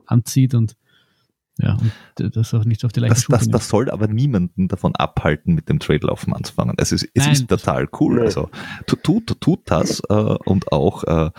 anzieht 0.07 0.55
und 0.55 0.75
ja, 1.59 1.77
und 2.19 2.35
das 2.35 2.53
auch 2.53 2.65
nicht 2.65 2.83
auf 2.83 2.91
die 2.91 2.99
leichte 2.99 3.25
das, 3.29 3.41
das, 3.41 3.49
das 3.49 3.69
soll 3.69 3.91
aber 3.91 4.07
niemanden 4.07 4.67
davon 4.67 4.95
abhalten, 4.95 5.53
mit 5.53 5.69
dem 5.69 5.79
Traillaufen 5.79 6.33
anzufangen. 6.33 6.75
Es 6.77 6.91
ist, 6.91 7.03
es 7.13 7.23
Nein, 7.23 7.33
ist 7.33 7.47
total 7.47 7.87
cool. 7.99 8.21
Also 8.21 8.49
tut, 8.87 9.03
tut, 9.03 9.39
tut 9.39 9.59
das 9.65 10.01
äh, 10.09 10.13
und 10.13 10.71
auch 10.71 11.03
äh, 11.03 11.31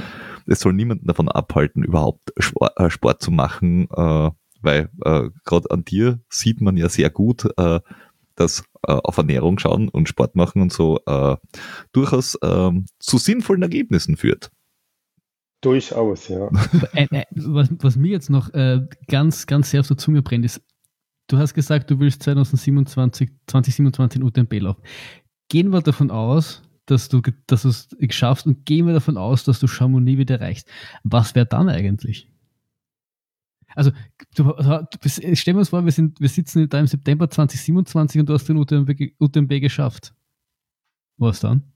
es 0.47 0.61
soll 0.61 0.73
niemanden 0.73 1.07
davon 1.07 1.29
abhalten, 1.29 1.83
überhaupt 1.83 2.33
Sport, 2.39 2.79
äh, 2.79 2.91
Sport 2.91 3.23
zu 3.23 3.33
machen, 3.33 3.89
äh, 3.91 4.31
weil 4.63 4.89
äh, 5.05 5.31
gerade 5.45 5.71
an 5.71 5.85
dir 5.85 6.21
sieht 6.29 6.61
man 6.61 6.77
ja 6.77 6.89
sehr 6.89 7.11
gut, 7.11 7.47
äh, 7.57 7.81
dass 8.37 8.65
auf 8.83 9.17
Ernährung 9.17 9.59
schauen 9.59 9.89
und 9.89 10.09
Sport 10.11 10.37
machen 10.37 10.61
und 10.61 10.71
so 10.71 10.99
durchaus 11.93 12.35
äh, 12.43 12.71
zu 12.99 13.17
sinnvollen 13.17 13.63
Ergebnissen 13.63 14.17
führt. 14.19 14.51
Durchaus, 15.65 16.29
ja. 16.29 16.51
Äh, 16.93 17.07
äh, 17.11 17.25
was, 17.31 17.71
was, 17.79 17.97
mir 17.97 18.11
jetzt 18.11 18.29
noch 18.29 18.53
äh, 18.53 18.87
ganz, 19.09 19.47
ganz 19.47 19.71
sehr 19.71 19.81
auf 19.81 19.89
der 19.89 19.97
Zunge 19.97 20.21
brennt, 20.21 20.45
ist, 20.45 20.63
du 21.29 21.39
hast 21.39 21.55
gesagt, 21.55 21.91
du 21.91 21.99
willst 21.99 22.23
2027, 22.23 23.31
2027 23.47 24.21
in 24.21 24.27
UTMB 24.27 24.53
laufen. 24.61 24.83
Gehen 25.49 25.71
wir 25.71 25.81
davon 25.81 26.11
aus, 26.11 26.63
dass 26.87 27.09
du, 27.09 27.23
dass 27.47 27.65
es 27.65 27.89
schaffst 28.11 28.47
und 28.47 28.67
gehen 28.67 28.87
wir 28.87 28.93
davon 28.93 29.17
aus, 29.17 29.45
dass 29.45 29.59
du 29.59 29.67
Chamonix 29.67 30.19
wieder 30.19 30.39
erreichst. 30.41 30.69
Was 31.03 31.35
wäre 31.35 31.47
dann 31.47 31.71
eigentlich? 31.71 32.29
Also, 33.75 33.91
du, 34.37 34.55
stellen 35.35 35.57
wir 35.57 35.61
uns 35.61 35.71
vor, 35.71 35.85
wir, 35.85 35.93
sind, 35.93 36.21
wir 36.21 36.29
sitzen 36.29 36.69
da 36.69 36.79
im 36.79 36.87
September 36.87 37.29
2027 37.29 38.21
und 38.21 38.29
du 38.29 38.35
hast 38.35 38.49
den 38.49 38.59
UTMB, 38.59 39.15
UTMB 39.19 39.61
geschafft. 39.61 40.15
Was 41.17 41.41
dann? 41.41 41.74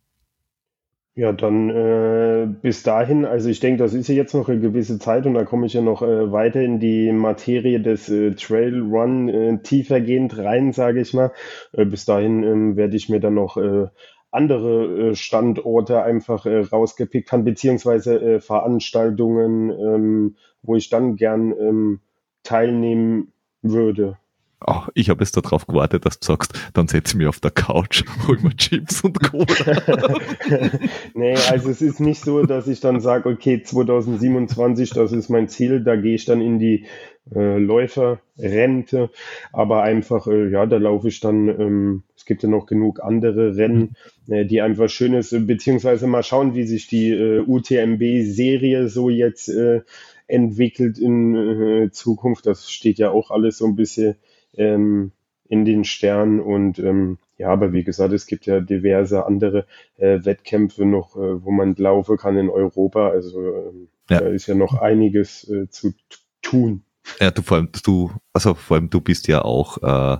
Ja, 1.18 1.32
dann 1.32 1.68
äh, 1.68 2.46
bis 2.62 2.84
dahin, 2.84 3.24
also 3.24 3.48
ich 3.48 3.58
denke, 3.58 3.82
das 3.82 3.92
ist 3.92 4.06
ja 4.06 4.14
jetzt 4.14 4.34
noch 4.34 4.48
eine 4.48 4.60
gewisse 4.60 5.00
Zeit 5.00 5.26
und 5.26 5.34
da 5.34 5.44
komme 5.44 5.66
ich 5.66 5.72
ja 5.72 5.80
noch 5.80 6.00
äh, 6.00 6.30
weiter 6.30 6.60
in 6.60 6.78
die 6.78 7.10
Materie 7.10 7.80
des 7.80 8.08
äh, 8.08 8.36
Trail 8.36 8.80
Run 8.82 9.28
äh, 9.28 9.60
tiefergehend 9.60 10.38
rein, 10.38 10.72
sage 10.72 11.00
ich 11.00 11.14
mal. 11.14 11.32
Äh, 11.72 11.86
bis 11.86 12.04
dahin 12.04 12.44
ähm, 12.44 12.76
werde 12.76 12.96
ich 12.96 13.08
mir 13.08 13.18
dann 13.18 13.34
noch 13.34 13.56
äh, 13.56 13.88
andere 14.30 15.08
äh, 15.10 15.14
Standorte 15.16 16.04
einfach 16.04 16.46
rausgepickt 16.46 17.32
haben, 17.32 17.42
beziehungsweise 17.42 18.38
Veranstaltungen, 18.38 19.70
ähm, 19.70 20.36
wo 20.62 20.76
ich 20.76 20.88
dann 20.88 21.16
gern 21.16 21.50
ähm, 21.58 22.00
teilnehmen 22.44 23.32
würde. 23.62 24.18
Oh, 24.66 24.82
ich 24.94 25.08
habe 25.08 25.22
jetzt 25.22 25.36
darauf 25.36 25.68
gewartet, 25.68 26.04
dass 26.04 26.18
du 26.18 26.26
sagst, 26.26 26.52
dann 26.74 26.88
setze 26.88 27.12
ich 27.12 27.18
mich 27.18 27.28
auf 27.28 27.38
der 27.38 27.52
Couch, 27.52 28.02
hol 28.26 28.38
mir 28.42 28.56
Chips 28.56 29.02
und 29.02 29.22
Cola. 29.22 30.18
nee, 31.14 31.36
also 31.48 31.70
es 31.70 31.80
ist 31.80 32.00
nicht 32.00 32.22
so, 32.24 32.42
dass 32.44 32.66
ich 32.66 32.80
dann 32.80 33.00
sage, 33.00 33.28
okay, 33.28 33.62
2027, 33.62 34.90
das 34.90 35.12
ist 35.12 35.28
mein 35.28 35.48
Ziel, 35.48 35.84
da 35.84 35.94
gehe 35.94 36.16
ich 36.16 36.24
dann 36.24 36.40
in 36.40 36.58
die 36.58 36.86
äh, 37.34 37.58
Läuferrente, 37.58 39.10
aber 39.52 39.82
einfach, 39.82 40.26
äh, 40.26 40.50
ja, 40.50 40.66
da 40.66 40.78
laufe 40.78 41.06
ich 41.06 41.20
dann, 41.20 41.48
ähm, 41.48 42.02
es 42.16 42.24
gibt 42.24 42.42
ja 42.42 42.48
noch 42.48 42.66
genug 42.66 43.00
andere 43.00 43.56
Rennen, 43.56 43.94
äh, 44.26 44.44
die 44.44 44.60
einfach 44.60 44.88
schön 44.88 45.14
ist, 45.14 45.30
beziehungsweise 45.46 46.08
mal 46.08 46.24
schauen, 46.24 46.54
wie 46.54 46.66
sich 46.66 46.88
die 46.88 47.10
äh, 47.10 47.44
UTMB-Serie 47.46 48.88
so 48.88 49.08
jetzt 49.08 49.48
äh, 49.50 49.82
entwickelt 50.26 50.98
in 50.98 51.34
äh, 51.36 51.90
Zukunft. 51.92 52.46
Das 52.46 52.70
steht 52.70 52.98
ja 52.98 53.10
auch 53.10 53.30
alles 53.30 53.58
so 53.58 53.66
ein 53.66 53.76
bisschen 53.76 54.16
ähm, 54.54 55.12
in 55.48 55.64
den 55.64 55.84
Sternen 55.84 56.40
und 56.40 56.78
ähm, 56.78 57.18
ja, 57.38 57.50
aber 57.50 57.72
wie 57.72 57.84
gesagt, 57.84 58.12
es 58.12 58.26
gibt 58.26 58.46
ja 58.46 58.60
diverse 58.60 59.24
andere 59.24 59.66
äh, 59.96 60.24
Wettkämpfe 60.24 60.84
noch, 60.84 61.16
äh, 61.16 61.44
wo 61.44 61.50
man 61.50 61.74
laufen 61.76 62.16
kann 62.16 62.36
in 62.36 62.50
Europa. 62.50 63.08
Also 63.10 63.40
ähm, 63.40 63.88
ja. 64.10 64.20
da 64.20 64.28
ist 64.28 64.46
ja 64.48 64.54
noch 64.54 64.74
einiges 64.74 65.48
äh, 65.48 65.68
zu 65.70 65.94
tun. 66.42 66.82
Ja, 67.20 67.30
du 67.30 67.42
vor 67.42 67.58
allem, 67.58 67.70
du, 67.84 68.10
also 68.32 68.54
vor 68.54 68.76
allem 68.76 68.90
du 68.90 69.00
bist 69.00 69.28
ja 69.28 69.42
auch 69.42 69.78
äh, 69.82 70.18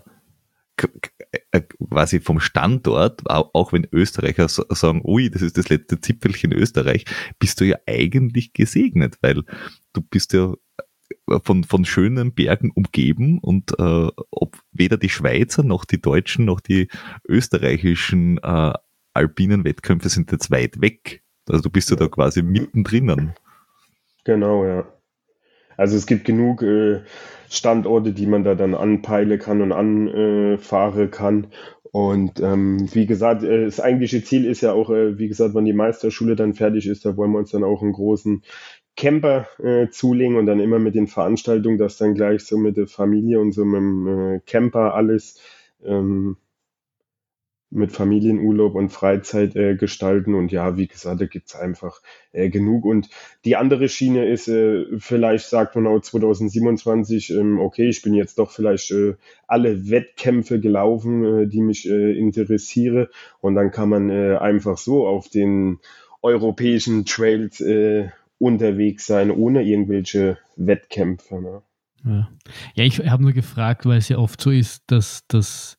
äh, 1.51 1.61
quasi 1.61 2.21
vom 2.21 2.41
Standort, 2.41 3.23
auch 3.29 3.73
wenn 3.73 3.87
Österreicher 3.93 4.49
sagen, 4.49 5.03
ui, 5.05 5.29
das 5.29 5.43
ist 5.43 5.59
das 5.59 5.69
letzte 5.69 6.01
Zipfelchen 6.01 6.53
Österreich, 6.53 7.05
bist 7.39 7.61
du 7.61 7.65
ja 7.65 7.77
eigentlich 7.87 8.53
gesegnet, 8.53 9.17
weil 9.21 9.43
du 9.93 10.01
bist 10.01 10.33
ja 10.33 10.55
von, 11.45 11.65
von 11.65 11.85
schönen 11.85 12.35
Bergen 12.35 12.71
umgeben 12.75 13.39
und 13.41 13.79
äh, 13.79 14.09
ob 14.31 14.59
weder 14.73 14.97
die 14.97 15.09
Schweizer 15.09 15.63
noch 15.63 15.85
die 15.85 16.01
Deutschen 16.01 16.45
noch 16.45 16.61
die 16.61 16.89
österreichischen 17.29 18.39
äh, 18.39 18.73
alpinen 19.15 19.65
Wettkämpfe 19.65 20.09
sind 20.09 20.31
jetzt 20.33 20.51
weit 20.51 20.81
weg. 20.81 21.23
Also 21.49 21.63
du 21.63 21.71
bist 21.71 21.91
ja 21.91 21.97
da 21.97 22.09
quasi 22.09 22.43
mittendrin. 22.43 23.33
Genau, 24.25 24.65
ja. 24.65 24.87
Also 25.77 25.97
es 25.97 26.07
gibt 26.07 26.25
genug 26.25 26.63
äh, 26.63 27.03
Standorte, 27.49 28.13
die 28.13 28.27
man 28.27 28.45
da 28.45 28.55
dann 28.55 28.75
anpeile 28.75 29.39
kann 29.39 29.63
und 29.63 29.73
anfahren 29.73 31.11
kann. 31.11 31.47
Und 31.91 32.41
ähm, 32.41 32.89
wie 32.93 33.07
gesagt, 33.07 33.43
äh, 33.43 33.65
das 33.65 33.81
eigentliche 33.81 34.23
Ziel 34.23 34.45
ist 34.45 34.61
ja 34.61 34.73
auch, 34.73 34.91
äh, 34.91 35.19
wie 35.19 35.29
gesagt, 35.29 35.55
wenn 35.55 35.65
die 35.65 35.73
Meisterschule 35.73 36.37
dann 36.37 36.55
fertig 36.55 36.87
ist, 36.87 37.05
da 37.05 37.17
wollen 37.17 37.33
wir 37.33 37.39
uns 37.39 37.51
dann 37.51 37.65
auch 37.65 37.83
einen 37.83 37.93
großen 37.93 38.43
Camper 38.99 39.47
äh, 39.63 39.89
zulegen 39.91 40.37
und 40.37 40.47
dann 40.47 40.59
immer 40.59 40.81
mit 40.81 40.97
den 40.97 41.07
Veranstaltungen, 41.07 41.79
dass 41.79 41.99
dann 41.99 42.15
gleich 42.15 42.45
so 42.45 42.59
mit 42.59 42.77
der 42.77 42.89
Familie 42.89 43.41
und 43.41 43.53
so 43.53 43.65
mit 43.65 43.77
dem 43.77 44.09
äh, 44.09 44.41
Camper 44.45 44.95
alles 44.95 45.41
ähm, 45.85 46.37
mit 47.71 47.93
Familienurlaub 47.93 48.75
und 48.75 48.89
Freizeit 48.89 49.55
äh, 49.55 49.77
gestalten. 49.77 50.35
Und 50.35 50.51
ja, 50.51 50.77
wie 50.77 50.89
gesagt, 50.89 51.21
da 51.21 51.27
gibt's 51.27 51.55
einfach 51.55 52.03
äh, 52.33 52.49
genug. 52.49 52.85
Und 52.85 53.09
die 53.45 53.55
andere 53.55 53.89
Schiene 53.89 54.29
ist, 54.29 54.49
äh, 54.49 54.87
vielleicht 54.99 55.47
sagt 55.47 55.77
man 55.77 55.87
auch 55.87 56.01
2027, 56.01 57.31
ähm, 57.31 57.61
okay, 57.61 57.89
ich 57.89 58.03
bin 58.03 58.15
jetzt 58.15 58.41
doch 58.41 58.51
vielleicht 58.51 58.91
äh, 58.91 59.15
alle 59.47 59.91
Wettkämpfe 59.91 60.59
gelaufen, 60.59 61.25
äh, 61.25 61.47
die 61.47 61.61
mich 61.61 61.89
äh, 61.89 62.19
interessiere. 62.19 63.11
Und 63.41 63.55
dann 63.55 63.71
kann 63.71 63.91
man 63.91 64.11
äh, 64.11 64.39
einfach 64.39 64.77
so 64.77 65.07
auf 65.07 65.29
den 65.29 65.79
europäischen 66.21 67.05
Trails 67.05 67.61
äh, 67.61 68.09
unterwegs 68.39 69.07
sein, 69.07 69.31
ohne 69.31 69.63
irgendwelche 69.63 70.39
Wettkämpfe. 70.57 71.41
Ne? 71.41 71.63
Ja. 72.05 72.29
ja, 72.75 72.85
ich 72.85 73.01
habe 73.01 73.23
nur 73.23 73.33
gefragt, 73.33 73.87
weil 73.87 73.99
es 73.99 74.09
ja 74.09 74.19
oft 74.19 74.41
so 74.41 74.51
ist, 74.51 74.85
dass, 74.87 75.27
dass 75.27 75.79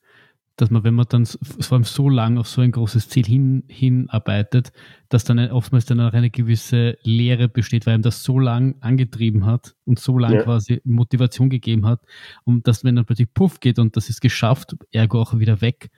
dass 0.59 0.69
man, 0.69 0.83
wenn 0.83 0.93
man 0.93 1.05
dann 1.07 1.25
vor 1.25 1.77
allem 1.77 1.85
so 1.85 2.09
lang 2.09 2.37
auf 2.37 2.47
so 2.47 2.59
ein 2.59 2.71
großes 2.71 3.07
Ziel 3.07 3.25
hin, 3.25 3.63
hinarbeitet, 3.67 4.73
dass 5.07 5.23
dann 5.23 5.39
oftmals 5.51 5.85
dann 5.85 6.01
auch 6.01 6.11
eine 6.11 6.29
gewisse 6.29 6.97
Lehre 7.03 7.47
besteht, 7.47 7.85
weil 7.85 7.95
ihm 7.95 8.01
das 8.01 8.23
so 8.23 8.39
lang 8.39 8.75
angetrieben 8.81 9.45
hat 9.45 9.75
und 9.85 9.99
so 9.99 10.17
lang 10.17 10.33
ja. 10.33 10.43
quasi 10.43 10.81
Motivation 10.83 11.49
gegeben 11.49 11.85
hat, 11.85 12.01
und 12.43 12.67
dass 12.67 12.83
wenn 12.83 12.97
dann 12.97 13.05
plötzlich 13.05 13.33
Puff 13.33 13.61
geht 13.61 13.79
und 13.79 13.95
das 13.95 14.09
ist 14.09 14.19
geschafft, 14.19 14.75
ergo 14.91 15.21
auch 15.21 15.39
wieder 15.39 15.61
weg, 15.61 15.91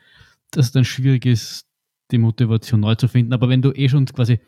dass 0.51 0.67
es 0.67 0.71
dann 0.71 0.85
schwierig 0.85 1.25
ist, 1.25 1.65
die 2.11 2.19
Motivation 2.19 2.81
neu 2.81 2.95
zu 2.95 3.07
finden. 3.07 3.33
Aber 3.33 3.49
wenn 3.49 3.61
du 3.61 3.71
eh 3.71 3.89
schon 3.89 4.05
quasi 4.05 4.39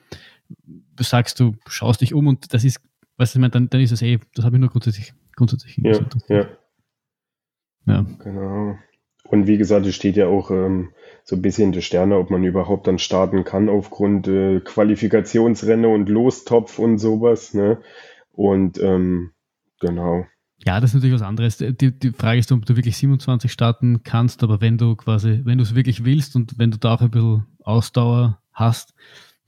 sagst, 0.99 1.39
du 1.39 1.55
schaust 1.67 2.01
dich 2.01 2.13
um 2.13 2.27
und 2.27 2.53
das 2.53 2.63
ist, 2.63 2.79
weißt 3.17 3.35
du, 3.35 3.39
ich 3.39 3.41
meine, 3.41 3.51
dann, 3.51 3.69
dann 3.69 3.81
ist 3.81 3.91
es 3.91 4.01
eh, 4.01 4.19
das 4.35 4.45
habe 4.45 4.55
ich 4.55 4.59
nur 4.59 4.69
grundsätzlich, 4.69 5.13
grundsätzlich 5.35 5.77
ja, 5.77 5.99
ja. 6.29 6.47
ja. 7.85 8.05
Genau. 8.19 8.77
Und 9.29 9.47
wie 9.47 9.57
gesagt, 9.57 9.85
es 9.85 9.95
steht 9.95 10.15
ja 10.15 10.27
auch 10.27 10.51
ähm, 10.51 10.91
so 11.23 11.35
ein 11.35 11.41
bisschen 11.41 11.71
die 11.71 11.81
Sterne, 11.81 12.17
ob 12.17 12.29
man 12.29 12.43
überhaupt 12.43 12.87
dann 12.87 12.99
starten 12.99 13.43
kann 13.43 13.69
aufgrund 13.69 14.27
äh, 14.27 14.59
Qualifikationsrenne 14.59 15.87
und 15.87 16.09
Lostopf 16.09 16.77
und 16.77 16.97
sowas. 16.97 17.53
Ne? 17.53 17.79
Und 18.31 18.79
ähm, 18.81 19.31
genau. 19.79 20.25
Ja, 20.65 20.79
das 20.79 20.91
ist 20.91 20.95
natürlich 20.95 21.15
was 21.15 21.27
anderes. 21.27 21.57
Die, 21.57 21.97
die 21.97 22.11
Frage 22.11 22.39
ist, 22.39 22.51
ob 22.51 22.65
du 22.65 22.75
wirklich 22.75 22.97
27 22.97 23.51
starten 23.51 24.03
kannst, 24.03 24.43
aber 24.43 24.61
wenn 24.61 24.77
du 24.77 24.95
quasi, 24.95 25.41
wenn 25.43 25.57
du 25.57 25.63
es 25.63 25.75
wirklich 25.75 26.05
willst 26.05 26.35
und 26.35 26.57
wenn 26.57 26.71
du 26.71 26.77
da 26.77 26.93
auch 26.93 27.01
ein 27.01 27.11
bisschen 27.11 27.45
Ausdauer 27.63 28.39
hast, 28.53 28.93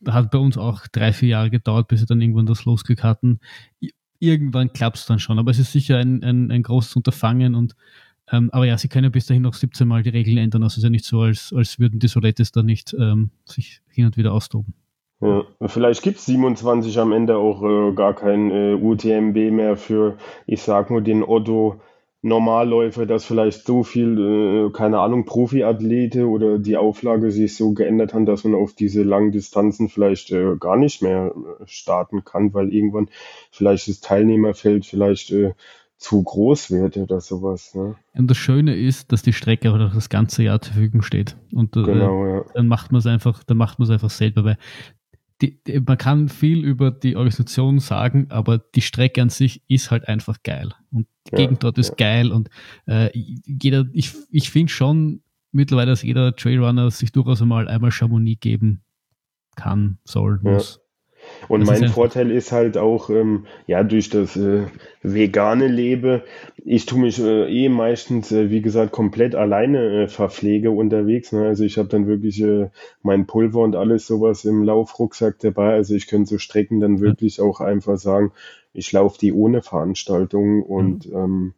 hat 0.08 0.32
bei 0.32 0.38
uns 0.38 0.58
auch 0.58 0.88
drei, 0.88 1.14
vier 1.14 1.30
Jahre 1.30 1.50
gedauert, 1.50 1.88
bis 1.88 2.02
wir 2.02 2.08
dann 2.08 2.22
irgendwann 2.22 2.46
das 2.46 2.66
Losglück 2.66 3.04
hatten. 3.04 3.40
Irgendwann 4.20 4.74
klappt 4.74 4.98
es 4.98 5.06
dann 5.06 5.20
schon, 5.20 5.40
aber 5.40 5.52
es 5.52 5.60
ist 5.60 5.72
sicher 5.72 5.98
ein, 5.98 6.24
ein, 6.24 6.52
ein 6.52 6.64
großes 6.64 6.96
Unterfangen 6.96 7.56
und 7.56 7.76
ähm, 8.32 8.50
aber 8.52 8.66
ja, 8.66 8.78
sie 8.78 8.88
können 8.88 9.12
bis 9.12 9.28
dahin 9.28 9.44
noch 9.44 9.54
17 9.54 9.88
Mal 9.88 10.02
die 10.02 10.10
Regeln 10.10 10.38
ändern. 10.38 10.64
Also 10.64 10.74
es 10.74 10.78
ist 10.78 10.84
ja 10.84 10.90
nicht 10.90 11.06
so, 11.06 11.22
als, 11.22 11.54
als 11.56 11.80
würden 11.80 12.00
die 12.00 12.08
Solettes 12.08 12.52
da 12.52 12.64
nicht 12.64 12.96
ähm, 13.00 13.30
sich 13.46 13.82
hin 13.88 14.08
und 14.08 14.18
wieder 14.18 14.34
austoben. 14.34 14.74
Ja, 15.22 15.44
vielleicht 15.68 16.02
gibt 16.02 16.18
es 16.18 16.26
27 16.26 16.98
am 17.00 17.12
Ende 17.12 17.38
auch 17.38 17.64
äh, 17.64 17.94
gar 17.94 18.14
kein 18.14 18.52
äh, 18.52 18.74
UTMB 18.74 19.52
mehr 19.52 19.78
für, 19.78 20.18
ich 20.46 20.62
sag 20.62 20.90
nur, 20.90 21.02
den 21.02 21.24
Otto 21.24 21.80
Normalläufer, 22.26 23.06
dass 23.06 23.24
vielleicht 23.24 23.68
so 23.68 23.84
viel, 23.84 24.18
äh, 24.18 24.72
keine 24.72 24.98
Ahnung, 24.98 25.26
Profiathlete 25.26 26.28
oder 26.28 26.58
die 26.58 26.76
Auflage 26.76 27.30
sich 27.30 27.56
so 27.56 27.74
geändert 27.74 28.16
hat, 28.16 28.28
dass 28.28 28.44
man 28.44 28.56
auf 28.56 28.74
diese 28.74 29.04
langen 29.04 29.32
Distanzen 29.32 29.90
vielleicht 29.90 30.32
äh, 30.32 30.56
gar 30.60 30.76
nicht 30.76 31.04
mehr 31.04 31.36
äh, 31.36 31.64
starten 31.68 32.26
kann, 32.26 32.52
weil 32.56 32.74
irgendwann 32.74 33.10
vielleicht 33.52 33.88
das 33.88 34.00
Teilnehmerfeld 34.00 34.88
vielleicht 34.88 35.32
äh, 35.34 35.54
zu 35.98 36.24
groß 36.24 36.72
wird 36.72 36.98
oder 36.98 37.22
sowas. 37.22 37.76
Ne? 37.76 37.96
Und 38.16 38.32
das 38.32 38.38
Schöne 38.38 38.76
ist, 38.76 39.12
dass 39.12 39.22
die 39.22 39.32
Strecke 39.34 39.72
auch 39.72 39.78
das 39.78 40.10
ganze 40.10 40.42
Jahr 40.42 40.60
zur 40.60 40.74
Verfügung 40.74 41.04
steht. 41.04 41.38
Und 41.54 41.78
äh, 41.78 41.84
genau, 41.84 42.26
ja. 42.26 42.46
dann 42.56 42.68
macht 42.68 42.92
man 42.92 43.00
es 43.00 43.06
einfach, 43.06 43.44
dann 43.44 43.58
macht 43.58 43.78
man 43.78 43.88
es 43.88 43.92
einfach 43.92 44.10
selber, 44.10 44.44
weil 44.44 44.58
die, 45.42 45.62
die, 45.64 45.80
man 45.80 45.98
kann 45.98 46.30
viel 46.30 46.64
über 46.64 46.92
die 46.92 47.16
Organisation 47.16 47.80
sagen, 47.80 48.28
aber 48.30 48.58
die 48.58 48.82
Strecke 48.82 49.22
an 49.22 49.30
sich 49.30 49.62
ist 49.68 49.92
halt 49.92 50.08
einfach 50.08 50.44
geil. 50.44 50.74
Und 50.92 51.08
die 51.28 51.32
ja, 51.32 51.38
Gegend 51.40 51.64
dort 51.64 51.78
ist 51.78 51.90
ja. 51.90 51.96
geil 51.96 52.32
und 52.32 52.50
äh, 52.88 53.10
jeder, 53.14 53.86
ich, 53.94 54.14
ich 54.30 54.50
finde 54.50 54.72
schon 54.72 55.22
mittlerweile, 55.52 55.92
dass 55.92 56.04
jeder 56.04 56.36
Trailrunner 56.36 56.92
sich 56.92 57.12
durchaus 57.12 57.42
einmal 57.42 57.68
einmal 57.68 57.92
Chamonix 57.92 58.40
geben 58.40 58.84
kann, 59.56 60.00
soll, 60.04 60.40
muss. 60.42 60.82
Und 61.48 61.62
das 61.62 61.70
mein 61.70 61.84
ist 61.84 61.94
Vorteil 61.94 62.32
ist 62.32 62.52
halt 62.52 62.78
auch, 62.78 63.10
ähm, 63.10 63.46
ja, 63.68 63.84
durch 63.84 64.10
das 64.10 64.36
äh, 64.36 64.64
vegane 65.04 65.68
Lebe, 65.68 66.24
ich 66.64 66.86
tue 66.86 67.00
mich 67.00 67.20
äh, 67.20 67.48
eh 67.48 67.70
meistens, 67.70 68.32
äh, 68.32 68.50
wie 68.50 68.62
gesagt, 68.62 68.92
komplett 68.92 69.36
alleine 69.36 70.04
äh, 70.04 70.08
verpflege 70.08 70.72
unterwegs. 70.72 71.32
Ne? 71.32 71.46
Also 71.46 71.64
ich 71.64 71.78
habe 71.78 71.90
dann 71.90 72.08
wirklich 72.08 72.42
äh, 72.42 72.70
mein 73.02 73.28
Pulver 73.28 73.60
und 73.60 73.76
alles 73.76 74.08
sowas 74.08 74.46
im 74.46 74.64
Laufrucksack 74.64 75.40
dabei. 75.40 75.74
Also 75.74 75.96
ich 75.96 76.08
könnte 76.08 76.30
so 76.30 76.38
Strecken 76.38 76.80
dann 76.80 77.00
wirklich 77.00 77.40
auch 77.42 77.62
einfach 77.62 77.98
sagen, 77.98 78.32
ich 78.74 78.92
laufe 78.92 79.18
die 79.20 79.32
ohne 79.32 79.62
Veranstaltung 79.62 80.64
und 80.64 81.08
mhm. 81.08 81.16
ähm, 81.16 81.54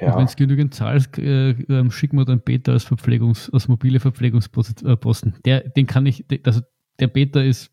ja. 0.00 0.16
Wenn 0.16 0.26
es 0.26 0.36
genügend 0.36 0.74
zahlst, 0.74 1.18
äh, 1.18 1.50
äh, 1.50 1.90
schicken 1.90 2.18
wir 2.18 2.24
dann 2.24 2.40
Peter 2.40 2.72
als 2.72 2.86
Verpflegungs-, 2.86 3.52
als 3.52 3.66
mobile 3.66 3.98
Verpflegungsposten. 3.98 5.34
Äh, 5.34 5.40
der, 5.44 5.68
den 5.70 5.88
kann 5.88 6.06
ich, 6.06 6.24
also 6.44 6.60
der 7.00 7.08
Peter 7.08 7.44
ist 7.44 7.72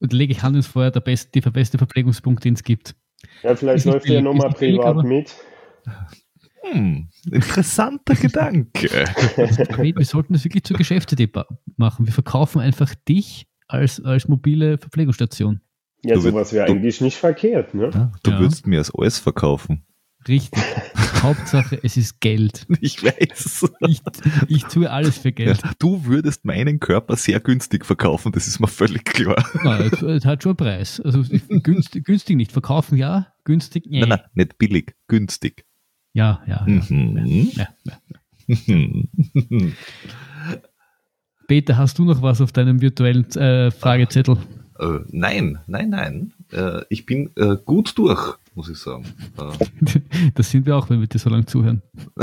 und 0.00 0.12
lege 0.12 0.32
ich 0.32 0.42
Hand 0.42 0.56
ins 0.56 0.66
Feuer, 0.66 0.90
der 0.90 1.00
best, 1.00 1.34
die 1.34 1.40
beste 1.40 1.78
Verpflegungspunkt, 1.78 2.44
den 2.44 2.54
es 2.54 2.62
gibt. 2.62 2.94
Ja, 3.42 3.56
vielleicht 3.56 3.84
läuft 3.86 4.06
er 4.06 4.22
nochmal 4.22 4.50
privat 4.50 5.02
billig, 5.02 5.08
mit. 5.08 5.34
Hm, 6.62 7.08
interessanter 7.30 8.14
Gedanke. 8.20 8.88
wir 8.88 10.04
sollten 10.04 10.32
das 10.32 10.44
wirklich 10.44 10.64
zur 10.64 10.76
Geschäftsidee 10.76 11.30
machen. 11.76 12.06
Wir 12.06 12.12
verkaufen 12.12 12.60
einfach 12.60 12.94
dich 13.08 13.46
als, 13.68 14.02
als 14.04 14.28
mobile 14.28 14.78
Verpflegungsstation. 14.78 15.60
Ja, 16.02 16.14
du 16.14 16.20
sowas 16.20 16.52
wäre 16.52 16.66
eigentlich 16.66 17.00
nicht 17.00 17.16
verkehrt, 17.16 17.74
ne? 17.74 17.90
Ja, 17.92 18.12
du 18.22 18.30
ja. 18.30 18.40
würdest 18.40 18.66
mir 18.66 18.78
als 18.78 18.94
alles 18.94 19.18
verkaufen. 19.18 19.84
Richtig. 20.28 20.62
Hauptsache, 21.26 21.80
es 21.82 21.96
ist 21.96 22.20
Geld. 22.20 22.66
Ich 22.80 23.02
weiß. 23.02 23.68
Ich, 23.88 24.00
ich 24.46 24.64
tue 24.64 24.88
alles 24.88 25.18
für 25.18 25.32
Geld. 25.32 25.60
Ja, 25.60 25.72
du 25.80 26.04
würdest 26.04 26.44
meinen 26.44 26.78
Körper 26.78 27.16
sehr 27.16 27.40
günstig 27.40 27.84
verkaufen, 27.84 28.30
das 28.30 28.46
ist 28.46 28.60
mir 28.60 28.68
völlig 28.68 29.04
klar. 29.04 29.44
Nein, 29.64 29.90
es 29.90 30.24
hat 30.24 30.44
schon 30.44 30.50
einen 30.50 30.56
Preis. 30.56 31.00
Also 31.00 31.24
günstig, 31.48 32.04
günstig 32.04 32.36
nicht. 32.36 32.52
Verkaufen 32.52 32.96
ja, 32.96 33.26
günstig 33.42 33.86
nee. 33.88 34.00
Nein, 34.00 34.10
nein, 34.10 34.20
nicht 34.34 34.56
billig, 34.58 34.94
günstig. 35.08 35.64
Ja, 36.12 36.42
ja. 36.46 36.64
ja, 36.64 36.82
mhm. 36.88 37.50
ja, 37.54 37.68
ja 37.84 37.98
Peter, 41.48 41.76
hast 41.76 41.98
du 41.98 42.04
noch 42.04 42.22
was 42.22 42.40
auf 42.40 42.52
deinem 42.52 42.80
virtuellen 42.80 43.28
äh, 43.32 43.72
Fragezettel? 43.72 44.36
Äh, 44.78 45.00
nein, 45.08 45.58
nein, 45.66 45.90
nein. 45.90 46.32
Äh, 46.52 46.82
ich 46.88 47.04
bin 47.04 47.30
äh, 47.36 47.56
gut 47.64 47.98
durch 47.98 48.38
muss 48.56 48.68
ich 48.68 48.78
sagen. 48.78 49.04
Das 50.34 50.50
sind 50.50 50.66
wir 50.66 50.76
auch, 50.76 50.90
wenn 50.90 51.00
wir 51.00 51.06
dir 51.06 51.18
so 51.18 51.30
lange 51.30 51.46
zuhören. 51.46 51.82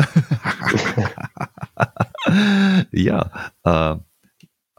ja, 2.92 3.32
äh, 3.64 3.96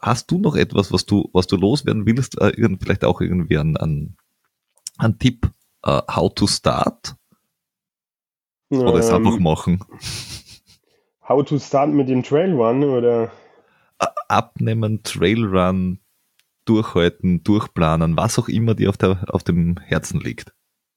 hast 0.01 0.31
du 0.31 0.39
noch 0.39 0.56
etwas, 0.56 0.93
was 0.93 1.06
du, 1.06 1.31
was 1.32 1.47
du 1.47 1.56
loswerden 1.56 2.06
willst? 2.06 2.40
Äh, 2.40 2.52
vielleicht 2.81 3.05
auch 3.05 3.20
irgendwie 3.20 3.59
ein, 3.59 3.76
ein, 3.76 4.16
ein 4.98 5.18
Tipp, 5.18 5.51
uh, 5.86 6.02
how 6.12 6.32
to 6.35 6.47
start? 6.47 7.16
Oder 8.70 8.94
es 8.94 9.10
einfach 9.10 9.36
ähm, 9.36 9.43
machen? 9.43 9.85
How 11.28 11.44
to 11.44 11.59
start 11.59 11.90
mit 11.90 12.09
dem 12.09 12.22
Trailrun 12.22 12.82
oder? 12.82 13.31
Abnehmen, 14.28 15.02
Trailrun, 15.05 16.01
durchhalten, 16.64 17.44
durchplanen, 17.44 18.16
was 18.16 18.39
auch 18.39 18.48
immer 18.48 18.74
dir 18.74 18.89
auf, 18.89 18.97
der, 18.97 19.24
auf 19.28 19.44
dem 19.44 19.78
Herzen 19.78 20.20
liegt. 20.20 20.52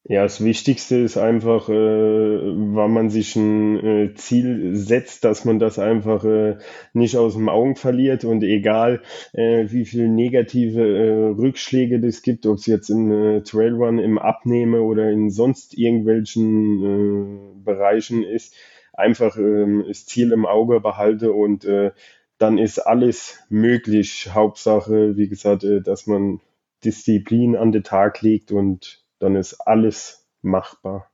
Ja, 0.09 0.23
das 0.23 0.41
Wichtigste 0.41 0.95
ist 0.99 1.17
einfach, 1.17 1.67
äh, 1.67 1.73
wenn 1.73 2.91
man 2.93 3.09
sich 3.09 3.35
ein 3.35 3.77
äh, 3.85 4.13
Ziel 4.15 4.73
setzt, 4.73 5.25
dass 5.25 5.43
man 5.43 5.59
das 5.59 5.79
einfach 5.79 6.23
äh, 6.23 6.57
nicht 6.93 7.17
aus 7.17 7.33
dem 7.33 7.49
Augen 7.49 7.75
verliert 7.75 8.23
und 8.23 8.41
egal 8.43 9.01
äh, 9.33 9.65
wie 9.69 9.83
viel 9.83 10.07
negative 10.07 10.81
äh, 10.81 11.25
Rückschläge 11.37 11.99
das 11.99 12.21
gibt, 12.21 12.45
ob 12.45 12.55
es 12.57 12.67
jetzt 12.67 12.89
im 12.89 13.11
äh, 13.11 13.41
Trailrun, 13.41 13.99
im 13.99 14.17
Abnehme 14.17 14.81
oder 14.81 15.11
in 15.11 15.29
sonst 15.29 15.77
irgendwelchen 15.77 17.57
äh, 17.59 17.63
Bereichen 17.65 18.23
ist, 18.23 18.55
einfach 18.93 19.37
äh, 19.37 19.83
das 19.89 20.05
Ziel 20.05 20.31
im 20.31 20.45
Auge 20.45 20.79
behalte 20.79 21.33
und 21.33 21.65
äh, 21.65 21.91
dann 22.37 22.57
ist 22.57 22.79
alles 22.79 23.39
möglich. 23.49 24.29
Hauptsache, 24.33 25.17
wie 25.17 25.27
gesagt, 25.27 25.65
äh, 25.65 25.81
dass 25.81 26.07
man 26.07 26.39
Disziplin 26.85 27.57
an 27.57 27.73
den 27.73 27.83
Tag 27.83 28.21
legt 28.21 28.53
und 28.53 29.03
dann 29.19 29.35
ist 29.35 29.55
alles 29.61 30.27
machbar. 30.41 31.09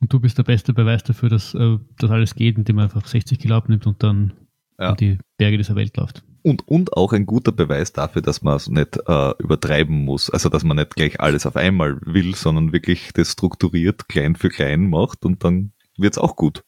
Und 0.00 0.12
du 0.12 0.20
bist 0.20 0.38
der 0.38 0.44
beste 0.44 0.72
Beweis 0.72 1.02
dafür, 1.02 1.28
dass 1.28 1.54
äh, 1.54 1.78
das 1.98 2.10
alles 2.10 2.34
geht, 2.34 2.56
indem 2.56 2.76
man 2.76 2.84
einfach 2.84 3.06
60 3.06 3.38
Kilo 3.38 3.56
abnimmt 3.56 3.86
und 3.86 4.02
dann 4.02 4.32
ja. 4.78 4.90
in 4.90 4.96
die 4.96 5.18
Berge 5.36 5.56
dieser 5.56 5.74
Welt 5.74 5.96
läuft. 5.96 6.22
Und, 6.42 6.66
und 6.68 6.96
auch 6.96 7.12
ein 7.12 7.26
guter 7.26 7.50
Beweis 7.50 7.92
dafür, 7.92 8.22
dass 8.22 8.42
man 8.42 8.56
es 8.56 8.68
nicht 8.68 8.96
äh, 9.06 9.32
übertreiben 9.38 10.04
muss. 10.04 10.30
Also, 10.30 10.48
dass 10.48 10.62
man 10.62 10.76
nicht 10.76 10.94
gleich 10.94 11.20
alles 11.20 11.46
auf 11.46 11.56
einmal 11.56 11.98
will, 12.02 12.34
sondern 12.34 12.72
wirklich 12.72 13.12
das 13.12 13.32
strukturiert 13.32 14.08
klein 14.08 14.36
für 14.36 14.48
klein 14.48 14.88
macht 14.88 15.24
und 15.24 15.44
dann 15.44 15.72
wird 15.96 16.14
es 16.14 16.18
auch 16.18 16.36
gut. 16.36 16.62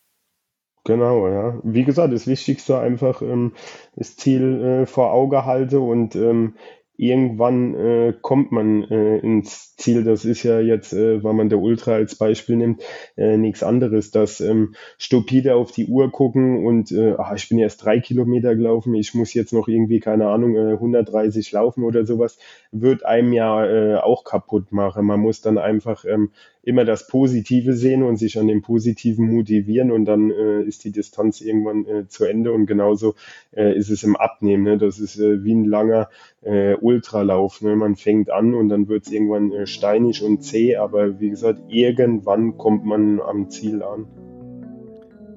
Genau, 0.85 1.29
ja. 1.29 1.61
Wie 1.63 1.85
gesagt, 1.85 2.13
das 2.13 2.27
Wichtigste 2.27 2.79
einfach 2.79 3.23
ähm, 3.23 3.53
das 3.97 4.17
Ziel 4.17 4.63
äh, 4.63 4.87
vor 4.87 5.13
Auge 5.13 5.45
halte 5.45 5.81
und 5.81 6.17
ähm, 6.17 6.55
irgendwann 7.01 7.74
äh, 7.74 8.14
kommt 8.20 8.52
man 8.52 8.85
äh, 8.85 9.18
ins 9.18 9.74
Ziel. 9.77 10.05
Das 10.05 10.27
ist 10.27 10.43
ja 10.43 10.60
jetzt, 10.60 10.93
äh, 10.93 11.24
wenn 11.24 11.35
man 11.35 11.48
der 11.48 11.59
Ultra 11.59 11.93
als 11.93 12.14
Beispiel 12.14 12.56
nimmt, 12.56 12.82
äh, 13.16 13.39
nichts 13.39 13.62
anderes. 13.62 14.10
Das 14.10 14.40
ähm, 14.40 14.74
stupide 14.98 15.55
auf 15.55 15.72
die 15.72 15.86
Uhr 15.86 16.12
gucken 16.12 16.66
und 16.66 16.93
äh, 16.93 17.14
ach, 17.16 17.32
ich 17.35 17.48
bin 17.48 17.59
erst 17.59 17.85
drei 17.85 18.01
Kilometer 18.01 18.55
gelaufen, 18.55 18.94
ich 18.94 19.14
muss 19.14 19.32
jetzt 19.32 19.55
noch 19.55 19.66
irgendwie, 19.66 19.98
keine 19.98 20.28
Ahnung, 20.28 20.55
äh, 20.56 20.72
130 20.74 21.51
laufen 21.52 21.85
oder 21.85 22.05
sowas, 22.05 22.39
wird 22.70 23.06
einem 23.06 23.32
ja 23.32 23.64
äh, 23.64 23.97
auch 23.97 24.24
kaputt 24.24 24.70
machen. 24.70 25.06
Man 25.06 25.20
muss 25.20 25.40
dann 25.40 25.56
einfach 25.56 26.05
ähm, 26.05 26.32
immer 26.62 26.85
das 26.85 27.07
Positive 27.07 27.73
sehen 27.73 28.03
und 28.03 28.16
sich 28.16 28.39
an 28.39 28.47
dem 28.47 28.62
Positiven 28.62 29.31
motivieren 29.32 29.91
und 29.91 30.05
dann 30.05 30.31
äh, 30.31 30.62
ist 30.62 30.85
die 30.85 30.93
Distanz 30.93 31.41
irgendwann 31.41 31.87
äh, 31.87 32.09
zu 32.09 32.24
Ende 32.24 32.53
und 32.53 32.66
genauso 32.66 33.15
äh, 33.53 33.77
ist 33.77 33.91
es 33.91 34.03
im 34.03 34.16
Abnehmen. 34.16 34.65
Ne? 34.65 34.78
Das 34.78 34.99
ist 34.99 35.19
äh, 35.19 35.43
wie 35.43 35.55
ein 35.55 35.65
langer 35.65 36.09
äh, 36.43 36.74
Ultralauf. 36.74 37.62
Ne? 37.62 37.77
Man 37.77 37.97
fängt 37.97 38.31
an 38.31 38.55
und 38.55 38.69
dann 38.69 38.89
wird 38.89 39.07
es 39.07 39.12
irgendwann 39.12 39.53
äh, 39.53 39.66
steinig 39.66 40.23
und 40.23 40.43
zäh, 40.43 40.77
aber 40.77 41.20
wie 41.20 41.31
gesagt, 41.31 41.61
irgendwann 41.69 42.59
kommt 42.59 42.85
man 42.85 43.20
am 43.20 43.49
Ziel 43.51 43.82
an. 43.82 44.07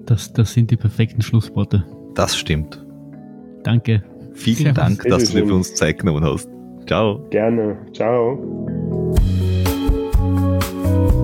Das, 0.05 0.33
das 0.33 0.53
sind 0.53 0.71
die 0.71 0.77
perfekten 0.77 1.21
Schlussworte. 1.21 1.85
Das 2.13 2.35
stimmt. 2.35 2.85
Danke. 3.63 4.03
Vielen 4.33 4.57
Servus. 4.57 4.75
Dank, 4.75 5.03
dass 5.03 5.31
du 5.31 5.39
dir 5.39 5.47
für 5.47 5.55
uns 5.55 5.73
Zeit 5.75 5.99
genommen 5.99 6.23
hast. 6.23 6.49
Ciao. 6.85 7.25
Gerne. 7.29 7.77
Ciao. 7.93 8.82
Bye. 10.93 11.22